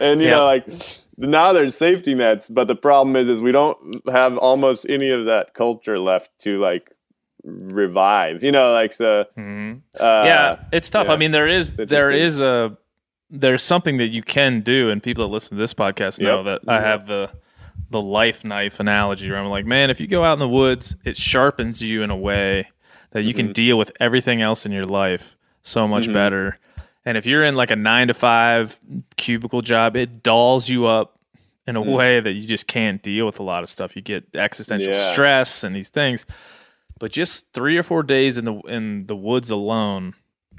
and 0.00 0.20
you 0.20 0.26
Yeah. 0.28 0.34
know, 0.36 0.44
like 0.44 0.66
now 1.16 1.54
there's 1.54 1.74
safety 1.74 2.14
nets. 2.14 2.50
But 2.50 2.68
the 2.68 2.76
problem 2.76 3.16
is, 3.16 3.26
is 3.26 3.40
we 3.40 3.52
don't 3.52 3.78
have 4.10 4.36
almost 4.36 4.84
any 4.86 5.08
of 5.08 5.24
that 5.24 5.54
culture 5.54 5.98
left 5.98 6.30
to 6.40 6.58
like 6.58 6.92
revive. 7.42 8.42
You 8.42 8.52
know, 8.52 8.72
like 8.72 8.92
so. 8.92 9.24
Mhm. 9.38 9.80
Uh, 9.98 10.22
yeah, 10.26 10.56
it's 10.72 10.90
tough. 10.90 11.06
yeah. 11.06 11.12
I 11.14 11.16
mean, 11.16 11.30
there 11.30 11.48
is 11.48 11.72
there 11.74 12.10
is 12.12 12.40
a 12.42 12.76
there's 13.30 13.62
something 13.62 13.98
that 13.98 14.08
you 14.08 14.22
can 14.22 14.60
do, 14.62 14.90
and 14.90 15.02
people 15.02 15.24
that 15.26 15.32
listen 15.32 15.56
to 15.56 15.60
this 15.60 15.74
podcast 15.74 16.20
know 16.20 16.42
Yep. 16.44 16.62
that 16.64 16.72
I 16.72 16.80
have 16.80 17.06
the 17.06 17.30
the 17.90 18.00
life 18.02 18.44
knife 18.44 18.80
analogy 18.80 19.30
where 19.30 19.38
I'm 19.38 19.46
like, 19.48 19.64
man, 19.64 19.88
if 19.88 20.00
you 20.00 20.06
go 20.06 20.22
out 20.24 20.34
in 20.34 20.38
the 20.40 20.48
woods, 20.48 20.96
it 21.04 21.16
sharpens 21.16 21.80
you 21.82 22.02
in 22.02 22.10
a 22.10 22.16
way 22.16 22.68
that 23.12 23.22
you 23.22 23.30
Mm-hmm. 23.30 23.36
can 23.46 23.52
deal 23.52 23.78
with 23.78 23.92
everything 24.00 24.42
else 24.42 24.66
in 24.66 24.72
your 24.72 24.84
life 24.84 25.36
so 25.62 25.88
much 25.88 26.12
better. 26.12 26.58
And 27.06 27.16
if 27.16 27.24
you're 27.24 27.44
in 27.44 27.54
like 27.54 27.70
a 27.70 27.76
nine 27.76 28.08
to 28.08 28.14
five 28.14 28.78
cubicle 29.16 29.62
job, 29.62 29.96
it 29.96 30.22
dolls 30.22 30.68
you 30.68 30.86
up 30.86 31.18
in 31.66 31.76
a 31.76 31.80
way 31.82 32.20
that 32.20 32.32
you 32.32 32.46
just 32.46 32.66
can't 32.66 33.00
deal 33.02 33.24
with 33.24 33.38
a 33.40 33.42
lot 33.42 33.62
of 33.62 33.70
stuff. 33.70 33.94
You 33.96 34.02
get 34.02 34.24
existential 34.34 34.92
Yeah. 34.92 35.12
stress 35.12 35.64
and 35.64 35.74
these 35.74 35.88
things. 35.90 36.26
But 36.98 37.12
just 37.12 37.52
three 37.52 37.78
or 37.78 37.82
four 37.82 38.02
days 38.02 38.36
in 38.38 38.44
the 38.44 38.54
in 38.68 39.06
the 39.06 39.16
woods 39.16 39.50
alone 39.50 40.14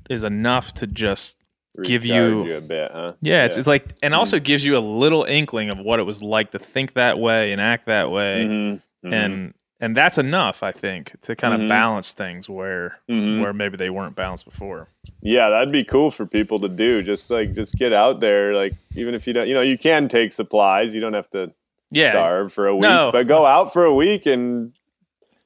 is 0.10 0.24
enough 0.24 0.74
to 0.76 0.88
just 0.88 1.38
give 1.84 2.04
recharge 2.04 2.48
you- 2.48 2.56
a 2.56 2.62
bit, 2.62 2.92
huh? 2.92 3.14
yeah, 3.22 3.46
it's, 3.46 3.58
it's 3.58 3.68
like 3.68 3.86
and 4.02 4.14
also 4.16 4.38
Mm-hmm. 4.38 4.44
gives 4.44 4.66
you 4.66 4.78
a 4.78 4.80
little 4.80 5.24
inkling 5.24 5.70
of 5.70 5.78
what 5.80 6.00
it 6.00 6.04
was 6.04 6.22
like 6.24 6.52
to 6.52 6.60
think 6.60 6.94
that 6.94 7.20
way 7.20 7.52
and 7.52 7.62
act 7.62 7.86
that 7.86 8.12
way. 8.12 8.46
Mhm. 8.48 8.82
Mhm. 9.06 9.14
And 9.14 9.54
and 9.82 9.96
that's 9.96 10.18
enough, 10.18 10.62
I 10.62 10.74
think, 10.74 11.16
to 11.22 11.38
kind 11.38 11.54
of 11.54 11.62
Mhm. 11.62 11.70
balance 11.70 12.12
things 12.14 12.50
where 12.50 13.00
Mhm. 13.10 13.42
where 13.42 13.54
maybe 13.54 13.78
they 13.78 13.90
weren't 13.90 14.16
balanced 14.16 14.44
before. 14.46 14.88
Yeah, 15.22 15.50
that'd 15.50 15.72
be 15.72 15.84
cool 15.86 16.12
for 16.12 16.26
people 16.26 16.60
to 16.60 16.68
do. 16.70 17.02
Just 17.02 17.30
like 17.30 17.54
just 17.54 17.76
get 17.76 17.94
out 17.94 18.20
there. 18.20 18.54
Like 18.54 18.74
even 18.96 19.16
if 19.16 19.26
you 19.26 19.32
don't, 19.34 19.48
you 19.48 19.54
know, 19.54 19.62
you 19.62 19.78
can 19.78 20.08
take 20.10 20.32
supplies. 20.34 20.94
You 20.94 21.00
don't 21.02 21.14
have 21.16 21.30
to 21.30 21.54
Yeah. 21.92 22.10
starve 22.12 22.52
for 22.52 22.68
a 22.68 22.76
week, 22.76 22.82
No. 22.90 23.10
but 23.14 23.26
go 23.28 23.46
out 23.46 23.72
for 23.72 23.86
a 23.86 23.94
week 23.94 24.26
and 24.26 24.74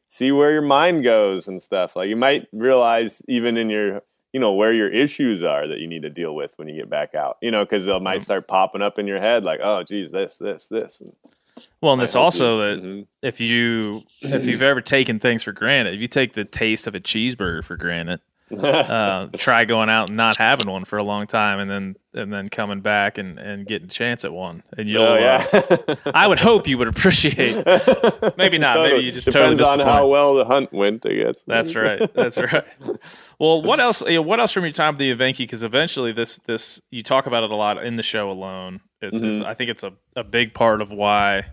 see 0.07 0.31
where 0.31 0.51
your 0.51 0.61
mind 0.61 1.03
goes 1.03 1.47
and 1.47 1.61
stuff. 1.61 1.95
Like 1.95 2.09
you 2.09 2.15
might 2.15 2.47
realize 2.53 3.21
even 3.27 3.55
in 3.57 3.69
your, 3.69 4.01
you 4.33 4.39
know, 4.39 4.51
where 4.51 4.73
your 4.73 4.89
issues 4.89 5.43
are 5.43 5.65
that 5.67 5.79
you 5.79 5.87
need 5.87 6.01
to 6.01 6.09
deal 6.09 6.33
with 6.35 6.53
when 6.57 6.67
you 6.67 6.75
get 6.75 6.89
back 6.89 7.13
out. 7.15 7.37
You 7.41 7.51
know, 7.51 7.63
because 7.63 7.85
they 7.85 7.99
might 7.99 8.17
Mm-hmm. 8.17 8.23
start 8.23 8.47
popping 8.47 8.81
up 8.81 8.97
in 8.99 9.07
your 9.07 9.19
head 9.19 9.43
like, 9.45 9.59
oh, 9.63 9.83
geez, 9.83 10.11
this, 10.11 10.37
this, 10.39 10.67
this. 10.67 11.01
And 11.01 11.13
Well, 11.81 11.93
and 11.93 12.01
it's 12.01 12.15
also 12.15 12.57
you- 12.59 12.61
that 12.65 12.83
Mhm. 12.83 13.07
if 13.21 13.39
you 13.39 14.01
if 14.21 14.45
you've 14.45 14.61
ever 14.71 14.81
taken 14.81 15.19
things 15.19 15.43
for 15.43 15.51
granted, 15.51 15.93
if 15.93 16.01
you 16.01 16.07
take 16.07 16.33
the 16.33 16.43
taste 16.45 16.87
of 16.87 16.95
a 16.95 16.99
cheeseburger 16.99 17.63
for 17.63 17.77
granted, 17.77 18.19
uh, 18.57 19.27
try 19.37 19.65
going 19.65 19.89
out 19.89 20.09
and 20.09 20.17
not 20.17 20.37
having 20.37 20.69
one 20.69 20.85
for 20.85 20.97
a 20.97 21.03
long 21.03 21.27
time, 21.27 21.59
and 21.59 21.69
then 21.69 21.95
and 22.13 22.31
then 22.31 22.47
coming 22.47 22.81
back 22.81 23.17
and, 23.17 23.39
and 23.39 23.65
getting 23.65 23.87
a 23.87 23.91
chance 23.91 24.23
at 24.23 24.33
one, 24.33 24.63
and 24.77 24.87
you'll. 24.87 25.03
Oh, 25.03 25.17
yeah. 25.17 25.45
uh, 25.51 25.95
I 26.13 26.27
would 26.27 26.39
hope 26.39 26.67
you 26.67 26.77
would 26.77 26.87
appreciate. 26.87 27.55
Maybe 28.37 28.57
not. 28.57 28.75
Maybe 28.75 29.03
you 29.03 29.11
just 29.11 29.25
depends 29.25 29.59
totally 29.59 29.81
on 29.81 29.87
how 29.87 30.07
well 30.07 30.35
the 30.35 30.45
hunt 30.45 30.71
went. 30.71 31.05
I 31.05 31.13
guess 31.13 31.43
That's 31.43 31.75
right. 31.75 32.13
That's 32.13 32.37
right. 32.37 32.65
Well, 33.39 33.61
what 33.61 33.79
else? 33.79 34.01
You 34.01 34.15
know, 34.15 34.21
what 34.21 34.39
else 34.39 34.51
from 34.51 34.63
your 34.63 34.71
time 34.71 34.93
at 34.93 34.99
the 34.99 35.13
Evenki? 35.15 35.39
Because 35.39 35.63
eventually, 35.63 36.11
this 36.11 36.37
this 36.45 36.81
you 36.91 37.01
talk 37.01 37.25
about 37.25 37.43
it 37.43 37.51
a 37.51 37.55
lot 37.55 37.83
in 37.83 37.95
the 37.95 38.03
show 38.03 38.29
alone. 38.29 38.81
It's, 39.01 39.15
it's 39.15 39.23
Mm-hmm. 39.23 39.45
I 39.45 39.53
think 39.53 39.69
it's 39.69 39.83
a, 39.83 39.93
a 40.15 40.23
big 40.23 40.53
part 40.53 40.81
of 40.81 40.91
why 40.91 41.45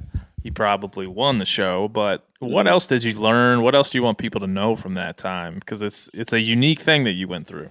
you 0.43 0.53
probably 0.53 1.07
won 1.07 1.38
the 1.38 1.45
show. 1.47 1.88
But 1.88 2.26
what 2.38 2.66
Mm-hmm. 2.66 2.72
else 2.72 2.86
did 2.86 3.05
you 3.05 3.14
learn? 3.14 3.62
What 3.62 3.74
else 3.74 3.91
do 3.91 3.99
you 3.99 4.03
want 4.03 4.18
people 4.18 4.41
to 4.41 4.47
know 4.47 4.74
from 4.76 4.95
that 4.95 5.16
time? 5.18 5.55
Because 5.57 5.82
it's 5.82 6.09
it's 6.14 6.32
a 6.32 6.41
unique 6.41 6.80
thing 6.80 7.05
that 7.05 7.12
you 7.12 7.28
went 7.28 7.47
through. 7.47 7.70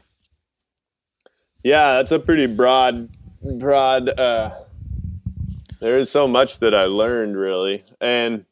Yeah, 1.64 1.96
that's 1.96 2.12
a 2.12 2.20
pretty 2.20 2.46
broad, 2.46 3.10
broad. 3.42 4.10
uh 4.10 4.52
There 5.80 5.98
is 5.98 6.12
so 6.12 6.28
much 6.28 6.60
that 6.60 6.74
I 6.76 6.84
learned, 6.86 7.36
really, 7.38 7.84
and 8.00 8.46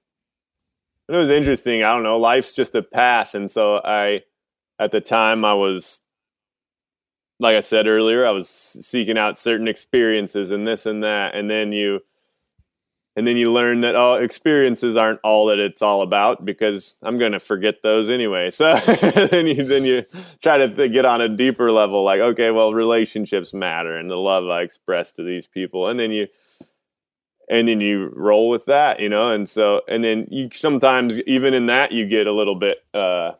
it 1.07 1.15
was 1.15 1.29
interesting. 1.29 1.83
I 1.83 1.93
don't 1.93 2.03
know. 2.03 2.17
Life's 2.17 2.53
just 2.53 2.75
a 2.75 2.81
path, 2.83 3.33
and 3.35 3.49
so 3.49 3.79
I, 3.85 4.23
at 4.79 4.91
the 4.91 4.99
time, 4.99 5.45
I 5.45 5.53
was, 5.53 6.01
like 7.39 7.55
I 7.55 7.61
said 7.61 7.87
earlier, 7.87 8.25
I 8.25 8.31
was 8.31 8.49
seeking 8.49 9.17
out 9.17 9.37
certain 9.37 9.67
experiences 9.69 10.51
and 10.51 10.65
this 10.67 10.85
and 10.85 11.03
that, 11.03 11.35
and 11.35 11.49
then 11.49 11.71
you. 11.71 12.01
And 13.17 13.25
then 13.25 13.35
you 13.35 13.51
learn 13.51 13.79
that 13.79 13.95
oh, 13.95 14.13
experiences 14.13 14.95
aren't 14.95 15.19
all 15.23 15.47
that 15.47 15.57
it's 15.57 15.81
all 15.81 16.03
about 16.03 16.45
because 16.45 16.97
I'm 17.01 17.17
going 17.17 17.31
to 17.31 17.39
forget 17.39 17.81
those 17.81 18.09
anyway. 18.09 18.51
So 18.57 18.75
then 18.75 19.47
you 19.47 19.63
then 19.63 19.83
you 19.85 20.05
try 20.41 20.59
to 20.59 20.73
th- 20.73 20.91
get 20.93 21.05
on 21.05 21.19
a 21.19 21.27
deeper 21.27 21.71
level, 21.71 22.03
like 22.03 22.21
okay, 22.21 22.51
well, 22.51 22.73
relationships 22.73 23.55
matter 23.55 23.97
and 23.97 24.07
the 24.07 24.17
love 24.17 24.47
I 24.47 24.61
express 24.61 25.13
to 25.13 25.23
these 25.23 25.47
people, 25.47 25.89
and 25.89 25.99
then 25.99 26.11
you 26.11 26.27
and 27.49 27.67
then 27.67 27.79
you 27.79 28.11
roll 28.15 28.49
with 28.49 28.65
that, 28.65 28.99
you 28.99 29.09
know. 29.09 29.31
And 29.31 29.49
so 29.49 29.81
and 29.87 30.03
then 30.03 30.27
you 30.29 30.49
sometimes 30.53 31.19
even 31.21 31.55
in 31.55 31.65
that 31.65 31.91
you 31.91 32.05
get 32.05 32.27
a 32.27 32.31
little 32.31 32.55
bit 32.55 32.77
uh, 32.93 33.31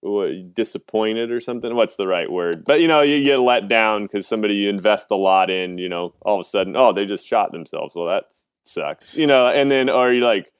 what, 0.00 0.54
disappointed 0.54 1.30
or 1.32 1.40
something. 1.40 1.74
What's 1.74 1.96
the 1.96 2.06
right 2.06 2.30
word? 2.30 2.64
But 2.64 2.80
you 2.80 2.88
know, 2.88 3.02
you 3.02 3.24
get 3.24 3.38
let 3.38 3.68
down 3.68 4.04
because 4.04 4.26
somebody 4.26 4.54
you 4.54 4.68
invest 4.68 5.10
a 5.10 5.16
lot 5.16 5.50
in, 5.50 5.78
you 5.78 5.88
know, 5.88 6.14
all 6.22 6.36
of 6.40 6.46
a 6.46 6.48
sudden, 6.48 6.76
oh, 6.76 6.92
they 6.92 7.06
just 7.06 7.26
shot 7.26 7.52
themselves. 7.52 7.94
Well, 7.96 8.06
that 8.06 8.26
sucks, 8.68 9.14
you 9.16 9.26
know. 9.26 9.48
And 9.48 9.70
then, 9.70 9.88
or 9.88 10.12
you 10.12 10.20
like, 10.20 10.50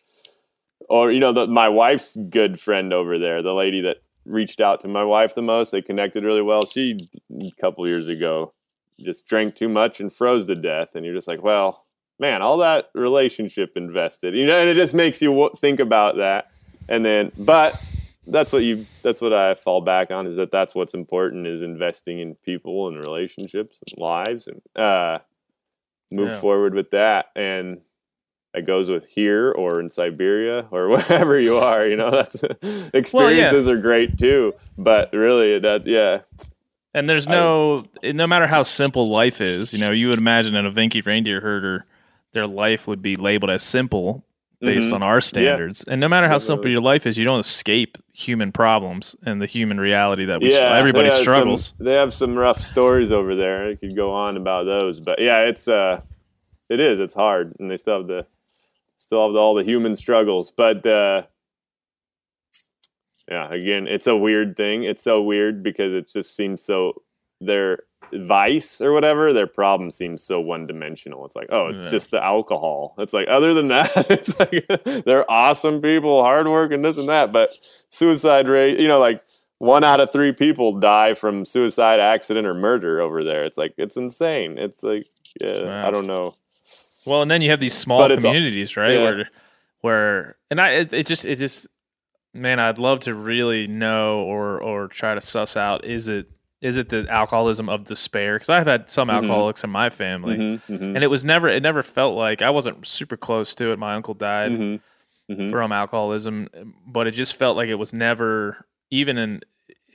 or 0.89 1.13
you 1.13 1.21
know, 1.21 1.33
the, 1.33 1.47
my 1.47 1.69
wife's 1.69 2.17
good 2.31 2.59
friend 2.59 2.93
over 2.93 3.19
there, 3.19 3.43
the 3.43 3.55
lady 3.55 3.81
that 3.83 3.99
reached 4.25 4.61
out 4.61 4.81
to 4.81 4.89
my 4.89 5.05
wife 5.05 5.35
the 5.35 5.43
most. 5.43 5.71
They 5.71 5.83
connected 5.83 6.25
really 6.25 6.43
well. 6.43 6.67
She 6.67 6.99
a 7.43 7.51
couple 7.61 7.87
years 7.87 8.09
ago 8.09 8.53
just 9.01 9.27
drank 9.29 9.55
too 9.55 9.69
much 9.69 10.01
and 10.01 10.13
froze 10.13 10.47
to 10.47 10.55
death, 10.57 10.95
and 10.95 11.05
you're 11.05 11.15
just 11.15 11.29
like, 11.29 11.43
well, 11.43 11.87
man, 12.19 12.43
all 12.43 12.57
that 12.59 12.91
relationship 12.95 13.73
invested, 13.77 14.35
you 14.35 14.45
know, 14.47 14.59
and 14.59 14.69
it 14.69 14.75
just 14.75 14.93
makes 14.95 15.23
you 15.23 15.31
w- 15.31 15.51
think 15.57 15.79
about 15.79 16.17
that. 16.17 16.51
And 16.89 17.05
then, 17.05 17.31
but 17.39 17.81
that's 18.27 18.53
what 18.53 18.63
you 18.63 18.85
that's 19.03 19.21
what 19.21 19.33
I 19.33 19.55
fall 19.55 19.81
back 19.81 20.11
on 20.11 20.27
is 20.27 20.37
that 20.37 20.51
that's 20.51 20.75
what's 20.75 20.95
important 20.95 21.47
is 21.47 21.63
investing 21.63 22.19
in 22.19 22.35
people 22.35 22.89
and 22.89 22.99
relationships 22.99 23.79
and 23.87 24.03
lives 24.03 24.49
and 24.49 24.61
uh 24.77 25.21
move 26.11 26.31
Yeah. 26.31 26.41
forward 26.41 26.75
with 26.75 26.91
that 26.91 27.27
and 27.37 27.81
that 28.55 28.67
goes 28.67 28.91
with 28.91 29.07
here 29.07 29.53
or 29.53 29.81
in 29.81 29.89
Siberia 29.89 30.67
or 30.71 30.89
wherever 30.91 31.39
you 31.39 31.59
are, 31.59 31.87
you 31.87 31.97
know, 31.97 32.11
that's 32.11 32.43
experiences 32.95 33.69
are 33.69 33.77
great 33.77 34.19
too, 34.19 34.55
but 34.77 35.13
really 35.13 35.59
that 35.59 35.87
yeah. 35.87 36.21
And 36.95 37.09
there's 37.09 37.29
no 37.29 37.85
no 38.03 38.27
matter 38.27 38.47
how 38.47 38.63
simple 38.63 39.09
life 39.09 39.41
is, 39.41 39.73
you 39.73 39.79
know, 39.81 39.91
you 39.91 40.09
would 40.09 40.19
imagine 40.19 40.57
an 40.57 40.71
Evenki 40.71 41.05
reindeer 41.05 41.41
herder, 41.41 41.85
their 42.33 42.47
life 42.47 42.87
would 42.87 43.03
be 43.03 43.15
labeled 43.15 43.51
as 43.51 43.63
simple 43.63 44.25
based 44.61 44.91
Mhm. 44.91 44.95
on 44.95 45.03
our 45.05 45.21
standards. 45.21 45.85
And 45.85 46.01
no 46.01 46.09
matter 46.09 46.27
how 46.27 46.39
simple 46.39 46.69
your 46.69 46.81
life 46.81 47.07
is, 47.07 47.17
you 47.17 47.25
don't 47.25 47.39
escape 47.39 47.97
human 48.13 48.51
problems 48.51 49.15
and 49.25 49.41
the 49.41 49.47
human 49.47 49.79
reality 49.79 50.25
that 50.25 50.41
we 50.41 50.53
yeah, 50.53 50.77
everybody 50.77 51.11
they 51.11 51.15
struggles. 51.15 51.75
Some, 51.77 51.85
they 51.87 51.95
have 51.95 52.13
some 52.13 52.37
rough 52.37 52.61
stories 52.61 53.13
over 53.13 53.37
there. 53.37 53.69
I 53.69 53.77
could 53.77 53.95
go 53.95 54.11
on 54.11 54.37
about 54.37 54.65
those, 54.65 54.99
but 54.99 55.21
yeah, 55.21 55.43
it's 55.43 55.69
uh, 55.69 56.01
it 56.69 56.81
is. 56.81 56.99
It's 56.99 57.15
hard, 57.15 57.55
and 57.61 57.71
they 57.71 57.77
still 57.77 57.99
have 57.99 58.09
the 58.09 58.27
still 59.09 59.27
have 59.27 59.37
all 59.37 59.55
the 59.55 59.65
human 59.65 59.97
struggles. 59.97 60.51
But 60.51 60.85
uh, 60.85 61.23
yeah, 63.31 63.51
again, 63.51 63.87
it's 63.89 64.07
a 64.07 64.15
weird 64.17 64.55
thing. 64.55 64.85
It's 64.85 65.03
so 65.03 65.23
weird 65.23 65.63
because 65.63 65.95
it 65.95 66.11
just 66.13 66.37
seems 66.37 66.63
so 66.63 67.03
their 67.41 67.81
vice 68.13 68.81
or 68.83 68.93
whatever 68.93 69.33
their 69.33 69.47
problem 69.47 69.91
seems 69.91 70.23
so 70.23 70.41
one 70.41 70.67
dimensional. 70.67 71.25
It's 71.25 71.37
like, 71.37 71.49
oh, 71.51 71.69
it's 71.69 71.81
Yeah. 71.81 71.89
just 71.89 72.11
the 72.11 72.23
alcohol. 72.23 72.95
It's 72.99 73.15
like 73.15 73.29
other 73.29 73.55
than 73.55 73.69
that, 73.69 73.91
it's 74.11 74.39
like 74.39 74.67
they're 75.05 75.31
awesome 75.31 75.81
people, 75.81 76.23
hard 76.23 76.47
work, 76.47 76.71
and 76.73 76.85
this 76.85 76.99
and 76.99 77.09
that. 77.09 77.33
But 77.33 77.59
suicide 77.91 78.47
rate, 78.47 78.79
you 78.79 78.89
know, 78.89 78.99
like 78.99 79.23
one 79.59 79.85
out 79.85 80.01
of 80.01 80.13
three 80.13 80.33
people 80.33 80.79
die 80.79 81.15
from 81.15 81.47
suicide, 81.47 81.99
accident, 81.99 82.47
or 82.47 82.53
murder 82.55 83.01
over 83.01 83.25
there. 83.25 83.45
It's 83.45 83.57
like 83.57 83.73
it's 83.79 83.97
insane. 83.97 84.59
It's 84.59 84.83
like 84.83 85.07
yeah, 85.41 85.65
Wow. 85.65 85.89
I 85.89 85.91
don't 85.91 86.07
know. 86.07 86.35
Well, 87.09 87.23
and 87.23 87.31
then 87.31 87.43
you 87.43 87.51
have 87.51 87.61
these 87.61 87.75
small 87.75 87.99
But 88.07 88.15
communities, 88.15 88.77
right? 88.77 88.93
yeah. 88.93 89.03
Where, 89.03 89.29
where, 89.81 90.37
and 90.51 90.61
I, 90.61 90.71
it, 90.71 90.93
it 90.93 91.07
just, 91.07 91.25
it 91.25 91.37
just, 91.37 91.67
man, 92.35 92.61
I'd 92.61 92.79
love 92.79 93.01
to 93.01 93.15
really 93.15 93.67
know 93.67 94.21
or 94.21 94.61
or 94.61 94.89
try 94.89 95.15
to 95.15 95.21
suss 95.21 95.57
out 95.57 95.85
is 95.85 96.09
it 96.09 96.27
is 96.61 96.77
it 96.77 96.89
the 96.89 97.07
alcoholism 97.09 97.69
of 97.69 97.85
despair? 97.85 98.35
Because 98.35 98.51
I've 98.51 98.67
had 98.67 98.89
some 98.89 99.09
Mhm. 99.09 99.15
alcoholics 99.15 99.63
in 99.65 99.71
my 99.71 99.91
family, 99.91 100.37
Mhm, 100.39 100.61
mhm, 100.69 100.95
and 100.97 101.05
it 101.05 101.07
was 101.07 101.23
never, 101.25 101.49
it 101.49 101.63
never 101.63 101.83
felt 101.83 102.17
like 102.17 102.43
I 102.43 102.51
wasn't 102.51 102.85
super 102.87 103.17
close 103.17 103.55
to 103.57 103.71
it. 103.73 103.79
My 103.79 103.95
uncle 103.95 104.15
died, 104.15 104.51
mhm. 104.53 104.81
Mhm. 105.31 105.51
from 105.51 105.71
alcoholism, 105.73 106.49
but 106.87 107.07
it 107.07 107.13
just 107.13 107.37
felt 107.37 107.57
like 107.57 107.69
it 107.69 107.77
was 107.77 107.93
never 107.93 108.67
even 108.91 109.19
in. 109.19 109.41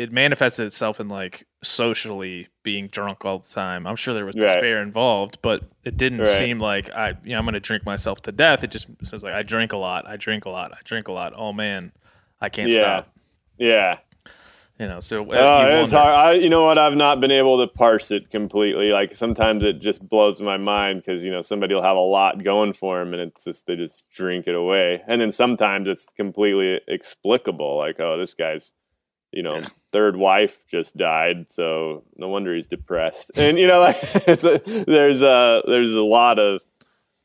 It 0.04 0.12
manifested 0.12 0.66
itself 0.66 1.00
in 1.00 1.08
like 1.08 1.48
socially 1.64 2.50
being 2.62 2.88
drunk 2.88 3.24
all 3.24 3.40
the 3.40 3.48
time. 3.48 3.88
I'm 3.88 3.96
sure 3.96 4.14
there 4.14 4.26
was 4.26 4.36
Right. 4.36 4.44
despair 4.44 4.82
involved, 4.82 5.38
but 5.42 5.64
it 5.86 5.96
didn't 5.96 6.20
Right. 6.20 6.28
seem 6.28 6.60
like 6.60 6.92
I, 6.92 7.14
you 7.24 7.32
know, 7.32 7.38
I'm 7.40 7.46
going 7.46 7.54
to 7.54 7.62
drink 7.62 7.86
myself 7.86 8.22
to 8.24 8.32
death. 8.34 8.66
It 8.66 8.72
just 8.72 8.88
says 9.02 9.24
like 9.24 9.34
I 9.34 9.44
drink 9.44 9.72
a 9.72 9.78
lot, 9.78 10.06
I 10.06 10.18
drink 10.18 10.44
a 10.44 10.50
lot, 10.50 10.74
I 10.74 10.80
drink 10.84 11.08
a 11.08 11.14
lot. 11.14 11.32
Oh 11.38 11.54
man, 11.54 11.94
I 12.42 12.50
can't 12.50 12.70
Yeah. 12.70 13.04
stop. 13.04 13.14
Yeah. 13.58 14.00
You 14.80 14.88
know, 14.88 15.00
so 15.00 15.22
uh, 15.22 15.36
Oh, 15.38 15.78
you 15.78 15.84
it's 15.84 15.94
hard. 15.94 16.14
I, 16.14 16.34
you 16.34 16.50
know 16.50 16.66
what? 16.66 16.78
I've 16.78 16.98
not 16.98 17.22
been 17.22 17.32
able 17.32 17.60
to 17.66 17.68
parse 17.72 18.12
it 18.12 18.30
completely. 18.30 18.90
Like 18.90 19.14
sometimes 19.14 19.64
it 19.64 19.80
just 19.80 20.06
blows 20.10 20.42
my 20.42 20.58
mind 20.58 21.00
because 21.02 21.24
you 21.24 21.32
know 21.32 21.42
somebody 21.42 21.76
will 21.76 21.84
have 21.84 21.96
a 21.96 22.02
lot 22.02 22.44
going 22.44 22.74
for 22.74 23.00
them, 23.00 23.14
and 23.14 23.22
it's 23.22 23.46
just 23.46 23.68
they 23.68 23.78
just 23.78 24.10
drink 24.10 24.48
it 24.48 24.56
away. 24.56 25.02
And 25.08 25.22
then 25.22 25.32
sometimes 25.32 25.88
it's 25.88 26.08
completely 26.08 26.82
explicable. 26.90 27.78
Like, 27.78 28.00
oh, 28.00 28.18
this 28.18 28.34
guy's, 28.34 28.74
you 29.34 29.44
know, 29.44 29.62
third 29.92 30.16
wife 30.16 30.66
just 30.68 30.96
died, 30.98 31.52
so 31.52 32.04
no 32.18 32.28
wonder 32.28 32.56
he's 32.56 32.68
depressed. 32.68 33.32
And 33.36 33.58
you 33.58 33.68
know, 33.68 33.80
like 33.80 33.98
it's 34.28 34.44
a, 34.44 34.60
there's 34.88 35.22
a 35.22 35.64
there's 35.68 35.92
a 35.94 36.02
lot 36.04 36.40
of 36.40 36.62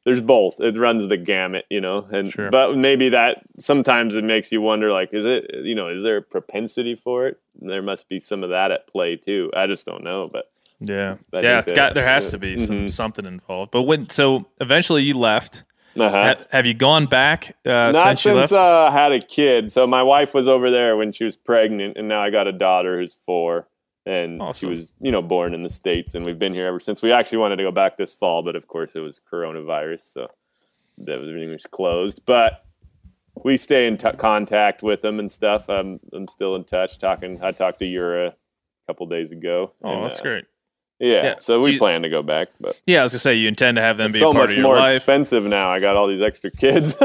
there's 0.05 0.21
both. 0.23 0.59
It 0.61 0.77
runs 0.77 1.07
the 1.07 1.17
gamut, 1.19 1.67
you 1.69 1.81
know. 1.81 2.07
And 2.11 2.33
Sure. 2.33 2.51
but 2.51 2.77
maybe 2.77 3.11
that 3.11 3.43
sometimes 3.59 4.15
it 4.15 4.25
makes 4.25 4.51
you 4.51 4.61
wonder, 4.63 4.91
like, 4.93 5.13
is 5.13 5.25
it 5.25 5.51
you 5.65 5.75
know, 5.75 5.89
is 5.89 6.03
there 6.03 6.17
a 6.19 6.23
propensity 6.23 6.95
for 6.95 7.27
it? 7.27 7.39
There 7.61 7.83
must 7.83 8.09
be 8.09 8.19
some 8.19 8.43
of 8.43 8.51
that 8.51 8.71
at 8.71 8.87
play 8.87 9.17
too. 9.17 9.51
I 9.55 9.67
just 9.67 9.85
don't 9.85 10.03
know, 10.05 10.29
but 10.33 10.51
Yeah, 10.81 11.17
I 11.35 11.41
yeah. 11.41 11.59
It's 11.59 11.73
got 11.73 11.95
there 11.95 12.07
has 12.07 12.27
yeah. 12.27 12.31
to 12.31 12.39
be 12.39 12.57
some 12.57 12.87
Mhm. 12.87 12.91
something 12.91 13.27
involved. 13.27 13.71
But 13.71 13.83
when 13.83 14.09
so 14.09 14.47
eventually 14.61 15.03
you 15.03 15.15
left. 15.19 15.65
Uh-huh. 16.01 16.35
Ha- 16.37 16.45
have 16.51 16.67
you 16.67 16.75
gone 16.75 17.07
back 17.07 17.57
uh, 17.67 17.91
not 17.93 18.19
since 18.19 18.25
left? 18.37 18.53
uh, 18.53 18.87
I 18.87 18.91
had 18.91 19.13
a 19.13 19.21
kid. 19.21 19.73
So 19.73 19.87
my 19.87 20.03
wife 20.03 20.35
was 20.35 20.49
over 20.49 20.71
there 20.71 20.97
when 20.97 21.13
she 21.13 21.25
was 21.25 21.37
pregnant, 21.37 21.97
and 21.97 22.09
now 22.09 22.21
I 22.21 22.31
got 22.31 22.47
a 22.47 22.53
daughter 22.53 22.99
who's 22.99 23.15
four, 23.15 23.69
and 24.07 24.41
Awesome. 24.43 24.69
she 24.69 24.71
was 24.71 24.93
you 25.01 25.11
know 25.13 25.23
born 25.23 25.55
in 25.55 25.63
the 25.63 25.71
states, 25.71 26.15
and 26.15 26.25
we've 26.25 26.39
been 26.39 26.55
here 26.55 26.67
ever 26.67 26.81
since. 26.81 27.03
We 27.03 27.13
actually 27.13 27.39
wanted 27.39 27.57
to 27.57 27.63
go 27.65 27.71
back 27.73 27.97
this 27.97 28.13
fall, 28.13 28.43
but 28.43 28.57
of 28.57 28.67
course 28.69 28.95
it 28.97 29.01
was 29.01 29.21
coronavirus, 29.33 30.01
so 30.13 30.29
that 30.99 31.19
was- 31.21 31.29
everything 31.29 31.51
was 31.51 31.65
closed. 31.67 32.23
But 32.27 32.65
we 33.45 33.57
stay 33.57 33.87
in 33.87 33.97
t- 33.97 34.11
contact 34.13 34.83
with 34.83 35.01
them 35.03 35.19
and 35.21 35.31
stuff. 35.31 35.69
I'm 35.69 36.01
I'm 36.13 36.27
still 36.29 36.57
in 36.57 36.65
touch. 36.65 36.99
Talking, 36.99 37.39
I 37.43 37.53
talked 37.53 37.79
to 37.81 37.87
Yura 37.87 38.29
a 38.29 38.33
couple 38.87 39.07
days 39.07 39.31
ago. 39.33 39.73
oh, 39.85 39.93
and, 39.93 40.05
that's 40.05 40.21
uh, 40.21 40.23
great. 40.25 40.45
Yeah, 41.01 41.23
Yeah. 41.25 41.35
so 41.39 41.61
we 41.61 41.73
you- 41.73 41.79
plan 41.79 42.03
to 42.03 42.09
go 42.09 42.23
back, 42.23 42.49
but 42.61 42.77
Yeah, 42.87 43.01
I 43.01 43.03
was 43.05 43.13
gonna 43.13 43.21
say 43.21 43.35
you 43.37 43.47
intend 43.49 43.77
to 43.77 43.83
have 43.83 43.97
them 43.99 44.11
be 44.11 44.19
so 44.19 44.33
much 44.33 44.57
more 44.59 44.77
life. 44.77 44.97
expensive 44.97 45.45
now. 45.45 45.71
I 45.71 45.79
got 45.81 45.97
all 45.97 46.07
these 46.09 46.21
extra 46.23 46.51
kids. 46.51 46.95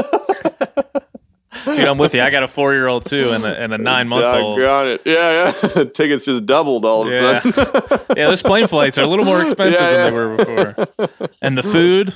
Dude, 1.64 1.88
I'm 1.88 1.98
with 1.98 2.12
you. 2.14 2.20
I 2.20 2.30
got 2.30 2.42
a 2.42 2.48
four 2.48 2.74
year 2.74 2.88
old 2.88 3.06
too, 3.06 3.30
and 3.32 3.44
a, 3.44 3.58
and 3.62 3.72
a 3.72 3.78
nine 3.78 4.08
month 4.08 4.24
old. 4.24 4.58
Doggone 4.58 4.88
it. 4.88 5.02
Yeah, 5.04 5.52
yeah. 5.76 5.84
Tickets 5.94 6.24
just 6.24 6.44
doubled 6.44 6.84
all 6.84 7.06
of 7.06 7.14
Yeah. 7.14 7.38
a 7.44 7.52
sudden. 7.52 8.00
Yeah, 8.16 8.26
those 8.26 8.42
plane 8.42 8.66
flights 8.66 8.98
are 8.98 9.02
a 9.02 9.06
little 9.06 9.24
more 9.24 9.40
expensive 9.40 9.80
Yeah, 9.80 10.10
than 10.10 10.12
they 10.12 10.18
were 10.18 10.36
before, 10.36 11.08
and 11.40 11.56
the 11.56 11.62
food. 11.62 12.12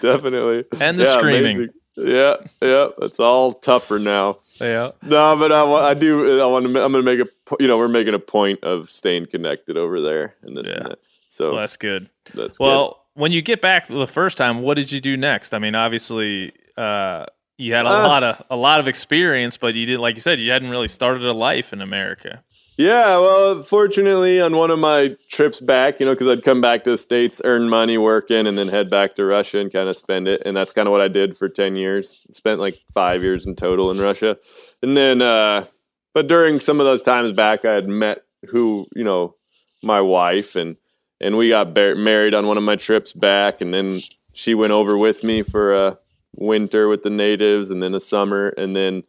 Definitely. 0.00 0.64
And 0.80 0.98
the 0.98 1.04
Yeah, 1.04 1.12
screaming. 1.18 1.56
amazing. 1.56 1.68
Yeah, 1.96 2.36
yeah. 2.62 2.88
It's 3.02 3.20
all 3.20 3.52
tougher 3.52 3.98
now. 3.98 4.38
Yeah, 4.60 4.92
No, 5.02 5.36
but 5.36 5.52
I, 5.52 5.62
I 5.90 5.94
do. 5.94 6.40
I 6.40 6.46
want 6.46 6.64
to. 6.64 6.68
I'm 6.82 6.92
going 6.92 7.04
to 7.04 7.16
make 7.16 7.20
a. 7.20 7.56
You 7.60 7.68
know, 7.68 7.76
we're 7.76 7.88
making 7.88 8.14
a 8.14 8.18
point 8.18 8.62
of 8.64 8.88
staying 8.88 9.26
connected 9.26 9.76
over 9.76 10.00
there 10.00 10.34
and 10.42 10.56
this 10.56 10.66
Yeah. 10.68 10.74
and 10.76 10.86
that. 10.86 10.98
So 11.28 11.50
well, 11.52 11.60
that's 11.60 11.76
good. 11.76 12.08
that's 12.34 12.58
Well, 12.58 13.04
when 13.14 13.32
you 13.32 13.42
get 13.42 13.60
back 13.60 13.88
the 13.88 14.06
first 14.06 14.38
time, 14.38 14.62
what 14.62 14.74
did 14.74 14.90
you 14.92 15.00
do 15.00 15.16
next? 15.18 15.52
I 15.52 15.58
mean, 15.58 15.74
obviously, 15.74 16.52
uh, 16.78 17.26
you 17.58 17.74
had 17.74 17.84
a 17.84 17.88
Uh. 17.88 18.08
lot 18.08 18.22
of 18.24 18.42
a 18.50 18.56
lot 18.56 18.80
of 18.80 18.88
experience, 18.88 19.56
but 19.58 19.74
you 19.74 19.84
didn't, 19.86 20.00
like 20.00 20.14
you 20.14 20.20
said, 20.22 20.40
you 20.40 20.50
hadn't 20.50 20.70
really 20.70 20.88
started 20.88 21.24
a 21.26 21.32
life 21.34 21.72
in 21.74 21.82
America. 21.82 22.42
Yeah. 22.82 23.18
Well, 23.18 23.62
fortunately, 23.62 24.40
on 24.40 24.56
one 24.56 24.72
of 24.72 24.78
my 24.80 25.16
trips 25.28 25.60
back, 25.60 26.00
you 26.00 26.06
know, 26.06 26.14
because 26.14 26.26
I'd 26.26 26.42
come 26.42 26.60
back 26.60 26.82
to 26.82 26.90
the 26.90 26.96
states, 26.96 27.40
earn 27.44 27.68
money 27.68 27.96
working, 27.96 28.48
and 28.48 28.58
then 28.58 28.66
head 28.66 28.90
back 28.90 29.14
to 29.16 29.24
Russia 29.24 29.58
and 29.60 29.72
kind 29.72 29.88
of 29.88 29.96
spend 29.96 30.26
it, 30.26 30.42
and 30.44 30.56
that's 30.56 30.72
kind 30.72 30.88
of 30.88 30.92
what 30.92 31.00
I 31.00 31.06
did 31.06 31.36
for 31.36 31.48
ten 31.48 31.76
years. 31.76 32.26
Spent 32.32 32.58
like 32.58 32.80
five 32.92 33.22
years 33.22 33.46
in 33.46 33.54
total 33.54 33.92
in 33.92 34.00
Russia, 34.00 34.36
and 34.82 34.96
then, 34.96 35.22
uh, 35.22 35.64
but 36.12 36.26
during 36.26 36.58
some 36.58 36.80
of 36.80 36.86
those 36.86 37.02
times 37.02 37.30
back, 37.36 37.64
I 37.64 37.74
had 37.74 37.86
met 37.86 38.24
who 38.48 38.88
you 38.96 39.04
know 39.04 39.36
my 39.82 40.00
wife 40.00 40.56
and 40.56 40.76
and 41.20 41.36
we 41.36 41.50
got 41.50 41.74
bar- 41.74 41.94
married 41.94 42.34
on 42.34 42.48
one 42.48 42.56
of 42.56 42.64
my 42.64 42.74
trips 42.74 43.12
back 43.12 43.60
and 43.60 43.72
then 43.72 44.00
she 44.32 44.54
went 44.54 44.72
over 44.72 44.98
with 44.98 45.22
me 45.22 45.42
for 45.42 45.72
a 45.72 45.98
winter 46.34 46.88
with 46.88 47.02
the 47.02 47.10
natives 47.10 47.70
and 47.70 47.80
then 47.80 47.94
a 47.94 48.00
summer 48.00 48.48
and 48.48 48.74
then 48.74 49.04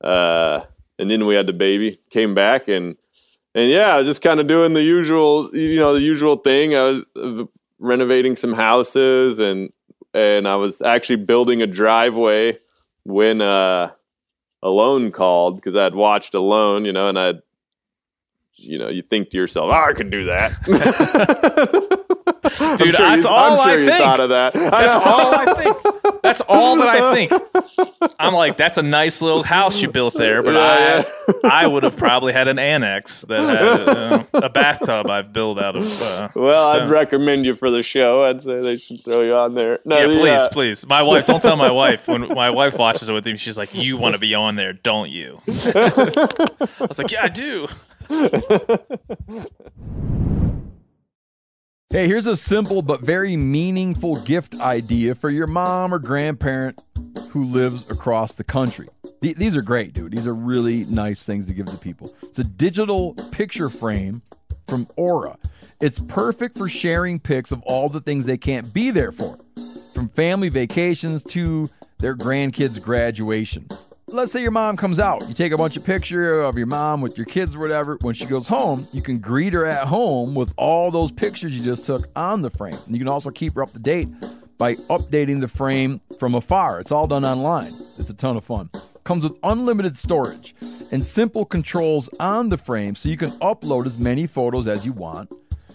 uh 0.00 0.62
and 0.98 1.10
then 1.10 1.26
we 1.26 1.34
had 1.34 1.46
the 1.46 1.52
baby 1.52 2.00
came 2.10 2.34
back 2.34 2.68
and 2.68 2.96
and 3.54 3.70
yeah 3.70 3.94
i 3.94 3.98
was 3.98 4.06
just 4.06 4.22
kind 4.22 4.40
of 4.40 4.46
doing 4.46 4.72
the 4.72 4.82
usual 4.82 5.50
you 5.54 5.78
know 5.78 5.94
the 5.94 6.02
usual 6.02 6.36
thing 6.36 6.74
i 6.74 7.02
was 7.16 7.46
renovating 7.78 8.36
some 8.36 8.52
houses 8.52 9.38
and 9.38 9.72
and 10.14 10.48
i 10.48 10.56
was 10.56 10.80
actually 10.82 11.16
building 11.16 11.62
a 11.62 11.66
driveway 11.66 12.56
when 13.04 13.40
uh 13.40 13.90
alone 14.62 15.10
called 15.10 15.56
because 15.56 15.76
i 15.76 15.84
had 15.84 15.94
watched 15.94 16.34
alone 16.34 16.84
you 16.84 16.92
know 16.92 17.08
and 17.08 17.18
i'd 17.18 17.42
you 18.58 18.78
know, 18.78 18.88
you 18.88 19.02
think 19.02 19.30
to 19.30 19.36
yourself, 19.36 19.70
"Oh, 19.70 19.88
I 19.88 19.92
could 19.92 20.10
do 20.10 20.24
that." 20.24 20.52
Dude, 22.76 22.94
sure 22.94 23.06
that's 23.06 23.24
you, 23.24 23.30
all 23.30 23.52
I'm 23.52 23.56
sure 23.56 23.66
I 23.66 23.76
you 23.80 23.86
think. 23.86 23.98
thought 24.02 24.20
of 24.20 24.28
that. 24.30 24.52
That's 24.52 24.94
all 24.94 25.34
I 25.34 25.54
think. 25.54 26.22
That's 26.22 26.40
all 26.48 26.76
that 26.76 26.88
I 26.88 27.14
think. 27.14 27.32
I'm 28.18 28.34
like, 28.34 28.56
that's 28.56 28.76
a 28.78 28.82
nice 28.82 29.22
little 29.22 29.42
house 29.44 29.80
you 29.80 29.90
built 29.90 30.14
there, 30.14 30.42
but 30.42 30.54
Yeah, 30.54 31.04
I, 31.44 31.64
I 31.64 31.66
would 31.66 31.84
have 31.84 31.96
probably 31.96 32.32
had 32.32 32.48
an 32.48 32.58
annex 32.58 33.22
that 33.22 33.38
had 33.40 33.88
uh, 33.88 34.24
a 34.34 34.48
bathtub 34.50 35.08
I've 35.08 35.32
built 35.32 35.58
out 35.60 35.76
of. 35.76 36.02
Uh, 36.02 36.28
Well, 36.34 36.68
I'd 36.70 36.88
recommend 36.88 37.46
you 37.46 37.54
for 37.54 37.70
the 37.70 37.82
show. 37.82 38.24
I'd 38.24 38.42
say 38.42 38.60
they 38.60 38.76
should 38.78 39.04
throw 39.04 39.22
you 39.22 39.34
on 39.34 39.54
there. 39.54 39.78
No, 39.84 39.98
yeah, 39.98 40.06
the, 40.06 40.14
please, 40.20 40.30
uh, 40.30 40.48
please. 40.50 40.86
My 40.86 41.02
wife, 41.02 41.26
don't 41.26 41.42
tell 41.42 41.56
my 41.56 41.70
wife. 41.70 42.08
When 42.08 42.28
my 42.34 42.50
wife 42.50 42.76
watches 42.76 43.08
it 43.08 43.12
with 43.12 43.24
me, 43.26 43.36
she's 43.36 43.56
like, 43.56 43.74
"You 43.74 43.96
want 43.96 44.14
to 44.14 44.18
be 44.18 44.34
on 44.34 44.56
there, 44.56 44.72
don't 44.72 45.10
you?" 45.10 45.40
I 45.48 46.66
was 46.80 46.98
like, 46.98 47.12
"Yeah, 47.12 47.24
I 47.24 47.28
do." 47.28 47.68
Hey, 51.90 52.06
here's 52.06 52.26
a 52.26 52.36
simple 52.36 52.82
but 52.82 53.00
very 53.00 53.34
meaningful 53.34 54.16
gift 54.16 54.60
idea 54.60 55.14
for 55.14 55.30
your 55.30 55.46
mom 55.46 55.94
or 55.94 55.98
grandparent 55.98 56.84
who 57.30 57.44
lives 57.44 57.86
across 57.88 58.32
the 58.32 58.44
country. 58.44 58.88
Th- 59.22 59.34
These 59.36 59.56
are 59.56 59.62
great, 59.62 59.94
dude. 59.94 60.12
These 60.12 60.26
are 60.26 60.34
really 60.34 60.84
nice 60.84 61.24
things 61.24 61.46
to 61.46 61.54
give 61.54 61.64
to 61.64 61.78
people. 61.78 62.14
It's 62.24 62.38
a 62.40 62.44
digital 62.44 63.14
picture 63.30 63.70
frame 63.70 64.20
from 64.68 64.86
Aura. 64.96 65.38
It's 65.80 65.98
perfect 65.98 66.58
for 66.58 66.68
sharing 66.68 67.20
pics 67.20 67.52
of 67.52 67.62
all 67.62 67.88
the 67.88 68.02
things 68.02 68.26
they 68.26 68.36
can't 68.36 68.70
be 68.74 68.90
there 68.90 69.10
for, 69.10 69.38
from 69.94 70.10
family 70.10 70.50
vacations 70.50 71.22
to 71.24 71.70
their 72.00 72.14
grandkids' 72.14 72.82
graduation. 72.82 73.66
Let's 74.10 74.32
say 74.32 74.40
your 74.40 74.52
mom 74.52 74.78
comes 74.78 74.98
out. 74.98 75.28
You 75.28 75.34
take 75.34 75.52
a 75.52 75.58
bunch 75.58 75.76
of 75.76 75.84
picture 75.84 76.40
of 76.40 76.56
your 76.56 76.66
mom 76.66 77.02
with 77.02 77.18
your 77.18 77.26
kids 77.26 77.54
or 77.54 77.58
whatever. 77.58 77.98
When 78.00 78.14
she 78.14 78.24
goes 78.24 78.48
home, 78.48 78.88
you 78.90 79.02
can 79.02 79.18
greet 79.18 79.52
her 79.52 79.66
at 79.66 79.86
home 79.86 80.34
with 80.34 80.54
all 80.56 80.90
those 80.90 81.12
pictures 81.12 81.56
you 81.56 81.62
just 81.62 81.84
took 81.84 82.08
on 82.16 82.40
the 82.40 82.48
frame. 82.48 82.78
And 82.86 82.94
you 82.94 82.98
can 82.98 83.08
also 83.08 83.30
keep 83.30 83.54
her 83.56 83.62
up 83.62 83.72
to 83.74 83.78
date 83.78 84.08
by 84.56 84.76
updating 84.76 85.40
the 85.40 85.48
frame 85.48 86.00
from 86.18 86.34
afar. 86.34 86.80
It's 86.80 86.90
all 86.90 87.06
done 87.06 87.26
online. 87.26 87.74
It's 87.98 88.08
a 88.08 88.14
ton 88.14 88.38
of 88.38 88.44
fun. 88.44 88.70
Comes 89.04 89.24
with 89.24 89.36
unlimited 89.42 89.98
storage 89.98 90.54
and 90.90 91.04
simple 91.04 91.44
controls 91.44 92.08
on 92.18 92.48
the 92.48 92.56
frame 92.56 92.94
so 92.94 93.10
you 93.10 93.18
can 93.18 93.32
upload 93.40 93.84
as 93.84 93.98
many 93.98 94.26
photos 94.26 94.66
as 94.66 94.86
you 94.86 94.92
want 94.92 95.30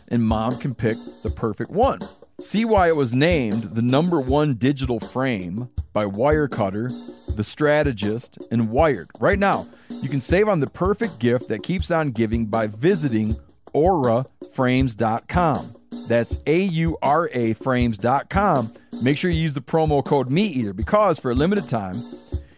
and 0.07 0.23
mom 0.23 0.57
can 0.57 0.73
pick 0.73 0.97
the 1.21 1.29
perfect 1.29 1.69
one. 1.69 1.99
See 2.41 2.65
why 2.65 2.87
it 2.87 2.95
was 2.95 3.13
named 3.13 3.75
the 3.75 3.81
number 3.81 4.19
one 4.19 4.55
digital 4.55 4.99
frame 4.99 5.69
by 5.93 6.05
Wirecutter, 6.05 6.91
The 7.35 7.43
Strategist, 7.43 8.37
and 8.51 8.69
Wired. 8.69 9.11
Right 9.19 9.39
now, 9.39 9.67
you 9.89 10.09
can 10.09 10.21
save 10.21 10.49
on 10.49 10.59
the 10.59 10.67
perfect 10.67 11.19
gift 11.19 11.47
that 11.49 11.63
keeps 11.63 11.91
on 11.91 12.11
giving 12.11 12.47
by 12.47 12.67
visiting 12.67 13.37
auraframes.com. 13.75 15.75
That's 16.07 16.37
A 16.47 16.63
U 16.63 16.97
R 17.01 17.29
A 17.33 17.53
frames.com. 17.53 18.73
Make 19.01 19.17
sure 19.17 19.31
you 19.31 19.41
use 19.41 19.53
the 19.53 19.61
promo 19.61 20.03
code 20.03 20.29
MeatEater 20.29 20.75
because 20.75 21.19
for 21.19 21.31
a 21.31 21.35
limited 21.35 21.67
time, 21.67 21.95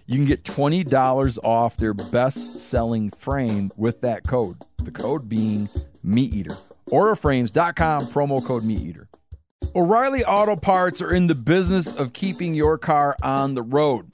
you 0.08 0.18
can 0.18 0.26
get 0.26 0.44
$20 0.44 1.40
off 1.44 1.78
their 1.78 1.94
best 1.94 2.60
selling 2.60 3.12
frame 3.12 3.72
with 3.76 4.02
that 4.02 4.28
code. 4.28 4.58
The 4.78 4.92
code 4.92 5.30
being 5.30 5.70
MeatEater. 6.06 6.58
Auraframes.com, 6.90 8.08
promo 8.08 8.46
code 8.46 8.64
MeatEater. 8.64 9.08
O'Reilly 9.74 10.24
Auto 10.24 10.56
Parts 10.56 11.02
are 11.02 11.14
in 11.14 11.28
the 11.28 11.36
business 11.36 11.94
of 11.94 12.14
keeping 12.14 12.54
your 12.54 12.78
car 12.78 13.16
on 13.24 13.56
the 13.56 13.62
road. 13.62 14.12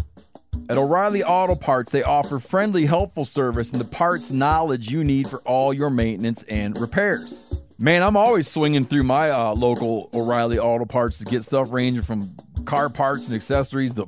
At 0.69 0.77
O'Reilly 0.77 1.23
Auto 1.23 1.55
Parts, 1.55 1.91
they 1.91 2.03
offer 2.03 2.39
friendly, 2.39 2.85
helpful 2.85 3.25
service 3.25 3.71
and 3.71 3.81
the 3.81 3.85
parts 3.85 4.31
knowledge 4.31 4.91
you 4.91 5.03
need 5.03 5.27
for 5.27 5.39
all 5.39 5.73
your 5.73 5.89
maintenance 5.89 6.43
and 6.43 6.79
repairs. 6.79 7.43
Man, 7.77 8.03
I'm 8.03 8.15
always 8.15 8.47
swinging 8.47 8.85
through 8.85 9.03
my 9.03 9.31
uh, 9.31 9.55
local 9.55 10.09
O'Reilly 10.13 10.59
Auto 10.59 10.85
Parts 10.85 11.17
to 11.17 11.25
get 11.25 11.43
stuff 11.43 11.71
ranging 11.71 12.03
from 12.03 12.35
car 12.65 12.89
parts 12.89 13.25
and 13.25 13.35
accessories 13.35 13.95
to 13.95 14.05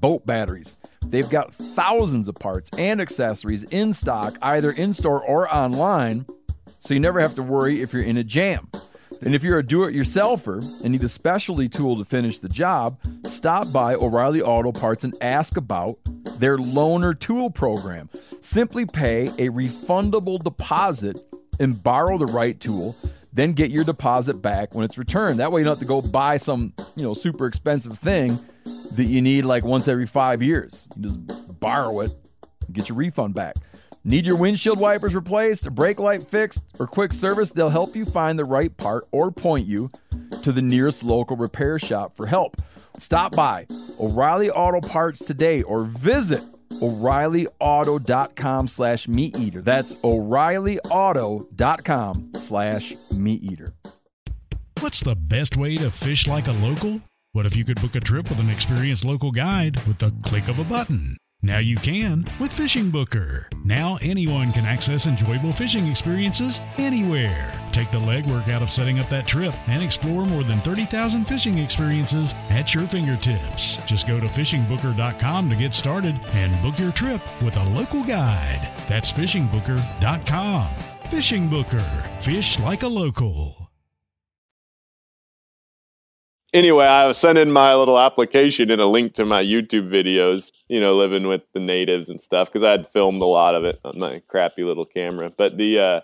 boat 0.00 0.24
batteries. 0.24 0.76
They've 1.04 1.28
got 1.28 1.54
thousands 1.54 2.28
of 2.28 2.36
parts 2.36 2.70
and 2.78 3.00
accessories 3.00 3.64
in 3.64 3.92
stock, 3.92 4.38
either 4.42 4.70
in 4.70 4.94
store 4.94 5.22
or 5.22 5.52
online, 5.52 6.26
so 6.78 6.94
you 6.94 7.00
never 7.00 7.20
have 7.20 7.34
to 7.34 7.42
worry 7.42 7.80
if 7.80 7.92
you're 7.92 8.02
in 8.02 8.16
a 8.16 8.24
jam. 8.24 8.70
And 9.22 9.34
if 9.34 9.42
you're 9.42 9.58
a 9.58 9.66
do 9.66 9.84
it 9.84 9.94
yourselfer 9.94 10.62
and 10.82 10.92
need 10.92 11.02
a 11.02 11.08
specialty 11.08 11.68
tool 11.68 11.96
to 11.96 12.04
finish 12.04 12.38
the 12.38 12.48
job, 12.48 12.98
stop 13.24 13.72
by 13.72 13.94
O'Reilly 13.94 14.42
Auto 14.42 14.72
Parts 14.72 15.04
and 15.04 15.16
ask 15.20 15.56
about 15.56 15.98
their 16.38 16.58
loaner 16.58 17.18
tool 17.18 17.50
program. 17.50 18.10
Simply 18.40 18.84
pay 18.84 19.28
a 19.38 19.50
refundable 19.50 20.42
deposit 20.42 21.20
and 21.58 21.82
borrow 21.82 22.18
the 22.18 22.26
right 22.26 22.58
tool, 22.60 22.96
then 23.32 23.52
get 23.52 23.70
your 23.70 23.84
deposit 23.84 24.34
back 24.34 24.74
when 24.74 24.84
it's 24.84 24.98
returned. 24.98 25.40
That 25.40 25.52
way 25.52 25.60
you 25.60 25.64
don't 25.64 25.72
have 25.72 25.80
to 25.80 25.86
go 25.86 26.02
buy 26.02 26.36
some, 26.36 26.74
you 26.94 27.02
know, 27.02 27.14
super 27.14 27.46
expensive 27.46 27.98
thing 27.98 28.38
that 28.92 29.04
you 29.04 29.22
need 29.22 29.44
like 29.44 29.64
once 29.64 29.88
every 29.88 30.06
5 30.06 30.42
years. 30.42 30.88
You 30.96 31.02
just 31.02 31.18
borrow 31.58 32.00
it 32.00 32.12
get 32.72 32.88
your 32.88 32.98
refund 32.98 33.34
back. 33.34 33.56
Need 34.06 34.24
your 34.24 34.36
windshield 34.36 34.78
wipers 34.78 35.14
replaced, 35.16 35.74
brake 35.74 35.98
light 35.98 36.22
fixed, 36.22 36.62
or 36.78 36.86
quick 36.86 37.12
service? 37.12 37.50
They'll 37.50 37.70
help 37.70 37.96
you 37.96 38.04
find 38.04 38.38
the 38.38 38.44
right 38.44 38.76
part 38.76 39.08
or 39.10 39.32
point 39.32 39.66
you 39.66 39.90
to 40.42 40.52
the 40.52 40.62
nearest 40.62 41.02
local 41.02 41.36
repair 41.36 41.80
shop 41.80 42.16
for 42.16 42.26
help. 42.26 42.62
Stop 43.00 43.34
by 43.34 43.66
O'Reilly 43.98 44.48
Auto 44.48 44.80
Parts 44.80 45.24
today 45.24 45.62
or 45.62 45.82
visit 45.82 46.44
O'ReillyAuto.com 46.80 48.68
slash 48.68 49.08
meat 49.08 49.36
eater. 49.36 49.60
That's 49.60 49.96
O'ReillyAuto.com 50.04 52.30
slash 52.34 52.94
meat 53.10 53.42
eater. 53.42 53.72
What's 54.78 55.00
the 55.00 55.16
best 55.16 55.56
way 55.56 55.78
to 55.78 55.90
fish 55.90 56.28
like 56.28 56.46
a 56.46 56.52
local? 56.52 57.00
What 57.32 57.44
if 57.44 57.56
you 57.56 57.64
could 57.64 57.80
book 57.80 57.96
a 57.96 58.00
trip 58.00 58.30
with 58.30 58.38
an 58.38 58.50
experienced 58.50 59.04
local 59.04 59.32
guide 59.32 59.84
with 59.84 59.98
the 59.98 60.12
click 60.22 60.46
of 60.46 60.60
a 60.60 60.64
button? 60.64 61.16
Now 61.42 61.58
you 61.58 61.76
can 61.76 62.24
with 62.40 62.52
Fishing 62.52 62.90
Booker. 62.90 63.48
Now 63.64 63.98
anyone 64.02 64.52
can 64.52 64.64
access 64.64 65.06
enjoyable 65.06 65.52
fishing 65.52 65.86
experiences 65.86 66.60
anywhere. 66.76 67.52
Take 67.72 67.90
the 67.90 67.98
legwork 67.98 68.48
out 68.48 68.62
of 68.62 68.70
setting 68.70 68.98
up 68.98 69.08
that 69.10 69.28
trip 69.28 69.54
and 69.68 69.82
explore 69.82 70.26
more 70.26 70.42
than 70.42 70.60
30,000 70.62 71.24
fishing 71.24 71.58
experiences 71.58 72.34
at 72.50 72.74
your 72.74 72.84
fingertips. 72.84 73.76
Just 73.86 74.08
go 74.08 74.18
to 74.18 74.26
fishingbooker.com 74.26 75.50
to 75.50 75.56
get 75.56 75.74
started 75.74 76.18
and 76.32 76.60
book 76.62 76.78
your 76.78 76.92
trip 76.92 77.20
with 77.42 77.56
a 77.56 77.64
local 77.70 78.02
guide. 78.02 78.68
That's 78.88 79.12
fishingbooker.com. 79.12 80.68
Fishing 81.10 81.48
Booker. 81.48 82.04
Fish 82.18 82.58
like 82.58 82.82
a 82.82 82.88
local. 82.88 83.55
Anyway, 86.56 86.86
I 86.86 87.06
was 87.06 87.18
sending 87.18 87.50
my 87.50 87.74
little 87.74 87.98
application 87.98 88.70
and 88.70 88.80
a 88.80 88.86
link 88.86 89.14
to 89.14 89.24
my 89.24 89.44
YouTube 89.44 89.88
videos, 89.88 90.50
you 90.68 90.80
know, 90.80 90.96
living 90.96 91.26
with 91.26 91.42
the 91.52 91.60
natives 91.60 92.08
and 92.08 92.20
stuff, 92.20 92.48
because 92.48 92.62
I 92.62 92.70
had 92.70 92.88
filmed 92.88 93.20
a 93.20 93.26
lot 93.26 93.54
of 93.54 93.64
it 93.64 93.78
on 93.84 93.98
my 93.98 94.22
crappy 94.26 94.64
little 94.64 94.86
camera. 94.86 95.30
But 95.30 95.58
the, 95.58 95.78
uh, 95.78 96.00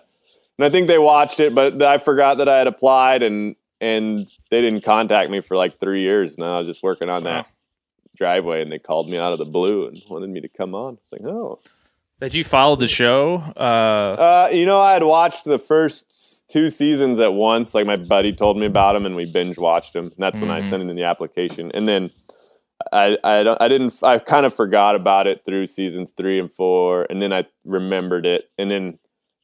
and 0.57 0.65
I 0.65 0.69
think 0.69 0.87
they 0.87 0.99
watched 0.99 1.39
it, 1.39 1.55
but 1.55 1.81
I 1.81 1.97
forgot 1.97 2.37
that 2.37 2.47
I 2.47 2.57
had 2.59 2.67
applied 2.67 3.23
and, 3.23 3.55
and 3.81 4.27
they 4.49 4.61
didn't 4.61 4.83
contact 4.83 5.31
me 5.31 5.41
for 5.41 5.57
like 5.57 5.79
three 5.79 6.01
years. 6.01 6.35
And 6.35 6.45
I 6.45 6.59
was 6.59 6.67
just 6.67 6.83
working 6.83 7.09
on 7.09 7.23
that 7.23 7.47
driveway 8.15 8.61
and 8.61 8.71
they 8.71 8.79
called 8.79 9.09
me 9.09 9.17
out 9.17 9.33
of 9.33 9.39
the 9.39 9.45
blue 9.45 9.87
and 9.87 10.01
wanted 10.07 10.29
me 10.29 10.41
to 10.41 10.47
come 10.47 10.75
on. 10.75 10.99
It's 11.01 11.11
like, 11.11 11.23
oh. 11.23 11.59
Did 12.21 12.35
you 12.35 12.43
follow 12.43 12.75
the 12.77 12.87
show? 12.87 13.43
Uh, 13.57 13.59
Uh, 13.59 14.49
you 14.53 14.65
know, 14.65 14.79
I 14.79 14.93
had 14.93 15.03
watched 15.03 15.43
the 15.43 15.59
first 15.59 16.12
two 16.51 16.69
seasons 16.69 17.19
at 17.19 17.33
once. 17.33 17.73
Like 17.73 17.85
my 17.85 17.97
buddy 17.97 18.33
told 18.33 18.57
me 18.57 18.65
about 18.65 18.93
them, 18.93 19.05
and 19.05 19.15
we 19.15 19.25
binge 19.31 19.57
watched 19.57 19.93
them. 19.93 20.05
And 20.05 20.13
that's 20.17 20.39
when 20.39 20.49
I 20.51 20.61
Mhm. 20.61 20.65
sent 20.65 20.89
in 20.89 20.95
the 20.95 21.03
application. 21.03 21.71
And 21.73 21.87
then 21.87 22.11
I, 22.91 23.17
I, 23.23 23.43
don't- 23.43 23.61
I 23.61 23.67
didn't. 23.67 23.93
I 24.03 24.19
kind 24.19 24.45
of 24.45 24.53
forgot 24.53 24.95
about 24.95 25.25
it 25.27 25.45
through 25.45 25.67
seasons 25.67 26.11
three 26.15 26.39
and 26.39 26.51
four, 26.51 27.07
and 27.09 27.21
then 27.21 27.31
I 27.31 27.45
remembered 27.63 28.25
it, 28.25 28.49
and 28.57 28.69
then 28.69 28.99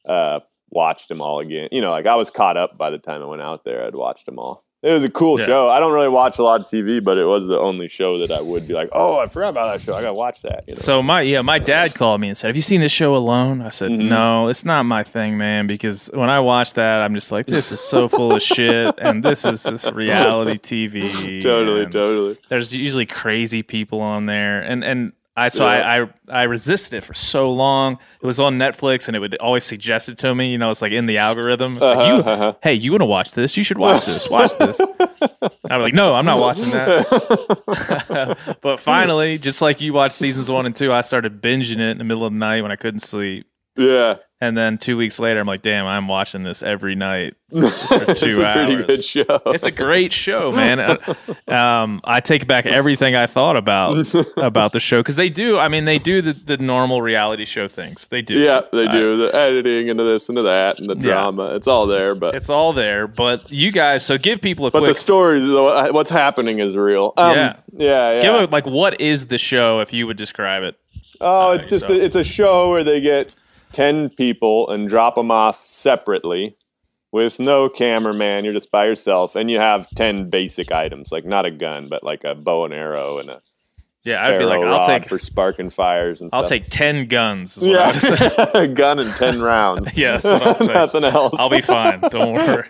uh, 0.06 0.40
watched 0.70 1.08
them 1.08 1.20
all 1.20 1.40
again. 1.40 1.68
You 1.72 1.80
know, 1.80 1.90
like 1.90 2.06
I 2.06 2.16
was 2.16 2.30
caught 2.30 2.56
up 2.56 2.76
by 2.76 2.90
the 2.90 2.98
time 2.98 3.22
I 3.22 3.26
went 3.26 3.42
out 3.42 3.64
there. 3.64 3.84
I'd 3.86 3.94
watched 3.94 4.26
them 4.26 4.38
all. 4.38 4.64
It 4.82 4.92
was 4.92 5.04
a 5.04 5.10
cool 5.10 5.38
Yeah. 5.38 5.44
show. 5.44 5.68
I 5.68 5.78
don't 5.78 5.92
really 5.92 6.08
watch 6.08 6.38
a 6.38 6.42
lot 6.42 6.62
of 6.62 6.66
TV, 6.66 7.00
but 7.04 7.18
it 7.18 7.26
was 7.26 7.46
the 7.46 7.58
only 7.60 7.86
show 7.86 8.16
that 8.18 8.30
I 8.30 8.40
would 8.40 8.66
be 8.66 8.72
like, 8.72 8.88
"Oh, 8.92 9.18
I 9.18 9.26
forgot 9.26 9.50
about 9.50 9.72
that 9.72 9.82
show. 9.84 9.92
I 9.94 10.00
got 10.00 10.06
to 10.08 10.14
watch 10.14 10.40
that." 10.40 10.64
You 10.66 10.72
know? 10.74 10.78
So 10.78 11.02
my 11.02 11.20
yeah, 11.20 11.42
my 11.42 11.58
dad 11.58 11.94
called 11.94 12.20
me 12.22 12.28
and 12.28 12.36
said, 12.36 12.46
"Have 12.46 12.56
you 12.56 12.62
seen 12.62 12.80
this 12.80 12.90
show 12.90 13.14
Alone?" 13.14 13.60
I 13.60 13.68
said, 13.68 13.90
Mhm. 13.90 14.08
"No, 14.08 14.48
it's 14.48 14.64
not 14.64 14.84
my 14.84 15.02
thing, 15.02 15.36
man." 15.36 15.66
Because 15.66 16.08
when 16.14 16.30
I 16.30 16.40
watch 16.40 16.72
that, 16.74 17.02
I'm 17.02 17.14
just 17.14 17.30
like, 17.30 17.44
"This 17.44 17.70
is 17.72 17.80
so 17.80 18.08
full 18.08 18.32
of 18.32 18.42
shit," 18.42 18.94
and 18.98 19.22
this 19.22 19.44
is 19.44 19.64
this 19.64 19.84
reality 19.92 20.56
TV. 20.58 21.40
totally, 21.42 21.84
totally. 21.84 22.38
There's 22.48 22.74
usually 22.74 23.04
crazy 23.06 23.62
people 23.62 24.00
on 24.00 24.24
there, 24.24 24.60
and 24.62 24.82
and 24.82 25.12
I 25.36 25.48
so 25.48 25.64
I, 25.64 26.02
I 26.02 26.08
I 26.28 26.42
resisted 26.42 26.98
it 26.98 27.00
for 27.02 27.14
so 27.14 27.50
long. 27.50 27.98
It 28.20 28.26
was 28.26 28.40
on 28.40 28.58
Netflix, 28.58 29.06
and 29.06 29.16
it 29.16 29.20
would 29.20 29.36
always 29.36 29.64
suggest 29.64 30.08
it 30.08 30.18
to 30.18 30.34
me. 30.34 30.50
You 30.50 30.58
know, 30.58 30.70
it's 30.70 30.82
like 30.82 30.92
in 30.92 31.06
the 31.06 31.18
algorithm. 31.18 31.74
It's 31.74 31.82
Uh-huh, 31.82 32.02
you, 32.02 32.22
uh-huh. 32.22 32.54
hey, 32.62 32.74
you 32.74 32.90
want 32.92 33.00
to 33.02 33.06
watch 33.06 33.32
this? 33.32 33.56
You 33.56 33.62
should 33.62 33.78
watch 33.78 34.04
this. 34.04 34.28
Watch 34.28 34.56
this. 34.58 34.80
I'm 35.70 35.80
like, 35.80 35.94
no, 35.94 36.14
I'm 36.14 36.24
not 36.26 36.40
watching 36.40 36.70
that. 36.70 38.36
but 38.60 38.80
finally, 38.80 39.38
just 39.38 39.62
like 39.62 39.80
you 39.80 39.92
watched 39.92 40.16
seasons 40.16 40.50
one 40.50 40.66
and 40.66 40.74
two, 40.74 40.92
I 40.92 41.00
started 41.02 41.40
binging 41.40 41.78
it 41.78 41.90
in 41.90 41.98
the 41.98 42.04
middle 42.04 42.24
of 42.26 42.32
the 42.32 42.38
night 42.38 42.62
when 42.62 42.72
I 42.72 42.76
couldn't 42.76 43.00
sleep. 43.00 43.46
Yeah. 43.76 44.16
And 44.42 44.56
then 44.56 44.78
two 44.78 44.96
weeks 44.96 45.18
later, 45.18 45.38
I'm 45.38 45.46
like, 45.46 45.60
damn, 45.60 45.84
I'm 45.86 46.08
watching 46.08 46.44
this 46.44 46.62
every 46.62 46.94
night. 46.94 47.34
it's 47.52 47.88
two 47.88 47.96
it's 48.08 48.22
a 48.38 48.52
pretty 48.52 48.76
good 48.84 49.04
show. 49.04 49.40
It's 49.46 49.64
a 49.64 49.70
great 49.70 50.12
show, 50.14 50.50
man. 50.50 50.80
Uh, 51.48 51.52
Um, 51.52 52.00
I 52.04 52.20
take 52.20 52.46
back 52.46 52.64
everything 52.64 53.16
I 53.16 53.26
thought 53.26 53.56
about 53.56 54.06
about 54.38 54.72
the 54.72 54.80
show 54.80 55.00
because 55.00 55.16
they 55.16 55.28
do. 55.28 55.58
I 55.58 55.68
mean, 55.68 55.84
they 55.84 55.98
do 55.98 56.22
the, 56.22 56.32
the 56.32 56.56
normal 56.58 57.02
reality 57.02 57.44
show 57.44 57.66
things. 57.68 58.06
They 58.08 58.22
do. 58.22 58.38
Yeah, 58.38 58.60
they 58.72 58.86
I- 58.86 58.92
do 58.92 59.16
the 59.16 59.34
editing 59.34 59.88
into 59.88 60.04
this 60.04 60.28
into 60.28 60.42
that 60.42 60.78
and 60.78 60.88
the 60.88 60.94
Yeah. 60.96 61.02
drama. 61.14 61.54
It's 61.54 61.66
all 61.66 61.86
there, 61.86 62.14
but 62.14 62.34
It's 62.36 62.48
all 62.48 62.72
there, 62.72 63.06
but 63.08 63.50
you 63.50 63.72
guys. 63.72 64.04
So 64.06 64.16
give 64.16 64.40
people 64.40 64.66
a 64.66 64.70
but 64.70 64.78
quick. 64.78 64.90
the 64.90 64.94
stories, 64.94 65.42
what's 65.92 66.10
happening 66.10 66.60
is 66.60 66.76
real. 66.76 67.12
Um, 67.16 67.34
Yeah. 67.34 67.56
yeah, 67.76 68.12
yeah. 68.12 68.22
Give 68.22 68.34
a, 68.34 68.44
like 68.52 68.66
what 68.66 69.00
is 69.00 69.26
the 69.26 69.38
show 69.38 69.80
if 69.80 69.92
you 69.92 70.06
would 70.06 70.16
describe 70.16 70.62
it? 70.62 70.76
oh, 71.20 71.52
it's 71.52 71.68
just 71.68 71.86
so- 71.86 71.92
a, 71.92 71.96
it's 71.98 72.16
a 72.16 72.24
show 72.24 72.70
where 72.70 72.82
they 72.84 73.00
get 73.00 73.28
ten 73.72 74.10
people 74.10 74.68
and 74.68 74.88
drop 74.88 75.14
them 75.14 75.30
off 75.30 75.66
separately 75.66 76.56
with 77.12 77.40
no 77.40 77.68
cameraman. 77.68 78.44
You're 78.44 78.54
just 78.54 78.70
by 78.70 78.86
yourself, 78.86 79.36
and 79.36 79.50
you 79.50 79.58
have 79.58 79.88
ten 79.90 80.30
basic 80.30 80.72
items, 80.72 81.10
like 81.12 81.24
not 81.24 81.46
a 81.46 81.50
gun, 81.50 81.88
but 81.88 82.02
like 82.04 82.24
a 82.24 82.34
bow 82.34 82.64
and 82.64 82.74
arrow 82.74 83.18
and 83.18 83.30
a 83.30 83.42
Yeah, 84.04 84.24
I'd 84.24 84.38
be 84.38 84.44
like, 84.44 84.62
I'll 84.62 84.86
take 84.86 85.08
for 85.08 85.18
sparking 85.18 85.70
fires 85.70 86.20
and 86.20 86.30
I'll 86.32 86.42
take 86.46 86.70
ten 86.70 87.06
guns. 87.06 87.56
is 87.56 87.64
what 87.66 87.78
I 87.80 87.86
would 87.86 88.54
yeah, 88.54 88.60
a 88.62 88.68
gun 88.68 88.98
and 88.98 89.10
ten 89.12 89.40
rounds. 89.40 89.88
Yeah, 89.96 90.18
that's 90.18 90.60
what 90.60 90.60
I'm 90.62 90.66
Nothing 90.68 91.04
else. 91.04 91.36
I'll 91.38 91.50
be 91.50 91.60
fine. 91.60 92.00
Don't 92.00 92.34
worry. 92.34 92.68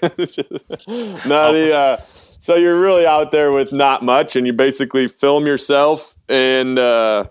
no, 1.27 1.52
the 1.52 1.72
uh, 1.74 1.97
so 2.43 2.55
you're 2.56 2.81
really 2.81 3.05
out 3.06 3.31
there 3.32 3.52
with 3.52 3.70
not 3.70 4.02
much, 4.02 4.35
and 4.35 4.47
you 4.47 4.55
basically 4.55 5.09
film 5.09 5.47
yourself, 5.47 6.14
and 6.28 6.78
uh, 6.78 7.27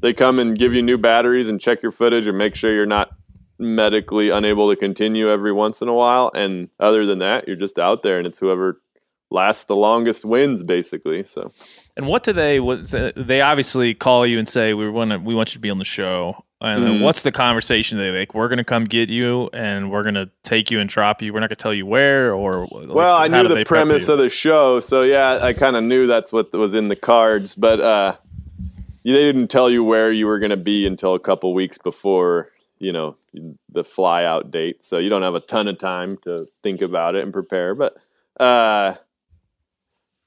they 0.00 0.12
come 0.12 0.38
and 0.38 0.58
give 0.58 0.74
you 0.74 0.82
new 0.82 0.98
batteries 0.98 1.48
and 1.48 1.60
check 1.60 1.82
your 1.82 1.92
footage 1.92 2.26
and 2.26 2.36
make 2.38 2.54
sure 2.54 2.72
you're 2.72 2.86
not 2.86 3.10
medically 3.58 4.30
unable 4.30 4.70
to 4.70 4.76
continue 4.76 5.28
every 5.30 5.52
once 5.52 5.82
in 5.82 5.88
a 5.88 5.94
while. 5.94 6.30
And 6.34 6.68
other 6.78 7.04
than 7.06 7.18
that, 7.18 7.46
you're 7.48 7.56
just 7.56 7.78
out 7.78 8.02
there, 8.02 8.18
and 8.18 8.26
it's 8.26 8.38
whoever 8.38 8.80
lasts 9.30 9.64
the 9.64 9.76
longest 9.76 10.24
wins, 10.24 10.62
basically. 10.62 11.22
So 11.24 11.52
And 11.96 12.06
what 12.06 12.22
do 12.22 12.32
they? 12.32 12.60
What 12.60 12.94
they 13.16 13.40
obviously 13.40 13.92
call 13.94 14.26
you 14.26 14.38
and 14.38 14.48
say 14.48 14.72
we 14.74 14.88
want 14.88 15.10
to, 15.10 15.18
we 15.18 15.34
want 15.34 15.50
you 15.50 15.54
to 15.54 15.60
be 15.60 15.70
on 15.70 15.78
the 15.78 15.84
show. 15.84 16.44
And 16.60 16.82
Mhm. 16.84 17.02
what's 17.02 17.22
the 17.22 17.30
conversation 17.30 17.98
they 17.98 18.10
like? 18.10 18.34
We're 18.34 18.48
gonna 18.48 18.64
come 18.64 18.84
get 18.84 19.10
you, 19.10 19.48
and 19.52 19.92
we're 19.92 20.02
gonna 20.02 20.30
take 20.42 20.70
you 20.72 20.80
and 20.80 20.88
drop 20.88 21.20
you. 21.22 21.32
We're 21.32 21.38
not 21.40 21.50
gonna 21.50 21.56
tell 21.56 21.74
you 21.74 21.86
where 21.86 22.32
or. 22.34 22.66
like, 22.70 22.88
Well, 22.88 23.16
I 23.16 23.28
knew 23.28 23.46
the 23.46 23.64
premise 23.64 24.08
of 24.08 24.18
the 24.18 24.28
show, 24.28 24.80
so 24.80 25.02
yeah, 25.02 25.38
I 25.42 25.52
kind 25.52 25.76
of 25.76 25.84
knew 25.84 26.06
that's 26.06 26.32
what 26.32 26.52
was 26.52 26.74
in 26.74 26.88
the 26.88 26.96
cards, 26.96 27.54
but 27.54 27.80
uh, 27.80 28.16
they 29.04 29.12
didn't 29.12 29.48
tell 29.48 29.70
you 29.70 29.82
where 29.84 30.12
you 30.12 30.26
were 30.26 30.38
going 30.38 30.50
to 30.50 30.56
be 30.56 30.86
until 30.86 31.14
a 31.14 31.20
couple 31.20 31.54
weeks 31.54 31.78
before, 31.78 32.50
you 32.78 32.92
know, 32.92 33.16
the 33.70 33.84
fly 33.84 34.24
out 34.24 34.50
date. 34.50 34.82
So 34.84 34.98
you 34.98 35.08
don't 35.08 35.22
have 35.22 35.34
a 35.34 35.40
ton 35.40 35.68
of 35.68 35.78
time 35.78 36.18
to 36.24 36.46
think 36.62 36.82
about 36.82 37.14
it 37.14 37.24
and 37.24 37.32
prepare. 37.32 37.74
But, 37.74 37.96
uh, 38.38 38.94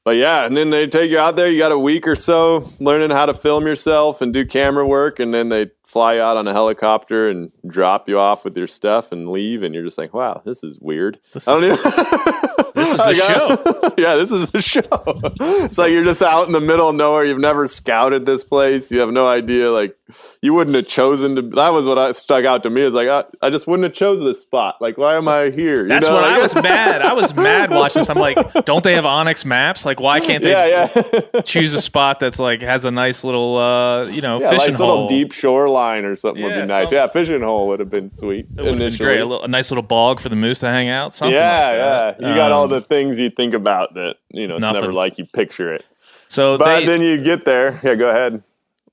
but 0.04 0.16
yeah, 0.16 0.46
and 0.46 0.58
then 0.58 0.72
they 0.72 0.88
take 0.88 1.12
you 1.12 1.20
out 1.20 1.36
there. 1.36 1.50
You 1.50 1.60
got 1.60 1.72
a 1.72 1.78
week 1.78 2.08
or 2.08 2.16
so 2.16 2.68
learning 2.80 3.12
how 3.12 3.28
to 3.28 3.36
film 3.36 3.68
yourself 3.68 4.22
and 4.22 4.34
do 4.34 4.44
camera 4.46 4.86
work, 4.88 5.20
and 5.20 5.32
then 5.32 5.50
they 5.50 5.70
fly 5.84 6.18
out 6.18 6.38
on 6.38 6.48
a 6.48 6.54
helicopter 6.54 7.30
and 7.30 7.52
drop 7.68 8.10
you 8.10 8.18
off 8.18 8.44
with 8.44 8.58
your 8.58 8.66
stuff 8.66 9.12
and 9.12 9.30
leave. 9.30 9.62
And 9.62 9.76
you're 9.76 9.84
just 9.84 10.00
like, 10.00 10.14
wow, 10.14 10.42
this 10.44 10.64
is 10.64 10.80
weird. 10.80 11.20
This 11.34 11.48
I 11.48 11.60
don't 11.60 11.72
is- 11.72 11.86
even. 11.86 12.66
the 13.06 13.16
oh 13.40 13.48
Like, 13.50 13.94
I- 13.98 14.02
yeah, 14.02 14.16
this 14.16 14.32
is 14.32 14.50
the 14.50 14.62
show. 14.62 14.82
It's 15.66 15.78
like 15.78 15.92
you're 15.92 16.04
just 16.04 16.22
out 16.22 16.48
in 16.48 16.54
the 16.54 16.62
middle 16.62 16.90
of 16.90 16.96
nowhere. 16.96 17.26
You've 17.26 17.40
never 17.40 17.68
scouted 17.68 18.26
this 18.26 18.44
place. 18.44 18.92
You 18.92 19.00
have 19.00 19.12
no 19.12 19.28
idea 19.28 19.72
like 19.72 19.96
you 20.42 20.54
wouldn't 20.54 20.76
have 20.76 20.88
chosen 20.88 21.36
to. 21.36 21.42
That 21.42 21.70
was 21.70 21.86
what 21.88 21.98
I 21.98 22.12
stuck 22.12 22.46
out 22.46 22.64
to 22.64 22.70
me. 22.70 22.82
Is 22.82 22.94
like 22.94 23.08
I, 23.08 23.24
I 23.42 23.50
just 23.50 23.68
wouldn't 23.68 23.84
have 23.84 23.94
chose 23.94 24.20
this 24.22 24.40
spot. 24.42 24.76
Like 24.82 24.98
why 24.98 25.16
am 25.16 25.28
I 25.28 25.50
here? 25.50 25.84
You 25.84 25.88
That's 25.90 26.08
know, 26.08 26.14
what 26.16 26.24
like- 26.24 26.38
I 26.38 26.42
was 26.42 26.56
mad. 26.56 27.02
I 27.02 27.14
was 27.14 27.34
mad 27.36 27.70
watching 27.72 28.02
this. 28.02 28.10
I'm 28.10 28.18
like, 28.18 28.38
don't 28.66 28.84
they 28.84 28.96
have 28.96 29.04
onX 29.06 29.46
maps? 29.46 29.86
Like, 29.86 30.00
why 30.00 30.20
can't 30.20 30.44
they 30.44 30.52
Yeah, 30.52 30.90
yeah. 31.34 31.42
choose 31.42 31.74
a 31.74 31.82
spot 31.82 32.20
that's 32.20 32.40
like 32.40 32.62
has 32.62 32.86
a 32.86 32.92
nice 32.92 33.24
little, 33.24 33.58
uh, 33.58 34.06
you 34.06 34.22
know, 34.22 34.40
Yeah, 34.40 34.52
fishing 34.52 34.68
nice 34.72 34.78
hole? 34.78 34.88
little 34.88 35.08
deep 35.08 35.32
shoreline 35.32 36.06
or 36.06 36.16
something 36.16 36.44
would 36.44 36.50
be 36.54 36.56
nice. 36.60 36.70
something. 36.70 36.96
Yeah, 36.96 37.08
fishing 37.08 37.42
hole 37.42 37.68
would 37.68 37.80
have 37.80 37.90
been 37.90 38.10
sweet 38.10 38.46
It 38.46 38.50
would 38.58 38.66
have 38.66 38.66
been 38.76 38.82
initially. 38.82 39.06
great. 39.08 39.20
A, 39.22 39.26
little, 39.26 39.44
a 39.44 39.48
nice 39.48 39.72
little 39.72 39.84
bog 39.84 40.20
for 40.20 40.30
the 40.30 40.36
moose 40.36 40.60
to 40.60 40.68
hang 40.70 40.90
out. 40.90 41.14
Something 41.14 41.36
yeah, 41.36 41.68
like 41.68 42.18
that. 42.18 42.22
yeah. 42.22 42.30
You 42.30 42.36
got 42.36 42.52
all 42.52 42.64
Um, 42.66 42.70
the 42.70 42.82
things 42.82 43.20
you 43.20 43.30
think 43.30 43.54
about 43.54 43.94
that 43.96 44.18
you 44.32 44.48
know. 44.48 44.56
It's 44.56 44.62
Nothing. 44.62 44.82
never 44.82 44.94
like 44.94 45.18
you 45.18 45.26
picture 45.26 45.74
it. 45.74 45.86
So 46.28 46.58
But 46.58 46.80
they, 46.82 46.86
then 46.86 47.02
you 47.02 47.22
get 47.22 47.44
there. 47.46 47.80
Yeah, 47.84 47.96
go 47.96 48.10
ahead. 48.10 48.42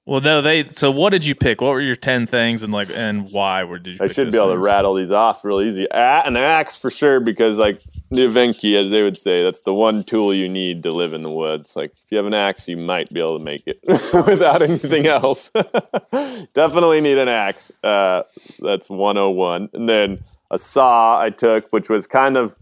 Well, 0.09 0.23
no, 0.23 0.41
they. 0.41 0.67
So 0.69 0.91
what 0.91 1.11
did 1.11 1.27
you 1.27 1.35
pick? 1.35 1.61
What 1.61 1.69
were 1.69 1.83
your 1.83 1.95
ten 1.95 2.27
things 2.27 2.63
and 2.63 2.73
like 2.73 2.89
and 2.97 3.31
why? 3.31 3.65
Were 3.65 3.79
did 3.79 3.99
you? 3.99 4.01
I 4.01 4.07
should 4.07 4.33
be 4.33 4.39
able 4.39 4.53
things? 4.53 4.65
to 4.65 4.67
rattle 4.67 4.95
these 4.95 5.11
off 5.11 5.45
real 5.45 5.61
easy. 5.61 5.87
An 5.91 6.35
axe 6.35 6.79
for 6.79 6.91
sure, 6.91 7.21
because 7.21 7.59
like 7.59 7.83
the 8.11 8.23
Evenki, 8.23 8.75
as 8.75 8.91
they 8.91 9.03
would 9.03 9.19
say, 9.19 9.43
that's 9.43 9.61
the 9.61 9.75
one 9.75 10.03
tool 10.03 10.33
you 10.33 10.49
need 10.49 10.83
to 10.85 10.93
live 10.93 11.13
in 11.13 11.23
the 11.23 11.31
woods. 11.31 11.77
Like 11.77 11.93
if 11.93 12.11
you 12.11 12.17
have 12.17 12.25
an 12.25 12.33
axe, 12.33 12.67
you 12.71 12.79
might 12.79 13.13
be 13.13 13.21
able 13.21 13.37
to 13.37 13.45
make 13.45 13.65
it 13.67 13.81
without 13.87 14.63
anything 14.63 15.07
else. 15.07 15.51
Definitely 16.55 17.03
need 17.03 17.19
an 17.19 17.29
axe. 17.29 17.71
Uh, 17.85 18.23
that's 18.61 18.89
101. 18.89 19.69
And 19.75 19.91
then 19.91 20.25
a 20.51 20.57
saw 20.57 21.21
I 21.21 21.29
took, 21.29 21.71
which 21.71 21.91
was 21.91 22.07
kind 22.07 22.39
of 22.39 22.55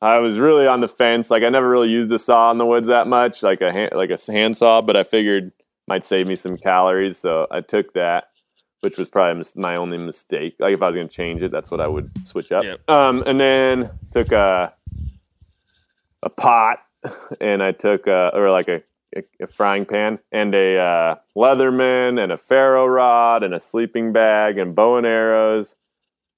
I 0.00 0.16
was 0.20 0.38
really 0.38 0.66
on 0.66 0.80
the 0.80 0.88
fence. 0.88 1.30
Like 1.30 1.42
I 1.42 1.50
never 1.50 1.68
really 1.68 1.90
used 1.90 2.10
a 2.10 2.18
saw 2.18 2.50
in 2.50 2.56
the 2.56 2.64
woods 2.64 2.88
that 2.88 3.06
much, 3.06 3.42
like 3.42 3.60
a 3.60 3.70
hand, 3.70 3.92
like 3.92 4.08
a 4.08 4.32
hand 4.32 4.56
saw. 4.56 4.80
But 4.80 4.96
I 4.96 5.02
figured 5.02 5.52
might 5.90 6.04
save 6.04 6.28
me 6.28 6.36
some 6.36 6.56
calories, 6.56 7.18
so 7.18 7.48
I 7.50 7.62
took 7.62 7.94
that, 7.94 8.30
which 8.80 8.96
was 8.96 9.08
probably 9.08 9.42
my 9.56 9.74
only 9.74 9.98
mistake. 9.98 10.54
Like 10.60 10.72
if 10.72 10.82
I 10.82 10.86
was 10.86 10.94
going 10.94 11.08
to 11.08 11.14
change 11.14 11.42
it, 11.42 11.50
that's 11.50 11.68
what 11.68 11.80
I 11.80 11.88
would 11.88 12.12
switch 12.24 12.52
up. 12.52 12.62
Yep. 12.62 12.88
Um, 12.88 13.24
and 13.26 13.40
then 13.40 13.90
took 14.12 14.30
a 14.30 14.72
a 16.22 16.30
pot, 16.30 16.78
and 17.40 17.60
I 17.60 17.72
took 17.72 18.06
a, 18.06 18.30
or 18.34 18.52
like 18.52 18.68
a, 18.68 18.82
a, 19.16 19.24
a 19.42 19.46
frying 19.48 19.84
pan 19.84 20.20
and 20.30 20.54
a 20.54 20.78
uh, 20.78 21.14
Leatherman 21.36 22.22
and 22.22 22.30
a 22.30 22.38
ferro 22.38 22.86
rod 22.86 23.42
and 23.42 23.52
a 23.52 23.58
sleeping 23.58 24.12
bag 24.12 24.58
and 24.58 24.76
bow 24.76 24.96
and 24.96 25.06
arrows, 25.06 25.74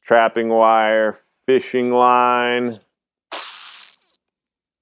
trapping 0.02 0.48
wire, 0.48 1.18
fishing 1.44 1.90
line, 1.90 2.80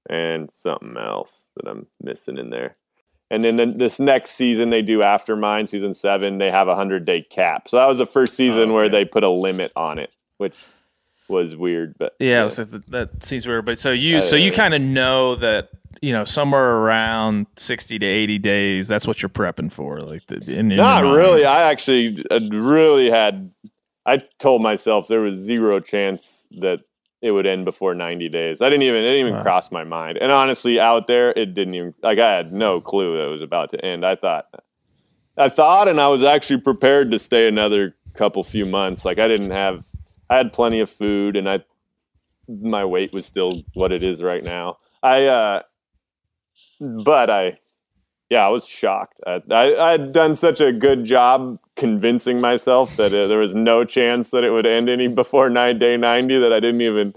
and 0.09 0.48
something 0.48 0.97
else 0.97 1.48
that 1.56 1.68
I'm 1.68 1.88
missing 2.01 2.38
in 2.38 2.51
there. 2.51 2.76
And 3.31 3.44
then 3.44 3.57
the, 3.57 3.66
this 3.66 4.01
next 4.01 4.32
season 4.32 4.70
they 4.70 4.82
do 4.82 5.02
after 5.02 5.36
mine, 5.36 5.66
season 5.69 5.94
seven, 5.94 6.39
they 6.39 6.51
have 6.51 6.66
a 6.69 6.74
hundred 6.74 7.05
day 7.05 7.23
cap. 7.23 7.69
So 7.69 7.77
that 7.77 7.86
was 7.86 7.98
the 7.98 8.07
first 8.07 8.35
season 8.36 8.70
Oh, 8.70 8.74
where 8.74 8.89
they 8.89 9.05
put 9.05 9.23
a 9.23 9.28
limit 9.31 9.70
on 9.77 9.98
it, 9.98 10.11
which 10.39 10.57
was 11.28 11.55
weird. 11.55 11.94
But 11.97 12.16
Yeah, 12.19 12.48
so 12.48 12.65
that, 12.65 12.86
that 12.86 13.23
seems 13.24 13.47
weird. 13.47 13.65
But 13.65 13.78
so 13.78 13.93
you, 13.93 14.20
so 14.20 14.35
you 14.35 14.51
Uh, 14.51 14.55
kind 14.57 14.74
of 14.74 14.82
know 14.82 15.36
that 15.36 15.69
you 16.02 16.12
know 16.12 16.24
somewhere 16.24 16.78
around 16.78 17.47
sixty 17.57 17.98
to 18.01 18.07
eighty 18.07 18.39
days. 18.39 18.89
That's 18.89 19.07
what 19.07 19.23
you're 19.23 19.28
prepping 19.28 19.70
for, 19.70 20.01
like 20.01 20.27
the, 20.27 20.36
in, 20.52 20.73
in 20.73 20.77
Not 20.77 21.05
really. 21.05 21.44
I 21.44 21.70
actually 21.70 22.24
uh, 22.31 22.40
really 22.51 23.11
had. 23.11 23.52
I 24.07 24.23
told 24.39 24.61
myself 24.62 25.07
there 25.07 25.20
was 25.20 25.36
zero 25.36 25.78
chance 25.78 26.48
that 26.59 26.81
it 27.22 27.32
would 27.32 27.47
end 27.47 27.64
before 27.64 27.94
90 27.94 28.28
days. 28.30 28.60
I 28.62 28.70
didn't 28.70 28.82
even. 28.84 29.01
It 29.01 29.02
didn't 29.05 29.18
even 29.26 29.34
Wow. 29.34 29.42
cross 29.42 29.70
my 29.70 29.84
mind. 29.84 30.18
And 30.18 30.32
honestly, 30.32 30.80
out 30.80 31.06
there, 31.06 31.30
it 31.32 31.55
didn't 31.55 31.74
even. 31.74 31.94
Like 32.02 32.18
I 32.18 32.36
had 32.36 32.52
no 32.52 32.80
clue 32.80 33.16
that 33.18 33.26
it 33.26 33.30
was 33.30 33.42
about 33.42 33.70
to 33.70 33.84
end. 33.84 34.05
I 34.06 34.16
thought. 34.16 34.47
I 35.36 35.48
thought, 35.48 35.88
and 35.88 36.01
I 36.01 36.09
was 36.09 36.24
actually 36.24 36.60
prepared 36.60 37.10
to 37.12 37.18
stay 37.18 37.47
another 37.48 37.97
couple 38.14 38.42
few 38.42 38.66
months. 38.66 39.05
Like 39.05 39.18
I 39.18 39.28
didn't 39.28 39.51
have. 39.52 39.86
I 40.28 40.36
had 40.36 40.52
plenty 40.52 40.80
of 40.80 40.90
food, 40.90 41.36
and 41.36 41.48
I. 41.48 41.60
My 42.48 42.84
weight 42.84 43.12
was 43.12 43.26
still 43.26 43.62
what 43.74 43.92
it 43.92 44.02
is 44.02 44.22
right 44.22 44.42
now. 44.42 44.78
I. 45.02 45.26
uh 45.26 45.62
But 46.80 47.30
I 47.30 47.59
yeah, 48.31 48.47
I 48.47 48.48
was 48.48 48.66
shocked. 48.66 49.20
I, 49.27 49.43
I 49.51 49.89
I 49.89 49.90
had 49.93 50.12
done 50.12 50.35
such 50.36 50.61
a 50.61 50.73
good 50.73 51.05
job 51.05 51.59
convincing 51.77 52.40
myself 52.40 52.97
that 52.97 53.12
uh, 53.12 53.27
there 53.27 53.39
was 53.39 53.55
no 53.55 53.85
chance 53.85 54.31
that 54.31 54.44
it 54.44 54.51
would 54.51 54.66
end 54.66 54.89
any 54.89 55.09
before 55.09 55.51
nine 55.51 55.78
day 55.78 55.97
ninety 55.97 56.39
that 56.39 56.52
I 56.52 56.61
didn't 56.61 56.81
even. 56.81 57.12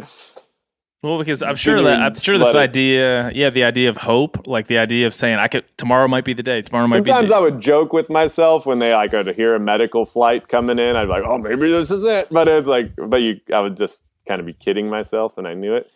Well, 1.03 1.19
because 1.19 1.44
I'm 1.44 1.57
sure 1.57 1.81
that 1.81 2.02
I'm 2.02 2.15
sure 2.15 2.38
this 2.38 2.53
it- 2.53 2.57
idea, 2.57 3.30
yeah, 3.34 3.49
the 3.49 3.65
idea 3.65 3.90
of 3.90 3.98
hope, 3.98 4.48
like 4.48 4.68
the 4.68 4.77
idea 4.77 5.06
of 5.06 5.14
saying 5.14 5.38
I 5.38 5.49
could 5.49 5.65
tomorrow 5.77 6.07
might 6.07 6.23
be 6.23 6.34
the 6.34 6.44
day, 6.44 6.61
tomorrow 6.61 6.88
might 6.88 6.98
Sometimes 6.98 7.23
be. 7.23 7.27
The 7.27 7.35
I 7.35 7.40
would 7.41 7.60
joke 7.60 7.91
with 7.94 8.10
myself 8.10 8.65
when 8.65 8.80
they 8.80 8.94
like 8.94 9.11
would 9.11 9.27
hear 9.35 9.53
a 9.53 9.60
medical 9.60 10.06
flight 10.06 10.48
coming 10.48 10.80
in. 10.80 10.95
I'd 10.95 11.06
be 11.06 11.10
like, 11.10 11.26
"Oh, 11.27 11.38
maybe 11.38 11.69
this 11.69 11.91
is 11.91 12.06
it," 12.06 12.30
but 12.31 12.48
it's 12.48 12.68
like, 12.68 12.94
but 12.95 13.22
you, 13.22 13.40
I 13.53 13.60
would 13.60 13.76
just 13.77 14.02
kind 14.27 14.40
of 14.40 14.45
be 14.48 14.53
kidding 14.53 14.90
myself, 14.90 15.38
and 15.38 15.45
I 15.45 15.53
knew 15.53 15.73
it. 15.73 15.91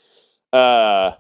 Uh, 0.52 1.14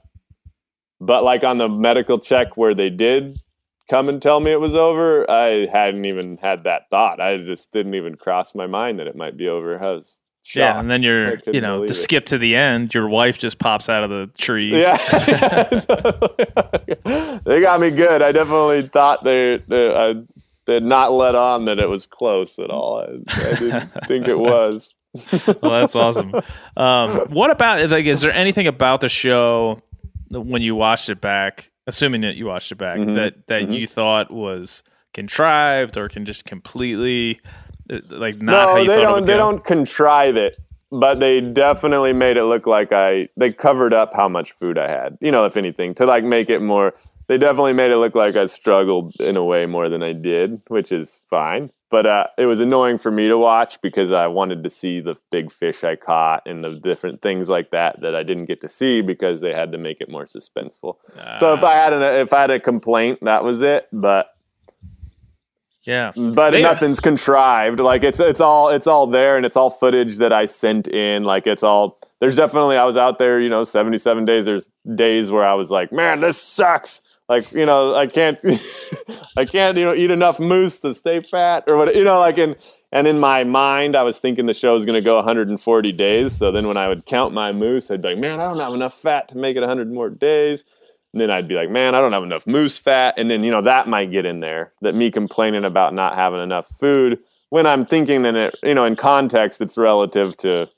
but 0.99 1.23
like 1.23 1.43
on 1.45 1.57
the 1.57 1.69
medical 1.69 2.19
check 2.19 2.57
where 2.57 2.73
they 2.73 2.89
did 2.89 3.39
come 3.89 4.09
and 4.09 4.21
tell 4.21 4.39
me 4.39 4.51
it 4.51 4.59
was 4.59 4.75
over, 4.75 5.29
I 5.29 5.67
hadn't 5.71 6.05
even 6.05 6.37
had 6.37 6.63
that 6.65 6.89
thought. 6.89 7.21
I 7.21 7.37
just 7.37 7.71
didn't 7.71 7.95
even 7.95 8.15
cross 8.15 8.53
my 8.53 8.67
mind 8.67 8.99
that 8.99 9.07
it 9.07 9.15
might 9.15 9.37
be 9.37 9.47
over. 9.47 9.81
I 9.81 9.91
was 9.91 10.21
shocked. 10.43 10.59
yeah, 10.59 10.79
and 10.79 10.89
then 10.89 11.03
you're, 11.03 11.39
you 11.47 11.61
know, 11.61 11.85
to 11.85 11.91
it. 11.91 11.95
skip 11.95 12.25
to 12.25 12.37
the 12.37 12.55
end, 12.55 12.93
your 12.93 13.07
wife 13.07 13.37
just 13.37 13.59
pops 13.59 13.89
out 13.89 14.03
of 14.03 14.09
the 14.09 14.27
trees. 14.37 14.73
Yeah, 14.73 14.97
they 17.45 17.61
got 17.61 17.79
me 17.79 17.91
good. 17.91 18.21
I 18.21 18.31
definitely 18.31 18.83
thought 18.83 19.23
they, 19.23 19.57
they 19.67 19.95
I, 19.95 20.15
they 20.65 20.75
had 20.75 20.83
not 20.83 21.11
let 21.13 21.35
on 21.35 21.65
that 21.65 21.79
it 21.79 21.89
was 21.89 22.05
close 22.05 22.59
at 22.59 22.69
all. 22.69 22.99
I, 22.99 23.19
I 23.29 23.53
didn't 23.55 23.89
think 24.05 24.27
it 24.27 24.37
was. 24.37 24.93
well, 25.61 25.71
that's 25.79 25.95
awesome. 25.95 26.33
Um, 26.75 27.27
what 27.29 27.49
about 27.49 27.89
like? 27.89 28.05
Is 28.05 28.21
there 28.21 28.33
anything 28.33 28.67
about 28.67 29.01
the 29.01 29.09
show 29.09 29.81
when 30.29 30.61
you 30.61 30.75
watched 30.75 31.09
it 31.09 31.21
back, 31.21 31.71
assuming 31.87 32.21
that 32.21 32.35
you 32.35 32.45
watched 32.45 32.71
it 32.71 32.75
back, 32.77 32.99
Mhm. 32.99 33.15
that 33.15 33.47
that 33.47 33.63
Mhm. 33.63 33.79
you 33.79 33.87
thought 33.87 34.29
was 34.31 34.83
contrived 35.13 35.97
or 35.97 36.07
can 36.09 36.25
just 36.25 36.45
completely 36.45 37.39
uh, 37.91 37.99
like 38.09 38.41
not 38.41 38.69
how 38.69 38.75
no, 38.75 38.81
you 38.81 38.87
they 38.89 38.95
thought 38.95 39.01
it 39.01 39.05
don't. 39.05 39.25
They 39.25 39.33
go? 39.33 39.37
don't 39.37 39.63
contrive 39.63 40.35
it, 40.35 40.57
but 40.91 41.19
they 41.19 41.39
definitely 41.41 42.13
made 42.13 42.37
it 42.37 42.43
look 42.43 42.67
like 42.67 42.91
I. 42.91 43.29
They 43.37 43.51
covered 43.51 43.93
up 43.93 44.13
how 44.13 44.27
much 44.27 44.51
food 44.51 44.77
I 44.77 44.89
had. 44.89 45.17
You 45.21 45.31
know, 45.31 45.45
if 45.45 45.55
anything, 45.57 45.93
to 45.95 46.05
like 46.05 46.23
make 46.23 46.49
it 46.49 46.59
more. 46.61 46.93
They 47.27 47.37
definitely 47.37 47.73
made 47.73 47.91
it 47.91 47.97
look 47.97 48.15
like 48.15 48.37
I 48.37 48.45
struggled 48.45 49.13
in 49.19 49.35
a 49.35 49.43
way 49.43 49.65
more 49.65 49.89
than 49.89 50.01
I 50.01 50.13
did, 50.13 50.61
which 50.69 50.93
is 50.93 51.19
fine. 51.29 51.71
But 51.89 52.05
uh, 52.05 52.27
it 52.37 52.45
was 52.47 52.59
annoying 52.59 52.97
for 52.97 53.09
me 53.11 53.29
to 53.29 53.37
watch 53.37 53.81
because 53.81 54.11
I 54.11 54.27
wanted 54.27 54.63
to 54.65 54.69
see 54.69 54.99
the 54.99 55.15
big 55.31 55.51
fish 55.51 55.85
I 55.85 55.95
caught 55.95 56.43
and 56.45 56.61
the 56.63 56.71
different 56.75 57.21
things 57.21 57.47
like 57.47 57.71
that 57.71 58.01
that 58.01 58.13
I 58.13 58.23
didn't 58.23 58.45
get 58.45 58.59
to 58.61 58.67
see 58.67 58.99
because 59.01 59.39
they 59.39 59.53
had 59.53 59.71
to 59.71 59.77
make 59.77 60.01
it 60.01 60.09
more 60.09 60.25
suspenseful. 60.25 60.97
so 61.39 61.53
if 61.53 61.63
I 61.63 61.75
had 61.75 61.93
an, 61.93 62.01
if 62.03 62.33
I 62.33 62.41
had 62.41 62.51
a 62.51 62.59
complaint, 62.59 63.19
that 63.21 63.45
was 63.45 63.61
it. 63.61 63.87
But 63.93 64.33
yeah, 65.83 66.11
but 66.15 66.51
They- 66.51 66.61
nothing's 66.61 66.99
contrived. 66.99 67.79
Like 67.79 68.03
it's 68.03 68.19
it's 68.19 68.41
all 68.41 68.67
it's 68.69 68.87
all 68.87 69.07
there 69.07 69.37
and 69.37 69.45
it's 69.45 69.55
all 69.55 69.69
footage 69.69 70.17
that 70.17 70.33
I 70.33 70.45
sent 70.45 70.89
in. 70.89 71.23
Like 71.23 71.47
it's 71.47 71.63
all 71.63 71.97
there's 72.19 72.35
definitely 72.35 72.75
I 72.75 72.83
was 72.83 72.97
out 72.97 73.17
there, 73.19 73.39
you 73.39 73.47
know, 73.47 73.63
77 73.63 74.25
days. 74.25 74.43
There's 74.45 74.67
days 74.95 75.31
where 75.31 75.45
I 75.45 75.53
was 75.53 75.71
like, 75.71 75.93
man, 75.93 76.19
this 76.19 76.37
sucks. 76.37 77.01
Like, 77.29 77.51
you 77.51 77.65
know, 77.65 77.93
I 77.93 78.07
can't 78.07 78.39
I 79.37 79.45
can't, 79.45 79.77
you 79.77 79.85
know, 79.85 79.93
eat 79.93 80.11
enough 80.11 80.39
moose 80.39 80.79
to 80.79 80.93
stay 80.93 81.21
fat 81.21 81.65
or 81.67 81.77
what 81.77 81.95
you 81.95 82.03
know, 82.03 82.19
like 82.19 82.37
in 82.37 82.55
and 82.91 83.07
in 83.07 83.19
my 83.19 83.43
mind 83.43 83.95
I 83.95 84.03
was 84.03 84.19
thinking 84.19 84.45
the 84.45 84.53
show 84.53 84.73
was 84.73 84.85
gonna 84.85 85.01
go 85.01 85.15
140 85.15 85.91
days. 85.91 86.33
So 86.33 86.51
then 86.51 86.67
when 86.67 86.77
I 86.77 86.87
would 86.87 87.05
count 87.05 87.33
my 87.33 87.51
moose, 87.51 87.91
I'd 87.91 88.01
be 88.01 88.09
like, 88.09 88.17
Man, 88.17 88.39
I 88.39 88.45
don't 88.45 88.59
have 88.59 88.73
enough 88.73 88.93
fat 88.93 89.27
to 89.29 89.37
make 89.37 89.57
it 89.57 89.61
100 89.61 89.91
more 89.91 90.09
days. 90.09 90.63
And 91.13 91.21
then 91.21 91.31
I'd 91.31 91.47
be 91.47 91.55
like, 91.55 91.69
man, 91.69 91.95
I 91.95 92.01
don't 92.01 92.11
have 92.11 92.21
enough 92.21 92.45
moose 92.45 92.77
fat. 92.77 93.15
And 93.17 93.31
then, 93.31 93.43
you 93.43 93.49
know, 93.49 93.61
that 93.61 93.87
might 93.87 94.11
get 94.11 94.25
in 94.25 94.41
there. 94.41 94.73
That 94.81 94.93
me 94.93 95.09
complaining 95.09 95.63
about 95.63 95.93
not 95.93 96.15
having 96.15 96.43
enough 96.43 96.67
food 96.67 97.19
when 97.49 97.65
I'm 97.65 97.85
thinking 97.85 98.25
in 98.25 98.35
it, 98.35 98.55
you 98.63 98.73
know, 98.73 98.85
in 98.85 98.95
context, 98.95 99.61
it's 99.61 99.77
relative 99.77 100.35
to 100.37 100.69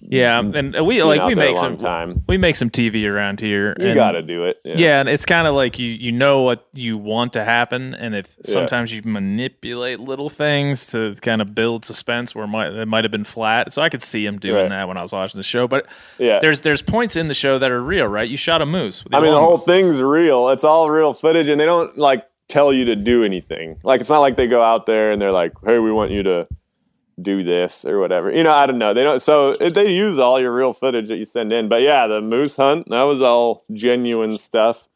yeah, 0.00 0.40
mm-hmm. 0.40 0.56
and 0.56 0.76
uh, 0.78 0.84
we 0.84 0.96
being 0.96 1.06
like 1.06 1.22
we 1.26 1.34
make 1.34 1.56
some 1.56 1.76
time. 1.76 2.22
we 2.28 2.38
make 2.38 2.56
some 2.56 2.70
TV 2.70 3.08
around 3.08 3.40
here. 3.40 3.74
You 3.78 3.86
and- 3.88 3.94
got 3.94 4.12
to 4.12 4.22
do 4.22 4.44
it. 4.44 4.60
Yeah. 4.64 5.00
and 5.00 5.08
it's 5.08 5.24
kind 5.26 5.46
of 5.46 5.54
like 5.54 5.78
you 5.78 5.88
you 5.88 6.12
know 6.12 6.42
what 6.42 6.66
you 6.72 6.96
want 6.96 7.34
to 7.34 7.44
happen, 7.44 7.94
and 7.94 8.14
if 8.14 8.36
Yeah. 8.44 8.52
sometimes 8.52 8.92
you 8.92 9.02
manipulate 9.04 10.00
little 10.00 10.28
things 10.28 10.86
to 10.92 11.14
kind 11.20 11.40
of 11.40 11.54
build 11.54 11.84
suspense 11.84 12.34
where 12.34 12.44
it 12.44 12.48
might 12.48 12.72
it 12.72 12.86
might 12.86 13.04
have 13.04 13.10
been 13.12 13.24
flat. 13.24 13.72
So 13.72 13.82
I 13.82 13.88
could 13.88 14.02
see 14.02 14.24
him 14.24 14.38
doing 14.38 14.54
Right. 14.62 14.68
that 14.70 14.88
when 14.88 14.96
I 14.98 15.02
was 15.02 15.12
watching 15.12 15.38
the 15.38 15.44
show. 15.44 15.68
But 15.68 15.86
Yeah. 16.18 16.38
there's 16.40 16.62
there's 16.62 16.82
points 16.82 17.16
in 17.16 17.26
the 17.26 17.34
show 17.34 17.58
that 17.58 17.70
are 17.70 17.82
real, 17.82 18.06
right? 18.06 18.28
You 18.28 18.36
shot 18.36 18.62
a 18.62 18.66
moose. 18.66 19.04
I 19.12 19.20
mean, 19.20 19.32
the 19.32 19.38
whole 19.38 19.58
thing's 19.58 20.00
real. 20.00 20.48
It's 20.50 20.64
all 20.64 20.90
real 20.90 21.12
footage, 21.14 21.48
and 21.48 21.60
they 21.60 21.66
don't 21.66 21.96
like 21.98 22.24
tell 22.48 22.72
you 22.72 22.84
to 22.86 22.96
do 22.96 23.22
anything. 23.22 23.76
Like, 23.84 24.00
it's 24.00 24.10
not 24.10 24.18
like 24.18 24.36
they 24.36 24.48
go 24.48 24.60
out 24.60 24.86
there 24.86 25.12
and 25.12 25.22
they're 25.22 25.30
like, 25.30 25.52
"Hey, 25.64 25.78
we 25.78 25.92
want 25.92 26.10
you 26.10 26.24
to 26.24 26.48
do 27.22 27.42
this 27.44 27.84
or 27.84 27.98
whatever." 28.00 28.30
You 28.30 28.42
know, 28.42 28.52
I 28.52 28.66
don't 28.66 28.78
know. 28.78 28.94
They 28.94 29.04
don't. 29.04 29.20
So 29.20 29.56
they 29.56 29.92
use 29.92 30.18
all 30.18 30.40
your 30.40 30.52
real 30.52 30.72
footage 30.72 31.08
that 31.08 31.16
you 31.16 31.24
send 31.24 31.52
in. 31.52 31.68
But 31.68 31.82
yeah, 31.82 32.06
the 32.06 32.20
moose 32.20 32.56
hunt 32.56 32.88
that 32.90 33.02
was 33.04 33.20
all 33.20 33.64
genuine 33.72 34.36
stuff. 34.36 34.88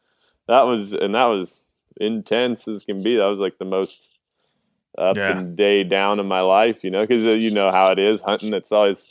That 0.47 0.63
was 0.63 0.93
and 0.93 1.15
that 1.15 1.25
was 1.25 1.63
intense 1.99 2.67
as 2.67 2.83
can 2.83 3.01
be. 3.03 3.15
That 3.15 3.25
was 3.27 3.39
like 3.39 3.57
the 3.57 3.65
most. 3.65 4.09
up 4.97 5.17
Yeah. 5.17 5.37
and 5.37 5.57
day 5.57 5.83
down 5.83 6.21
in 6.21 6.25
my 6.25 6.39
life, 6.41 6.83
you 6.85 6.89
know, 6.89 7.01
because 7.05 7.25
uh, 7.25 7.31
you 7.31 7.51
know 7.51 7.69
how 7.69 7.91
it 7.91 7.99
is 7.99 8.21
hunting. 8.21 8.53
It's 8.53 8.71
always 8.71 9.05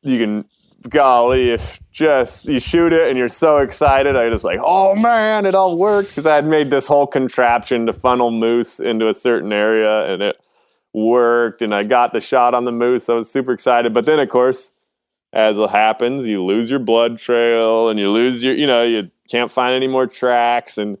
you 0.00 0.18
can, 0.18 0.46
golly, 0.88 1.50
if 1.50 1.78
just 1.90 2.46
you 2.46 2.58
shoot 2.58 2.92
it 2.94 3.08
and 3.08 3.18
you're 3.18 3.28
so 3.28 3.58
excited, 3.58 4.16
I 4.16 4.30
just 4.30 4.42
like, 4.44 4.58
oh 4.62 4.94
man, 4.94 5.44
it 5.44 5.54
all 5.54 5.76
worked 5.76 6.08
because 6.08 6.26
I 6.26 6.34
had 6.36 6.46
made 6.46 6.70
this 6.70 6.86
whole 6.86 7.06
contraption 7.06 7.84
to 7.86 7.92
funnel 7.92 8.30
moose 8.30 8.80
into 8.80 9.06
a 9.06 9.12
certain 9.14 9.52
area, 9.52 10.10
and 10.10 10.22
it 10.22 10.40
worked, 10.92 11.62
and 11.62 11.74
I 11.74 11.82
got 11.84 12.12
the 12.12 12.20
shot 12.20 12.54
on 12.54 12.64
the 12.64 12.72
moose. 12.72 13.08
I 13.08 13.14
was 13.14 13.30
super 13.30 13.52
excited, 13.52 13.92
but 13.92 14.06
then 14.06 14.18
of 14.18 14.28
course. 14.28 14.72
As 15.34 15.56
it 15.56 15.70
happens, 15.70 16.26
you 16.26 16.44
lose 16.44 16.68
your 16.68 16.78
blood 16.78 17.18
trail 17.18 17.88
and 17.88 17.98
you 17.98 18.10
lose 18.10 18.44
your, 18.44 18.54
you 18.54 18.66
know, 18.66 18.82
you 18.82 19.10
can't 19.30 19.50
find 19.50 19.74
any 19.74 19.88
more 19.88 20.06
tracks, 20.06 20.76
and 20.76 20.98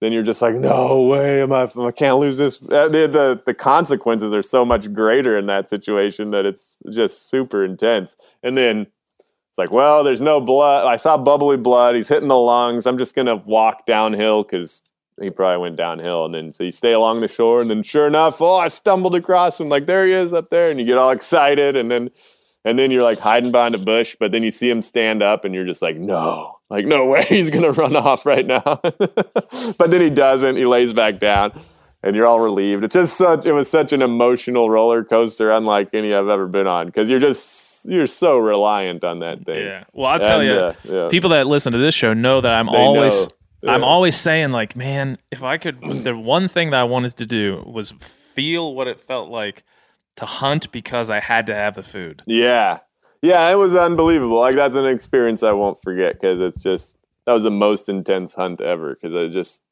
then 0.00 0.12
you're 0.12 0.24
just 0.24 0.42
like, 0.42 0.56
no 0.56 1.00
way, 1.02 1.40
am 1.42 1.52
I? 1.52 1.70
I 1.78 1.92
can't 1.92 2.18
lose 2.18 2.38
this. 2.38 2.60
Uh, 2.60 2.88
The, 2.88 3.06
the 3.06 3.42
the 3.46 3.54
consequences 3.54 4.32
are 4.34 4.42
so 4.42 4.64
much 4.64 4.92
greater 4.92 5.38
in 5.38 5.46
that 5.46 5.68
situation 5.68 6.32
that 6.32 6.44
it's 6.44 6.82
just 6.90 7.30
super 7.30 7.64
intense. 7.64 8.16
And 8.42 8.58
then 8.58 8.88
it's 9.50 9.58
like, 9.58 9.70
well, 9.70 10.02
there's 10.02 10.20
no 10.20 10.40
blood. 10.40 10.84
I 10.88 10.96
saw 10.96 11.16
bubbly 11.16 11.56
blood. 11.56 11.94
He's 11.94 12.08
hitting 12.08 12.26
the 12.26 12.36
lungs. 12.36 12.84
I'm 12.84 12.98
just 12.98 13.14
gonna 13.14 13.36
walk 13.36 13.86
downhill 13.86 14.42
because 14.42 14.82
he 15.22 15.30
probably 15.30 15.62
went 15.62 15.76
downhill. 15.76 16.24
And 16.24 16.34
then 16.34 16.52
so 16.52 16.64
you 16.64 16.72
stay 16.72 16.92
along 16.92 17.20
the 17.20 17.28
shore, 17.28 17.60
and 17.62 17.70
then 17.70 17.82
sure 17.82 18.06
enough, 18.06 18.40
oh, 18.40 18.56
I 18.56 18.68
stumbled 18.68 19.14
across 19.14 19.58
him. 19.60 19.68
Like 19.68 19.86
there 19.86 20.06
he 20.06 20.12
is 20.12 20.32
up 20.32 20.50
there, 20.50 20.70
and 20.70 20.78
you 20.78 20.86
get 20.86 20.98
all 20.98 21.10
excited, 21.10 21.76
and 21.76 21.90
then 21.90 22.10
and 22.64 22.78
then 22.78 22.90
you're 22.90 23.02
like 23.02 23.18
hiding 23.18 23.50
behind 23.52 23.74
a 23.74 23.78
bush, 23.78 24.16
but 24.20 24.32
then 24.32 24.42
you 24.42 24.50
see 24.50 24.70
him 24.70 24.82
stand 24.82 25.22
up, 25.22 25.44
and 25.44 25.54
you're 25.54 25.64
just 25.64 25.82
like, 25.82 25.96
no, 25.96 26.58
like 26.70 26.86
no 26.86 27.06
way, 27.06 27.22
he's 27.28 27.50
gonna 27.50 27.72
run 27.72 27.96
off 27.96 28.24
right 28.26 28.46
now. 28.46 28.62
but 28.82 29.90
then 29.90 30.00
he 30.00 30.10
doesn't. 30.10 30.56
He 30.56 30.64
lays 30.64 30.92
back 30.92 31.18
down, 31.18 31.52
and 32.02 32.14
you're 32.16 32.26
all 32.26 32.40
relieved. 32.40 32.84
It's 32.84 32.94
just 32.94 33.16
such. 33.16 33.46
It 33.46 33.52
was 33.52 33.70
such 33.70 33.92
an 33.92 34.02
emotional 34.02 34.70
roller 34.70 35.04
coaster, 35.04 35.50
unlike 35.50 35.90
any 35.92 36.14
I've 36.14 36.28
ever 36.28 36.46
been 36.46 36.66
on, 36.66 36.86
because 36.86 37.10
you're 37.10 37.20
just 37.20 37.84
you're 37.84 38.06
so 38.06 38.38
reliant 38.38 39.02
on 39.02 39.20
that 39.20 39.44
thing. 39.44 39.64
Yeah. 39.64 39.84
Well, 39.92 40.06
I'll 40.06 40.18
tell 40.18 40.40
And, 40.40 40.48
you, 40.48 40.54
uh, 40.54 40.74
yeah. 40.84 41.08
people 41.08 41.30
that 41.30 41.48
listen 41.48 41.72
to 41.72 41.78
this 41.78 41.94
show 41.96 42.14
know 42.14 42.40
that 42.40 42.52
I'm 42.52 42.66
They 42.66 42.72
always 42.78 43.26
know. 43.26 43.34
I'm 43.66 43.84
always 43.84 44.16
saying 44.16 44.52
like, 44.52 44.74
man, 44.74 45.18
if 45.30 45.42
I 45.42 45.58
could 45.58 45.80
the 45.80 46.16
one 46.16 46.48
thing 46.48 46.70
that 46.70 46.80
I 46.80 46.84
wanted 46.84 47.16
to 47.18 47.26
do 47.26 47.62
was 47.66 47.92
feel 47.92 48.74
what 48.74 48.88
it 48.88 49.00
felt 49.00 49.30
like 49.30 49.64
to 50.16 50.26
hunt 50.26 50.72
because 50.72 51.10
I 51.10 51.20
had 51.20 51.46
to 51.46 51.54
have 51.54 51.74
the 51.74 51.82
food. 51.82 52.22
Yeah. 52.26 52.78
Yeah, 53.22 53.48
it 53.50 53.54
was 53.54 53.76
unbelievable. 53.76 54.40
Like 54.40 54.56
that's 54.56 54.74
an 54.74 54.86
experience 54.86 55.42
I 55.42 55.52
won't 55.52 55.80
forget 55.80 56.14
because 56.14 56.40
it's 56.40 56.62
just 56.62 56.96
that 57.26 57.32
was 57.32 57.44
the 57.44 57.50
most 57.50 57.88
intense 57.88 58.34
hunt 58.34 58.60
ever 58.60 58.98
because 59.00 59.14
I 59.16 59.32
just 59.32 59.62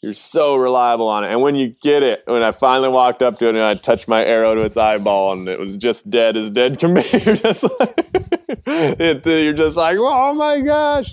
you're 0.00 0.12
so 0.12 0.54
reliable 0.54 1.08
on 1.08 1.24
it. 1.24 1.32
And 1.32 1.42
when 1.42 1.56
you 1.56 1.74
get 1.82 2.04
it, 2.04 2.22
when 2.26 2.42
I 2.42 2.52
finally 2.52 2.88
walked 2.88 3.20
up 3.20 3.38
to 3.40 3.46
it 3.46 3.56
and 3.56 3.58
I 3.58 3.74
touched 3.74 4.06
my 4.06 4.24
arrow 4.24 4.54
to 4.54 4.60
its 4.60 4.76
eyeball 4.76 5.32
and 5.32 5.48
it 5.48 5.58
was 5.58 5.76
just 5.76 6.08
dead 6.08 6.36
as 6.36 6.50
dead 6.50 6.78
can 6.78 6.94
be, 6.94 7.02
you're 7.12 7.34
just 7.34 7.64
like, 7.80 7.94
it, 8.66 9.26
you're 9.26 9.52
just 9.52 9.76
like, 9.76 9.96
oh 9.98 10.34
my 10.34 10.60
gosh, 10.60 11.12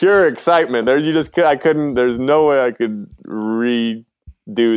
pure 0.00 0.26
excitement. 0.26 0.86
There, 0.86 0.98
you 0.98 1.12
just 1.12 1.38
I 1.38 1.54
couldn't. 1.54 1.94
There's 1.94 2.18
no 2.18 2.46
way 2.48 2.60
I 2.60 2.72
could 2.72 3.06
redo 3.24 4.04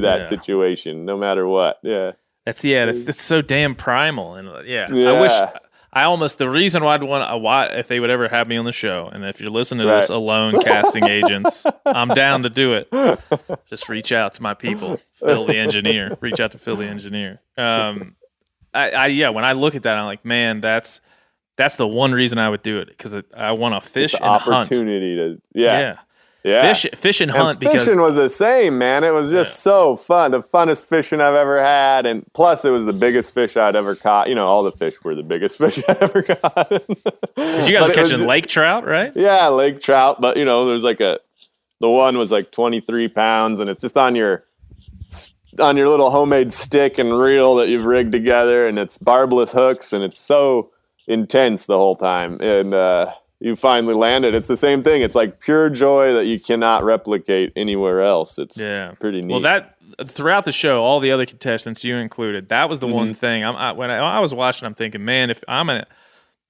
that 0.01 0.19
Yeah. 0.19 0.23
situation, 0.23 1.05
no 1.05 1.17
matter 1.17 1.47
what. 1.47 1.79
Yeah. 1.81 2.11
That's 2.45 2.63
yeah, 2.63 2.85
that's, 2.85 3.03
that's 3.03 3.21
so 3.21 3.41
damn 3.41 3.73
primal 3.73 4.35
and 4.35 4.49
uh, 4.49 4.61
yeah. 4.65 4.87
I 4.91 5.21
wish 5.21 5.31
I 5.93 6.03
almost 6.03 6.39
the 6.39 6.49
reason 6.49 6.83
why 6.83 6.95
I'd 6.95 7.03
want 7.03 7.29
to 7.29 7.37
why 7.37 7.67
if 7.67 7.87
they 7.87 8.01
would 8.01 8.09
ever 8.09 8.27
have 8.27 8.49
me 8.49 8.57
on 8.57 8.65
the 8.65 8.73
show 8.73 9.09
and 9.13 9.23
if 9.23 9.39
you're 9.39 9.49
listening 9.49 9.87
to 9.87 9.93
this 9.93 10.09
alone 10.09 10.59
casting 10.61 11.05
agents, 11.05 11.65
I'm 11.85 12.09
down 12.09 12.43
to 12.43 12.49
do 12.49 12.73
it. 12.73 12.89
Just 13.69 13.87
reach 13.87 14.11
out 14.11 14.33
to 14.33 14.41
my 14.41 14.53
people, 14.55 14.99
Phil 15.13 15.45
the 15.45 15.55
engineer. 15.57 16.17
Reach 16.19 16.41
out 16.41 16.51
to 16.51 16.57
Phil 16.57 16.75
the 16.75 16.85
engineer. 16.87 17.39
Um, 17.57 18.17
I, 18.73 18.89
I 18.89 19.07
yeah, 19.07 19.29
when 19.29 19.45
I 19.45 19.53
look 19.53 19.75
at 19.75 19.83
that, 19.83 19.95
I'm 19.95 20.05
like, 20.05 20.25
man, 20.25 20.59
that's 20.59 20.99
that's 21.55 21.75
the 21.75 21.87
one 21.87 22.11
reason 22.11 22.37
I 22.37 22.49
would 22.49 22.63
do 22.63 22.79
it 22.79 22.87
because 22.87 23.15
I 23.35 23.51
want 23.51 23.81
to 23.81 23.89
fish 23.89 24.13
and 24.13 24.23
hunt. 24.23 24.47
opportunity 24.47 25.15
to 25.15 25.41
yeah. 25.53 25.79
Yeah. 25.79 25.97
Yeah. 26.45 26.73
fish 26.73 26.85
fish 26.95 27.21
and 27.21 27.31
And 27.31 27.39
hunt 27.39 27.59
because 27.61 27.85
fishing 27.85 28.01
was 28.01 28.17
the 28.17 28.27
same, 28.27 28.77
man. 28.77 29.05
It 29.05 29.13
was 29.13 29.29
just 29.29 29.61
so 29.61 29.95
fun. 29.95 30.31
The 30.31 30.43
funnest 30.43 30.89
fishing 30.89 31.21
I've 31.21 31.35
ever 31.35 31.63
had. 31.63 32.05
And 32.05 32.25
plus, 32.33 32.65
it 32.65 32.69
was 32.69 32.83
the 32.83 32.91
biggest 32.91 33.33
fish 33.33 33.55
I'd 33.55 33.77
ever 33.77 33.95
caught. 33.95 34.27
You 34.27 34.35
know, 34.35 34.45
all 34.45 34.61
the 34.61 34.73
fish 34.73 35.01
were 35.05 35.15
the 35.15 35.23
biggest 35.23 35.57
fish 35.59 35.81
I'd 35.87 36.03
ever 36.03 36.21
caught. 36.21 36.69
you 36.69 36.79
guys 37.37 37.37
But 37.37 37.81
were 37.81 37.87
was 37.87 37.95
catching 37.95 38.27
lake 38.27 38.47
trout, 38.47 38.85
right? 38.85 39.13
Yeah, 39.15 39.47
lake 39.47 39.79
trout. 39.79 40.19
But, 40.19 40.35
you 40.35 40.43
know, 40.43 40.65
there's 40.65 40.83
like 40.83 40.99
a, 40.99 41.17
the 41.79 41.89
one 41.89 42.17
was 42.17 42.31
like 42.33 42.51
23 42.51 43.07
pounds 43.07 43.61
and 43.61 43.69
it's 43.69 43.79
just 43.79 43.95
on 43.95 44.13
your, 44.13 44.43
on 45.59 45.77
your 45.77 45.87
little 45.87 46.11
homemade 46.11 46.51
stick 46.51 46.97
and 46.97 47.17
reel 47.17 47.55
that 47.55 47.69
you've 47.69 47.85
rigged 47.85 48.11
together. 48.11 48.67
And 48.67 48.77
it's 48.77 48.97
barbless 48.97 49.53
hooks 49.53 49.93
and 49.93 50.03
it's 50.03 50.17
so 50.19 50.71
intense 51.07 51.65
the 51.65 51.77
whole 51.77 51.95
time. 51.95 52.37
And, 52.41 52.73
uh, 52.73 53.13
you 53.39 53.55
finally 53.57 53.93
landed. 53.93 54.33
It's 54.33 54.47
the 54.47 54.55
same 54.55 54.83
thing. 54.83 55.01
It's 55.01 55.15
like 55.15 55.41
pure 55.41 55.69
joy 55.69 56.13
that 56.13 56.25
you 56.25 56.39
cannot 56.39 56.83
replicate 56.85 57.51
anywhere 57.57 58.01
else. 58.01 58.37
It's 58.39 58.57
Yeah. 58.57 58.93
pretty 59.01 59.21
neat. 59.21 59.31
Well, 59.33 59.41
that 59.41 59.75
throughout 60.05 60.45
the 60.45 60.53
show, 60.53 60.81
all 60.81 61.01
the 61.01 61.11
other 61.11 61.25
contestants, 61.25 61.83
you 61.83 61.97
included, 61.97 62.47
that 62.49 62.69
was 62.69 62.79
the 62.79 62.87
Mm-hmm. 62.87 62.95
one 62.95 63.13
thing. 63.13 63.43
I'm, 63.43 63.55
I, 63.57 63.73
when 63.73 63.91
I, 63.91 63.97
I 63.97 64.19
was 64.19 64.33
watching, 64.33 64.65
I'm 64.65 64.73
thinking, 64.75 65.03
man, 65.03 65.29
if 65.29 65.43
I'm 65.49 65.69
an 65.69 65.83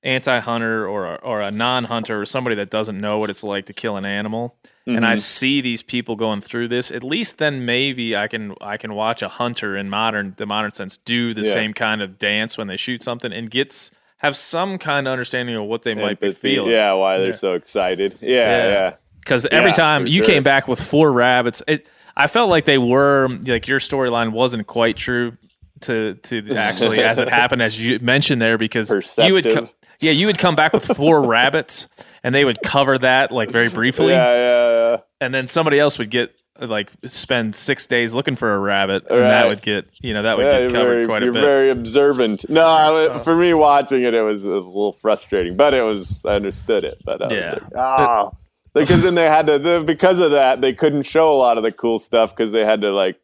anti-hunter 0.03 0.88
or 0.88 1.13
a, 1.13 1.15
or 1.15 1.41
a 1.41 1.49
non-hunter 1.51 2.21
or 2.21 2.25
somebody 2.25 2.55
that 2.57 2.69
doesn't 2.69 2.99
know 2.99 3.17
what 3.19 3.30
it's 3.30 3.43
like 3.43 3.65
to 3.67 3.73
kill 3.73 3.97
an 3.97 4.05
animal, 4.05 4.55
and 4.85 4.97
Mm-hmm. 4.97 5.05
I 5.05 5.15
see 5.15 5.61
these 5.61 5.81
people 5.81 6.17
going 6.17 6.41
through 6.41 6.67
this, 6.67 6.91
at 6.91 7.03
least 7.03 7.38
then 7.38 7.65
maybe 7.65 8.17
I 8.17 8.27
can 8.27 8.53
I 8.59 8.75
can 8.75 8.93
watch 8.95 9.21
a 9.21 9.30
hunter 9.30 9.77
in 9.77 9.89
modern 9.89 10.34
the 10.35 10.45
modern 10.45 10.71
sense 10.71 10.97
do 10.97 11.34
the 11.34 11.43
Yeah. 11.43 11.53
same 11.53 11.73
kind 11.73 12.01
of 12.01 12.19
dance 12.19 12.57
when 12.57 12.67
they 12.67 12.75
shoot 12.75 13.01
something 13.01 13.31
and 13.31 13.49
gets 13.49 13.91
have 14.23 14.35
some 14.35 14.77
kind 14.79 15.05
of 15.07 15.11
understanding 15.11 15.55
of 15.55 15.65
what 15.65 15.83
they 15.83 15.93
might 15.93 16.19
be 16.19 16.31
feeling. 16.31 16.71
Yeah, 16.71 16.93
why 16.93 17.17
they're 17.19 17.27
Yeah. 17.27 17.33
so 17.33 17.53
excited. 17.53 18.17
Yeah, 18.21 18.29
Yeah. 18.37 18.67
yeah. 18.69 18.93
because 19.19 19.45
every 19.51 19.69
Yeah, 19.71 19.75
time 19.75 20.07
you 20.07 20.23
sure. 20.23 20.33
came 20.33 20.43
back 20.43 20.67
with 20.67 20.81
four 20.81 21.11
rabbits, 21.11 21.61
it 21.67 21.87
I 22.15 22.27
felt 22.27 22.49
like 22.49 22.65
they 22.65 22.77
were 22.77 23.27
like 23.47 23.67
your 23.67 23.79
storyline 23.79 24.31
wasn't 24.31 24.65
quite 24.67 24.97
true 24.97 25.37
to 25.81 26.13
to 26.15 26.43
actually 26.55 26.99
as 27.03 27.19
it 27.19 27.27
happened 27.29 27.61
as 27.61 27.79
you 27.79 27.99
mentioned 27.99 28.41
there 28.41 28.57
because 28.57 28.89
you 29.17 29.33
would 29.33 29.43
co- 29.45 29.67
yeah 29.99 30.11
you 30.11 30.27
would 30.27 30.37
come 30.37 30.55
back 30.55 30.71
with 30.73 30.85
four 30.85 31.21
rabbits 31.21 31.87
and 32.23 32.33
they 32.33 32.45
would 32.45 32.61
cover 32.61 32.97
that 32.97 33.31
like 33.31 33.49
very 33.49 33.67
briefly 33.69 34.09
Yeah, 34.09 34.33
yeah, 34.33 34.69
yeah. 34.91 34.97
and 35.19 35.33
then 35.33 35.47
somebody 35.47 35.79
else 35.79 35.97
would 35.99 36.09
get 36.09 36.33
like 36.59 36.91
spend 37.05 37.55
six 37.55 37.88
days 37.88 38.13
looking 38.13 38.35
for 38.35 38.53
a 38.53 38.59
rabbit 38.59 39.03
and 39.09 39.19
that 39.19 39.47
would 39.47 39.61
get 39.63 39.88
you 40.01 40.13
know 40.13 40.21
that 40.21 40.38
would 40.38 40.45
Yeah, 40.45 40.61
get 40.63 40.71
covered 40.71 40.85
very, 40.93 41.05
quite 41.07 41.23
a 41.23 41.25
bit. 41.25 41.25
you're 41.25 41.34
bit. 41.34 41.43
Oh. 41.43 41.45
very 41.47 41.69
observant. 41.71 42.47
No, 42.49 42.65
I- 42.67 43.19
for 43.23 43.35
me 43.35 43.53
watching 43.55 44.03
it, 44.03 44.13
it 44.13 44.21
was 44.21 44.43
a 44.43 44.47
little 44.49 44.91
frustrating, 44.93 45.57
but 45.57 45.73
it 45.73 45.81
was 45.81 46.23
I 46.25 46.35
understood 46.35 46.84
it. 46.84 47.01
But 47.03 47.21
I 47.23 47.27
was 47.27 47.34
Yeah. 47.35 47.51
like, 47.53 47.63
ah, 47.75 48.31
because 48.73 49.01
then 49.03 49.15
they 49.15 49.25
had 49.25 49.47
to 49.47 49.57
the, 49.57 49.84
because 49.85 50.19
of 50.19 50.31
that 50.31 50.61
they 50.61 50.73
couldn't 50.73 51.03
show 51.03 51.31
a 51.31 51.38
lot 51.38 51.57
of 51.57 51.63
the 51.63 51.71
cool 51.71 51.97
stuff 51.97 52.35
because 52.35 52.51
they 52.51 52.63
had 52.65 52.81
to 52.81 52.91
like 52.91 53.19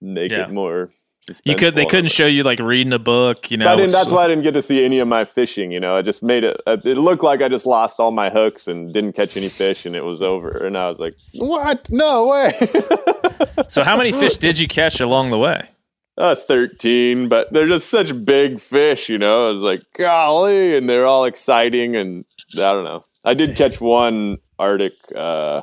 make 0.00 0.32
Yeah. 0.32 0.44
it 0.44 0.50
more. 0.50 0.90
You 1.44 1.54
could 1.54 1.74
they 1.74 1.86
couldn't 1.86 2.10
show 2.10 2.26
you 2.26 2.42
like 2.42 2.58
reading 2.58 2.92
a 2.92 2.98
book 2.98 3.50
you 3.50 3.56
know 3.56 3.64
So 3.66 3.70
I 3.72 3.76
didn't, 3.76 3.92
that's 3.92 4.10
why 4.10 4.24
I 4.24 4.28
didn't 4.28 4.42
get 4.42 4.54
to 4.54 4.62
see 4.62 4.84
any 4.84 4.98
of 4.98 5.06
my 5.08 5.24
fishing. 5.24 5.70
You 5.70 5.78
know, 5.80 5.96
I 5.96 6.02
just 6.02 6.22
made 6.22 6.42
it. 6.44 6.60
uh, 6.66 6.78
It 6.84 6.98
looked 6.98 7.22
like 7.22 7.42
I 7.42 7.48
just 7.48 7.64
lost 7.66 7.96
all 8.00 8.10
my 8.10 8.28
hooks 8.30 8.66
and 8.66 8.92
didn't 8.92 9.12
catch 9.12 9.36
any 9.36 9.48
fish, 9.48 9.86
and 9.86 9.94
it 9.94 10.04
was 10.04 10.20
over. 10.22 10.50
And 10.50 10.76
I 10.76 10.88
was 10.88 10.98
like, 10.98 11.14
"What? 11.34 11.88
No 11.90 12.26
way!" 12.28 12.52
so 13.68 13.84
how 13.84 13.96
many 13.96 14.12
fish 14.12 14.36
did 14.46 14.58
you 14.58 14.66
catch 14.68 15.00
along 15.00 15.30
the 15.30 15.38
way 15.38 15.68
uh, 16.18 16.34
Thirteen, 16.34 17.28
but 17.28 17.52
they're 17.52 17.68
just 17.68 17.88
such 17.88 18.24
big 18.24 18.60
fish. 18.60 19.08
You 19.08 19.18
know, 19.18 19.48
I 19.48 19.52
was 19.52 19.62
like, 19.62 19.82
"Golly!" 19.96 20.76
And 20.76 20.88
they're 20.88 21.06
all 21.06 21.24
exciting, 21.24 21.96
and 21.96 22.24
I 22.54 22.72
don't 22.74 22.84
know. 22.84 23.04
I 23.24 23.34
did 23.34 23.56
catch 23.56 23.80
one 23.80 24.38
Arctic 24.58 24.94
uh, 25.14 25.62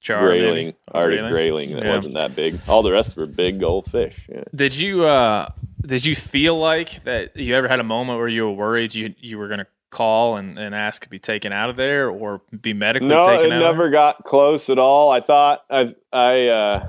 Char, 0.00 0.26
grayling? 0.26 0.74
Arctic 0.92 1.18
Grayling? 1.20 1.30
grayling 1.32 1.72
that 1.74 1.84
Yeah. 1.84 1.94
wasn't 1.94 2.14
that 2.14 2.34
big. 2.34 2.58
All 2.66 2.82
the 2.82 2.92
rest 2.92 3.16
were 3.16 3.26
big 3.26 3.62
old 3.62 3.86
fish. 3.90 4.26
Yeah. 4.32 4.44
Did 4.54 4.74
you 4.78 5.04
uh 5.04 5.48
did 5.84 6.04
you 6.06 6.14
feel 6.16 6.58
like 6.58 7.04
that 7.04 7.36
you 7.36 7.54
ever 7.54 7.68
had 7.68 7.80
a 7.80 7.84
moment 7.84 8.18
where 8.18 8.28
you 8.28 8.44
were 8.46 8.52
worried 8.52 8.94
you 8.94 9.14
you 9.18 9.38
were 9.38 9.48
gonna 9.48 9.66
call 9.90 10.36
and, 10.36 10.58
and 10.58 10.74
ask 10.74 11.02
to 11.02 11.10
be 11.10 11.18
taken 11.18 11.52
out 11.52 11.68
of 11.68 11.76
there 11.76 12.08
or 12.10 12.40
be 12.62 12.72
medically 12.72 13.08
No, 13.08 13.26
taken 13.26 13.52
it 13.52 13.58
never 13.58 13.90
got 13.90 14.24
close 14.24 14.70
at 14.70 14.78
all. 14.78 15.10
I 15.10 15.20
thought 15.20 15.64
I 15.68 15.94
I 16.12 16.46
uh 16.48 16.88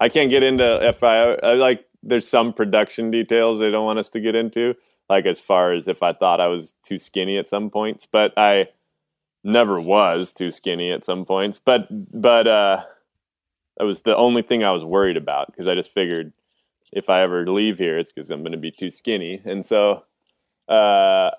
I 0.00 0.08
can't 0.08 0.28
get 0.28 0.42
into 0.42 0.86
if 0.86 1.02
I, 1.02 1.34
I 1.34 1.54
like 1.54 1.86
there's 2.02 2.28
some 2.28 2.52
production 2.52 3.10
details 3.10 3.60
they 3.60 3.70
don't 3.70 3.86
want 3.86 3.98
us 3.98 4.10
to 4.10 4.20
get 4.20 4.34
into 4.34 4.74
like 5.08 5.24
as 5.24 5.38
far 5.40 5.72
as 5.72 5.86
if 5.88 6.02
I 6.02 6.12
thought 6.12 6.40
I 6.40 6.48
was 6.48 6.74
too 6.82 6.98
skinny 6.98 7.38
at 7.38 7.46
some 7.46 7.70
points, 7.70 8.06
but 8.06 8.32
I 8.36 8.68
never 9.44 9.80
was 9.80 10.32
too 10.32 10.50
skinny 10.50 10.90
at 10.90 11.04
some 11.04 11.24
points, 11.24 11.60
but 11.60 11.86
but 11.90 12.46
uh 12.46 12.84
that 13.76 13.84
was 13.84 14.02
the 14.02 14.16
only 14.16 14.42
thing 14.42 14.64
I 14.64 14.72
was 14.72 14.84
worried 14.84 15.16
about 15.16 15.48
because 15.48 15.66
I 15.66 15.74
just 15.74 15.90
figured 15.90 16.32
if 16.92 17.10
I 17.10 17.22
ever 17.22 17.46
leave 17.46 17.78
here 17.78 17.98
it's 17.98 18.12
cuz 18.12 18.30
I'm 18.30 18.42
going 18.42 18.52
to 18.52 18.58
be 18.58 18.70
too 18.70 18.90
skinny. 18.90 19.42
And 19.44 19.64
so 19.64 20.04
uh 20.68 21.30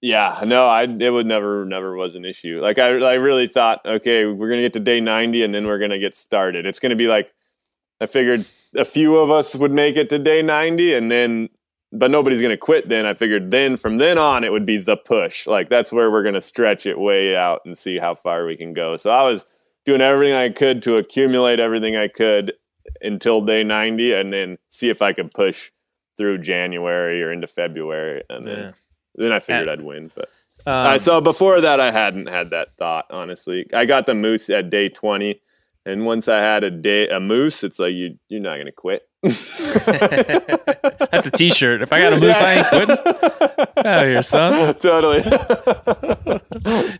yeah, 0.00 0.42
no, 0.46 0.66
I 0.66 0.84
it 0.84 1.10
would 1.10 1.26
never 1.26 1.64
never 1.64 1.94
was 1.96 2.14
an 2.14 2.24
issue. 2.24 2.60
Like 2.60 2.78
I 2.78 2.98
I 2.98 3.14
really 3.14 3.48
thought, 3.48 3.84
okay, 3.84 4.26
we're 4.26 4.48
gonna 4.48 4.62
get 4.62 4.72
to 4.74 4.80
day 4.80 5.00
ninety 5.00 5.42
and 5.42 5.54
then 5.54 5.66
we're 5.66 5.78
gonna 5.78 5.98
get 5.98 6.14
started. 6.14 6.66
It's 6.66 6.78
gonna 6.80 6.96
be 6.96 7.08
like 7.08 7.34
I 8.00 8.06
figured 8.06 8.44
a 8.74 8.84
few 8.84 9.16
of 9.16 9.30
us 9.30 9.54
would 9.54 9.72
make 9.72 9.96
it 9.96 10.08
to 10.10 10.18
day 10.18 10.42
90 10.42 10.94
and 10.94 11.10
then 11.10 11.48
but 11.98 12.10
nobody's 12.10 12.40
going 12.40 12.50
to 12.52 12.56
quit 12.56 12.88
then. 12.88 13.06
I 13.06 13.14
figured 13.14 13.50
then 13.50 13.76
from 13.76 13.96
then 13.98 14.18
on 14.18 14.44
it 14.44 14.52
would 14.52 14.66
be 14.66 14.78
the 14.78 14.96
push. 14.96 15.46
Like 15.46 15.68
that's 15.68 15.92
where 15.92 16.10
we're 16.10 16.22
going 16.22 16.34
to 16.34 16.40
stretch 16.40 16.86
it 16.86 16.98
way 16.98 17.34
out 17.36 17.62
and 17.64 17.76
see 17.76 17.98
how 17.98 18.14
far 18.14 18.46
we 18.46 18.56
can 18.56 18.72
go. 18.72 18.96
So 18.96 19.10
I 19.10 19.22
was 19.22 19.44
doing 19.84 20.00
everything 20.00 20.34
I 20.34 20.48
could 20.50 20.82
to 20.82 20.96
accumulate 20.96 21.60
everything 21.60 21.96
I 21.96 22.08
could 22.08 22.52
until 23.02 23.40
day 23.40 23.62
90 23.64 24.12
and 24.14 24.32
then 24.32 24.58
see 24.68 24.88
if 24.90 25.02
I 25.02 25.12
could 25.12 25.32
push 25.32 25.70
through 26.16 26.38
January 26.38 27.22
or 27.22 27.30
into 27.32 27.46
February 27.46 28.22
and 28.30 28.46
then 28.46 28.58
Yeah. 28.58 28.70
then 29.16 29.32
I 29.32 29.38
figured 29.38 29.68
And- 29.68 29.80
I'd 29.80 29.84
win, 29.86 30.10
but 30.14 30.28
Um, 30.68 30.86
uh, 30.86 30.98
so 30.98 31.20
before 31.20 31.60
that, 31.60 31.78
I 31.78 31.92
hadn't 31.92 32.28
had 32.28 32.50
that 32.50 32.76
thought. 32.76 33.06
Honestly, 33.10 33.66
I 33.72 33.84
got 33.84 34.06
the 34.06 34.14
moose 34.16 34.50
at 34.50 34.68
day 34.68 34.88
twenty, 34.88 35.40
and 35.84 36.04
once 36.04 36.26
I 36.26 36.38
had 36.38 36.64
a 36.64 36.70
day 36.72 37.06
a 37.08 37.20
moose, 37.20 37.62
it's 37.62 37.78
like 37.78 37.94
you 37.94 38.16
you're 38.28 38.40
not 38.40 38.58
gonna 38.58 38.72
quit. 38.72 39.02
That's 41.10 41.26
a 41.26 41.30
T-shirt. 41.30 41.82
If 41.82 41.92
I 41.92 42.00
got 42.00 42.12
a 42.12 42.20
moose, 42.20 42.36
I 42.36 42.54
ain't 42.54 42.66
quitting. 42.68 42.96
Out 43.84 44.04
of 44.04 44.08
here, 44.08 44.22
son. 44.22 44.74
totally. 44.78 45.22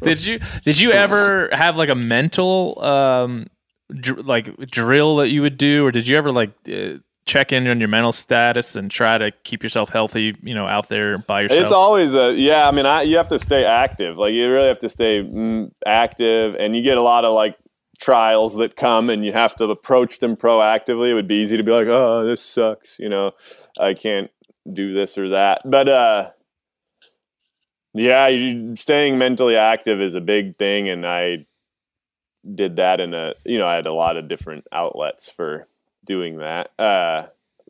Did 0.02 0.24
you 0.24 0.40
did 0.64 0.80
you 0.80 0.92
ever 0.92 1.48
have 1.52 1.76
like 1.76 1.88
a 1.88 1.94
mental 1.94 2.82
um 2.82 3.46
dr- 3.90 4.26
like 4.26 4.56
drill 4.70 5.16
that 5.16 5.30
you 5.30 5.42
would 5.42 5.58
do, 5.58 5.86
or 5.86 5.92
did 5.92 6.06
you 6.08 6.16
ever 6.16 6.30
like 6.30 6.50
uh, 6.72 6.98
check 7.24 7.52
in 7.52 7.66
on 7.66 7.80
your 7.80 7.88
mental 7.88 8.12
status 8.12 8.76
and 8.76 8.90
try 8.90 9.18
to 9.18 9.32
keep 9.44 9.62
yourself 9.62 9.90
healthy? 9.90 10.34
You 10.42 10.54
know, 10.54 10.66
out 10.66 10.88
there 10.88 11.18
by 11.18 11.42
yourself. 11.42 11.62
It's 11.62 11.72
always 11.72 12.14
a 12.14 12.34
yeah. 12.34 12.68
I 12.68 12.70
mean, 12.72 12.86
I, 12.86 13.02
you 13.02 13.16
have 13.16 13.28
to 13.28 13.38
stay 13.38 13.64
active. 13.64 14.18
Like 14.18 14.32
you 14.34 14.50
really 14.50 14.68
have 14.68 14.80
to 14.80 14.88
stay 14.88 15.22
mm, 15.22 15.70
active, 15.84 16.56
and 16.58 16.76
you 16.76 16.82
get 16.82 16.98
a 16.98 17.02
lot 17.02 17.24
of 17.24 17.34
like 17.34 17.56
trials 17.98 18.54
that 18.56 18.76
come, 18.76 19.10
and 19.10 19.24
you 19.24 19.32
have 19.32 19.54
to 19.56 19.64
approach 19.64 20.18
them 20.20 20.36
proactively. 20.36 21.10
It 21.10 21.14
would 21.14 21.26
be 21.26 21.36
easy 21.36 21.56
to 21.56 21.62
be 21.62 21.72
like, 21.72 21.88
"Oh, 21.88 22.24
this 22.24 22.42
sucks," 22.42 22.98
you 22.98 23.08
know, 23.08 23.32
I 23.78 23.94
can't 23.94 24.30
do 24.70 24.92
this 24.92 25.16
or 25.18 25.28
that. 25.30 25.62
But 25.64 25.88
uh, 25.88 26.30
yeah, 27.94 28.28
you, 28.28 28.76
staying 28.76 29.18
mentally 29.18 29.56
active 29.56 30.00
is 30.00 30.14
a 30.14 30.20
big 30.20 30.56
thing, 30.58 30.88
and 30.88 31.06
I 31.06 31.46
did 32.54 32.76
that 32.76 33.00
in 33.00 33.14
a 33.14 33.34
you 33.44 33.58
know 33.58 33.66
I 33.66 33.74
had 33.76 33.86
a 33.86 33.92
lot 33.92 34.16
of 34.16 34.28
different 34.28 34.66
outlets 34.72 35.30
for 35.30 35.66
doing 36.04 36.38
that. 36.38 36.70
Uh, 36.78 37.26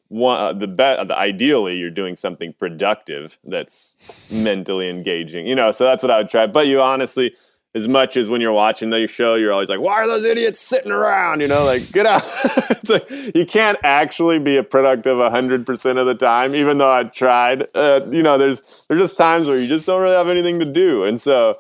one 0.09 0.39
uh, 0.39 0.53
the 0.53 0.69
bet 0.69 1.09
the 1.09 1.17
ideally 1.17 1.77
you're 1.77 1.91
doing 1.91 2.15
something 2.15 2.53
productive 2.53 3.39
that's 3.45 3.97
mentally 4.31 4.89
engaging 4.89 5.47
you 5.47 5.55
know 5.55 5.73
so 5.73 5.85
that's 5.85 6.03
what 6.03 6.13
i 6.13 6.19
would 6.19 6.29
try 6.29 6.47
but 6.47 6.67
you 6.67 6.81
honestly 6.81 7.35
as 7.77 7.87
much 7.87 8.17
as 8.17 8.27
when 8.27 8.41
you're 8.41 8.55
watching 8.55 8.89
the 8.89 9.07
show 9.07 9.35
you're 9.35 9.53
always 9.53 9.69
like 9.69 9.81
why 9.81 9.93
are 9.93 10.07
those 10.07 10.25
idiots 10.25 10.59
sitting 10.59 10.91
around? 10.91 11.41
You 11.41 11.49
know 11.49 11.65
like 11.65 11.93
get 11.93 12.07
out. 12.07 12.23
It's 12.71 12.89
like 12.89 13.11
you 13.35 13.45
can't 13.45 13.79
actually 13.85 14.39
be 14.39 14.57
a 14.57 14.63
productive 14.63 15.19
100% 15.19 15.99
of 15.99 16.07
the 16.07 16.15
time 16.15 16.55
even 16.55 16.79
though 16.79 16.91
i 16.91 17.05
tried. 17.05 17.67
Uh, 17.75 18.01
you 18.11 18.23
know 18.23 18.39
there's 18.39 18.63
there's 18.89 19.03
just 19.03 19.19
times 19.19 19.47
where 19.47 19.59
you 19.59 19.69
just 19.69 19.85
don't 19.85 20.01
really 20.01 20.17
have 20.17 20.29
anything 20.29 20.59
to 20.61 20.65
do. 20.65 21.05
And 21.05 21.21
so 21.21 21.59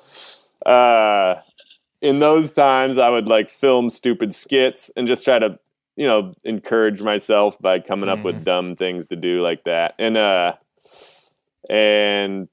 uh 0.64 1.36
in 2.00 2.18
those 2.18 2.50
times 2.50 2.98
i 2.98 3.08
would 3.08 3.28
like 3.28 3.48
film 3.50 3.90
stupid 3.90 4.34
skits 4.34 4.90
and 4.96 5.06
just 5.06 5.24
try 5.24 5.38
to 5.38 5.58
you 5.96 6.06
know 6.06 6.34
encourage 6.44 7.02
myself 7.02 7.58
by 7.60 7.78
coming 7.78 8.08
up 8.08 8.22
with 8.24 8.42
dumb 8.42 8.74
things 8.74 9.06
to 9.08 9.16
do 9.16 9.40
like 9.40 9.64
that. 9.64 9.94
And 9.98 10.16
uh 10.16 10.54
and 11.68 12.48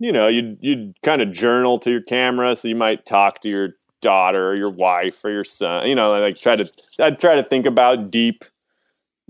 you 0.00 0.10
know 0.10 0.26
you'd 0.26 0.58
you'd 0.60 0.94
kind 1.02 1.22
of 1.22 1.30
journal 1.30 1.78
to 1.78 1.90
your 1.90 2.02
camera 2.02 2.56
so 2.56 2.66
you 2.66 2.74
might 2.74 3.06
talk 3.06 3.40
to 3.42 3.48
your 3.48 3.68
daughter 4.00 4.48
or 4.50 4.56
your 4.56 4.70
wife 4.70 5.24
or 5.24 5.30
your 5.30 5.44
son 5.44 5.86
you 5.86 5.94
know 5.94 6.10
like 6.18 6.36
try 6.36 6.56
to 6.56 6.68
i'd 7.00 7.18
try 7.18 7.36
to 7.36 7.42
think 7.42 7.66
about 7.66 8.10
deep 8.10 8.44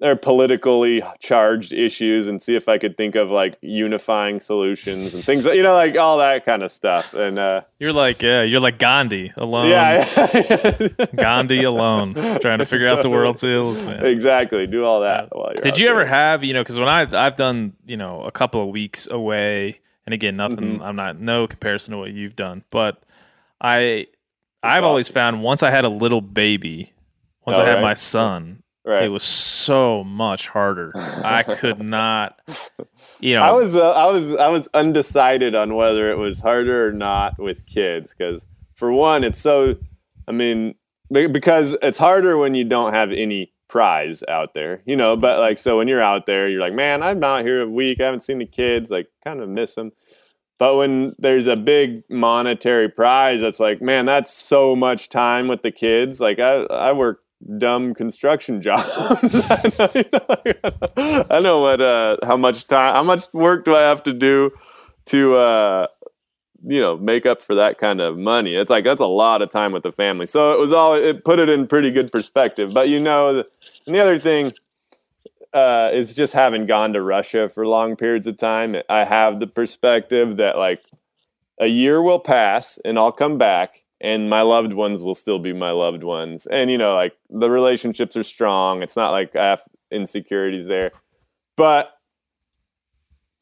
or 0.02 0.16
politically 0.16 1.02
charged 1.18 1.72
issues 1.74 2.26
and 2.28 2.40
see 2.40 2.54
if 2.54 2.68
i 2.68 2.78
could 2.78 2.96
think 2.96 3.16
of 3.16 3.30
like 3.30 3.56
unifying 3.60 4.40
solutions 4.40 5.12
and 5.12 5.22
things 5.24 5.44
you 5.44 5.62
know 5.62 5.74
like 5.74 5.94
all 5.98 6.16
that 6.18 6.46
kind 6.46 6.62
of 6.62 6.70
stuff 6.72 7.12
and 7.14 7.38
uh 7.38 7.60
You're 7.80 7.92
like 7.92 8.22
yeah, 8.22 8.42
you're 8.42 8.60
like 8.60 8.78
Gandhi 8.78 9.32
alone. 9.36 9.66
yeah 9.68 10.04
Gandhi 11.16 11.64
alone, 11.64 12.14
trying 12.40 12.60
to 12.60 12.66
figure 12.66 12.88
out 12.88 13.02
the 13.02 13.10
world's 13.10 13.42
ills, 13.44 13.82
man. 13.84 14.06
exactly 14.06 14.66
do 14.66 14.84
all 14.84 15.00
that 15.02 15.28
while 15.36 15.52
you're 15.54 15.62
Did 15.62 15.78
you 15.78 15.88
ever 15.88 16.06
have 16.06 16.44
you 16.44 16.54
know? 16.54 16.60
Because 16.62 16.78
when 16.78 16.88
I 16.88 17.00
I've 17.26 17.36
done 17.36 17.74
you 17.86 17.96
know 17.98 18.22
a 18.22 18.30
couple 18.32 18.62
of 18.62 18.68
weeks 18.68 19.06
away, 19.10 19.80
and 20.10 20.14
again 20.14 20.36
nothing. 20.36 20.74
Mm-hmm. 20.74 20.82
I'm 20.82 20.96
not 20.96 21.20
no 21.20 21.46
comparison 21.46 21.92
to 21.92 21.98
what 21.98 22.10
you've 22.12 22.36
done, 22.36 22.64
but 22.70 23.02
I 23.60 24.06
I've 24.62 24.84
always 24.84 25.08
found 25.08 25.42
once 25.42 25.62
I 25.62 25.70
had 25.70 25.84
a 25.84 25.88
little 25.88 26.20
baby, 26.20 26.92
once 27.46 27.58
I 27.58 27.62
Oh, 27.62 27.66
had 27.66 27.74
right. 27.74 27.82
my 27.82 27.94
son, 27.94 28.62
right 28.84 29.04
it 29.04 29.08
was 29.08 29.22
so 29.24 30.02
much 30.04 30.48
harder. 30.48 30.92
I 30.96 31.42
could 31.44 31.80
not, 31.82 32.40
you 33.20 33.34
know. 33.36 33.42
I 33.42 33.52
was 33.52 33.76
uh, 33.76 33.90
I 33.92 34.10
was 34.10 34.36
I 34.36 34.48
was 34.48 34.68
undecided 34.74 35.54
on 35.54 35.74
whether 35.76 36.10
it 36.10 36.18
was 36.18 36.40
harder 36.40 36.88
or 36.88 36.92
not 36.92 37.38
with 37.38 37.64
kids 37.66 38.12
because 38.16 38.46
for 38.74 38.92
one 38.92 39.24
it's 39.24 39.40
so 39.40 39.76
I 40.26 40.32
mean 40.32 40.74
because 41.10 41.76
it's 41.82 41.98
harder 41.98 42.36
when 42.36 42.54
you 42.54 42.64
don't 42.64 42.92
have 42.92 43.12
any 43.12 43.52
prize 43.68 44.24
out 44.26 44.52
there 44.54 44.82
you 44.84 44.96
know 44.96 45.16
but 45.16 45.38
like 45.38 45.56
so 45.56 45.78
when 45.78 45.86
you're 45.86 46.02
out 46.02 46.26
there 46.26 46.48
you're 46.48 46.60
like 46.60 46.72
man 46.72 47.02
I'm 47.04 47.22
out 47.22 47.44
here 47.44 47.60
a 47.62 47.68
week 47.68 48.00
I 48.00 48.06
haven't 48.06 48.20
seen 48.20 48.38
the 48.38 48.46
kids 48.46 48.90
like 48.90 49.06
kind 49.24 49.40
of 49.40 49.48
miss 49.48 49.76
them 49.76 49.92
but 50.60 50.76
when 50.76 51.16
there's 51.18 51.46
a 51.46 51.56
big 51.56 52.04
monetary 52.10 52.88
prize 52.88 53.40
that's 53.40 53.58
like 53.58 53.80
man 53.80 54.04
that's 54.04 54.32
so 54.32 54.76
much 54.76 55.08
time 55.08 55.48
with 55.48 55.62
the 55.62 55.72
kids 55.72 56.20
like 56.20 56.38
I 56.38 56.64
I 56.64 56.92
work 56.92 57.22
dumb 57.56 57.94
construction 57.94 58.60
jobs. 58.66 58.86
I 58.94 59.72
know, 59.78 59.88
you 59.94 60.54
know, 60.62 61.24
I 61.30 61.40
know 61.40 61.60
what 61.60 61.80
uh 61.80 62.18
how 62.22 62.36
much 62.36 62.66
time 62.66 62.94
how 62.94 63.02
much 63.02 63.32
work 63.32 63.64
do 63.64 63.74
I 63.74 63.80
have 63.80 64.02
to 64.04 64.12
do 64.12 64.50
to 65.06 65.34
uh 65.34 65.86
you 66.62 66.78
know 66.78 66.98
make 66.98 67.24
up 67.24 67.40
for 67.40 67.54
that 67.54 67.78
kind 67.78 68.02
of 68.02 68.18
money. 68.18 68.54
It's 68.54 68.68
like 68.68 68.84
that's 68.84 69.00
a 69.00 69.06
lot 69.06 69.40
of 69.40 69.48
time 69.48 69.72
with 69.72 69.82
the 69.82 69.92
family. 69.92 70.26
So 70.26 70.52
it 70.52 70.60
was 70.60 70.72
all 70.72 70.94
it 70.94 71.24
put 71.24 71.38
it 71.38 71.48
in 71.48 71.68
pretty 71.68 71.90
good 71.90 72.12
perspective. 72.12 72.74
But 72.74 72.90
you 72.90 73.00
know 73.00 73.44
and 73.86 73.94
the 73.94 74.00
other 74.00 74.18
thing 74.18 74.52
uh 75.52 75.90
is 75.92 76.14
just 76.14 76.32
having 76.32 76.66
gone 76.66 76.92
to 76.92 77.02
Russia 77.02 77.48
for 77.48 77.66
long 77.66 77.96
periods 77.96 78.26
of 78.26 78.36
time, 78.36 78.76
I 78.88 79.04
have 79.04 79.40
the 79.40 79.46
perspective 79.46 80.36
that 80.36 80.56
like 80.58 80.82
a 81.60 81.66
year 81.66 82.00
will 82.02 82.20
pass 82.20 82.78
and 82.84 82.98
I'll 82.98 83.12
come 83.12 83.36
back 83.38 83.84
and 84.00 84.30
my 84.30 84.42
loved 84.42 84.72
ones 84.72 85.02
will 85.02 85.14
still 85.14 85.38
be 85.38 85.52
my 85.52 85.70
loved 85.72 86.04
ones. 86.04 86.46
And 86.46 86.70
you 86.70 86.78
know, 86.78 86.94
like 86.94 87.14
the 87.28 87.50
relationships 87.50 88.16
are 88.16 88.22
strong. 88.22 88.82
It's 88.82 88.96
not 88.96 89.10
like 89.10 89.36
I 89.36 89.44
have 89.50 89.62
insecurities 89.90 90.66
there. 90.66 90.92
But 91.56 91.92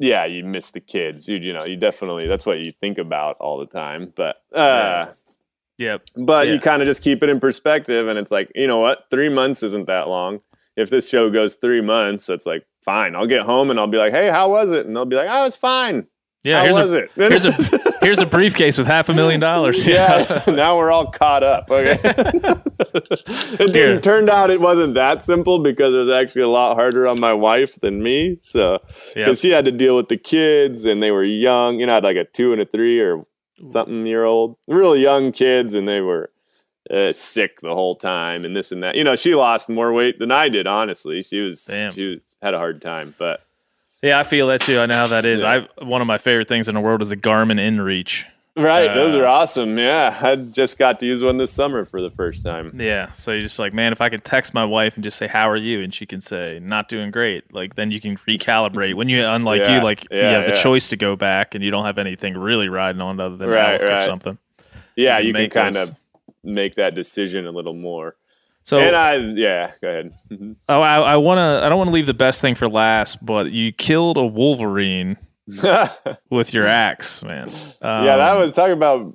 yeah, 0.01 0.25
you 0.25 0.45
miss 0.45 0.71
the 0.73 0.81
kids. 0.81 1.29
You 1.29 1.39
you 1.39 1.53
know, 1.53 1.65
you 1.65 1.77
definitely 1.77 2.27
that's 2.27 2.47
what 2.47 2.61
you 2.61 2.73
think 2.73 2.99
about 2.99 3.37
all 3.39 3.59
the 3.59 3.67
time. 3.67 4.13
But 4.15 4.39
uh 4.53 5.13
yep. 5.79 6.03
but 6.17 6.49
Yeah. 6.49 6.55
you 6.55 6.59
kind 6.61 6.83
of 6.83 6.87
just 6.87 7.03
keep 7.03 7.23
it 7.23 7.29
in 7.29 7.41
perspective 7.41 8.09
and 8.09 8.19
it's 8.19 8.31
like, 8.31 8.51
you 8.55 8.67
know 8.67 8.79
what? 8.81 9.07
3 9.11 9.29
months 9.29 9.63
isn't 9.63 9.87
that 9.87 10.09
long. 10.09 10.41
If 10.79 10.91
this 10.91 11.09
show 11.09 11.31
goes 11.31 11.55
3 11.57 11.81
months, 11.81 12.29
it's 12.29 12.47
like 12.47 12.65
fine. 12.83 13.17
I'll 13.17 13.27
get 13.27 13.43
home 13.43 13.71
and 13.71 13.79
I'll 13.79 13.87
be 13.87 13.99
like, 13.99 14.13
"Hey, 14.13 14.31
how 14.31 14.51
was 14.51 14.71
it?" 14.71 14.87
And 14.87 14.95
they'll 14.95 15.05
be 15.05 15.17
like, 15.17 15.29
"Oh, 15.31 15.45
it's 15.45 15.57
fine." 15.57 16.07
Yeah. 16.45 16.59
how 16.59 16.63
here's 16.65 16.77
was 16.77 16.95
a, 16.95 17.03
it? 17.05 17.11
Here's 17.17 17.45
a 17.45 17.79
here's 18.01 18.19
a 18.21 18.27
briefcase 18.27 18.79
with 18.79 18.87
half 18.87 19.09
a 19.09 19.15
million 19.15 19.41
dollars. 19.41 19.87
yeah, 19.87 20.43
now 20.49 20.79
we're 20.79 20.91
all 20.91 21.11
caught 21.11 21.43
up. 21.43 21.71
Okay. 21.71 21.99
it 22.05 23.73
didn't, 23.73 24.03
turned 24.03 24.31
out 24.31 24.51
it 24.51 24.61
wasn't 24.61 24.95
that 24.95 25.23
simple 25.23 25.59
because 25.59 25.95
it 25.95 25.99
was 25.99 26.11
actually 26.11 26.43
a 26.43 26.49
lot 26.49 26.77
harder 26.77 27.09
on 27.09 27.19
my 27.19 27.33
wife 27.33 27.81
than 27.81 28.03
me. 28.03 28.39
So, 28.43 28.79
because 29.15 29.41
she 29.41 29.51
had 29.51 29.65
to 29.65 29.73
deal 29.73 29.97
with 29.97 30.09
the 30.09 30.17
kids 30.17 30.85
and 30.85 31.03
they 31.03 31.11
were 31.11 31.25
young, 31.25 31.81
you 31.81 31.87
know, 31.87 31.93
I 31.93 31.97
had 31.97 32.05
like 32.05 32.17
a 32.17 32.25
two 32.25 32.53
and 32.53 32.63
a 32.63 32.65
three 32.65 33.01
or 33.01 33.27
something 33.69 34.07
year 34.07 34.25
old, 34.25 34.57
really 34.69 35.03
young 35.03 35.33
kids, 35.33 35.75
and 35.75 35.89
they 35.89 36.01
were 36.01 36.31
uh, 36.91 37.13
sick 37.13 37.61
the 37.61 37.75
whole 37.75 37.95
time 37.97 38.45
and 38.45 38.57
this 38.57 38.73
and 38.73 38.83
that. 38.83 38.95
You 38.95 39.05
know, 39.05 39.17
she 39.17 39.35
lost 39.35 39.69
more 39.69 39.93
weight 39.93 40.19
than 40.19 40.31
I 40.31 40.49
did, 40.49 40.67
honestly. 40.67 41.23
She 41.23 41.41
was, 41.41 41.65
Damn. 41.65 41.93
she 41.93 42.07
was, 42.11 42.19
had 42.43 42.55
a 42.55 42.59
hard 42.59 42.81
time, 42.83 43.15
but 43.19 43.43
Yeah, 44.03 44.19
I 44.19 44.23
feel 44.23 44.47
that 44.49 44.61
too. 44.63 44.79
I 44.81 44.87
know 44.87 44.95
how 44.95 45.07
that 45.09 45.25
is. 45.27 45.43
Yeah. 45.43 45.67
I 45.81 45.85
one 45.85 46.01
of 46.01 46.07
my 46.07 46.19
favorite 46.19 46.49
things 46.49 46.69
in 46.69 46.75
the 46.75 46.81
world 46.81 47.03
is 47.03 47.11
a 47.13 47.17
Garmin 47.17 47.59
InReach. 47.61 48.25
right. 48.57 48.93
those 48.95 49.15
Uh, 49.15 49.21
are 49.21 49.27
awesome. 49.27 49.77
Yeah. 49.79 50.17
I 50.21 50.35
just 50.37 50.79
got 50.79 50.99
to 51.01 51.07
use 51.07 51.23
one 51.23 51.37
this 51.37 51.53
summer 51.53 51.85
for 51.85 52.01
the 52.03 52.11
first 52.11 52.43
time. 52.45 52.71
Yeah, 52.75 53.13
so 53.13 53.31
you're 53.33 53.41
just 53.43 53.59
like, 53.61 53.73
man, 53.75 53.93
if 53.93 54.01
I 54.01 54.09
could 54.09 54.25
text 54.25 54.53
my 54.55 54.65
wife 54.65 54.95
and 54.97 55.05
just 55.05 55.17
say, 55.17 55.27
"How 55.29 55.49
are 55.49 55.57
you?" 55.57 55.81
and 55.81 55.93
she 55.95 56.07
can 56.07 56.21
say, 56.21 56.59
"Not 56.63 56.89
doing 56.89 57.11
great," 57.13 57.53
like 57.55 57.75
then 57.77 57.91
you 57.93 58.01
can 58.01 58.17
recalibrate. 58.17 58.95
When 58.95 59.09
you, 59.09 59.25
unlike 59.25 59.61
Yeah, 59.61 59.77
you, 59.79 59.83
like 59.85 60.03
you 60.11 60.19
yeah, 60.19 60.31
have 60.31 60.47
the 60.47 60.57
choice 60.61 60.89
to 60.89 60.97
go 60.97 61.15
back 61.17 61.55
and 61.55 61.63
you 61.63 61.71
don't 61.71 61.85
have 61.85 61.99
anything 61.99 62.37
really 62.37 62.69
riding 62.69 63.01
on 63.01 63.21
other 63.21 63.37
than 63.37 63.49
Right, 63.49 63.81
health 63.81 64.03
or 64.03 64.05
something. 64.05 64.39
Yeah. 64.97 65.19
You 65.19 65.29
You, 65.29 65.33
can 65.35 65.43
can 65.43 65.51
kind 65.51 65.75
those- 65.77 65.91
of 65.91 65.97
make 66.43 66.77
that 66.77 66.95
decision 66.95 67.47
a 67.47 67.51
little 67.51 67.75
more. 67.75 68.17
So 68.63 68.79
and 68.79 68.95
I, 68.95 69.17
yeah, 69.17 69.73
go 69.81 69.89
ahead. 69.89 70.13
Mhm. 70.31 70.57
oh, 70.69 70.81
I, 70.83 70.99
I 70.99 71.17
want 71.17 71.39
to. 71.39 71.65
I 71.65 71.69
don't 71.69 71.79
want 71.79 71.89
to 71.89 71.95
leave 71.95 72.07
the 72.07 72.15
best 72.15 72.41
thing 72.41 72.55
for 72.55 72.69
last, 72.69 73.25
but 73.25 73.53
you 73.53 73.73
killed 73.73 74.19
a 74.19 74.27
wolverine 74.27 75.17
with 76.31 76.53
your 76.53 76.67
axe, 76.67 77.23
man. 77.23 77.49
Um, 77.81 78.05
yeah, 78.05 78.17
that 78.19 78.39
was 78.39 78.53
talking 78.53 78.75
about 78.75 79.15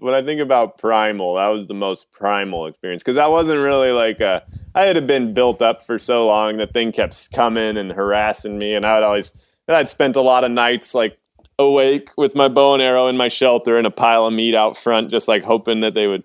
when 0.00 0.14
I 0.14 0.22
think 0.22 0.40
about 0.40 0.78
primal, 0.78 1.34
that 1.34 1.48
was 1.48 1.66
the 1.66 1.74
most 1.74 2.10
primal 2.10 2.66
experience 2.66 3.02
because 3.02 3.18
I 3.18 3.26
wasn't 3.26 3.60
really 3.60 3.92
like 3.92 4.20
a, 4.20 4.42
I 4.74 4.82
had 4.82 5.06
been 5.06 5.34
built 5.34 5.62
up 5.62 5.84
for 5.84 5.98
so 5.98 6.26
long. 6.26 6.56
The 6.56 6.66
thing 6.66 6.92
kept 6.92 7.32
coming 7.32 7.76
and 7.76 7.92
harassing 7.92 8.58
me, 8.58 8.74
and 8.74 8.84
I'd 8.84 9.02
always 9.02 9.32
and 9.68 9.76
I'd 9.76 9.88
spent 9.88 10.16
a 10.16 10.20
lot 10.20 10.44
of 10.44 10.50
nights 10.50 10.94
like 10.94 11.18
awake 11.58 12.10
with 12.16 12.34
my 12.34 12.48
bow 12.48 12.74
and 12.74 12.82
arrow 12.82 13.08
in 13.08 13.16
my 13.16 13.28
shelter 13.28 13.76
and 13.76 13.86
a 13.86 13.90
pile 13.90 14.26
of 14.26 14.32
meat 14.32 14.54
out 14.54 14.76
front, 14.76 15.10
just 15.10 15.28
like 15.28 15.44
hoping 15.44 15.80
that 15.80 15.94
they 15.94 16.06
would 16.06 16.24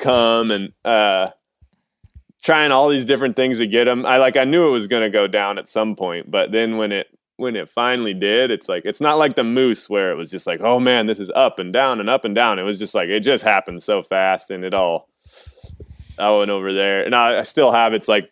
come 0.00 0.50
and 0.50 0.72
uh, 0.84 1.30
trying 2.42 2.72
all 2.72 2.88
these 2.88 3.04
different 3.04 3.36
things 3.36 3.58
to 3.58 3.66
get 3.66 3.84
them. 3.84 4.04
I 4.04 4.16
like 4.16 4.36
I 4.36 4.44
knew 4.44 4.68
it 4.68 4.72
was 4.72 4.86
going 4.86 5.02
to 5.02 5.10
go 5.10 5.26
down 5.26 5.58
at 5.58 5.68
some 5.68 5.94
point, 5.94 6.30
but 6.30 6.50
then 6.50 6.76
when 6.76 6.92
it 6.92 7.06
when 7.36 7.56
it 7.56 7.70
finally 7.70 8.12
did, 8.12 8.50
it's 8.50 8.68
like 8.68 8.84
it's 8.84 9.00
not 9.00 9.18
like 9.18 9.34
the 9.34 9.44
moose 9.44 9.88
where 9.88 10.10
it 10.10 10.16
was 10.16 10.30
just 10.30 10.46
like, 10.46 10.60
oh 10.62 10.80
man, 10.80 11.06
this 11.06 11.20
is 11.20 11.30
up 11.34 11.58
and 11.58 11.72
down 11.72 12.00
and 12.00 12.10
up 12.10 12.24
and 12.24 12.34
down. 12.34 12.58
It 12.58 12.64
was 12.64 12.78
just 12.78 12.94
like 12.94 13.08
it 13.08 13.20
just 13.20 13.44
happened 13.44 13.82
so 13.82 14.02
fast 14.02 14.50
and 14.50 14.64
it 14.64 14.74
all. 14.74 15.08
I 16.18 16.30
went 16.36 16.50
over 16.50 16.72
there 16.74 17.04
and 17.04 17.14
I, 17.14 17.38
I 17.38 17.42
still 17.44 17.72
have 17.72 17.94
it's 17.94 18.08
like 18.08 18.30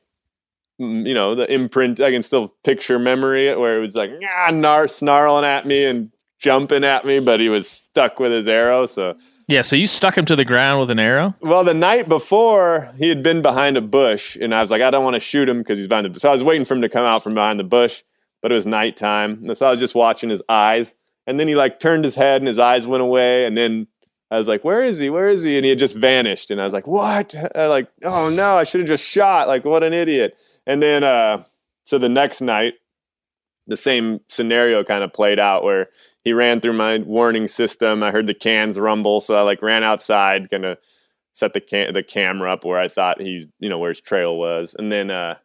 mm, 0.81 1.07
you 1.07 1.15
know 1.15 1.35
the 1.35 1.51
imprint. 1.53 2.01
I 2.01 2.11
can 2.11 2.23
still 2.23 2.55
picture 2.65 2.99
memory 2.99 3.55
where 3.57 3.77
it 3.77 3.81
was 3.81 3.95
like 3.95 4.11
ah, 4.23 4.51
nar 4.51 4.89
snarling 4.89 5.45
at 5.45 5.67
me 5.67 5.85
and 5.85 6.13
jumping 6.39 6.85
at 6.85 7.05
me, 7.05 7.21
but 7.21 7.41
he 7.41 7.49
was 7.49 7.69
stuck 7.69 8.21
with 8.21 8.33
his 8.33 8.47
arrow. 8.47 8.87
So 8.87 9.17
Yeah, 9.49 9.63
so 9.63 9.77
you 9.77 9.87
stuck 9.87 10.17
him 10.17 10.27
to 10.27 10.37
the 10.37 10.45
ground 10.45 10.79
with 10.79 10.91
an 10.91 10.99
arrow? 10.99 11.35
well, 11.41 11.65
the 11.65 11.73
night 11.73 12.07
before 12.07 12.93
he 12.99 13.09
had 13.09 13.23
been 13.23 13.41
behind 13.41 13.79
a 13.79 13.81
bush, 13.81 14.37
and 14.37 14.55
I 14.55 14.61
was 14.61 14.71
like, 14.71 14.83
I 14.83 14.91
don't 14.91 15.05
want 15.05 15.15
to 15.15 15.21
shoot 15.21 15.49
him 15.49 15.59
because 15.59 15.79
he's 15.79 15.87
behind 15.87 16.05
the. 16.05 16.11
Bush. 16.11 16.21
So 16.21 16.29
I 16.29 16.33
was 16.33 16.45
waiting 16.45 16.67
for 16.67 16.75
him 16.75 16.83
to 16.83 16.89
come 16.91 17.05
out 17.05 17.23
from 17.23 17.33
behind 17.33 17.59
the 17.59 17.65
bush, 17.65 18.03
but 18.43 18.53
it 18.53 18.55
was 18.55 18.67
nighttime, 18.67 19.43
and 19.43 19.57
so 19.57 19.67
I 19.67 19.71
was 19.71 19.81
just 19.81 19.95
watching 19.95 20.29
his 20.29 20.43
eyes, 20.51 20.97
and 21.27 21.41
then 21.41 21.49
he 21.49 21.57
like 21.57 21.81
turned 21.81 22.05
his 22.05 22.15
head 22.15 22.43
and 22.43 22.47
his 22.47 22.59
eyes 22.59 22.87
went 22.87 23.03
away, 23.03 23.47
and 23.47 23.57
then 23.57 23.87
I 24.31 24.37
was 24.37 24.47
like, 24.47 24.65
Where 24.65 24.85
is 24.85 24.99
he? 24.99 25.09
Where 25.09 25.31
is 25.31 25.43
he? 25.43 25.57
And 25.57 25.65
he 25.65 25.71
had 25.71 25.79
just 25.79 25.97
vanished, 25.97 26.51
and 26.51 26.61
I 26.61 26.65
was 26.65 26.75
like, 26.75 26.87
What? 26.87 27.35
Like, 27.55 27.89
oh 28.05 28.29
no, 28.29 28.57
I 28.57 28.65
should 28.65 28.81
have 28.81 28.89
just 28.89 29.09
shot. 29.09 29.49
Like, 29.49 29.65
what 29.65 29.83
an 29.83 29.95
idiot. 29.95 30.37
And 30.67 30.83
then, 30.83 31.03
uh, 31.03 31.45
so 31.85 31.97
the 31.97 32.11
next 32.11 32.43
night, 32.43 32.75
the 33.69 33.77
same 33.77 34.21
scenario 34.29 34.83
kind 34.83 35.05
of 35.05 35.13
played 35.13 35.39
out 35.39 35.63
where 35.63 35.89
he 36.25 36.33
ran 36.33 36.61
through 36.61 36.73
my 36.73 36.99
warning 36.99 37.47
system. 37.47 38.03
I 38.03 38.11
heard 38.11 38.27
the 38.27 38.35
cans 38.35 38.79
rumble, 38.79 39.21
so 39.21 39.35
I 39.35 39.43
like 39.43 39.63
ran 39.63 39.85
outside, 39.85 40.51
kind 40.51 40.65
of 40.65 40.79
set 41.33 41.53
the 41.53 41.61
cam- 41.61 41.93
the 41.93 42.03
camera 42.03 42.53
up 42.53 42.65
where 42.65 42.79
I 42.79 42.89
thought 42.89 43.21
he, 43.21 43.49
you 43.61 43.69
know, 43.69 43.79
where 43.79 43.91
his 43.91 44.01
trail 44.01 44.37
was, 44.37 44.75
and 44.77 44.91
then, 44.91 45.11
uh, 45.11 45.37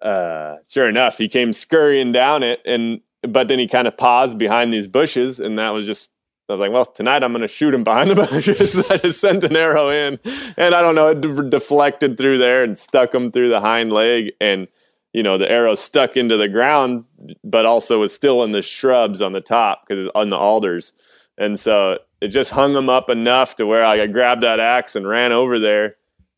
uh, 0.00 0.56
sure 0.68 0.88
enough, 0.88 1.18
he 1.18 1.28
came 1.28 1.52
scurrying 1.52 2.12
down 2.12 2.42
it, 2.42 2.60
and 2.64 3.00
but 3.22 3.48
then 3.48 3.58
he 3.58 3.66
kind 3.66 3.88
of 3.88 3.96
paused 3.96 4.38
behind 4.38 4.72
these 4.72 4.86
bushes, 4.86 5.40
and 5.40 5.58
that 5.58 5.70
was 5.70 5.86
just. 5.86 6.10
I 6.48 6.54
was 6.54 6.60
like, 6.60 6.72
well, 6.72 6.84
tonight 6.84 7.22
I'm 7.22 7.30
going 7.30 7.42
to 7.42 7.48
shoot 7.48 7.72
him 7.72 7.84
behind 7.84 8.10
the 8.10 8.14
bushes. 8.32 8.90
I 8.90 8.96
just 8.96 9.20
sent 9.20 9.44
an 9.44 9.54
arrow 9.54 9.88
in, 9.88 10.18
and 10.56 10.74
I 10.74 10.82
don't 10.82 10.96
know, 10.96 11.06
it 11.10 11.20
de- 11.20 11.48
deflected 11.48 12.18
through 12.18 12.38
there 12.38 12.64
and 12.64 12.76
stuck 12.76 13.14
him 13.14 13.30
through 13.30 13.50
the 13.50 13.60
hind 13.60 13.92
leg, 13.92 14.32
and 14.40 14.66
you 15.12 15.22
know 15.22 15.38
the 15.38 15.50
arrow 15.50 15.74
stuck 15.74 16.16
into 16.16 16.36
the 16.36 16.48
ground 16.48 17.04
but 17.44 17.66
also 17.66 18.00
was 18.00 18.12
still 18.12 18.44
in 18.44 18.52
the 18.52 18.62
shrubs 18.62 19.20
on 19.20 19.32
the 19.32 19.40
top 19.40 19.86
because 19.86 20.10
on 20.14 20.30
the 20.30 20.36
alders. 20.36 20.92
And 21.38 21.58
so 21.58 21.98
it 22.20 22.28
just 22.28 22.50
hung 22.50 22.74
him 22.74 22.88
up 22.88 23.08
enough 23.08 23.56
to 23.56 23.66
where 23.66 23.84
I 23.84 24.06
grabbed 24.06 24.42
that 24.42 24.60
axe 24.60 24.94
and 24.94 25.08
ran 25.08 25.32
over 25.32 25.58
there. 25.58 25.96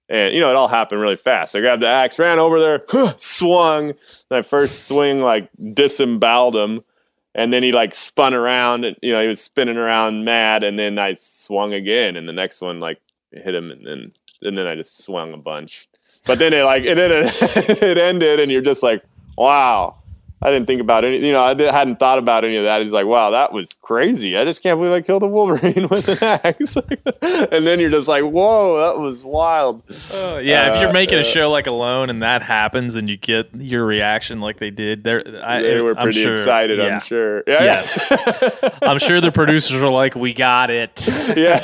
And 0.09 0.35
you 0.35 0.41
know 0.41 0.51
it 0.51 0.57
all 0.57 0.69
happened 0.69 1.01
really 1.01 1.17
fast. 1.17 1.57
I 1.57 1.61
grabbed 1.61 1.83
the 1.83 1.89
axe 1.89 2.19
ran 2.19 2.39
over 2.39 2.59
there 2.61 2.85
swung. 3.17 3.93
My 4.31 4.43
first 4.43 4.87
swing 4.87 5.21
like 5.21 5.49
disemboweled 5.75 6.57
him 6.57 6.83
and 7.35 7.53
then 7.53 7.63
he 7.63 7.73
like 7.73 7.95
spun 7.95 8.35
around 8.35 8.85
and 8.85 8.97
you 9.03 9.13
know 9.13 9.23
he 9.23 9.29
was 9.29 9.41
spinning 9.41 9.77
around 9.77 10.25
mad. 10.25 10.65
And 10.65 10.79
then 10.79 10.99
I 10.99 11.15
swung 11.15 11.73
again 11.73 12.17
and 12.17 12.29
the 12.29 12.33
next 12.33 12.61
one 12.61 12.81
like 12.81 13.01
hit 13.33 13.55
him 13.55 13.71
and 13.71 13.87
then 13.87 14.13
and 14.43 14.59
then 14.59 14.67
I 14.67 14.75
just 14.75 15.03
swung 15.03 15.33
a 15.33 15.39
bunch 15.39 15.89
but 16.27 16.39
then 16.39 16.53
it 16.53 16.63
like 16.65 16.85
it, 16.85 16.99
it 17.83 17.99
ended, 17.99 18.41
and 18.41 18.51
you're 18.51 18.63
just 18.63 18.83
like, 18.83 19.05
wow. 19.37 19.97
I 20.43 20.51
didn't 20.51 20.67
think 20.67 20.81
about 20.81 21.05
any, 21.05 21.25
you 21.25 21.33
know, 21.33 21.41
I 21.43 21.51
hadn't 21.71 21.99
thought 22.01 22.19
about 22.19 22.45
any 22.45 22.57
of 22.57 22.65
that. 22.65 22.83
He's 22.83 22.91
like, 22.93 23.07
wow, 23.07 23.31
that 23.31 23.53
was 23.53 23.73
crazy. 23.81 24.37
I 24.37 24.45
just 24.45 24.63
can't 24.63 24.79
believe 24.79 24.93
I 24.93 25.01
killed 25.01 25.23
a 25.23 25.29
wolverine 25.29 25.87
with 25.91 26.09
an 26.09 26.19
axe. 26.45 26.77
and 27.23 27.67
then 27.67 27.79
you're 27.79 27.91
just 27.91 28.09
like, 28.09 28.25
whoa, 28.25 28.77
that 28.79 29.01
was 29.01 29.25
wild. 29.25 29.83
Uh, 30.13 30.41
yeah, 30.43 30.75
if 30.75 30.81
you're 30.81 30.91
Uh, 30.91 30.93
making 30.93 31.19
a 31.19 31.21
uh, 31.21 31.25
show 31.25 31.51
like 31.51 31.67
Alone 31.67 32.11
and 32.11 32.23
that 32.23 32.43
happens 32.43 32.97
and 32.97 33.09
you 33.09 33.17
get 33.17 33.51
your 33.55 33.85
reaction 33.87 34.41
like 34.41 34.59
they 34.59 34.71
did, 34.71 35.05
there, 35.05 35.23
I, 35.45 35.63
they 35.63 35.81
were 35.81 35.97
I'm 35.99 36.11
sure- 36.11 36.33
excited, 36.33 36.79
yeah. 36.79 36.95
I'm 36.97 37.01
sure. 37.01 37.45
Yeah, 37.47 37.63
Yes. 37.65 38.13
I'm 38.83 38.99
sure 38.99 39.21
the 39.21 39.31
producers 39.33 39.81
were 39.81 39.91
like, 39.91 40.15
"We 40.17 40.33
got 40.33 40.71
it. 40.71 41.07
yeah. 41.37 41.59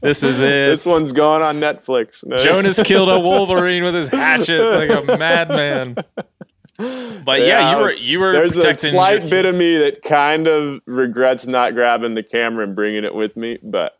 This 0.00 0.22
is 0.22 0.40
it." 0.40 0.68
this 0.70 0.86
one's 0.86 1.12
going 1.12 1.42
on 1.42 1.60
Netflix. 1.60 2.24
No. 2.24 2.38
Jonas 2.38 2.82
killed 2.82 3.08
a 3.08 3.18
wolverine 3.18 3.82
with 3.82 3.94
his 3.94 4.08
hatchet 4.08 4.62
like 4.62 5.08
a 5.08 5.18
madman. 5.18 5.96
But 6.76 7.40
yeah, 7.42 7.76
you 7.76 7.82
were 7.82 7.92
you 7.92 8.20
were 8.20 8.32
There's 8.32 8.56
a 8.56 8.74
slight 8.78 9.20
your- 9.22 9.30
bit 9.30 9.46
of 9.46 9.54
me 9.54 9.78
that 9.78 10.02
kind 10.02 10.46
of 10.48 10.80
regrets 10.86 11.46
not 11.46 11.74
grabbing 11.74 12.14
the 12.14 12.22
camera 12.22 12.64
and 12.64 12.74
bringing 12.74 13.04
it 13.04 13.14
with 13.14 13.36
me, 13.36 13.58
but 13.62 13.96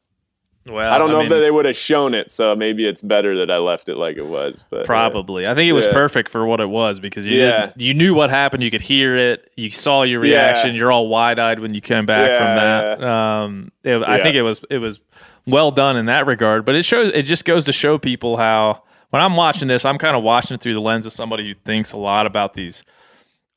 Well, 0.66 0.92
I 0.92 0.98
don't 0.98 1.10
know 1.10 1.18
mean, 1.22 1.26
if 1.26 1.38
they 1.38 1.50
would 1.50 1.66
have 1.66 1.76
shown 1.76 2.14
it, 2.14 2.30
so 2.30 2.56
maybe 2.56 2.86
it's 2.86 3.00
better 3.02 3.36
that 3.36 3.50
I 3.50 3.58
left 3.58 3.88
it 3.88 3.96
like 3.96 4.16
it 4.16 4.26
was. 4.26 4.64
But 4.70 4.80
uh, 4.80 4.84
Probably. 4.84 5.46
I 5.46 5.54
think 5.54 5.68
it 5.68 5.72
was 5.72 5.86
Yeah. 5.86 5.92
perfect 5.92 6.28
for 6.30 6.46
what 6.46 6.58
it 6.60 6.68
was 6.68 6.98
because 7.00 7.26
you 7.28 7.38
Yeah. 7.40 7.70
you 7.76 7.94
knew 7.94 8.12
what 8.14 8.30
happened. 8.30 8.62
You 8.62 8.70
could 8.70 8.80
hear 8.80 9.14
it. 9.16 9.50
You 9.56 9.70
saw 9.70 10.02
your 10.02 10.24
Yeah. 10.24 10.32
reaction. 10.46 10.74
You're 10.74 10.90
all 10.90 11.08
wide 11.08 11.38
eyed 11.38 11.60
when 11.60 11.74
you 11.74 11.80
came 11.80 12.06
back 12.06 12.28
from 12.38 12.56
that. 12.56 13.04
Um, 13.08 13.72
it- 13.84 14.02
I 14.02 14.20
think 14.22 14.34
it 14.36 14.42
was 14.42 14.62
it 14.70 14.78
was 14.78 15.00
well 15.46 15.70
done 15.70 15.96
in 15.96 16.06
that 16.06 16.26
regard. 16.26 16.64
But 16.64 16.74
it 16.74 16.84
shows. 16.84 17.10
It 17.14 17.22
just 17.22 17.44
goes 17.44 17.66
to 17.66 17.72
show 17.72 17.98
people 17.98 18.36
how 18.38 18.82
when 19.14 19.22
I'm 19.22 19.36
watching 19.36 19.68
this, 19.68 19.84
I'm 19.84 19.96
kind 19.96 20.16
of 20.16 20.24
watching 20.24 20.56
it 20.56 20.60
through 20.60 20.72
the 20.72 20.80
lens 20.80 21.06
of 21.06 21.12
somebody 21.12 21.46
who 21.46 21.54
thinks 21.54 21.92
a 21.92 21.96
lot 21.96 22.26
about 22.26 22.54
these 22.54 22.82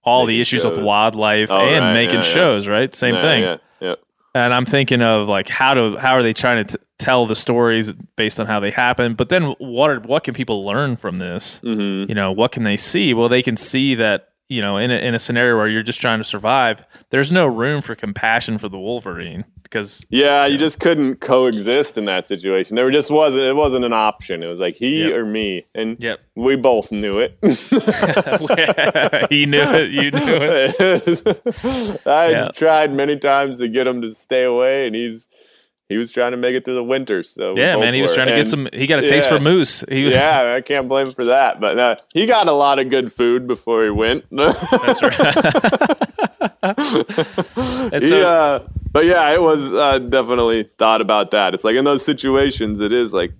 all 0.03 0.25
the 0.27 0.33
Making 0.33 0.41
issues 0.41 0.63
with 0.65 0.77
wildlife 0.77 1.49
Oh, 1.51 1.57
and 1.59 1.83
right. 1.85 1.93
making 1.93 2.13
Yeah, 2.19 2.21
yeah. 2.21 2.31
shows. 2.31 2.67
Right, 2.67 2.93
same 2.93 3.15
Yeah, 3.15 3.21
thing. 3.21 3.41
Yeah, 3.43 3.57
yeah. 3.81 3.95
and 4.35 4.53
I'm 4.53 4.65
thinking 4.65 5.01
of 5.01 5.27
like 5.27 5.49
how 5.49 5.73
to 5.73 5.97
how 5.97 6.11
are 6.13 6.21
they 6.21 6.31
trying 6.33 6.63
to 6.65 6.77
t- 6.77 6.83
tell 6.99 7.25
the 7.25 7.35
stories 7.35 7.91
based 8.15 8.39
on 8.39 8.45
how 8.45 8.59
they 8.59 8.69
happen, 8.71 9.15
but 9.15 9.29
then 9.29 9.55
what 9.57 9.89
are, 9.89 9.99
what 10.01 10.23
can 10.23 10.33
people 10.35 10.63
learn 10.63 10.95
from 10.95 11.17
this? 11.17 11.59
Mm-hmm. 11.63 12.07
You 12.09 12.15
know, 12.15 12.31
what 12.31 12.51
can 12.51 12.63
they 12.63 12.77
see? 12.77 13.13
Well, 13.15 13.27
they 13.29 13.41
can 13.41 13.57
see 13.57 13.95
that 13.95 14.29
you 14.49 14.61
know 14.61 14.77
in 14.77 14.91
a, 14.91 14.95
in 14.95 15.13
a 15.15 15.19
scenario 15.19 15.55
where 15.57 15.67
you're 15.67 15.83
just 15.83 15.99
trying 16.01 16.19
to 16.19 16.23
survive, 16.23 16.85
there's 17.09 17.31
no 17.31 17.45
room 17.47 17.81
for 17.81 17.95
compassion 17.95 18.57
for 18.57 18.69
the 18.69 18.77
Wolverine 18.79 19.43
because 19.63 20.05
Yeah, 20.09 20.45
you 20.45 20.57
just 20.57 20.79
couldn't 20.79 21.17
coexist 21.17 21.97
in 21.97 22.05
that 22.05 22.25
situation. 22.25 22.75
There 22.75 22.89
just 22.89 23.11
wasn't. 23.11 23.43
It 23.43 23.55
wasn't 23.55 23.83
an 23.85 23.91
option. 23.93 24.41
It 24.43 24.47
was 24.47 24.59
like 24.59 24.75
he 24.75 25.03
Yep. 25.09 25.13
or 25.17 25.25
me, 25.25 25.65
and 25.75 25.97
Yep. 26.01 26.19
we 26.35 26.55
both 26.55 26.91
knew 26.91 27.19
it. 27.19 27.37
he 29.29 29.45
knew 29.45 29.59
it, 29.59 29.91
you 29.91 30.11
knew 30.11 30.37
it. 30.41 32.01
I 32.07 32.29
Yeah. 32.29 32.49
tried 32.53 32.93
many 32.93 33.17
times 33.17 33.57
to 33.59 33.67
get 33.67 33.87
him 33.87 34.01
to 34.01 34.09
stay 34.09 34.43
away, 34.43 34.87
and 34.87 34.95
he's 34.95 35.27
he 35.89 35.97
was 35.97 36.11
trying 36.11 36.31
to 36.31 36.37
make 36.37 36.53
it 36.55 36.65
through 36.65 36.75
the 36.75 36.83
winter. 36.83 37.23
So 37.23 37.55
Yeah, 37.55 37.77
man, 37.77 37.93
he 37.93 38.01
was 38.01 38.13
trying 38.13 38.27
to 38.27 38.33
And- 38.33 38.43
get 38.43 38.47
some. 38.49 38.67
He 38.73 38.87
got 38.87 38.99
a 38.99 39.07
taste 39.07 39.29
yeah. 39.29 39.37
for 39.37 39.43
moose. 39.43 39.83
He 39.89 40.03
was, 40.03 40.13
yeah, 40.13 40.53
I 40.57 40.61
can't 40.61 40.87
blame 40.87 41.07
him 41.07 41.13
for 41.13 41.25
that. 41.25 41.59
But 41.61 41.79
uh, 41.79 41.95
he 42.13 42.25
got 42.25 42.47
a 42.47 42.51
lot 42.51 42.79
of 42.79 42.89
good 42.89 43.11
food 43.11 43.47
before 43.47 43.83
he 43.83 43.89
went. 43.89 44.25
that's 44.31 45.01
right. 45.01 45.93
And 47.93 48.03
He, 48.03 48.21
uh, 48.21 48.59
but 48.91 49.05
yeah, 49.05 49.33
it 49.33 49.41
was 49.41 49.73
uh, 49.73 49.99
definitely 49.99 50.63
thought 50.63 51.01
about 51.01 51.31
that. 51.31 51.53
It's 51.53 51.63
like 51.63 51.75
in 51.75 51.85
those 51.85 52.03
situations, 52.03 52.79
it 52.79 52.91
is 52.91 53.13
like, 53.13 53.31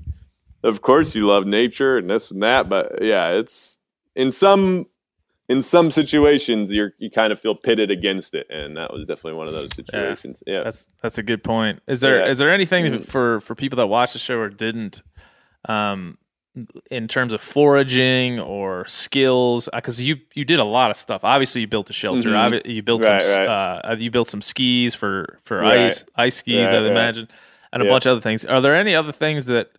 of 0.63 0.81
course 0.81 1.15
you 1.15 1.25
love 1.27 1.45
nature 1.45 1.97
and 1.97 2.09
this 2.09 2.31
and 2.31 2.41
that, 2.43 2.69
but 2.69 3.01
yeah, 3.01 3.31
it's 3.31 3.77
in 4.15 4.31
some 4.31 4.87
in 5.49 5.61
some 5.61 5.91
situations 5.91 6.73
you're 6.73 6.93
you 6.97 7.09
kind 7.09 7.31
of 7.31 7.39
feel 7.39 7.55
pitted 7.55 7.89
against 7.91 8.35
it, 8.35 8.47
and 8.49 8.75
that 8.77 8.91
was 8.93 9.05
definitely 9.05 9.33
one 9.37 9.47
of 9.47 9.53
those 9.53 9.73
situations. 9.75 10.43
Yeah, 10.45 10.63
That's 10.63 10.87
that's 11.01 11.17
a 11.17 11.23
good 11.23 11.43
point. 11.43 11.81
Is 11.87 12.01
there 12.01 12.29
is 12.29 12.39
Yeah. 12.39 12.45
there 12.45 12.53
anything 12.53 12.85
Mhm. 12.85 13.03
for 13.05 13.39
for 13.39 13.55
people 13.55 13.77
that 13.77 13.87
watch 13.87 14.13
the 14.13 14.19
show 14.19 14.37
or 14.37 14.49
didn't, 14.49 15.01
um, 15.69 16.17
in 16.89 17.07
terms 17.07 17.33
of 17.33 17.39
foraging 17.41 18.39
or 18.39 18.85
skills? 18.87 19.69
Because 19.73 20.01
you 20.05 20.17
you 20.33 20.43
did 20.43 20.59
a 20.59 20.63
lot 20.65 20.89
of 20.91 20.97
stuff. 20.97 21.23
Obviously, 21.23 21.61
you 21.61 21.67
built 21.67 21.89
a 21.89 21.93
shelter. 21.93 22.29
Mhm. 22.29 22.61
Obvi- 22.63 22.75
You 22.75 22.81
built 22.83 23.03
Right, 23.03 23.21
some 23.21 23.45
right. 23.45 23.79
Uh, 23.85 23.95
you 23.97 24.11
built 24.11 24.27
some 24.27 24.41
skis 24.41 24.95
for 24.95 25.39
for 25.43 25.59
Right. 25.59 25.79
ice 25.85 26.05
ice 26.15 26.35
skis. 26.37 26.67
I'd 26.67 26.83
imagine, 26.85 27.27
and 27.71 27.81
a 27.81 27.85
Yeah. 27.85 27.91
bunch 27.91 28.05
of 28.05 28.11
other 28.13 28.21
things. 28.21 28.43
Are 28.45 28.59
there 28.61 28.75
any 28.75 28.95
other 28.95 29.11
things 29.11 29.45
that 29.45 29.71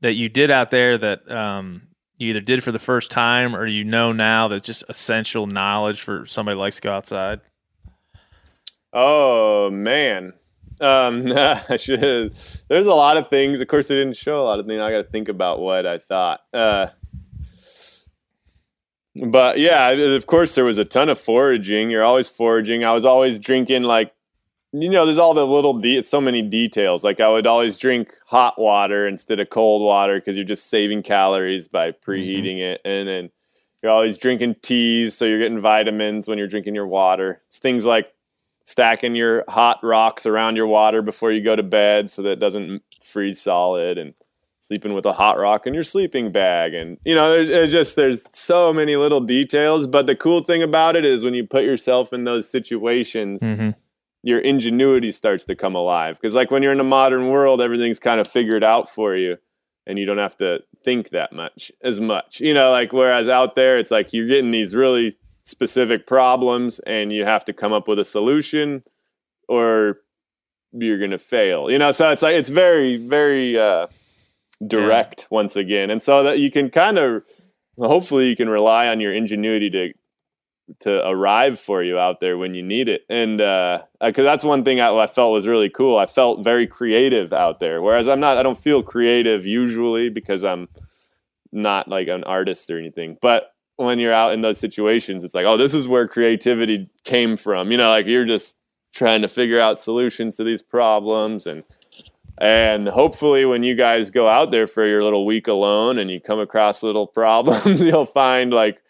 that 0.00 0.12
you 0.14 0.28
did 0.28 0.48
out 0.50 0.70
there 0.70 0.96
that 0.96 1.28
um, 1.30 1.82
you 2.18 2.30
either 2.30 2.40
did 2.40 2.62
for 2.62 2.72
the 2.72 2.78
first 2.78 3.10
time 3.10 3.54
or 3.54 3.66
you 3.66 3.84
know 3.84 4.12
now 4.12 4.48
that's 4.48 4.66
just 4.66 4.84
essential 4.88 5.46
knowledge 5.46 6.02
for 6.02 6.26
somebody 6.26 6.56
likes 6.56 6.76
to 6.76 6.82
go 6.82 6.92
outside? 6.92 7.40
Oh 8.92 9.70
man. 9.70 10.32
Um, 10.80 11.26
should. 11.76 12.34
There's 12.68 12.86
a 12.86 12.94
lot 12.94 13.16
of 13.16 13.28
things. 13.28 13.60
Of 13.60 13.68
course, 13.68 13.88
they 13.88 13.94
didn't 13.94 14.16
show 14.16 14.40
a 14.40 14.44
lot 14.44 14.60
of 14.60 14.66
things. 14.66 14.80
I 14.80 14.90
got 14.90 14.98
to 14.98 15.10
think 15.10 15.28
about 15.28 15.60
what 15.60 15.86
I 15.86 15.98
thought. 15.98 16.40
Uh, 16.52 16.88
but 19.30 19.58
yeah, 19.58 19.88
of 19.90 20.26
course, 20.26 20.54
there 20.54 20.64
was 20.64 20.78
a 20.78 20.84
ton 20.84 21.08
of 21.08 21.18
foraging. 21.18 21.90
You're 21.90 22.04
always 22.04 22.28
foraging. 22.28 22.84
I 22.84 22.92
was 22.92 23.04
always 23.04 23.38
drinking 23.38 23.82
like 23.82 24.12
you 24.72 24.90
know, 24.90 25.06
there's 25.06 25.18
all 25.18 25.34
the 25.34 25.46
little 25.46 25.74
de- 25.78 26.02
so 26.02 26.20
many 26.20 26.42
details. 26.42 27.02
Like 27.04 27.20
I 27.20 27.28
would 27.28 27.46
always 27.46 27.78
drink 27.78 28.14
hot 28.26 28.58
water 28.58 29.08
instead 29.08 29.40
of 29.40 29.50
cold 29.50 29.82
water 29.82 30.16
because 30.18 30.36
you're 30.36 30.44
just 30.44 30.68
saving 30.68 31.02
calories 31.02 31.68
by 31.68 31.92
preheating 31.92 32.58
it, 32.60 32.80
and 32.84 33.08
then 33.08 33.30
you're 33.82 33.92
always 33.92 34.18
drinking 34.18 34.56
teas, 34.62 35.16
so 35.16 35.24
you're 35.24 35.38
getting 35.38 35.60
vitamins 35.60 36.28
when 36.28 36.36
you're 36.38 36.48
drinking 36.48 36.74
your 36.74 36.86
water. 36.86 37.40
It's 37.46 37.58
things 37.58 37.84
like 37.84 38.12
stacking 38.64 39.14
your 39.14 39.44
hot 39.48 39.78
rocks 39.82 40.26
around 40.26 40.56
your 40.56 40.66
water 40.66 41.00
before 41.00 41.32
you 41.32 41.42
go 41.42 41.56
to 41.56 41.62
bed 41.62 42.10
so 42.10 42.20
that 42.22 42.32
it 42.32 42.40
doesn't 42.40 42.82
freeze 43.02 43.40
solid, 43.40 43.96
and 43.98 44.14
sleeping 44.60 44.92
with 44.92 45.06
a 45.06 45.12
hot 45.14 45.38
rock 45.38 45.66
in 45.66 45.72
your 45.72 45.84
sleeping 45.84 46.30
bag, 46.30 46.74
and 46.74 46.98
you 47.04 47.14
know, 47.14 47.42
there's, 47.42 47.70
just 47.70 47.96
there's 47.96 48.26
so 48.32 48.70
many 48.72 48.96
little 48.96 49.20
details. 49.20 49.86
But 49.86 50.06
the 50.06 50.16
cool 50.16 50.42
thing 50.42 50.62
about 50.62 50.94
it 50.96 51.06
is 51.06 51.24
when 51.24 51.32
you 51.32 51.46
put 51.46 51.64
yourself 51.64 52.12
in 52.12 52.24
those 52.24 52.50
situations 52.50 53.42
Mhm. 53.42 53.74
Your 54.28 54.40
ingenuity 54.40 55.10
starts 55.10 55.46
to 55.46 55.56
come 55.56 55.74
alive. 55.74 56.20
Because 56.20 56.34
like 56.34 56.50
when 56.50 56.62
you're 56.62 56.72
in 56.72 56.78
the 56.78 56.84
modern 56.84 57.28
world 57.28 57.62
everything's 57.62 57.98
kind 57.98 58.20
of 58.20 58.28
figured 58.28 58.62
out 58.62 58.88
for 58.88 59.16
you 59.16 59.38
and 59.86 59.98
you 59.98 60.04
don't 60.04 60.18
have 60.18 60.36
to 60.36 60.60
think 60.84 61.08
that 61.10 61.32
much 61.32 61.72
as 61.82 61.98
much 61.98 62.40
you 62.40 62.54
know 62.54 62.70
like 62.70 62.92
whereas 62.92 63.28
out 63.28 63.56
there 63.56 63.78
it's 63.78 63.90
like 63.90 64.12
you're 64.12 64.28
getting 64.28 64.52
these 64.52 64.74
really 64.74 65.16
specific 65.42 66.06
problems 66.06 66.78
and 66.80 67.10
you 67.10 67.24
have 67.24 67.44
to 67.44 67.52
come 67.52 67.72
up 67.72 67.88
with 67.88 67.98
a 67.98 68.04
solution 68.04 68.84
or 69.48 69.96
you're 70.72 70.98
gonna 70.98 71.18
fail 71.18 71.70
you 71.70 71.78
know? 71.78 71.90
So 71.90 72.10
it's 72.10 72.22
like 72.22 72.36
it's 72.36 72.50
very 72.50 72.96
very 72.96 73.58
uh 73.58 73.86
direct 74.66 75.26
once 75.30 75.56
again 75.56 75.90
and 75.90 76.02
so 76.02 76.22
that 76.22 76.38
you 76.38 76.50
can 76.50 76.68
kind 76.68 76.98
of 76.98 77.22
hopefully 77.78 78.28
you 78.28 78.36
can 78.36 78.48
rely 78.48 78.88
on 78.88 79.00
your 79.00 79.12
ingenuity 79.12 79.70
to 79.70 79.92
to 80.80 81.06
arrive 81.06 81.58
for 81.58 81.82
you 81.82 81.98
out 81.98 82.20
there 82.20 82.36
when 82.38 82.54
you 82.54 82.62
need 82.62 82.88
it. 82.88 83.02
And 83.08 83.40
uh, 83.40 83.82
because 84.00 84.24
that's 84.24 84.44
one 84.44 84.64
thing 84.64 84.80
I, 84.80 84.94
I 84.94 85.06
felt 85.06 85.32
was 85.32 85.46
really 85.46 85.70
cool. 85.70 85.96
I 85.96 86.06
felt 86.06 86.44
very 86.44 86.66
creative 86.66 87.32
out 87.32 87.60
there, 87.60 87.82
whereas 87.82 88.08
I'm 88.08 88.20
not. 88.20 88.38
I 88.38 88.42
don't 88.42 88.58
feel 88.58 88.82
creative 88.82 89.46
usually 89.46 90.10
because 90.10 90.44
I'm 90.44 90.68
not 91.52 91.88
like 91.88 92.08
an 92.08 92.24
artist 92.24 92.70
or 92.70 92.78
anything. 92.78 93.16
But 93.20 93.52
when 93.76 93.98
you're 93.98 94.12
out 94.12 94.34
in 94.34 94.40
those 94.40 94.58
situations, 94.58 95.24
it's 95.24 95.34
like, 95.34 95.46
oh, 95.46 95.56
this 95.56 95.72
is 95.72 95.88
where 95.88 96.08
creativity 96.08 96.90
came 97.04 97.36
from. 97.36 97.70
You 97.70 97.78
know, 97.78 97.90
like 97.90 98.06
you're 98.06 98.24
just 98.24 98.56
trying 98.92 99.22
to 99.22 99.28
figure 99.28 99.60
out 99.60 99.80
solutions 99.80 100.36
to 100.36 100.44
these 100.44 100.62
problems 100.62 101.46
and 101.46 101.62
and 102.40 102.88
hopefully 102.88 103.44
when 103.44 103.64
you 103.64 103.74
guys 103.74 104.10
go 104.10 104.28
out 104.28 104.50
there 104.52 104.68
for 104.68 104.86
your 104.86 105.02
little 105.02 105.26
week 105.26 105.48
alone 105.48 105.98
and 105.98 106.10
you 106.10 106.20
come 106.20 106.38
across 106.38 106.82
little 106.82 107.06
problems 107.20 107.82
you'll 107.82 108.06
find 108.06 108.52
like 108.52 108.82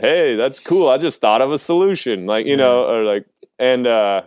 hey 0.00 0.34
that's 0.36 0.58
cool 0.60 0.88
i 0.88 0.98
just 0.98 1.20
thought 1.20 1.40
of 1.40 1.52
a 1.52 1.58
solution 1.58 2.26
like 2.26 2.46
you 2.46 2.56
know 2.56 2.84
or 2.88 3.04
like 3.04 3.26
and 3.58 3.86
uh 3.86 4.22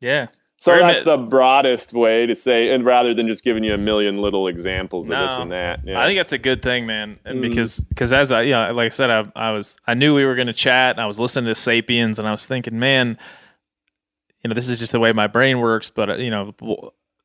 Yeah. 0.00 0.28
so 0.58 0.78
that's 0.78 1.02
the 1.02 1.16
broadest 1.18 1.92
way 1.92 2.26
to 2.26 2.36
say 2.36 2.70
and 2.70 2.84
rather 2.84 3.12
than 3.14 3.26
just 3.26 3.42
giving 3.44 3.64
you 3.64 3.74
a 3.74 3.78
million 3.78 4.18
little 4.22 4.46
examples 4.48 5.10
of 5.10 5.18
this 5.18 5.36
and 5.38 5.50
that 5.52 5.80
yeah. 5.84 6.00
I 6.00 6.06
think 6.06 6.18
that's 6.18 6.32
a 6.32 6.38
good 6.38 6.62
thing, 6.62 6.86
man. 6.86 7.18
And 7.24 7.38
Mhm. 7.38 7.48
because 7.48 7.80
because 7.80 8.12
as 8.12 8.30
I 8.32 8.42
yeah, 8.42 8.70
like 8.70 8.86
I 8.86 8.88
said, 8.90 9.10
I, 9.10 9.24
I 9.34 9.50
was 9.50 9.76
I 9.86 9.94
knew 9.94 10.14
we 10.14 10.24
were 10.24 10.34
going 10.36 10.46
to 10.46 10.52
chat. 10.52 10.96
And 10.96 11.00
I 11.00 11.06
was 11.06 11.18
listening 11.20 11.48
to 11.48 11.54
Sapiens, 11.54 12.18
and 12.18 12.26
I 12.28 12.30
was 12.30 12.46
thinking, 12.46 12.78
man, 12.78 13.18
you 14.42 14.48
know, 14.48 14.54
this 14.54 14.68
is 14.68 14.78
just 14.78 14.92
the 14.92 15.00
way 15.00 15.12
my 15.12 15.26
brain 15.26 15.58
works. 15.58 15.90
But 15.90 16.10
uh, 16.10 16.14
you 16.16 16.30
know, 16.30 16.54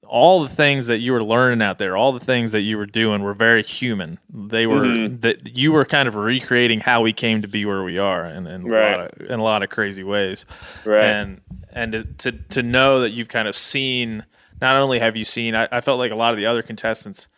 all 0.10 0.42
the 0.42 0.50
things 0.50 0.88
that 0.88 0.98
you 1.00 1.14
were 1.14 1.22
learning 1.24 1.62
out 1.62 1.78
there, 1.78 1.96
all 1.96 2.12
the 2.12 2.20
things 2.20 2.52
that 2.52 2.62
you 2.62 2.78
were 2.78 2.86
doing, 2.88 3.22
were 3.22 3.34
very 3.36 3.62
human. 3.64 4.18
They 4.34 4.66
were 4.68 4.82
Mhm. 4.86 5.22
that 5.22 5.56
you 5.56 5.72
were 5.72 5.86
kind 5.86 6.08
of 6.08 6.16
recreating 6.16 6.80
how 6.80 7.02
we 7.02 7.14
came 7.14 7.42
to 7.44 7.48
be 7.48 7.64
where 7.64 7.84
we 7.84 7.98
are, 8.00 8.26
and 8.26 8.48
in, 8.48 8.64
a 8.64 8.68
lot 8.68 9.00
of, 9.02 9.26
in 9.28 9.40
a 9.40 9.44
lot 9.44 9.64
of 9.64 9.70
crazy 9.70 10.04
ways 10.04 10.46
right 10.86 11.04
and 11.04 11.42
and 11.72 11.92
to, 11.94 12.04
to 12.04 12.32
to 12.32 12.64
know 12.64 13.02
that 13.02 13.12
you've 13.12 13.28
kind 13.30 13.48
of 13.48 13.56
seen 13.56 14.26
not 14.62 14.76
only 14.76 14.98
have 15.00 15.16
you 15.16 15.24
seen 15.26 15.56
I, 15.56 15.68
I 15.72 15.82
felt 15.82 16.00
like 16.00 16.12
a 16.12 16.16
lot 16.16 16.32
of 16.32 16.38
the 16.38 16.46
other 16.48 16.62
contestants 16.64 17.30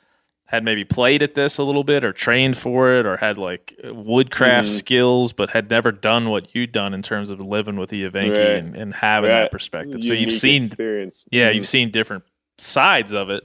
had 0.46 0.64
maybe 0.66 0.84
played 0.84 1.22
at 1.24 1.34
this 1.34 1.58
a 1.60 1.64
little 1.64 1.84
bit 1.84 2.04
or 2.04 2.12
trained 2.12 2.58
for 2.58 2.94
it 2.94 3.06
or 3.06 3.16
had 3.18 3.38
like 3.38 3.74
woodcraft 3.86 4.68
Mhm. 4.68 4.72
skills 4.80 5.34
but 5.34 5.50
had 5.52 5.70
never 5.70 5.92
done 5.92 6.30
what 6.30 6.54
you'd 6.56 6.72
done 6.72 6.94
in 6.94 7.02
terms 7.02 7.30
of 7.30 7.40
living 7.40 7.76
with 7.78 7.92
an 7.94 8.00
Evenki 8.00 8.32
Right. 8.32 8.40
and, 8.60 8.76
and 8.76 8.94
having 8.94 9.30
Right. 9.30 9.42
that 9.44 9.52
perspective 9.52 10.04
so 10.04 10.14
you've 10.14 10.34
seen 10.34 10.66
experience 10.66 11.26
yeah 11.32 11.52
Mhm. 11.52 11.56
you've 11.56 11.68
seen 11.68 11.92
different 11.92 12.24
sides 12.62 13.14
of 13.14 13.30
it 13.30 13.44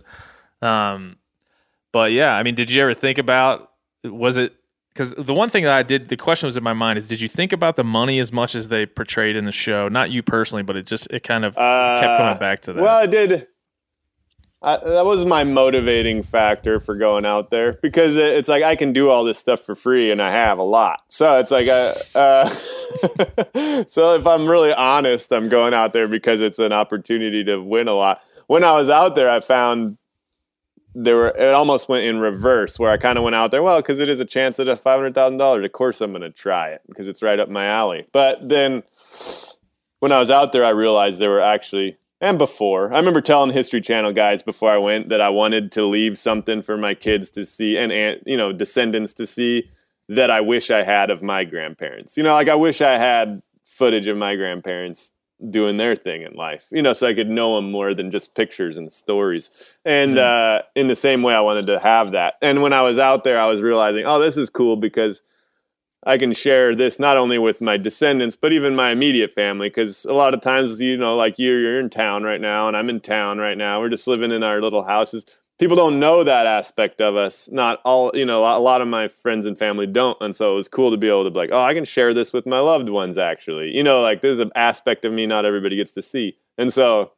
um 0.62 1.16
but 1.92 2.12
yeah 2.12 2.34
i 2.34 2.42
mean 2.42 2.54
did 2.54 2.70
you 2.70 2.82
ever 2.82 2.94
think 2.94 3.18
about 3.18 3.70
was 4.04 4.38
it 4.38 4.54
because 4.90 5.10
the 5.12 5.34
one 5.34 5.48
thing 5.48 5.64
that 5.64 5.72
i 5.72 5.82
did 5.82 6.08
the 6.08 6.16
question 6.16 6.46
was 6.46 6.56
in 6.56 6.62
my 6.62 6.72
mind 6.72 6.98
is 6.98 7.08
did 7.08 7.20
you 7.20 7.28
think 7.28 7.52
about 7.52 7.76
the 7.76 7.84
money 7.84 8.18
as 8.18 8.32
much 8.32 8.54
as 8.54 8.68
they 8.68 8.86
portrayed 8.86 9.36
in 9.36 9.44
the 9.44 9.52
show 9.52 9.88
not 9.88 10.10
you 10.10 10.22
personally 10.22 10.62
but 10.62 10.76
it 10.76 10.86
just 10.86 11.10
it 11.10 11.22
kind 11.22 11.44
of 11.44 11.54
kept 11.54 11.62
Uh, 11.62 12.16
coming 12.18 12.38
back 12.38 12.60
to 12.60 12.72
that 12.72 12.82
Well, 12.82 12.96
I 12.96 13.06
did. 13.06 13.46
I, 14.62 14.78
that 14.78 15.04
was 15.04 15.24
my 15.26 15.44
motivating 15.44 16.22
factor 16.22 16.80
for 16.80 16.96
going 16.96 17.26
out 17.26 17.50
there 17.50 17.74
because 17.82 18.16
it, 18.16 18.34
it's 18.34 18.48
like 18.48 18.62
I 18.64 18.74
can 18.74 18.92
do 18.92 19.10
all 19.10 19.22
this 19.22 19.38
stuff 19.38 19.60
for 19.60 19.74
free 19.74 20.10
and 20.10 20.20
I 20.20 20.30
have 20.30 20.58
a 20.58 20.62
lot. 20.64 21.02
So 21.08 21.38
it's 21.38 21.50
like, 21.50 21.68
uh, 21.68 21.94
uh, 22.14 22.48
so 23.86 24.16
if 24.16 24.26
I'm 24.26 24.46
really 24.48 24.72
honest, 24.72 25.30
I'm 25.30 25.48
going 25.50 25.74
out 25.74 25.92
there 25.92 26.08
because 26.08 26.40
it's 26.40 26.58
an 26.58 26.72
opportunity 26.72 27.44
to 27.44 27.58
win 27.62 27.86
a 27.86 27.92
lot. 27.92 28.22
When 28.46 28.64
I 28.64 28.72
was 28.72 28.88
out 28.88 29.14
there, 29.14 29.28
I 29.28 29.40
found 29.40 29.98
there 30.94 31.16
were 31.16 31.28
it 31.28 31.52
almost 31.52 31.88
went 31.88 32.06
in 32.06 32.20
reverse 32.20 32.78
where 32.78 32.90
I 32.90 32.96
kind 32.96 33.18
of 33.18 33.24
went 33.24 33.36
out 33.36 33.50
there 33.50 33.62
well 33.62 33.80
because 33.80 33.98
it 33.98 34.08
is 34.08 34.18
a 34.18 34.24
chance 34.24 34.58
at 34.58 34.66
a 34.66 34.76
five 34.76 34.98
hundred 34.98 35.14
thousand 35.14 35.36
dollars. 35.36 35.64
Of 35.64 35.72
course, 35.72 36.00
I'm 36.00 36.10
going 36.10 36.22
to 36.22 36.30
try 36.30 36.70
it 36.70 36.80
because 36.88 37.06
it's 37.06 37.22
right 37.22 37.38
up 37.38 37.50
my 37.50 37.66
alley. 37.66 38.06
But 38.12 38.48
then 38.48 38.82
when 40.00 40.12
I 40.12 40.18
was 40.18 40.30
out 40.30 40.52
there, 40.52 40.64
I 40.64 40.70
realized 40.70 41.20
there 41.20 41.30
were 41.30 41.42
actually, 41.42 41.98
and 42.20 42.38
before, 42.38 42.94
I 42.94 42.98
remember 42.98 43.20
telling 43.20 43.52
History 43.52 43.82
Channel 43.82 44.12
guys 44.12 44.42
before 44.42 44.70
I 44.70 44.78
went 44.78 45.10
that 45.10 45.20
I 45.20 45.28
wanted 45.28 45.70
to 45.72 45.84
leave 45.84 46.16
something 46.16 46.62
for 46.62 46.78
my 46.78 46.94
kids 46.94 47.28
to 47.30 47.44
see 47.44 47.76
and, 47.76 47.92
and 47.92 48.20
you 48.24 48.36
know, 48.36 48.52
descendants 48.52 49.12
to 49.14 49.26
see 49.26 49.68
that 50.08 50.30
I 50.30 50.40
wish 50.40 50.70
I 50.70 50.82
had 50.82 51.10
of 51.10 51.22
my 51.22 51.44
grandparents. 51.44 52.16
You 52.16 52.22
know, 52.22 52.32
like 52.32 52.48
I 52.48 52.54
wish 52.54 52.80
I 52.80 52.96
had 52.96 53.42
footage 53.64 54.06
of 54.06 54.16
my 54.16 54.36
grandparents 54.36 55.12
doing 55.50 55.76
their 55.76 55.94
thing 55.94 56.22
in 56.22 56.32
life, 56.32 56.66
you 56.70 56.80
know, 56.80 56.92
so 56.92 57.06
I 57.06 57.14
could 57.14 57.28
know 57.28 57.56
them 57.56 57.70
more 57.70 57.92
than 57.92 58.10
just 58.10 58.34
pictures 58.34 58.76
and 58.76 58.90
stories. 58.90 59.50
And 59.84 60.18
uh, 60.18 60.62
in 60.74 60.88
the 60.88 60.96
same 60.96 61.22
way, 61.22 61.34
I 61.34 61.40
wanted 61.40 61.66
to 61.66 61.78
have 61.78 62.12
that. 62.12 62.34
And 62.40 62.62
when 62.62 62.72
I 62.72 62.82
was 62.82 62.98
out 62.98 63.24
there, 63.24 63.38
I 63.38 63.46
was 63.46 63.60
realizing, 63.60 64.06
oh, 64.06 64.18
this 64.18 64.36
is 64.36 64.48
cool 64.48 64.76
because 64.76 65.22
I 66.04 66.18
can 66.18 66.32
share 66.32 66.74
this 66.74 66.98
not 66.98 67.16
only 67.16 67.38
with 67.38 67.60
my 67.60 67.76
descendants, 67.76 68.36
but 68.36 68.52
even 68.52 68.74
my 68.74 68.90
immediate 68.90 69.32
family. 69.32 69.68
Because 69.68 70.04
a 70.06 70.14
lot 70.14 70.34
of 70.34 70.40
times, 70.40 70.80
you 70.80 70.96
know, 70.96 71.16
like 71.16 71.38
you, 71.38 71.54
you're 71.56 71.80
in 71.80 71.90
town 71.90 72.22
right 72.22 72.40
now, 72.40 72.68
and 72.68 72.76
I'm 72.76 72.88
in 72.88 73.00
town 73.00 73.38
right 73.38 73.58
now. 73.58 73.80
We're 73.80 73.90
just 73.90 74.06
living 74.06 74.30
in 74.30 74.42
our 74.42 74.62
little 74.62 74.84
houses. 74.84 75.26
People 75.58 75.76
don't 75.76 75.98
know 75.98 76.22
that 76.22 76.46
aspect 76.46 77.00
of 77.00 77.16
us. 77.16 77.48
Not 77.50 77.80
all, 77.84 78.10
you 78.14 78.26
know, 78.26 78.40
a 78.42 78.58
lot 78.58 78.82
of 78.82 78.88
my 78.88 79.08
friends 79.08 79.46
and 79.46 79.56
family 79.56 79.86
don't. 79.86 80.18
And 80.20 80.36
so 80.36 80.52
it 80.52 80.56
was 80.56 80.68
cool 80.68 80.90
to 80.90 80.96
be 80.96 81.08
able 81.08 81.24
to 81.24 81.30
be 81.30 81.38
like, 81.38 81.50
oh, 81.52 81.62
I 81.62 81.72
can 81.72 81.84
share 81.86 82.12
this 82.12 82.32
with 82.32 82.46
my 82.46 82.58
loved 82.58 82.90
ones, 82.90 83.16
actually. 83.16 83.74
You 83.74 83.82
know, 83.82 84.02
like 84.02 84.20
there's 84.20 84.38
an 84.38 84.50
aspect 84.54 85.04
of 85.04 85.12
me 85.12 85.26
not 85.26 85.44
everybody 85.46 85.76
gets 85.76 85.92
to 85.94 86.02
see. 86.02 86.36
And 86.58 86.72
so 86.72 87.12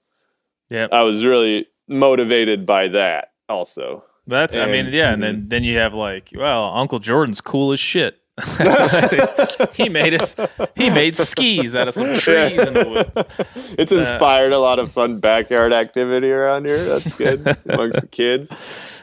yeah 0.70 0.86
I 0.92 1.02
was 1.02 1.24
really 1.24 1.66
motivated 1.88 2.66
by 2.66 2.88
that 2.88 3.32
also. 3.48 4.04
that's 4.26 4.54
i 4.56 4.66
mean 4.66 4.86
and- 4.86 4.94
yeah 4.94 5.10
and 5.12 5.22
then 5.22 5.42
mhm. 5.42 5.48
then 5.48 5.64
you 5.64 5.78
have 5.78 5.94
like 5.94 6.28
well 6.34 6.64
uncle 6.74 6.98
jordan's 6.98 7.40
cool 7.40 7.72
as 7.72 7.80
shit 7.80 8.20
he 9.74 9.88
made 9.88 10.14
us 10.14 10.36
he 10.76 10.90
made 10.90 11.16
skis 11.16 11.74
out 11.74 11.88
of 11.88 11.94
some 11.94 12.14
trees 12.14 12.58
in 12.60 12.74
the 12.74 12.88
woods 12.88 13.48
it's 13.78 13.92
inspired 13.92 14.52
a 14.52 14.58
lot 14.58 14.78
of 14.78 14.92
fun 14.92 15.18
backyard 15.18 15.72
activity 15.72 16.30
around 16.30 16.64
here. 16.66 16.84
That's 16.84 17.12
good 17.14 17.46
amongst 17.68 18.00
the 18.00 18.06
kids. 18.06 18.50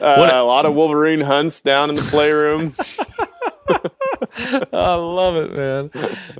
Uh, 0.00 0.16
What- 0.16 0.32
a 0.34 0.42
lot 0.42 0.66
of 0.66 0.74
Wolverine 0.74 1.20
hunts 1.20 1.60
down 1.60 1.90
in 1.90 1.96
the 1.96 2.02
playroom. 2.02 2.74
I 4.72 4.94
love 4.94 5.36
it, 5.36 5.54
man. 5.56 5.90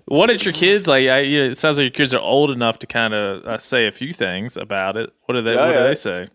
What 0.07 0.27
did 0.27 0.45
your 0.45 0.53
kids 0.55 0.87
like? 0.87 1.09
I, 1.09 1.21
you 1.21 1.39
know, 1.41 1.45
it 1.51 1.59
sounds 1.59 1.79
like 1.79 1.85
your 1.85 1.91
kids 1.91 2.15
are 2.15 2.21
old 2.21 2.51
enough 2.51 2.79
to 2.81 2.87
kind 2.87 3.15
of 3.15 3.45
uh, 3.45 3.59
say 3.59 3.87
a 3.87 3.93
few 3.93 4.13
things 4.13 4.57
about 4.57 4.97
it. 4.97 5.11
What 5.25 5.35
do 5.35 5.43
they? 5.43 5.55
Yeah, 5.55 5.67
what 5.67 5.73
do 5.77 5.83
they 5.85 5.95
say? 5.95 6.27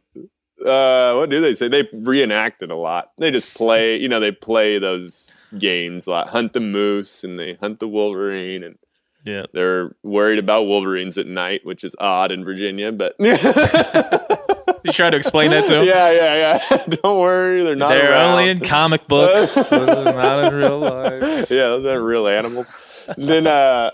Uh, 0.66 1.16
what 1.16 1.30
do 1.30 1.42
they 1.42 1.56
say? 1.56 1.68
They 1.68 1.88
reenact 1.94 2.62
it 2.62 2.72
a 2.72 2.76
lot. 2.76 3.12
They 3.18 3.32
just 3.32 3.54
play. 3.54 3.98
You 4.00 4.10
know, 4.10 4.20
they 4.20 4.32
play 4.32 4.80
those 4.80 5.31
games 5.58 6.08
a 6.08 6.12
lot. 6.12 6.30
Hunt 6.30 6.54
the 6.54 6.60
moose 6.60 7.24
and 7.24 7.38
they 7.40 7.56
hunt 7.56 7.80
the 7.80 7.88
Wolverine 7.88 8.64
and. 8.64 8.78
Yeah, 9.24 9.46
They're 9.54 9.96
worried 10.02 10.40
about 10.40 10.64
Wolverines 10.64 11.16
at 11.20 11.28
night, 11.28 11.62
which 11.64 11.84
is 11.84 11.96
odd 12.00 12.32
in 12.32 12.44
Virginia, 12.44 12.92
but 12.92 13.14
you 13.20 14.92
try 14.92 15.12
to 15.12 15.16
explain 15.16 15.52
that 15.52 15.68
to 15.68 15.74
them. 15.76 15.86
yeah, 15.86 16.12
yeah, 16.12 16.60
yeah. 16.72 16.86
Don't 17.04 17.20
worry, 17.20 17.64
they're 17.64 17.76
not. 17.76 17.90
They're 17.90 18.10
around. 18.10 18.32
only 18.32 18.50
in 18.50 18.58
comic 18.58 19.08
books, 19.08 19.72
not 19.72 20.46
in 20.46 20.56
real 20.56 20.80
life. 20.80 21.52
yeah, 21.52 21.68
those 21.68 21.86
aren't 21.86 22.04
real 22.04 22.28
animals. 22.28 22.74
then, 23.16 23.46
uh, 23.46 23.92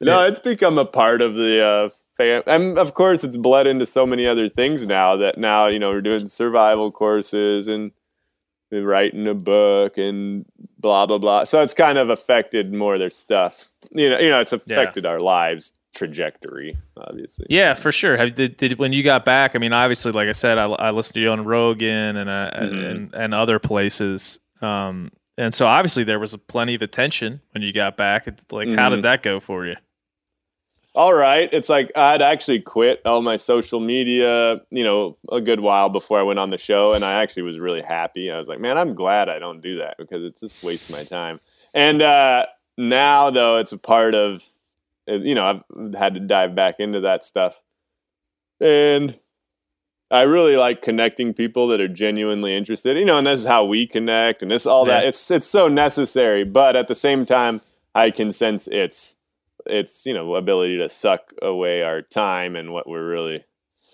no, 0.00 0.24
it's 0.26 0.40
become 0.40 0.76
a 0.76 0.84
part 0.84 1.22
of 1.22 1.34
the 1.34 1.64
uh, 1.64 1.88
fam. 2.18 2.42
And 2.46 2.78
of 2.78 2.92
course, 2.92 3.24
it's 3.24 3.38
bled 3.38 3.66
into 3.66 3.86
so 3.86 4.04
many 4.06 4.26
other 4.26 4.48
things 4.50 4.84
now 4.84 5.16
that 5.16 5.38
now 5.38 5.68
you 5.68 5.78
know 5.78 5.90
we're 5.90 6.02
doing 6.02 6.26
survival 6.26 6.92
courses 6.92 7.66
and 7.66 7.84
we're 7.84 7.92
writing 8.70 9.26
a 9.28 9.34
book 9.34 9.96
and 9.98 10.44
blah 10.78 11.06
blah 11.06 11.18
blah. 11.18 11.44
So 11.44 11.62
it's 11.62 11.74
kind 11.74 11.98
of 11.98 12.10
affected 12.10 12.72
more 12.72 12.94
of 12.94 13.00
their 13.00 13.10
stuff. 13.10 13.70
You 13.92 14.10
know, 14.10 14.18
you 14.18 14.28
know, 14.30 14.40
it's 14.40 14.52
affected 14.52 15.06
our 15.06 15.20
lives 15.20 15.72
trajectory, 15.94 16.76
obviously. 16.98 17.46
Yeah, 17.48 17.72
for 17.74 17.90
sure. 17.90 18.16
Have 18.16 18.34
did, 18.34 18.56
did 18.58 18.78
when 18.78 18.92
you 18.92 19.02
got 19.02 19.24
back? 19.24 19.56
I 19.56 19.58
mean, 19.58 19.72
obviously, 19.72 20.12
like 20.12 20.28
I 20.28 20.32
said, 20.32 20.58
I, 20.58 20.66
I 20.66 20.90
listened 20.90 21.14
to 21.14 21.20
you 21.20 21.30
on 21.30 21.44
Rogan 21.44 22.16
and 22.16 22.28
uh, 22.28 22.50
Mhm. 22.54 22.90
and 22.90 23.14
and 23.14 23.34
other 23.34 23.58
places. 23.58 24.38
Um, 24.60 25.10
and 25.38 25.54
so 25.54 25.66
obviously 25.66 26.02
there 26.04 26.18
was 26.18 26.34
plenty 26.48 26.74
of 26.74 26.82
attention 26.82 27.40
when 27.52 27.62
you 27.62 27.72
got 27.72 27.96
back. 27.96 28.26
It's 28.26 28.44
like, 28.50 28.68
how 28.70 28.88
Mhm. 28.90 28.96
did 28.96 29.02
that 29.04 29.22
go 29.22 29.38
for 29.40 29.66
you? 29.66 29.76
All 30.96 31.12
right. 31.12 31.48
It's 31.52 31.68
like 31.68 31.92
I'd 31.94 32.22
actually 32.22 32.60
quit 32.60 33.02
all 33.04 33.20
my 33.20 33.36
social 33.36 33.80
media, 33.80 34.62
you 34.70 34.82
know, 34.82 35.18
a 35.30 35.42
good 35.42 35.60
while 35.60 35.90
before 35.90 36.18
I 36.18 36.22
went 36.22 36.38
on 36.38 36.50
the 36.50 36.58
show, 36.58 36.94
and 36.94 37.04
I 37.04 37.22
actually 37.22 37.42
was 37.42 37.58
really 37.58 37.82
happy. 37.82 38.30
I 38.30 38.38
was 38.38 38.48
like, 38.48 38.60
man, 38.60 38.78
I'm 38.78 38.94
glad 38.94 39.28
I 39.28 39.38
don't 39.38 39.60
do 39.60 39.76
that 39.76 39.96
because 39.98 40.24
it's 40.24 40.40
just 40.40 40.62
wasting 40.62 40.96
my 40.96 41.04
time. 41.04 41.38
And 41.74 42.00
uh, 42.00 42.46
now, 42.78 43.28
though, 43.28 43.58
it's 43.58 43.72
a 43.72 43.78
part 43.78 44.14
of, 44.14 44.42
uh, 45.08 45.16
you 45.16 45.34
know, 45.34 45.44
I've 45.44 45.94
had 45.94 46.14
to 46.14 46.20
dive 46.20 46.54
back 46.54 46.80
into 46.80 47.00
that 47.00 47.24
stuff, 47.24 47.62
and 48.58 49.18
I 50.10 50.22
really 50.22 50.56
like 50.56 50.80
connecting 50.80 51.34
people 51.34 51.68
that 51.68 51.80
are 51.80 51.88
genuinely 51.88 52.56
interested. 52.56 52.96
You 52.96 53.04
know, 53.04 53.18
and 53.18 53.26
this 53.26 53.40
is 53.40 53.46
how 53.46 53.66
we 53.66 53.86
connect, 53.86 54.40
and 54.40 54.50
this 54.50 54.64
all 54.64 54.86
that. 54.86 55.04
It's 55.04 55.30
it's 55.30 55.46
so 55.46 55.68
necessary, 55.68 56.44
but 56.44 56.74
at 56.74 56.88
the 56.88 56.94
same 56.94 57.26
time, 57.26 57.60
I 57.94 58.10
can 58.10 58.32
sense 58.32 58.66
its 58.68 59.16
its 59.68 60.06
you 60.06 60.14
know 60.14 60.34
ability 60.34 60.78
to 60.78 60.88
suck 60.88 61.32
away 61.42 61.82
our 61.82 62.02
time 62.02 62.56
and 62.56 62.72
what 62.72 62.88
we're 62.88 63.06
really 63.06 63.44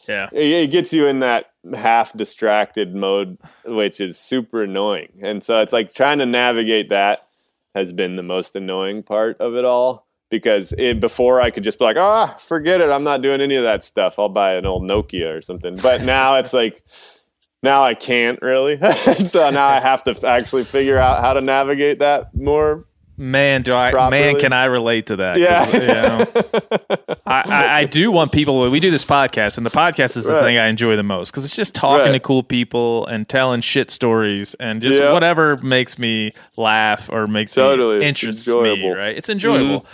Yeah, 0.08 0.28
it, 0.32 0.44
it 0.44 0.70
gets 0.70 0.92
you 0.92 1.06
in 1.06 1.20
that 1.20 1.46
half 1.74 2.12
distracted 2.12 2.94
mode 2.94 3.38
which 3.64 4.00
is 4.00 4.18
super 4.18 4.62
annoying. 4.62 5.20
And 5.22 5.42
so 5.42 5.60
it's 5.62 5.72
like 5.72 5.92
trying 5.94 6.18
to 6.18 6.26
navigate 6.26 6.88
that 6.88 7.28
has 7.74 7.92
been 7.92 8.16
the 8.16 8.22
most 8.22 8.56
annoying 8.56 9.02
part 9.02 9.40
of 9.40 9.54
it 9.54 9.64
all 9.64 10.06
because 10.30 10.72
it, 10.76 10.98
before 10.98 11.40
i 11.40 11.50
could 11.50 11.62
just 11.62 11.78
be 11.78 11.84
like 11.84 11.96
ah 11.96 12.36
forget 12.38 12.80
it. 12.80 12.90
I'm 12.90 13.04
not 13.04 13.22
doing 13.22 13.40
any 13.40 13.56
of 13.56 13.64
that 13.64 13.82
stuff. 13.82 14.18
I'll 14.18 14.28
buy 14.28 14.54
an 14.54 14.66
old 14.66 14.82
nokia 14.82 15.38
or 15.38 15.42
something. 15.42 15.76
But 15.76 16.02
now 16.02 16.36
it's 16.36 16.52
like 16.52 16.82
now 17.62 17.82
i 17.82 17.94
can't 17.94 18.40
really. 18.42 18.78
So 19.26 19.50
now 19.50 19.68
i 19.68 19.80
have 19.80 20.02
to 20.04 20.26
actually 20.26 20.64
figure 20.64 20.98
out 20.98 21.20
how 21.20 21.32
to 21.32 21.40
navigate 21.40 22.00
that 22.00 22.34
more 22.34 22.86
man, 23.22 23.62
do 23.62 23.74
I 23.74 23.90
Properly. 23.90 24.20
man 24.20 24.38
can 24.38 24.52
I 24.52 24.64
relate 24.66 25.06
to 25.06 25.16
that? 25.16 25.38
yeah 25.38 25.70
you 25.72 25.86
know, 25.86 27.16
I, 27.26 27.42
I, 27.46 27.78
I 27.80 27.84
do 27.84 28.10
want 28.10 28.32
people. 28.32 28.68
We 28.70 28.80
do 28.80 28.90
this 28.90 29.04
podcast, 29.04 29.56
and 29.56 29.64
the 29.64 29.70
podcast 29.70 30.16
is 30.16 30.26
the 30.26 30.32
Right. 30.34 30.42
thing 30.42 30.58
I 30.58 30.66
enjoy 30.68 30.96
the 30.96 31.02
most 31.02 31.30
because 31.30 31.44
it's 31.44 31.56
just 31.56 31.74
talking 31.74 32.06
Right. 32.06 32.12
to 32.12 32.20
cool 32.20 32.42
people 32.42 33.06
and 33.06 33.28
telling 33.28 33.60
shit 33.60 33.90
stories 33.90 34.54
and 34.60 34.82
just 34.82 34.98
Yeah. 34.98 35.12
whatever 35.12 35.56
makes 35.58 35.98
me 35.98 36.32
laugh 36.56 37.08
or 37.10 37.26
makes 37.26 37.52
Totally. 37.52 37.98
me 38.00 38.04
It's 38.06 38.08
interests 38.22 38.46
me. 38.48 38.54
enjoyable. 38.54 38.88
Mm-hmm. 38.90 38.98
Right? 38.98 39.16
It's 39.16 39.28
enjoyable, 39.28 39.86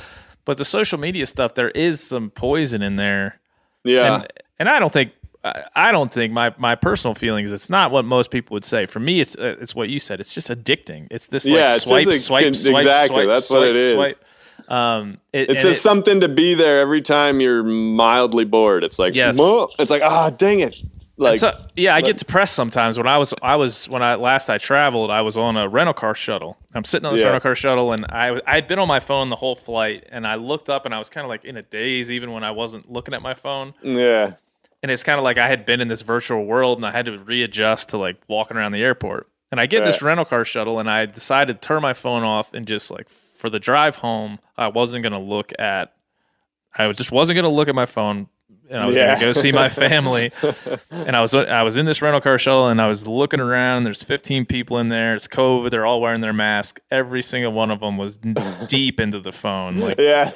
but 0.45 0.57
the 0.59 0.65
social 0.65 0.99
media 0.99 1.27
stuff, 1.27 1.55
there 1.55 1.71
is 1.71 2.01
some 2.03 2.31
poison 2.31 2.83
in 2.83 2.97
there, 2.97 3.39
yeah 3.85 4.15
and 4.17 4.27
and 4.59 4.69
I 4.69 4.79
don't 4.81 4.93
think. 4.93 5.13
I 5.45 5.93
don't 5.93 6.13
think 6.13 6.33
my, 6.33 6.53
my 6.59 6.75
personal 6.75 7.15
feelings. 7.15 7.53
It's 7.53 7.71
not 7.71 7.91
what 7.91 8.05
most 8.05 8.31
people 8.31 8.55
would 8.55 8.65
say. 8.65 8.87
For 8.87 8.99
me, 9.01 9.21
it's 9.21 9.37
uh, 9.37 9.57
it's 9.61 9.75
what 9.75 9.89
you 9.89 10.01
said. 10.01 10.21
It's 10.21 10.35
just 10.35 10.49
addicting. 10.51 11.07
It's 11.11 11.29
this 11.29 11.45
like 11.47 11.55
Yeah, 11.55 11.65
it's 11.67 11.75
just 11.75 11.87
swipe, 11.87 12.07
like- 12.07 12.17
swipe, 12.19 12.55
swipe, 12.57 12.77
exactly. 12.81 13.17
swipe, 13.25 13.29
That's 13.29 13.51
what 13.51 13.63
it 13.69 13.77
is. 13.77 13.95
Swipe. 13.95 14.17
Um, 14.71 15.19
it, 15.33 15.51
It's 15.51 15.63
just 15.63 15.79
it- 15.79 15.83
something 15.83 16.21
to 16.21 16.29
be 16.29 16.55
there 16.55 16.81
every 16.81 17.01
time 17.01 17.41
you're 17.41 17.63
mildly 17.63 18.45
bored. 18.45 18.85
It's 18.85 18.99
like, 18.99 19.15
Yes. 19.15 19.39
"Whoa." 19.39 19.69
it's 19.79 19.91
like, 19.91 20.03
ah, 20.03 20.31
dang 20.37 20.61
it. 20.61 20.77
Like, 21.21 21.39
so, 21.41 21.53
yeah, 21.75 21.97
I 21.97 22.01
get 22.01 22.17
depressed 22.17 22.55
sometimes. 22.55 22.97
When 22.97 23.09
I 23.09 23.19
was, 23.19 23.35
I 23.43 23.57
was 23.57 23.89
when 23.89 24.03
I 24.03 24.15
last 24.15 24.51
I 24.51 24.59
traveled, 24.59 25.11
I 25.11 25.23
was 25.23 25.37
on 25.37 25.57
a 25.57 25.69
rental 25.69 25.95
car 25.95 26.15
shuttle. 26.15 26.57
I'm 26.75 26.85
sitting 26.85 27.07
on 27.07 27.13
this 27.13 27.21
Yeah. 27.23 27.27
rental 27.27 27.41
car 27.41 27.55
shuttle, 27.57 27.91
and 27.93 28.05
I 28.09 28.41
I 28.47 28.55
had 28.57 28.69
been 28.69 28.79
on 28.79 28.87
my 28.87 29.01
phone 29.01 29.29
the 29.29 29.35
whole 29.37 29.57
flight, 29.57 30.07
and 30.13 30.25
I 30.25 30.37
looked 30.37 30.71
up, 30.71 30.85
and 30.85 30.95
I 30.95 30.99
was 30.99 31.11
kind 31.11 31.25
of 31.25 31.29
like 31.29 31.45
in 31.45 31.57
a 31.57 31.63
daze, 31.63 32.13
even 32.13 32.31
when 32.31 32.45
I 32.45 32.53
wasn't 32.53 32.89
looking 32.93 33.15
at 33.15 33.23
my 33.23 33.35
phone. 33.35 33.75
yeah, 33.83 34.35
And 34.83 34.93
it's 34.93 35.03
kind 35.03 35.19
of 35.19 35.25
like 35.25 35.39
I 35.39 35.49
had 35.49 35.67
been 35.67 35.81
in 35.81 35.89
this 35.89 36.03
virtual 36.03 36.45
world, 36.45 36.79
and 36.79 36.87
I 36.87 36.93
had 36.93 37.07
to 37.07 37.19
readjust 37.19 37.91
to 37.91 37.99
like 37.99 38.17
walking 38.29 38.57
around 38.57 38.73
the 38.73 38.83
airport. 38.83 39.27
And 39.51 39.61
I 39.61 39.67
get 39.67 39.79
in 39.79 39.85
this 39.85 40.03
rental 40.03 40.25
car 40.25 40.45
shuttle, 40.45 40.79
and 40.79 40.91
I 40.91 41.07
decided 41.07 41.61
to 41.61 41.67
turn 41.67 41.83
my 41.83 41.95
phone 41.95 42.23
off 42.23 42.55
and 42.55 42.67
just 42.67 42.91
like 42.91 43.09
for 43.09 43.49
the 43.49 43.59
drive 43.59 43.97
home, 43.97 44.39
I 44.57 44.69
wasn't 44.69 45.03
gonna 45.03 45.21
look 45.21 45.53
at. 45.59 45.95
I 46.77 46.91
just 46.93 47.11
wasn't 47.11 47.37
gonna 47.37 47.49
look 47.49 47.69
at 47.69 47.75
my 47.75 47.87
phone, 47.87 48.29
and 48.71 48.81
I 48.83 48.87
was 48.87 48.95
Yeah. 48.97 49.15
gonna 49.15 49.27
go 49.27 49.33
see 49.33 49.53
my 49.53 49.69
family. 49.69 50.31
and 50.91 51.17
I 51.17 51.21
was 51.21 51.35
I 51.35 51.63
was 51.63 51.77
in 51.77 51.87
this 51.87 52.03
rental 52.03 52.21
car 52.21 52.39
shuttle, 52.39 52.69
and 52.69 52.81
I 52.81 52.89
was 52.89 53.07
looking 53.09 53.41
around. 53.41 53.85
There's 53.85 54.03
15 54.03 54.47
people 54.47 54.79
in 54.79 54.89
there. 54.89 55.15
It's 55.15 55.27
COVID. 55.29 55.71
They're 55.71 55.87
all 55.87 56.01
wearing 56.01 56.21
their 56.21 56.33
mask. 56.33 56.81
Every 56.91 57.23
single 57.23 57.53
one 57.53 57.71
of 57.71 57.81
them 57.81 57.97
was 57.97 58.17
deep 58.69 59.01
into 59.01 59.21
the 59.21 59.33
phone. 59.33 59.77
Like 59.77 59.99
yeah, 59.99 60.31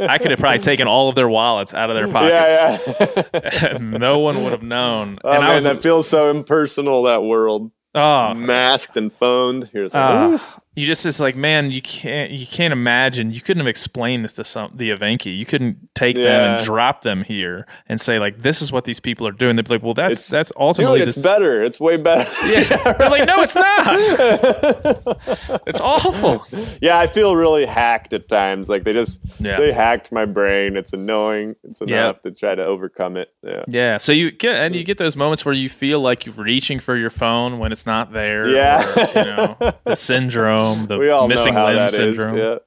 I 0.00 0.18
could 0.18 0.30
have 0.30 0.40
probably 0.40 0.58
taken 0.60 0.86
all 0.88 1.08
of 1.08 1.14
their 1.14 1.28
wallets 1.28 1.74
out 1.74 1.90
of 1.90 1.96
their 1.96 2.08
pockets. 2.12 3.30
yeah, 3.34 3.70
yeah. 3.72 3.78
no 3.78 4.18
one 4.18 4.42
would 4.44 4.52
have 4.52 4.62
known. 4.62 5.18
Oh 5.24 5.30
and 5.30 5.44
I 5.44 5.46
man, 5.48 5.54
was 5.54 5.64
that 5.64 5.82
feels 5.82 6.08
so 6.08 6.30
impersonal. 6.30 7.04
That 7.04 7.22
world, 7.22 7.70
oh, 7.94 8.34
masked 8.34 8.96
and 8.96 9.12
phoned. 9.12 9.70
Here's 9.72 9.94
uh. 9.94 10.38
You 10.78 10.86
just 10.86 11.04
it's 11.06 11.20
like 11.20 11.34
man, 11.36 11.70
you 11.70 11.82
can't 11.82 12.30
you 12.30 12.46
can't 12.46 12.72
imagine. 12.72 13.32
You 13.32 13.40
couldn't 13.40 13.60
have 13.60 13.66
explained 13.68 14.24
this 14.24 14.34
to 14.34 14.44
some 14.44 14.70
the 14.74 14.90
Evenki. 14.90 15.36
You 15.36 15.44
couldn't 15.46 15.88
take 15.94 16.16
them 16.16 16.26
and 16.56 16.64
drop 16.64 17.02
them 17.02 17.24
here 17.24 17.66
and 17.88 18.00
say 18.00 18.18
like 18.18 18.38
this 18.42 18.62
is 18.62 18.70
what 18.70 18.84
these 18.84 19.00
people 19.00 19.26
are 19.26 19.32
doing. 19.32 19.56
They'd 19.56 19.66
be 19.68 19.74
like, 19.74 19.82
well, 19.82 19.94
that's 19.94 20.12
It's- 20.12 20.28
that's 20.28 20.48
dude, 20.50 20.60
ultimately 20.62 21.00
it's 21.00 21.16
this. 21.16 21.24
better. 21.24 21.62
It's 21.62 21.80
way 21.80 21.96
better. 21.96 22.28
Yeah, 22.48 22.92
they're 22.94 23.10
like, 23.10 23.26
no, 23.26 23.36
it's 23.42 23.54
not. 23.54 23.86
it's 25.66 25.80
awful. 25.80 26.44
yeah, 26.80 26.98
I 26.98 27.06
feel 27.06 27.36
really 27.36 27.66
hacked 27.66 28.12
at 28.12 28.28
times. 28.28 28.68
Like 28.68 28.84
they 28.84 28.92
just 28.92 29.20
Yeah. 29.40 29.58
they 29.58 29.72
hacked 29.72 30.12
my 30.12 30.24
brain. 30.24 30.76
It's 30.76 30.92
annoying. 30.92 31.56
It's 31.64 31.80
Yeah. 31.84 32.04
enough 32.04 32.22
to 32.22 32.30
try 32.30 32.54
to 32.54 32.64
overcome 32.64 33.16
it. 33.16 33.32
Yeah. 33.42 33.64
Yeah, 33.68 33.96
so 33.98 34.12
you 34.12 34.30
get 34.30 34.56
and 34.56 34.74
you 34.74 34.84
get 34.84 34.98
those 34.98 35.16
moments 35.16 35.44
where 35.44 35.54
you 35.54 35.68
feel 35.68 36.00
like 36.00 36.26
you're 36.26 36.34
reaching 36.34 36.80
for 36.80 36.96
your 36.96 37.10
phone 37.10 37.58
when 37.58 37.72
it's 37.72 37.86
not 37.86 38.12
there. 38.12 38.48
Yeah. 38.48 38.78
or, 38.82 38.98
you 39.18 39.24
know 39.36 39.56
the 39.84 39.94
syndrome, 39.94 40.67
the 40.74 40.98
we 40.98 41.10
all 41.10 41.28
missing 41.28 41.54
limb 41.54 41.74
that 41.76 41.90
syndrome. 41.90 42.36
Yeah. 42.36 42.58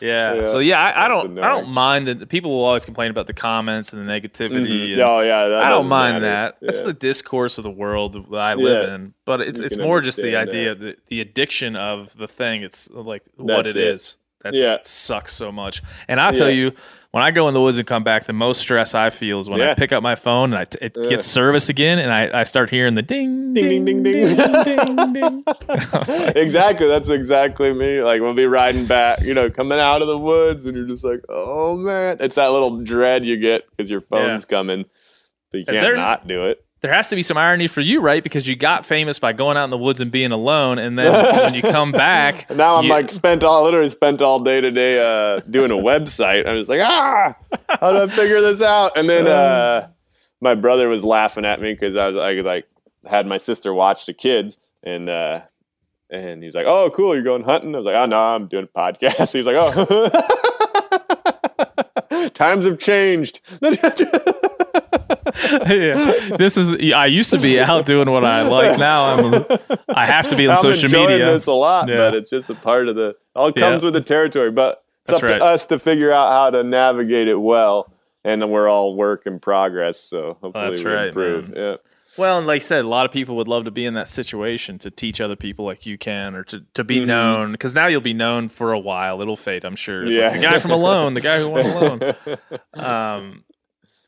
Yeah. 0.00 0.34
Yeah, 0.34 0.42
So 0.44 0.60
yeah, 0.60 0.80
I, 0.80 1.06
I 1.06 1.08
don't 1.08 1.36
I 1.40 1.48
don't 1.48 1.68
mind 1.70 2.06
that 2.06 2.28
people 2.28 2.52
will 2.52 2.64
always 2.64 2.84
complain 2.84 3.10
about 3.10 3.26
the 3.26 3.32
comments 3.32 3.92
and 3.92 4.08
the 4.08 4.12
negativity. 4.12 4.68
Mhm. 4.68 4.92
and 4.92 5.00
Oh 5.00 5.20
yeah, 5.22 5.60
I 5.60 5.68
don't 5.68 5.88
mind 5.88 6.22
matter. 6.22 6.26
that. 6.26 6.56
That's 6.60 6.82
the 6.82 6.92
discourse 6.92 7.58
of 7.58 7.64
the 7.64 7.70
world 7.70 8.12
that 8.30 8.38
I 8.38 8.54
live 8.54 8.88
Yeah. 8.88 8.94
in. 8.94 9.14
But 9.24 9.40
it's 9.40 9.58
You 9.58 9.66
it's 9.66 9.76
more 9.76 10.00
just 10.00 10.18
the 10.22 10.36
idea 10.36 10.76
the 10.76 10.96
the 11.08 11.20
addiction 11.20 11.74
of 11.74 12.16
the 12.16 12.28
thing. 12.28 12.62
It's 12.62 12.88
like 12.92 13.24
what 13.36 13.66
it 13.66 13.74
it. 13.74 13.94
is. 13.94 14.18
That's 14.42 14.56
Yeah. 14.56 14.74
it 14.74 14.86
sucks 14.86 15.32
so 15.34 15.50
much. 15.50 15.82
And 16.06 16.20
I'll 16.20 16.32
tell 16.32 16.48
Yeah. 16.48 16.66
you, 16.66 16.72
when 17.10 17.22
I 17.22 17.30
go 17.30 17.48
in 17.48 17.54
the 17.54 17.60
woods 17.60 17.78
and 17.78 17.86
come 17.86 18.04
back, 18.04 18.26
the 18.26 18.32
most 18.32 18.60
stress 18.60 18.94
I 18.94 19.10
feel 19.10 19.38
is 19.38 19.48
when 19.48 19.60
I 19.60 19.74
pick 19.74 19.92
up 19.92 20.02
my 20.02 20.14
phone 20.14 20.52
and 20.52 20.60
I 20.60 20.64
t- 20.64 20.78
it 20.82 20.94
gets 20.94 21.26
service 21.26 21.68
again, 21.68 21.98
and 21.98 22.12
I, 22.12 22.40
I 22.40 22.42
start 22.44 22.70
hearing 22.70 22.94
the 22.94 23.02
ding 23.02 23.54
Ding, 23.54 23.84
ding, 23.84 24.02
ding, 24.02 24.02
ding. 24.02 24.36
ding, 24.36 25.12
ding. 25.14 25.44
exactly. 26.36 26.86
That's 26.86 27.08
exactly 27.08 27.72
me. 27.72 28.02
Like 28.02 28.20
we'll 28.20 28.34
be 28.34 28.44
riding 28.44 28.84
back, 28.84 29.22
you 29.22 29.32
know, 29.32 29.48
coming 29.50 29.78
out 29.78 30.02
of 30.02 30.08
the 30.08 30.18
woods, 30.18 30.66
and 30.66 30.76
you're 30.76 30.86
just 30.86 31.02
like, 31.04 31.24
oh 31.30 31.76
man, 31.76 32.18
it's 32.20 32.34
that 32.34 32.48
little 32.48 32.82
dread 32.82 33.24
you 33.24 33.36
get 33.38 33.64
because 33.70 33.90
your 33.90 34.02
phone's 34.02 34.44
coming, 34.44 34.84
but 35.50 35.58
you 35.58 35.64
can't 35.64 35.96
not 35.96 36.26
do 36.26 36.44
it. 36.44 36.62
There 36.80 36.92
has 36.92 37.08
to 37.08 37.16
be 37.16 37.22
some 37.22 37.36
irony 37.36 37.66
for 37.66 37.80
you, 37.80 38.00
right? 38.00 38.22
Because 38.22 38.46
you 38.46 38.54
got 38.56 38.86
famous 38.86 39.18
by 39.18 39.32
going 39.32 39.56
out 39.56 39.64
in 39.64 39.70
the 39.70 39.78
woods 39.78 40.00
and 40.00 40.10
being 40.12 40.30
alone, 40.32 40.78
and 40.78 40.98
then 40.98 41.12
when 41.42 41.54
you 41.54 41.62
come 41.62 41.90
back, 41.92 42.48
now 42.54 42.76
I'm 42.76 42.84
you- 42.84 42.90
like 42.90 43.10
spent 43.10 43.42
all 43.44 43.64
literally 43.64 43.88
spent 43.88 44.22
all 44.22 44.38
day 44.40 44.60
today 44.60 44.98
uh, 45.00 45.40
doing 45.50 45.70
a 45.70 45.74
website. 45.90 46.46
I'm 46.46 46.56
just 46.56 46.70
like, 46.70 46.80
ah, 46.82 47.34
how 47.80 47.92
do 47.92 47.98
I 48.02 48.06
figure 48.06 48.40
this 48.40 48.62
out? 48.62 48.96
And 48.96 49.08
then 49.08 49.26
uh, 49.26 49.88
my 50.40 50.54
brother 50.54 50.88
was 50.88 51.04
laughing 51.04 51.44
at 51.44 51.60
me 51.60 51.72
because 51.72 51.96
I 51.96 52.08
was 52.08 52.16
I 52.18 52.32
like 52.34 52.66
had 53.08 53.26
my 53.26 53.38
sister 53.38 53.72
watch 53.74 54.06
the 54.06 54.14
kids 54.14 54.58
and. 54.82 55.08
uh 55.08 55.40
and 56.10 56.42
he's 56.42 56.54
like, 56.54 56.64
"Oh, 56.66 56.88
cool! 56.88 57.14
You're 57.14 57.22
going 57.22 57.42
hunting." 57.44 57.74
I 57.74 57.78
was 57.80 57.84
like, 57.84 57.94
"Oh 57.94 58.06
no, 58.06 58.16
I'm 58.18 58.46
doing 58.48 58.64
a 58.64 58.66
podcast." 58.66 59.30
He 59.34 59.42
was 59.42 59.46
like, 59.46 59.56
"Oh, 62.10 62.28
times 62.30 62.64
have 62.64 62.78
changed." 62.78 63.40
yeah. 65.68 66.36
This 66.36 66.56
is 66.56 66.74
I 66.92 67.06
used 67.06 67.30
to 67.30 67.38
be 67.38 67.60
out 67.60 67.86
doing 67.86 68.10
what 68.10 68.24
I 68.24 68.42
like. 68.42 68.78
Now 68.78 69.14
I'm 69.16 69.44
I 69.88 70.06
have 70.06 70.28
to 70.28 70.36
be 70.36 70.46
on 70.46 70.56
I'm 70.56 70.62
social 70.62 70.84
enjoying 70.84 71.08
media. 71.08 71.26
this 71.26 71.46
a 71.46 71.52
lot, 71.52 71.88
Yeah. 71.88 71.96
but 71.96 72.14
it's 72.14 72.30
just 72.30 72.50
a 72.50 72.54
part 72.54 72.88
of 72.88 72.96
the 72.96 73.16
all 73.34 73.52
comes 73.52 73.82
Yeah. 73.82 73.86
with 73.86 73.94
the 73.94 74.00
territory. 74.00 74.50
But 74.50 74.82
it's 75.02 75.12
That's 75.12 75.22
up 75.22 75.30
right. 75.30 75.38
to 75.38 75.44
us 75.44 75.66
to 75.66 75.78
figure 75.78 76.12
out 76.12 76.30
how 76.30 76.50
to 76.50 76.62
navigate 76.62 77.28
it 77.28 77.40
well, 77.40 77.92
and 78.24 78.42
then 78.42 78.50
we're 78.50 78.68
all 78.68 78.94
work 78.96 79.26
in 79.26 79.40
progress. 79.40 79.98
So 80.00 80.36
hopefully 80.40 80.68
That's 80.70 80.84
we 80.84 80.90
right, 80.90 81.06
improve. 81.08 81.52
Yeah. 81.56 81.76
Well, 82.18 82.38
and 82.38 82.48
like 82.48 82.56
I 82.56 82.64
said, 82.64 82.84
a 82.84 82.88
lot 82.88 83.06
of 83.06 83.12
people 83.12 83.36
would 83.36 83.46
love 83.46 83.64
to 83.66 83.70
be 83.70 83.84
in 83.86 83.94
that 83.94 84.08
situation 84.08 84.80
to 84.80 84.90
teach 84.90 85.20
other 85.20 85.36
people 85.36 85.64
like 85.64 85.86
you 85.86 85.96
can, 85.96 86.34
or 86.34 86.42
to, 86.44 86.64
to 86.74 86.82
be 86.82 86.96
Mhm. 86.96 87.06
known. 87.06 87.52
Because 87.52 87.76
now 87.76 87.86
you'll 87.86 88.00
be 88.00 88.12
known 88.12 88.48
for 88.48 88.72
a 88.72 88.78
while. 88.78 89.22
It'll 89.22 89.36
fade, 89.36 89.64
I'm 89.64 89.76
sure. 89.76 90.02
It's 90.04 90.16
Yeah. 90.18 90.30
like 90.30 90.40
the 90.40 90.46
guy 90.48 90.58
from 90.58 90.72
Alone, 90.72 91.14
the 91.14 91.20
guy 91.20 91.38
who 91.38 91.48
won 91.48 91.66
Alone. 91.66 92.00
Um, 92.74 93.44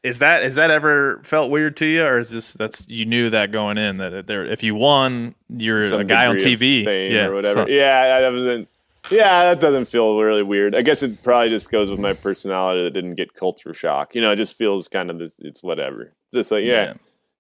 is 0.02 0.18
that 0.20 0.42
is 0.42 0.54
that 0.54 0.70
ever 0.70 1.20
felt 1.24 1.50
weird 1.50 1.76
to 1.78 1.86
you, 1.86 2.04
or 2.04 2.18
is 2.18 2.30
this 2.30 2.52
that's 2.54 2.88
you 2.88 3.04
knew 3.04 3.28
that 3.30 3.52
going 3.52 3.76
in 3.78 3.98
that 3.98 4.26
there 4.26 4.44
if 4.44 4.62
you 4.62 4.74
won, 4.74 5.34
you're 5.48 5.88
Some 5.88 6.00
a 6.00 6.04
guy 6.04 6.26
on 6.26 6.36
TV, 6.36 6.84
yeah, 7.12 7.26
or 7.26 7.34
whatever. 7.34 7.64
so- 7.64 7.68
yeah, 7.68 8.20
I 8.26 8.30
wasn't. 8.30 8.68
Yeah, 9.10 9.54
that 9.54 9.60
doesn't 9.62 9.86
feel 9.86 10.18
really 10.20 10.42
weird. 10.42 10.74
I 10.74 10.82
guess 10.82 11.02
it 11.02 11.22
probably 11.22 11.48
just 11.48 11.70
goes 11.70 11.88
with 11.88 11.98
my 11.98 12.12
personality 12.12 12.82
that 12.84 12.90
didn't 12.90 13.14
get 13.14 13.32
culture 13.34 13.72
shock. 13.72 14.14
You 14.14 14.20
know, 14.20 14.30
it 14.32 14.36
just 14.36 14.56
feels 14.56 14.88
kind 14.88 15.10
of 15.10 15.18
this. 15.18 15.38
It's 15.38 15.62
whatever. 15.62 16.02
It's 16.02 16.34
just 16.34 16.50
like 16.50 16.64
yeah, 16.64 16.82
Yeah. 16.84 16.92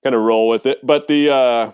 kind 0.02 0.14
of 0.16 0.22
roll 0.22 0.48
with 0.48 0.64
it. 0.66 0.84
But 0.84 1.06
the 1.06 1.30
uh, 1.30 1.70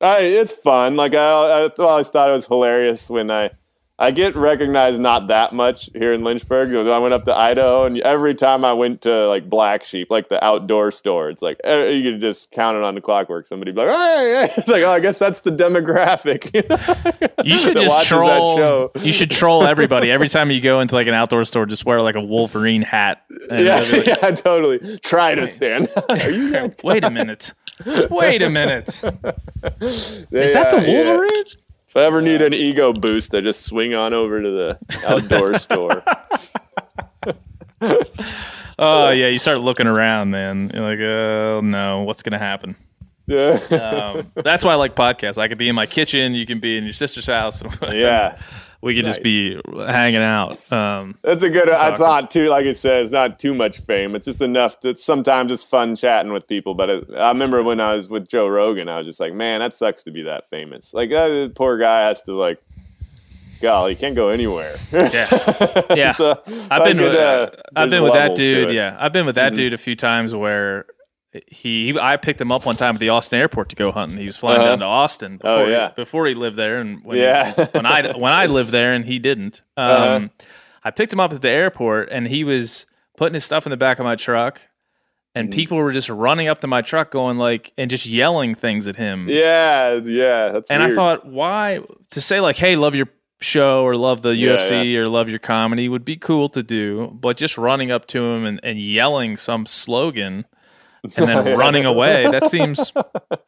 I 0.00 0.18
it's 0.20 0.52
fun. 0.52 0.96
Like 0.96 1.14
I, 1.14 1.18
I 1.64 1.68
always 1.78 2.08
thought 2.10 2.28
it 2.30 2.34
was 2.34 2.46
hilarious 2.46 3.08
when 3.08 3.30
I 3.30 3.50
I 3.96 4.10
get 4.10 4.34
recognized 4.34 5.00
not 5.00 5.28
that 5.28 5.52
much 5.52 5.88
here 5.94 6.12
in 6.12 6.24
Lynchburg. 6.24 6.74
I 6.74 6.98
went 6.98 7.14
up 7.14 7.24
to 7.26 7.36
Idaho, 7.36 7.84
and 7.84 8.00
every 8.00 8.34
time 8.34 8.64
I 8.64 8.72
went 8.72 9.02
to 9.02 9.28
like 9.28 9.48
Black 9.48 9.84
Sheep, 9.84 10.10
like 10.10 10.28
the 10.28 10.44
outdoor 10.44 10.90
store, 10.90 11.30
it's 11.30 11.42
like 11.42 11.60
eh, 11.62 11.90
you 11.90 12.10
could 12.10 12.20
just 12.20 12.50
count 12.50 12.76
it 12.76 12.82
on 12.82 12.96
the 12.96 13.00
clockwork. 13.00 13.46
Somebody 13.46 13.70
be 13.70 13.78
like, 13.78 13.88
"Hey!" 13.88 14.48
It's 14.56 14.66
like, 14.66 14.82
oh, 14.82 14.90
I 14.90 14.98
guess 14.98 15.18
that's 15.20 15.40
the 15.40 15.50
demographic. 15.50 16.50
You 17.44 17.58
should 17.58 17.76
just 17.76 18.06
troll. 18.08 18.56
show. 18.56 18.90
You 19.00 19.12
should 19.12 19.30
troll 19.30 19.64
everybody 19.64 20.10
every 20.10 20.30
time 20.30 20.50
you 20.50 20.62
go 20.62 20.80
into 20.80 20.94
like 20.94 21.06
an 21.06 21.12
outdoor 21.12 21.44
store. 21.44 21.66
Just 21.66 21.84
wear 21.84 22.00
like 22.00 22.14
a 22.14 22.22
Wolverine 22.22 22.80
hat. 22.80 23.22
And 23.50 23.66
yeah, 23.66 23.80
like, 23.80 24.06
yeah, 24.06 24.30
totally. 24.30 24.78
Try 25.00 25.34
to 25.34 25.46
stand. 25.46 25.90
Are 26.08 26.30
you 26.30 26.72
Wait 26.82 27.04
a 27.04 27.10
minute. 27.10 27.52
Wait 28.08 28.40
a 28.40 28.48
minute. 28.48 28.88
Is 29.82 30.26
Is 30.30 30.52
that 30.54 30.70
the 30.70 30.90
Wolverine? 30.90 31.44
If 31.94 31.98
I 31.98 32.06
ever 32.06 32.20
need 32.20 32.42
an 32.42 32.52
ego 32.52 32.92
boost, 32.92 33.32
I 33.36 33.40
just 33.40 33.62
swing 33.62 33.94
on 33.94 34.12
over 34.12 34.42
to 34.42 34.50
the 34.50 34.78
outdoor 35.06 35.56
store. 35.60 36.02
Oh 38.76 39.10
yeah, 39.10 39.28
you 39.28 39.38
start 39.38 39.60
looking 39.60 39.86
around, 39.86 40.30
man. 40.30 40.72
You're 40.74 40.82
like, 40.82 40.98
oh 40.98 41.60
no, 41.62 42.02
what's 42.02 42.24
gonna 42.24 42.40
happen? 42.40 42.74
Yeah. 43.28 43.60
Um, 43.70 44.32
that's 44.34 44.64
why 44.64 44.72
I 44.72 44.74
like 44.74 44.96
podcasts. 44.96 45.38
I 45.38 45.46
could 45.46 45.56
be 45.56 45.68
in 45.68 45.76
my 45.76 45.86
kitchen, 45.86 46.34
you 46.34 46.46
can 46.46 46.58
be 46.58 46.76
in 46.76 46.82
your 46.82 46.94
sister's 46.94 47.28
house. 47.28 47.62
yeah. 47.92 48.40
We 48.84 48.94
could 48.94 49.06
just 49.06 49.22
be 49.22 49.58
hanging 49.88 50.20
out. 50.20 50.70
Um, 50.70 51.16
That's 51.22 51.42
a 51.42 51.48
good. 51.48 51.68
Talking. 51.68 52.00
not 52.00 52.30
too, 52.30 52.48
like 52.48 52.66
I 52.66 52.72
said, 52.72 53.02
it's 53.02 53.10
not 53.10 53.38
too 53.38 53.54
much 53.54 53.80
fame. 53.80 54.14
It's 54.14 54.26
just 54.26 54.42
enough 54.42 54.80
that 54.80 54.98
sometimes 54.98 55.50
it's 55.50 55.64
fun 55.64 55.96
chatting 55.96 56.32
with 56.32 56.46
people. 56.46 56.74
But 56.74 56.90
it, 56.90 57.14
I 57.16 57.28
remember 57.28 57.62
when 57.62 57.80
I 57.80 57.94
was 57.94 58.10
with 58.10 58.28
Joe 58.28 58.46
Rogan, 58.46 58.90
I 58.90 58.98
was 58.98 59.06
just 59.06 59.20
like, 59.20 59.32
man, 59.32 59.60
that 59.60 59.72
sucks 59.72 60.02
to 60.02 60.10
be 60.10 60.22
that 60.24 60.50
famous. 60.50 60.92
Like 60.92 61.08
that 61.10 61.52
poor 61.54 61.78
guy 61.78 62.08
has 62.08 62.20
to 62.24 62.32
like, 62.32 62.62
golly, 63.62 63.94
he 63.94 64.00
can't 64.00 64.14
go 64.14 64.28
anywhere. 64.28 64.76
Yeah. 64.92 65.28
Yeah. 65.94 66.10
So, 66.10 66.42
I've 66.70 66.84
been 66.84 66.98
with, 66.98 67.14
uh, 67.14 67.50
I've 67.74 67.88
been 67.88 68.02
with 68.02 68.12
that 68.12 68.36
dude. 68.36 68.68
Mm-hmm. 68.68 68.76
Yeah, 68.76 68.96
I've 68.98 69.12
been 69.12 69.26
with 69.26 69.36
that 69.36 69.54
dude 69.54 69.72
a 69.72 69.78
few 69.78 69.94
times 69.94 70.34
where 70.34 70.86
he, 71.48 71.92
he 71.92 71.98
I 71.98 72.16
picked 72.16 72.40
him 72.40 72.52
up 72.52 72.64
one 72.66 72.76
time 72.76 72.94
at 72.94 73.00
the 73.00 73.08
Austin 73.10 73.38
airport 73.40 73.68
to 73.70 73.76
go 73.76 73.92
hunting. 73.92 74.18
He 74.18 74.26
was 74.26 74.36
flying 74.36 74.60
Uh-huh. 74.60 74.70
down 74.70 74.78
to 74.80 74.84
Austin 74.86 75.36
before, 75.38 75.50
Oh, 75.50 75.64
he- 75.66 75.72
yeah. 75.72 75.90
before 75.96 76.26
he 76.26 76.34
lived 76.34 76.56
there, 76.56 76.80
and 76.80 77.04
when 77.04 77.16
he- 77.16 77.22
Yeah. 77.22 77.52
when 77.72 77.86
I 77.86 78.12
when 78.16 78.32
I 78.32 78.46
lived 78.46 78.70
there 78.70 78.92
and 78.92 79.04
he 79.04 79.18
didn't. 79.18 79.62
Um, 79.76 79.86
Uh-huh. 79.90 80.28
I 80.84 80.90
picked 80.90 81.12
him 81.12 81.20
up 81.20 81.32
at 81.32 81.40
the 81.42 81.50
airport 81.50 82.10
and 82.10 82.28
he 82.28 82.44
was 82.44 82.86
putting 83.16 83.34
his 83.34 83.44
stuff 83.44 83.64
in 83.66 83.70
the 83.70 83.76
back 83.76 83.98
of 83.98 84.04
my 84.04 84.16
truck. 84.16 84.60
And 85.36 85.48
Mm. 85.48 85.52
people 85.54 85.78
were 85.78 85.90
just 85.92 86.08
running 86.08 86.46
up 86.46 86.60
to 86.60 86.68
my 86.68 86.80
truck, 86.82 87.10
going 87.10 87.38
like, 87.38 87.72
and 87.76 87.90
just 87.90 88.06
yelling 88.06 88.54
things 88.54 88.86
at 88.86 88.94
him. 88.96 89.26
Yeah, 89.28 89.94
yeah, 90.04 90.48
that's 90.50 90.70
And 90.70 90.80
weird. 90.80 90.92
I 90.92 90.94
thought, 90.94 91.26
why 91.26 91.80
to 92.10 92.20
say 92.20 92.38
like, 92.40 92.56
"Hey, 92.56 92.76
love 92.76 92.94
your 92.94 93.08
show" 93.40 93.82
or 93.82 93.96
"Love 93.96 94.22
the 94.22 94.36
Yeah, 94.36 94.50
UFC" 94.58 94.94
or 94.96 95.08
"Love 95.08 95.28
your 95.28 95.40
comedy" 95.40 95.88
would 95.88 96.04
be 96.04 96.14
cool 96.16 96.48
to 96.50 96.62
do, 96.62 97.10
but 97.20 97.36
just 97.36 97.58
running 97.58 97.90
up 97.90 98.06
to 98.08 98.24
him 98.24 98.44
and, 98.44 98.60
and 98.62 98.78
yelling 98.78 99.36
some 99.36 99.66
slogan 99.66 100.44
and 101.16 101.28
then 101.28 101.58
running 101.58 101.84
away 101.84 102.24
that 102.24 102.44
seems 102.44 102.90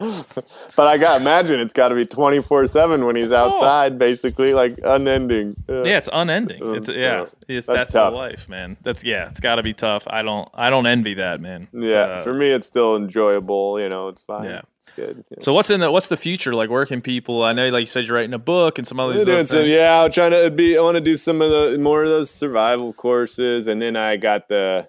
but 0.76 0.86
I 0.86 0.98
got 0.98 1.20
imagine 1.20 1.58
it's 1.60 1.72
got 1.72 1.88
to 1.88 1.94
be 1.94 2.04
twenty 2.04 2.42
four 2.42 2.66
seven 2.66 3.04
when 3.06 3.16
he's 3.16 3.32
outside, 3.32 3.98
basically 3.98 4.52
like 4.52 4.78
unending. 4.84 5.56
yeah, 5.68 5.96
it's 5.96 6.08
unending. 6.12 6.62
Um, 6.62 6.76
It's 6.76 6.88
yeah, 6.88 7.26
it's, 7.48 7.66
that's 7.66 7.78
that's, 7.78 7.92
tough. 7.92 8.12
the 8.12 8.16
life, 8.18 8.48
man. 8.48 8.76
That's 8.82 9.02
yeah, 9.04 9.28
it's 9.28 9.40
got 9.40 9.56
to 9.56 9.62
be 9.62 9.72
tough. 9.72 10.06
I 10.08 10.22
don't 10.22 10.48
I 10.54 10.70
don't 10.70 10.86
envy 10.86 11.14
that, 11.14 11.40
man. 11.40 11.68
Yeah, 11.72 12.00
Uh, 12.00 12.22
for 12.22 12.34
me, 12.34 12.50
it's 12.50 12.66
still 12.66 12.96
enjoyable. 12.96 13.80
You 13.80 13.88
know, 13.88 14.08
it's 14.08 14.22
fine. 14.22 14.44
Yeah. 14.44 14.62
it's 14.78 14.90
good. 14.90 15.24
Yeah. 15.30 15.38
So 15.40 15.52
what's 15.52 15.70
in 15.70 15.80
the 15.80 15.90
what's 15.90 16.08
the 16.08 16.16
future 16.16 16.54
like? 16.54 16.68
Where 16.70 16.84
can 16.86 17.00
people? 17.00 17.42
I 17.42 17.52
know, 17.52 17.68
like 17.70 17.80
you 17.80 17.86
said, 17.86 18.04
you're 18.04 18.16
writing 18.16 18.34
a 18.34 18.38
book 18.38 18.78
and 18.78 18.86
some 18.86 19.00
other 19.00 19.24
doing 19.24 19.46
some, 19.46 19.64
yeah, 19.66 20.02
I'm 20.02 20.12
trying 20.12 20.32
to 20.32 20.50
be. 20.50 20.76
I 20.76 20.82
want 20.82 20.96
to 20.96 21.00
do 21.00 21.16
some 21.16 21.40
of 21.40 21.50
the 21.50 21.78
more 21.78 22.02
of 22.02 22.08
those 22.08 22.30
survival 22.30 22.92
courses, 22.92 23.66
and 23.66 23.80
then 23.80 23.96
I 23.96 24.16
got 24.16 24.48
the. 24.48 24.88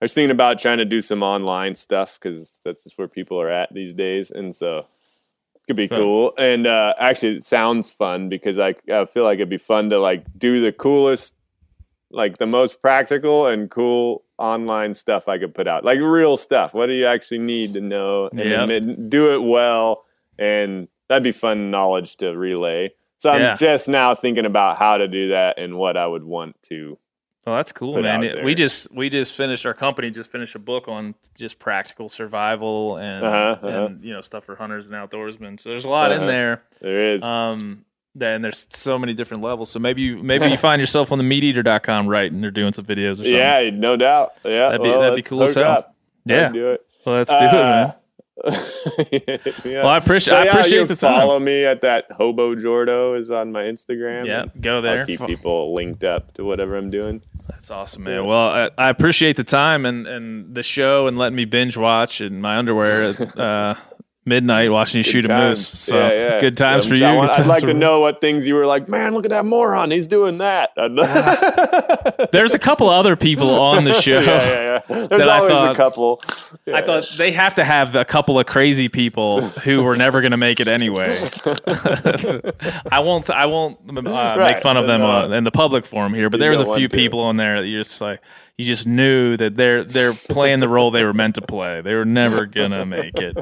I 0.00 0.04
was 0.04 0.14
thinking 0.14 0.30
about 0.30 0.58
trying 0.60 0.78
to 0.78 0.84
do 0.84 1.00
some 1.00 1.22
online 1.22 1.74
stuff 1.74 2.18
because 2.20 2.60
that's 2.64 2.84
just 2.84 2.98
where 2.98 3.08
people 3.08 3.40
are 3.40 3.48
at 3.50 3.72
these 3.74 3.94
days, 3.94 4.30
and 4.30 4.54
so 4.54 4.78
it 4.78 5.66
could 5.66 5.76
be 5.76 5.88
Huh. 5.88 5.96
cool. 5.96 6.34
And 6.38 6.66
uh, 6.66 6.94
actually, 6.98 7.36
it 7.38 7.44
sounds 7.44 7.90
fun 7.90 8.28
because 8.28 8.58
I, 8.58 8.74
I 8.92 9.04
feel 9.06 9.24
like 9.24 9.36
it'd 9.38 9.48
be 9.48 9.56
fun 9.58 9.90
to 9.90 9.98
like 9.98 10.24
do 10.38 10.60
the 10.60 10.72
coolest, 10.72 11.34
like 12.10 12.38
the 12.38 12.46
most 12.46 12.80
practical 12.80 13.48
and 13.48 13.68
cool 13.70 14.24
online 14.38 14.94
stuff 14.94 15.26
I 15.28 15.36
could 15.36 15.52
put 15.52 15.66
out, 15.66 15.84
like 15.84 16.00
real 16.00 16.36
stuff. 16.36 16.74
What 16.74 16.86
do 16.86 16.92
you 16.92 17.06
actually 17.06 17.38
need 17.40 17.74
to 17.74 17.80
know, 17.80 18.28
and 18.28 18.70
Yep. 18.70 19.08
do 19.10 19.34
it 19.34 19.42
well, 19.42 20.04
and 20.38 20.86
that'd 21.08 21.24
be 21.24 21.32
fun 21.32 21.72
knowledge 21.72 22.18
to 22.18 22.36
relay. 22.36 22.92
So 23.16 23.30
I'm 23.30 23.40
Yeah. 23.40 23.54
just 23.54 23.88
now 23.88 24.14
thinking 24.14 24.46
about 24.46 24.76
how 24.76 24.96
to 24.98 25.08
do 25.08 25.28
that 25.30 25.58
and 25.58 25.76
what 25.76 25.96
I 25.96 26.06
would 26.06 26.22
want 26.22 26.54
to. 26.68 26.96
Oh, 27.50 27.54
that's 27.56 27.72
cool, 27.72 28.00
man. 28.02 28.22
It- 28.24 28.44
we 28.44 28.54
just 28.54 28.92
we 28.94 29.08
just 29.08 29.34
finished 29.34 29.64
our 29.64 29.74
company 29.74 30.10
just 30.10 30.30
finished 30.30 30.54
a 30.54 30.58
book 30.58 30.86
on 30.88 31.14
just 31.36 31.58
practical 31.58 32.08
survival 32.08 32.96
and 32.96 33.24
Uh-huh, 33.24 33.36
uh-huh. 33.36 33.66
and 33.86 34.04
you 34.04 34.12
know 34.12 34.20
stuff 34.20 34.44
for 34.44 34.54
hunters 34.56 34.86
and 34.86 34.94
outdoorsmen. 34.94 35.58
So 35.60 35.70
there's 35.70 35.84
a 35.84 35.88
lot 35.88 36.12
in 36.12 36.18
Uh-huh. 36.18 36.26
there. 36.26 36.62
There 36.80 37.06
is. 37.08 37.22
Um, 37.22 37.84
and 38.20 38.42
there's 38.42 38.66
so 38.70 38.98
many 38.98 39.14
different 39.14 39.44
levels. 39.44 39.70
So 39.70 39.78
maybe 39.78 40.02
you 40.02 40.22
maybe 40.22 40.46
you 40.46 40.56
find 40.68 40.80
yourself 40.80 41.10
on 41.12 41.18
themeateater.com 41.20 42.06
writing 42.08 42.44
or 42.44 42.50
doing 42.50 42.72
some 42.72 42.84
videos 42.84 43.12
or 43.12 43.14
something. 43.16 43.34
yeah, 43.34 43.70
no 43.72 43.96
doubt. 43.96 44.32
Yeah, 44.44 44.70
That'd 44.70 44.82
be- 44.82 44.88
well, 44.88 45.00
that'd 45.00 45.16
be 45.16 45.22
cool 45.22 45.42
as 45.44 45.54
hell. 45.54 45.64
up. 45.70 45.94
Yeah. 46.24 46.48
Do 46.50 46.70
it. 46.72 46.84
Well, 47.06 47.14
let's 47.16 47.30
do 47.30 47.36
it, 47.36 47.52
man. 47.52 47.94
yeah. 49.64 49.82
Well, 49.82 49.88
I 49.88 49.96
appreciate 49.96 50.32
So, 50.32 50.36
I 50.38 50.44
appreciate 50.44 50.78
you 50.80 50.86
the 50.86 50.94
time. 50.96 51.12
follow 51.20 51.38
me 51.40 51.64
at 51.64 51.80
that 51.82 52.06
hobo 52.12 52.54
jordo 52.54 53.18
is 53.18 53.30
on 53.30 53.50
my 53.50 53.62
Instagram. 53.64 54.26
Yeah, 54.26 54.44
go 54.60 54.80
there. 54.80 55.00
I'll 55.00 55.06
keep 55.06 55.20
people 55.26 55.74
linked 55.74 56.04
up 56.04 56.34
to 56.34 56.44
whatever 56.44 56.76
I'm 56.76 56.90
doing. 56.90 57.20
That's 57.48 57.70
awesome, 57.70 58.04
man. 58.04 58.24
Well, 58.24 58.48
I, 58.48 58.70
I 58.78 58.88
appreciate 58.90 59.36
the 59.36 59.44
time 59.44 59.86
and, 59.86 60.06
and 60.06 60.54
the 60.54 60.62
show 60.62 61.06
and 61.06 61.18
letting 61.18 61.36
me 61.36 61.44
binge 61.44 61.76
watch 61.76 62.20
in 62.20 62.40
my 62.40 62.56
underwear 62.56 63.14
uh, 63.36 63.74
midnight 64.28 64.70
watching 64.70 64.98
you 64.98 65.02
shoot 65.04 65.24
a 65.24 65.28
moose. 65.28 65.66
So 65.66 65.96
Yeah, 65.98 66.12
yeah. 66.12 66.40
good 66.40 66.56
times 66.56 66.84
Yeah, 66.84 66.88
for 66.90 66.94
you. 66.96 67.04
I 67.06 67.16
want- 67.16 67.30
good 67.32 67.40
I'd 67.40 67.46
like 67.46 67.60
to 67.62 67.66
me. 67.68 67.72
know 67.74 68.00
what 68.00 68.20
things 68.20 68.46
you 68.46 68.54
were 68.54 68.66
like. 68.66 68.88
Man, 68.88 69.12
look 69.14 69.24
at 69.24 69.30
that 69.30 69.44
moron. 69.44 69.90
He's 69.90 70.06
doing 70.08 70.38
that. 70.38 70.70
I'd- 70.76 72.26
There's 72.32 72.54
a 72.54 72.58
couple 72.58 72.88
other 72.88 73.16
people 73.16 73.50
on 73.60 73.84
the 73.84 73.94
show. 74.00 74.20
yeah, 74.20 74.24
yeah, 74.24 74.80
yeah. 74.88 75.06
There's 75.06 75.28
always 75.28 75.52
thought- 75.52 75.72
a 75.72 75.74
couple. 75.74 76.20
I 76.72 76.82
thought 76.82 77.10
they 77.16 77.32
have 77.32 77.54
to 77.56 77.64
have 77.64 77.96
a 77.96 78.04
couple 78.04 78.38
of 78.38 78.46
crazy 78.46 78.88
people 78.88 79.40
who 79.42 79.82
were 79.82 79.96
never 79.96 80.20
going 80.20 80.30
to 80.32 80.36
make 80.36 80.60
it 80.60 80.68
anyway. 80.68 81.14
I 82.90 83.00
won't. 83.00 83.28
I 83.30 83.46
won't 83.46 83.78
uh, 83.88 84.36
make 84.36 84.58
fun 84.62 84.76
of 84.76 84.86
them 84.86 85.02
uh, 85.02 85.28
in 85.30 85.44
the 85.44 85.50
public 85.50 85.84
forum 85.84 86.14
here. 86.14 86.30
But 86.30 86.38
You 86.38 86.42
there 86.44 86.50
was 86.50 86.60
a 86.60 86.74
few 86.74 86.88
to. 86.88 86.96
people 86.96 87.20
on 87.20 87.36
there 87.36 87.60
that 87.60 87.66
you 87.66 87.78
just 87.78 88.00
like. 88.00 88.20
You 88.58 88.64
just 88.64 88.88
knew 88.88 89.36
that 89.36 89.54
they're 89.56 89.84
they're 89.84 90.12
playing 90.12 90.58
the 90.58 90.68
role 90.68 90.90
they 90.90 91.04
were 91.04 91.12
meant 91.14 91.36
to 91.36 91.40
play. 91.42 91.80
They 91.80 91.94
were 91.94 92.04
never 92.04 92.44
gonna 92.44 92.84
make 92.84 93.16
it, 93.20 93.36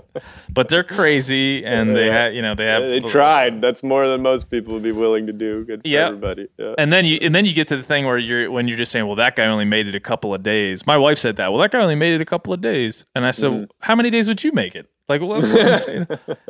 but 0.52 0.68
they're 0.68 0.84
crazy 0.84 1.64
and 1.64 1.97
they 1.97 2.10
have 2.10 2.34
you 2.34 2.43
know 2.43 2.55
they 2.55 2.66
have 2.66 2.82
they 2.82 3.01
tried. 3.01 3.62
That's 3.62 3.82
more 3.82 4.06
than 4.06 4.20
most 4.20 4.51
people 4.51 4.74
would 4.74 4.82
be 4.82 4.93
willing 4.93 5.24
to 5.26 5.32
do. 5.32 5.64
Good 5.64 5.80
for 5.82 5.88
Yeah. 5.88 6.09
everybody. 6.09 6.48
Yeah. 6.59 6.74
And 6.76 6.93
then 6.93 7.06
you 7.06 7.18
and 7.22 7.34
then 7.34 7.47
you 7.47 7.55
get 7.55 7.66
to 7.68 7.78
the 7.78 7.82
thing 7.82 8.05
where 8.05 8.18
you're 8.18 8.51
when 8.51 8.68
you're 8.68 8.76
just 8.76 8.93
saying, 8.93 9.06
well, 9.06 9.16
that 9.16 9.36
guy 9.36 9.47
only 9.47 9.64
made 9.64 9.86
it 9.86 9.94
a 9.94 10.01
couple 10.01 10.34
of 10.34 10.43
days. 10.43 10.86
My 10.86 10.98
wife 10.98 11.16
said 11.16 11.36
that. 11.36 11.51
Well, 11.51 11.62
that 11.62 11.70
guy 11.70 11.80
only 11.80 11.94
made 11.94 12.12
it 12.12 12.20
a 12.20 12.26
couple 12.26 12.52
of 12.52 12.60
days, 12.60 13.06
and 13.14 13.24
I 13.24 13.30
said, 13.30 13.51
Mm-hmm. 13.52 13.64
how 13.80 13.94
many 13.94 14.10
days 14.10 14.28
would 14.28 14.44
you 14.44 14.52
make 14.52 14.74
it? 14.76 14.86
Like, 15.09 15.20
well, 15.23 15.41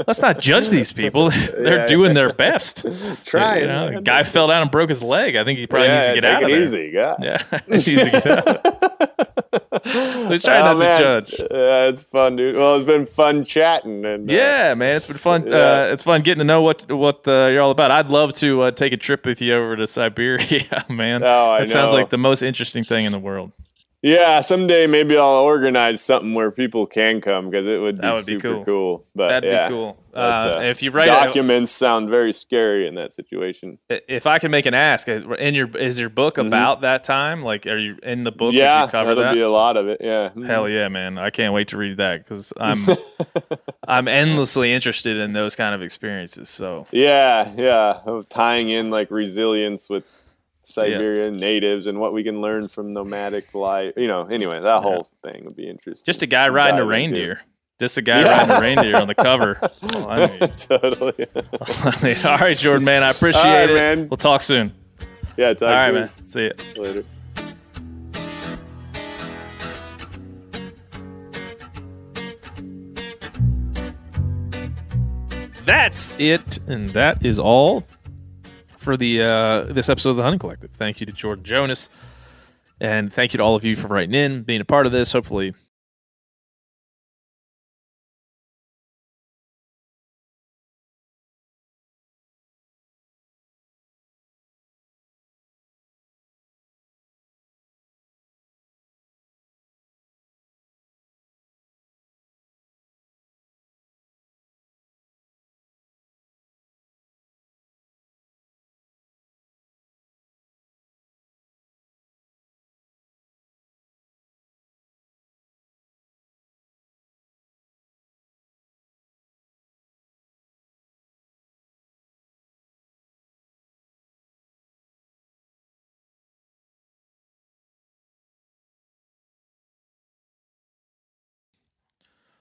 let's 0.07 0.21
not 0.23 0.41
judge 0.41 0.71
these 0.71 0.91
people. 0.93 1.29
They're 1.31 1.77
Yeah. 1.79 1.87
doing 1.87 2.15
their 2.15 2.33
best. 2.33 2.87
Trying. 3.27 3.61
You 3.63 3.67
know, 3.67 4.01
guy 4.01 4.23
fell 4.23 4.47
down 4.49 4.63
and 4.63 4.71
broke 4.71 4.89
his 4.89 5.03
leg. 5.03 5.37
I 5.37 5.45
think 5.45 5.59
he 5.59 5.67
probably 5.67 5.89
yeah, 5.89 5.99
needs 5.99 6.15
to 6.15 6.21
get 6.21 6.25
out 6.25 6.43
of 6.43 6.49
it 6.49 6.53
there. 6.53 6.63
easy. 6.63 6.91
God. 6.93 7.17
Yeah, 7.23 7.43
he 7.67 7.73
needs 7.73 7.85
to 8.05 8.11
get 8.11 8.27
out. 8.27 8.47
so 9.87 10.29
he's 10.31 10.43
trying 10.43 10.63
Oh, 10.63 10.73
not 10.73 10.79
man. 10.79 10.99
to 11.01 11.05
judge. 11.23 11.35
Yeah, 11.51 11.89
it's 11.89 12.03
fun, 12.05 12.37
dude. 12.37 12.57
Well, 12.57 12.77
it's 12.77 12.87
been 12.87 13.05
fun 13.07 13.45
chatting. 13.45 14.05
And 14.07 14.31
uh, 14.31 14.35
Yeah, 14.35 14.73
man, 14.75 14.97
it's 14.97 15.07
been 15.07 15.19
fun. 15.19 15.53
Uh, 15.53 15.89
it's 15.93 16.03
fun 16.03 16.23
getting 16.23 16.39
to 16.39 16.45
know 16.45 16.63
what 16.63 16.91
what 16.91 17.29
uh, 17.29 17.49
you're 17.49 17.61
all 17.61 17.71
about. 17.71 17.91
I'd 17.91 18.09
love 18.09 18.33
to 18.37 18.63
uh, 18.63 18.71
take 18.71 18.93
a 18.93 18.97
trip 18.97 19.27
with 19.27 19.43
you 19.43 19.55
over 19.55 19.77
to 19.77 19.87
Siberia, 19.87 20.87
man. 20.89 21.23
Oh, 21.23 21.51
I 21.51 21.61
that 21.61 21.69
sounds 21.69 21.93
like 21.93 22.09
the 22.11 22.19
most 22.19 22.43
interesting 22.43 22.85
thing 22.85 23.05
in 23.05 23.13
the 23.13 23.19
world. 23.19 23.53
Yeah. 24.07 24.41
Someday 24.41 24.87
maybe 24.87 25.17
I'll 25.17 25.45
organize 25.45 26.01
something 26.01 26.35
where 26.35 26.51
people 26.51 26.87
can 26.87 27.21
come 27.21 27.51
because 27.51 27.67
it 27.67 27.81
would 27.81 27.97
be 27.97 28.03
That 28.03 28.15
would 28.15 28.27
be 28.27 28.39
super 28.41 28.65
cool. 28.65 29.05
But 29.15 29.29
That'd 29.29 29.51
yeah, 29.51 29.69
be 29.69 29.75
cool. 29.75 29.99
Uh, 30.17 30.19
uh, 30.19 30.63
if 30.65 30.83
you 30.83 30.91
write 30.91 31.07
documents 31.07 31.71
sound 31.71 32.09
very 32.09 32.33
scary 32.33 32.87
in 32.87 32.95
that 32.95 33.13
situation. 33.13 33.79
if 33.91 34.27
I 34.27 34.39
can 34.39 34.51
make 34.51 34.65
an 34.65 34.73
ask, 34.73 35.09
uh, 35.11 35.35
in 35.35 35.55
your 35.55 35.77
is 35.77 36.01
your 36.01 36.09
book 36.09 36.39
about 36.39 36.81
that 36.81 37.05
time? 37.05 37.43
Like, 37.43 37.67
are 37.67 37.77
you 37.77 37.99
in 38.03 38.25
the 38.25 38.33
book? 38.33 38.51
Mm-hmm. 38.51 38.59
yeah, 38.59 38.85
you 38.85 38.91
cover 38.91 39.09
that'll 39.09 39.25
that? 39.25 39.35
be 39.35 39.43
a 39.43 39.51
lot 39.51 39.77
of 39.77 39.89
it. 39.89 40.01
Yeah. 40.01 40.31
Hell 40.47 40.71
yeah, 40.71 40.89
man! 40.89 41.19
I 41.19 41.29
can't 41.29 41.53
wait 41.53 41.69
to 41.69 41.77
read 41.77 41.99
that 41.99 42.23
because 42.23 42.53
I'm 42.59 42.79
I'm 43.89 44.09
endlessly 44.09 44.73
interested 44.73 45.19
in 45.19 45.35
those 45.35 45.55
kind 45.55 45.75
of 45.75 45.83
experiences. 45.83 46.49
So 46.49 46.87
Yeah, 46.93 47.53
yeah. 47.55 48.01
Oh, 48.07 48.23
Tying 48.23 48.71
in 48.71 48.91
like 48.91 49.11
resilience 49.11 49.91
with 49.91 50.05
Siberian 50.67 51.37
natives 51.37 51.87
and 51.87 52.01
what 52.01 52.13
we 52.13 52.25
can 52.25 52.41
learn 52.41 52.67
from 52.67 52.93
nomadic 52.93 53.55
life. 53.55 53.95
You 53.97 54.09
know, 54.09 54.23
anyway, 54.27 54.59
that 54.61 54.83
whole 54.83 55.07
thing 55.23 55.45
would 55.45 55.55
be 55.55 55.69
interesting. 55.69 56.05
just 56.05 56.23
a 56.25 56.27
guy 56.27 56.49
riding 56.49 56.81
a 56.81 56.85
reindeer. 56.85 57.41
Just 57.79 57.99
a 57.99 58.03
guy 58.03 58.21
Yeah. 58.23 58.39
riding 58.39 58.51
a 58.57 58.61
reindeer 58.61 58.97
on 58.97 59.07
the 59.07 59.15
cover. 59.15 59.59
All 59.95 60.11
I 60.11 60.27
need. 60.27 60.41
totally. 60.59 61.27
I 61.37 61.99
mean, 62.03 62.17
all 62.25 62.39
right, 62.39 62.57
Jordan, 62.57 62.85
man. 62.85 63.05
I 63.05 63.11
appreciate 63.11 63.43
All 63.45 63.53
right, 63.55 63.71
it. 63.71 63.75
man. 63.75 64.09
We'll 64.09 64.17
talk 64.17 64.41
soon. 64.41 64.73
yeah, 65.37 65.55
talk 65.55 65.69
all 65.69 65.75
right, 65.75 65.87
soon. 65.87 65.95
man. 65.95 66.11
See 66.27 66.43
you 66.77 66.83
Later. 66.83 67.05
That's 75.65 76.15
it, 76.19 76.59
and 76.69 76.89
that 76.91 77.25
is 77.25 77.39
all 77.39 77.83
for 78.87 78.97
the 78.97 79.21
uh, 79.21 79.63
this 79.65 79.89
episode 79.89 80.11
of 80.11 80.17
the 80.17 80.23
Hunting 80.23 80.39
Collective. 80.39 80.71
Thank 80.71 81.01
you 81.01 81.07
to 81.07 81.13
Jordan 81.13 81.43
Jonas, 81.43 81.91
and 82.81 83.13
thank 83.13 83.33
you 83.35 83.39
to 83.39 83.43
all 83.43 83.57
of 83.57 83.65
you 83.65 83.75
for 83.75 83.89
writing 83.89 84.15
in, 84.15 84.43
being 84.43 84.61
a 84.61 84.65
part 84.65 84.87
of 84.87 84.93
this. 84.93 85.13
Hopefully, 85.13 85.55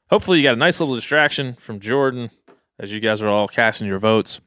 hopefully 0.09 0.37
you 0.37 0.43
got 0.43 0.53
a 0.53 0.57
nice 0.57 0.79
little 0.79 0.95
distraction 0.95 1.55
from 1.55 1.79
Jordan 1.79 2.29
as 2.79 2.91
you 2.91 2.99
guys 2.99 3.21
are 3.21 3.29
all 3.29 3.47
casting 3.47 3.87
your 3.87 3.99
votes 3.99 4.39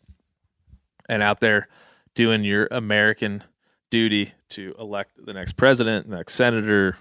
and 1.08 1.22
out 1.22 1.40
there 1.40 1.68
doing 2.14 2.44
your 2.44 2.68
American 2.70 3.44
duty 3.90 4.32
to 4.50 4.74
elect 4.78 5.12
the 5.24 5.32
next 5.32 5.54
president, 5.54 6.08
next 6.08 6.34
senator, 6.34 6.96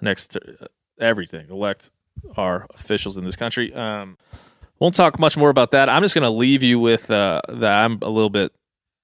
next 0.00 0.36
uh, 0.36 0.66
everything, 1.00 1.48
elect 1.50 1.90
our 2.36 2.66
officials 2.74 3.18
in 3.18 3.24
this 3.24 3.36
country. 3.36 3.72
Um, 3.74 4.16
won't 4.78 4.94
talk 4.94 5.18
much 5.18 5.36
more 5.36 5.50
about 5.50 5.72
that. 5.72 5.88
I'm 5.88 6.02
just 6.02 6.14
going 6.14 6.24
to 6.24 6.30
leave 6.30 6.62
you 6.62 6.78
with 6.78 7.10
uh, 7.10 7.42
that 7.48 7.72
I'm 7.72 7.98
a 8.02 8.08
little 8.08 8.30
bit, 8.30 8.52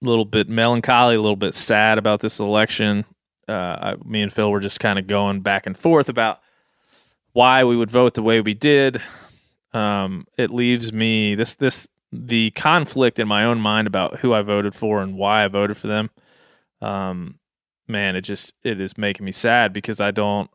little 0.01 0.25
bit 0.25 0.49
melancholy, 0.49 1.17
a 1.17 1.21
little 1.21 1.37
bit 1.37 1.55
sad 1.55 1.99
about 1.99 2.21
this 2.21 2.41
election. 2.41 3.05
Uh, 3.49 3.53
I, 3.53 3.95
me 4.05 4.23
and 4.23 4.33
Phil 4.33 4.51
were 4.51 4.61
just 4.61 4.81
kind 4.81 4.99
of 4.99 5.07
going 5.07 5.41
back 5.41 5.67
and 5.67 5.77
forth 5.77 6.09
about 6.09 6.41
why 7.37 7.65
we 7.65 7.77
would 7.77 7.91
vote 7.91 8.15
the 8.15 8.23
way 8.23 8.41
we 8.41 8.55
did. 8.55 8.99
Um, 9.75 10.27
it 10.39 10.51
leaves 10.51 10.91
me 10.91 11.35
this 11.35 11.55
this 11.57 11.87
the 12.11 12.51
conflict 12.53 13.19
in 13.19 13.29
my 13.29 13.45
own 13.45 13.61
mind 13.61 13.87
about 13.87 14.21
who 14.21 14.33
I 14.33 14.41
voted 14.41 14.75
for 14.75 15.03
and 15.03 15.19
why 15.19 15.45
I 15.45 15.49
voted 15.49 15.77
for 15.77 15.87
them. 15.87 16.09
Um, 16.81 17.39
man, 17.87 18.17
it 18.17 18.23
just 18.23 18.55
it 18.65 18.81
is 18.81 18.97
making 18.97 19.27
me 19.27 19.33
sad 19.33 19.75
because 19.75 20.01
I 20.01 20.13
don't 20.13 20.51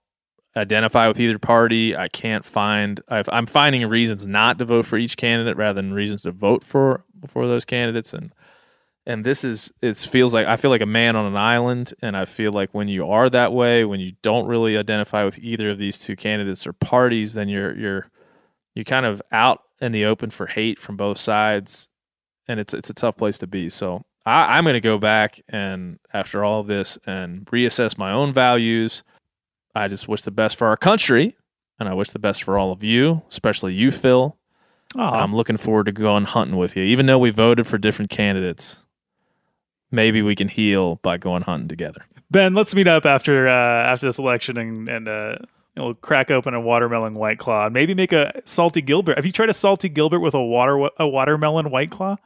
identify 0.55 1.07
with 1.07 1.19
either 1.19 1.37
party. 1.37 1.95
I 1.95 2.07
can't 2.07 2.43
find 2.43 2.99
I've, 3.07 3.29
I'm 3.31 3.45
finding 3.45 3.87
reasons 3.87 4.25
not 4.25 4.57
to 4.57 4.65
vote 4.65 4.87
for 4.87 4.97
each 4.97 5.17
candidate 5.17 5.57
rather 5.57 5.79
than 5.79 5.93
reasons 5.93 6.23
to 6.23 6.31
vote 6.31 6.63
for 6.63 7.03
for 7.27 7.45
those 7.47 7.63
candidates 7.63 8.11
and 8.11 8.33
and 9.05 9.23
this 9.23 9.43
is 9.43 9.73
it 9.81 9.97
feels 9.97 10.33
like 10.33 10.47
I 10.47 10.55
feel 10.57 10.71
like 10.71 10.81
a 10.81 10.85
man 10.85 11.15
on 11.15 11.25
an 11.25 11.35
island 11.35 11.93
and 12.01 12.15
I 12.15 12.25
feel 12.25 12.51
like 12.51 12.73
when 12.73 12.87
you 12.87 13.09
are 13.09 13.29
that 13.29 13.51
way 13.53 13.83
when 13.83 13.99
you 13.99 14.13
don't 14.21 14.45
really 14.45 14.77
identify 14.77 15.23
with 15.23 15.39
either 15.39 15.69
of 15.71 15.79
these 15.79 15.99
two 15.99 16.15
candidates 16.15 16.67
or 16.67 16.73
parties 16.73 17.33
then 17.33 17.49
you're 17.49 17.75
you're 17.77 18.07
you're 18.75 18.85
kind 18.85 19.05
of 19.05 19.21
out 19.31 19.63
in 19.81 19.91
the 19.91 20.05
open 20.05 20.29
for 20.29 20.47
hate 20.47 20.79
from 20.79 20.95
both 20.95 21.17
sides 21.17 21.89
and 22.47 22.59
it's 22.59 22.73
it's 22.73 22.89
a 22.89 22.93
tough 22.93 23.17
place 23.17 23.37
to 23.39 23.47
be. 23.47 23.69
So 23.69 24.03
I, 24.25 24.57
I'm 24.57 24.63
going 24.63 24.75
to 24.75 24.79
go 24.79 24.97
back 24.97 25.41
and 25.49 25.99
after 26.13 26.43
all 26.43 26.61
of 26.61 26.67
this 26.67 26.97
and 27.05 27.45
reassess 27.47 27.97
my 27.97 28.11
own 28.11 28.33
values. 28.33 29.03
I 29.73 29.87
just 29.87 30.07
wish 30.07 30.23
the 30.23 30.31
best 30.31 30.57
for 30.57 30.67
our 30.67 30.77
country 30.77 31.35
and 31.79 31.89
I 31.89 31.93
wish 31.93 32.09
the 32.09 32.19
best 32.19 32.43
for 32.43 32.57
all 32.57 32.71
of 32.71 32.83
you 32.83 33.21
especially 33.29 33.73
you 33.73 33.91
Phil. 33.91 34.37
And 35.13 35.21
I'm 35.21 35.31
looking 35.31 35.55
forward 35.55 35.85
to 35.85 35.93
going 35.93 36.25
hunting 36.25 36.57
with 36.57 36.75
you. 36.75 36.83
Even 36.83 37.05
though 37.05 37.17
we 37.17 37.29
voted 37.29 37.65
for 37.65 37.77
different 37.77 38.11
candidates, 38.11 38.85
maybe 39.91 40.21
we 40.21 40.35
can 40.35 40.47
heal 40.47 40.95
by 41.03 41.17
going 41.17 41.43
hunting 41.43 41.67
together. 41.67 42.03
Ben, 42.29 42.53
let's 42.53 42.73
meet 42.73 42.87
up 42.87 43.05
after 43.05 43.47
uh, 43.47 43.51
after 43.51 44.07
this 44.07 44.17
election 44.17 44.57
and 44.57 44.89
and 44.89 45.07
uh, 45.07 45.35
know, 45.75 45.93
crack 45.95 46.31
open 46.31 46.53
a 46.53 46.61
watermelon 46.61 47.15
white 47.15 47.39
claw. 47.39 47.69
Maybe 47.69 47.93
make 47.93 48.13
a 48.13 48.41
salty 48.45 48.81
Gilbert. 48.81 49.17
Have 49.17 49.25
you 49.25 49.31
tried 49.31 49.49
a 49.49 49.53
salty 49.53 49.89
Gilbert 49.89 50.19
with 50.19 50.33
a 50.33 50.41
water 50.41 50.89
a 50.97 51.07
watermelon 51.07 51.71
white 51.71 51.91
claw? 51.91 52.17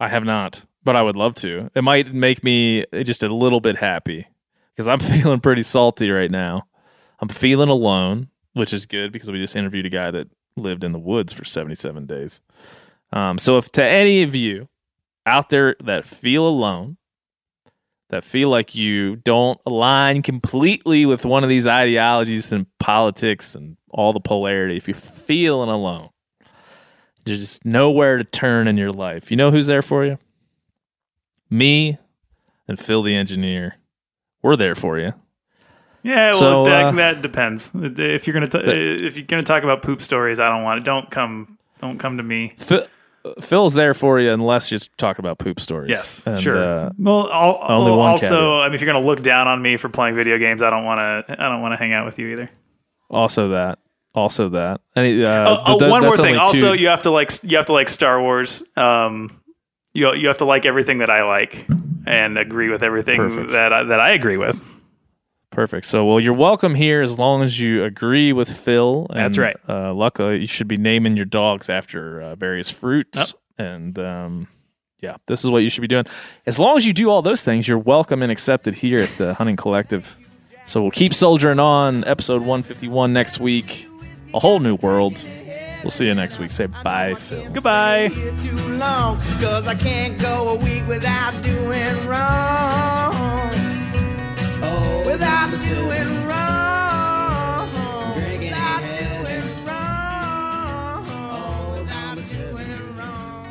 I 0.00 0.08
have 0.08 0.24
not, 0.24 0.64
but 0.84 0.96
I 0.96 1.02
would 1.02 1.16
love 1.16 1.34
to. 1.36 1.70
It 1.74 1.82
might 1.82 2.12
make 2.12 2.44
me 2.44 2.84
just 3.02 3.22
a 3.22 3.34
little 3.34 3.60
bit 3.60 3.76
happy 3.76 4.26
because 4.74 4.88
I'm 4.88 5.00
feeling 5.22 5.40
pretty 5.40 5.62
salty 5.62 6.10
right 6.10 6.30
now. 6.30 6.64
I'm 7.20 7.28
feeling 7.28 7.68
alone, 7.68 8.28
which 8.52 8.72
is 8.72 8.86
good 8.86 9.12
because 9.12 9.30
we 9.30 9.38
just 9.38 9.56
interviewed 9.56 9.86
a 9.86 9.90
guy 9.90 10.10
that 10.10 10.28
lived 10.56 10.84
in 10.84 10.92
the 10.92 10.98
woods 10.98 11.32
for 11.32 11.44
77 11.44 12.06
days. 12.06 12.40
Um, 13.12 13.38
so, 13.38 13.56
if 13.56 13.72
to 13.72 13.84
any 13.84 14.22
of 14.22 14.34
you 14.34 14.68
out 15.28 15.50
there 15.50 15.76
that 15.84 16.04
feel 16.06 16.46
alone, 16.46 16.96
that 18.10 18.24
feel 18.24 18.48
like 18.48 18.74
you 18.74 19.16
don't 19.16 19.60
align 19.66 20.22
completely 20.22 21.04
with 21.06 21.24
one 21.24 21.42
of 21.42 21.48
these 21.48 21.66
ideologies 21.66 22.52
and 22.52 22.66
politics 22.78 23.54
and 23.54 23.76
all 23.90 24.12
the 24.12 24.20
polarity, 24.20 24.76
if 24.76 24.88
you're 24.88 24.94
feeling 24.94 25.68
alone, 25.68 26.08
there's 27.24 27.40
just 27.40 27.64
nowhere 27.64 28.16
to 28.16 28.24
turn 28.24 28.66
in 28.66 28.76
your 28.76 28.90
life. 28.90 29.30
You 29.30 29.36
know 29.36 29.50
who's 29.50 29.66
there 29.66 29.82
for 29.82 30.04
you? 30.04 30.18
Me 31.50 31.98
and 32.66 32.78
Phil 32.78 33.02
the 33.02 33.14
engineer. 33.14 33.76
We're 34.42 34.56
there 34.56 34.74
for 34.74 34.98
you. 34.98 35.12
Yeah, 36.02 36.30
well, 36.32 36.64
So, 36.64 36.64
that, 36.64 36.84
uh, 36.86 36.90
that 36.92 37.22
depends. 37.22 37.70
If 37.74 38.26
you're 38.26 38.34
gonna 38.34 38.46
t- 38.46 38.58
if 38.58 39.16
you're 39.16 39.26
gonna 39.26 39.42
talk 39.42 39.64
about 39.64 39.82
poop 39.82 40.00
stories, 40.00 40.38
I 40.38 40.48
don't 40.48 40.62
want 40.62 40.78
it. 40.80 40.84
Don't 40.84 41.10
come 41.10 41.58
don't 41.80 41.98
come 41.98 42.16
to 42.16 42.22
me. 42.22 42.54
Phil, 42.56 42.86
Phil's 43.40 43.74
there 43.74 43.94
for 43.94 44.20
you 44.20 44.30
unless 44.32 44.70
you're 44.70 44.80
talking 44.96 45.24
about 45.24 45.38
poop 45.38 45.60
stories. 45.60 45.90
Yes, 45.90 46.26
And, 46.26 46.42
sure. 46.42 46.56
uh, 46.56 46.90
well, 46.98 47.28
I'll, 47.30 47.58
only 47.78 47.90
well, 47.90 47.98
one 48.00 48.10
also, 48.10 48.28
caveat. 48.28 48.42
I 48.62 48.66
mean, 48.68 48.74
if 48.74 48.80
you're 48.80 48.92
gonna 48.92 49.04
look 49.06 49.22
down 49.22 49.48
on 49.48 49.60
me 49.60 49.76
for 49.76 49.88
playing 49.88 50.14
video 50.16 50.38
games, 50.38 50.62
I 50.62 50.70
don't 50.70 50.84
want 50.84 51.00
to. 51.00 51.36
I 51.38 51.48
don't 51.48 51.60
want 51.60 51.72
to 51.72 51.76
hang 51.76 51.92
out 51.92 52.06
with 52.06 52.18
you 52.18 52.28
either. 52.28 52.48
also 53.10 53.48
that. 53.48 53.78
Also 54.14 54.48
that. 54.50 54.80
Any, 54.96 55.22
uh, 55.24 55.28
Oh, 55.48 55.56
oh, 55.66 55.78
but 55.78 55.84
that- 55.84 55.90
one 55.90 56.02
more 56.02 56.16
thing. 56.16 56.26
only 56.26 56.38
Also, 56.38 56.74
two- 56.74 56.80
you 56.80 56.88
have 56.88 57.02
to 57.02 57.10
like 57.10 57.30
you 57.42 57.56
have 57.56 57.66
to 57.66 57.72
like 57.72 57.88
Star 57.88 58.20
Wars. 58.20 58.62
Um, 58.76 59.30
you 59.94 60.12
you 60.14 60.28
have 60.28 60.38
to 60.38 60.44
like 60.44 60.64
everything 60.66 60.98
that 60.98 61.10
I 61.10 61.24
like 61.24 61.66
and 62.06 62.38
agree 62.38 62.68
with 62.70 62.82
everything 62.82 63.16
Perfect. 63.16 63.50
that 63.52 63.72
I, 63.72 63.82
that 63.84 64.00
I 64.00 64.10
agree 64.12 64.36
with. 64.38 64.62
Perfect. 65.58 65.86
So, 65.86 66.04
well, 66.04 66.20
you're 66.20 66.34
welcome 66.34 66.76
here 66.76 67.02
as 67.02 67.18
long 67.18 67.42
as 67.42 67.58
you 67.58 67.82
agree 67.82 68.32
with 68.32 68.48
Phil. 68.48 69.08
And, 69.10 69.18
That's 69.18 69.38
right. 69.38 69.56
Uh, 69.68 69.92
luckily, 69.92 70.38
you 70.38 70.46
should 70.46 70.68
be 70.68 70.76
naming 70.76 71.16
your 71.16 71.24
dogs 71.24 71.68
after 71.68 72.22
uh, 72.22 72.36
various 72.36 72.70
fruits. 72.70 73.34
And 73.58 73.98
um, 73.98 74.46
yeah, 75.00 75.16
this 75.26 75.42
is 75.42 75.50
what 75.50 75.64
you 75.64 75.68
should 75.68 75.80
be 75.80 75.88
doing. 75.88 76.04
As 76.46 76.60
long 76.60 76.76
as 76.76 76.86
you 76.86 76.92
do 76.92 77.10
all 77.10 77.22
those 77.22 77.42
things, 77.42 77.66
you're 77.66 77.76
welcome 77.76 78.22
and 78.22 78.30
accepted 78.30 78.74
here 78.74 79.00
at 79.00 79.10
the 79.18 79.34
Hunting 79.34 79.56
Collective. 79.56 80.16
So 80.62 80.80
we'll 80.80 80.92
keep 80.92 81.12
soldiering 81.12 81.58
on. 81.58 82.04
Episode 82.04 82.42
151 82.42 83.12
next 83.12 83.40
week. 83.40 83.84
A 84.34 84.38
whole 84.38 84.60
new 84.60 84.76
world. 84.76 85.20
We'll 85.82 85.90
see 85.90 86.06
you 86.06 86.14
next 86.14 86.38
week. 86.38 86.52
Say 86.52 86.66
bye, 86.66 87.16
Phil. 87.16 87.50
Goodbye. 87.50 88.10
too 88.10 88.54
long 88.76 89.18
Cause 89.40 89.66
I 89.66 89.74
can't 89.74 90.20
go 90.20 90.50
a 90.50 90.64
week 90.64 90.86
without 90.86 91.32
doing 91.42 92.06
wrong 92.06 93.67
Without 95.04 95.50
doing 95.50 96.26
wrong. 96.26 97.68
Without 98.14 98.82
doing 98.82 99.46
wrong. 99.64 101.04
Oh, 101.30 101.76
without 101.80 102.16
doing 102.16 102.96
wrong. 102.96 103.48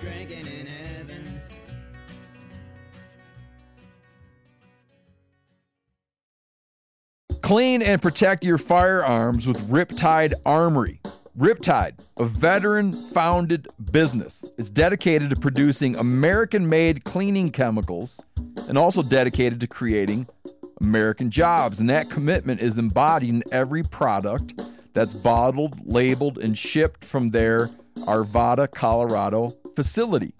Drinking 0.00 0.46
in 0.46 0.66
heaven. 0.66 1.40
Clean 7.40 7.82
and 7.82 8.00
protect 8.02 8.44
your 8.44 8.58
firearms 8.58 9.46
with 9.46 9.58
Riptide 9.68 10.34
Armory. 10.44 11.00
Riptide, 11.38 11.94
a 12.16 12.24
veteran 12.24 12.92
founded 12.92 13.68
business. 13.92 14.44
It's 14.58 14.70
dedicated 14.70 15.30
to 15.30 15.36
producing 15.36 15.94
American 15.94 16.68
made 16.68 17.04
cleaning 17.04 17.52
chemicals 17.52 18.20
and 18.66 18.76
also 18.76 19.04
dedicated 19.04 19.60
to 19.60 19.68
creating 19.68 20.26
American 20.80 21.30
jobs. 21.30 21.78
And 21.78 21.88
that 21.90 22.10
commitment 22.10 22.60
is 22.60 22.76
embodied 22.76 23.28
in 23.28 23.44
every 23.52 23.84
product 23.84 24.60
that's 24.94 25.14
bottled, 25.14 25.78
labeled, 25.86 26.38
and 26.38 26.58
shipped 26.58 27.04
from 27.04 27.30
their 27.30 27.68
Arvada, 27.98 28.68
Colorado 28.68 29.56
facility. 29.76 30.34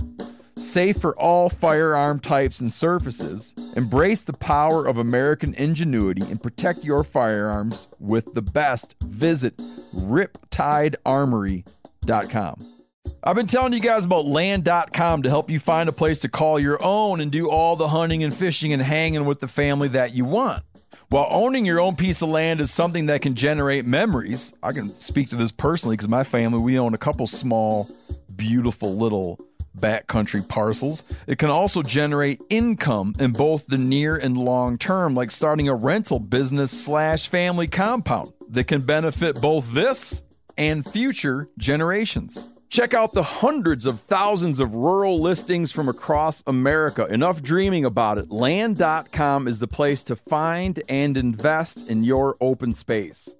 Safe 0.59 0.97
for 0.97 1.17
all 1.19 1.49
firearm 1.49 2.19
types 2.19 2.61
and 2.61 2.73
surfaces. 2.73 3.55
Embrace 3.77 4.25
the 4.25 4.33
power 4.33 4.87
of 4.87 4.99
American 4.99 5.55
ingenuity 5.55 6.23
and 6.23 6.43
protect 6.43 6.83
your 6.83 7.05
firearms 7.05 7.87
with 8.01 8.35
the 8.35 8.43
best. 8.43 8.97
Visit 9.01 9.57
riptidearmory.com. 9.95 12.67
I've 13.23 13.37
been 13.37 13.47
telling 13.47 13.73
you 13.73 13.81
guys 13.81 14.05
about 14.05 14.27
land.com 14.27 15.23
to 15.23 15.29
help 15.29 15.49
you 15.49 15.61
find 15.61 15.89
a 15.89 15.93
place 15.93 16.19
to 16.21 16.29
call 16.29 16.59
your 16.59 16.83
own 16.83 17.21
and 17.21 17.31
do 17.31 17.49
all 17.49 17.77
the 17.77 17.89
hunting 17.89 18.25
and 18.25 18.35
fishing 18.35 18.73
and 18.73 18.83
hanging 18.83 19.27
with 19.27 19.39
the 19.39 19.49
family 19.49 19.87
that 19.89 20.13
you 20.13 20.25
want. 20.25 20.65
While 21.09 21.29
owning 21.31 21.65
your 21.65 21.81
own 21.81 21.97
piece 21.97 22.21
of 22.21 22.31
land 22.31 22.61
is 22.61 22.73
something 22.73 23.07
that 23.07 23.23
can 23.23 23.35
generate 23.35 23.87
memories, 23.87 24.53
I 24.63 24.73
can 24.73 24.99
speak 24.99 25.31
to 25.31 25.37
this 25.37 25.53
personally 25.53 25.97
because 25.97 26.09
my 26.09 26.25
family, 26.25 26.59
we 26.59 26.79
own 26.79 26.95
a 26.95 26.99
couple 26.99 27.27
small, 27.27 27.89
beautiful 28.35 28.97
little 28.97 29.39
backcountry 29.81 30.47
parcels. 30.47 31.05
It 31.27 31.39
can 31.39 31.51
also 31.51 31.83
generate 31.83 32.41
income 32.51 33.15
in 33.19 33.33
both 33.33 33.67
the 33.67 33.79
near 33.79 34.17
and 34.17 34.37
long 34.37 34.79
term, 34.79 35.15
like 35.15 35.31
starting 35.31 35.69
a 35.69 35.75
rental 35.75 36.21
business 36.21 36.71
slash 36.71 37.29
family 37.29 37.67
compound 37.67 38.33
that 38.51 38.65
can 38.65 38.83
benefit 38.83 39.41
both 39.41 39.73
this 39.73 40.23
and 40.57 40.89
future 40.91 41.49
generations. 41.59 42.45
Check 42.71 42.93
out 42.93 43.15
the 43.15 43.23
hundreds 43.23 43.87
of 43.87 44.01
thousands 44.01 44.61
of 44.61 44.75
rural 44.75 45.19
listings 45.21 45.73
from 45.73 45.89
across 45.89 46.43
America. 46.47 47.07
Enough 47.07 47.43
dreaming 47.43 47.87
about 47.87 48.19
it. 48.19 48.31
Land.com 48.31 49.49
is 49.49 49.59
the 49.59 49.67
place 49.67 50.03
to 50.03 50.17
find 50.17 50.83
and 50.87 51.17
invest 51.17 51.89
in 51.89 52.05
your 52.05 52.37
open 52.43 52.75
space. 52.75 53.33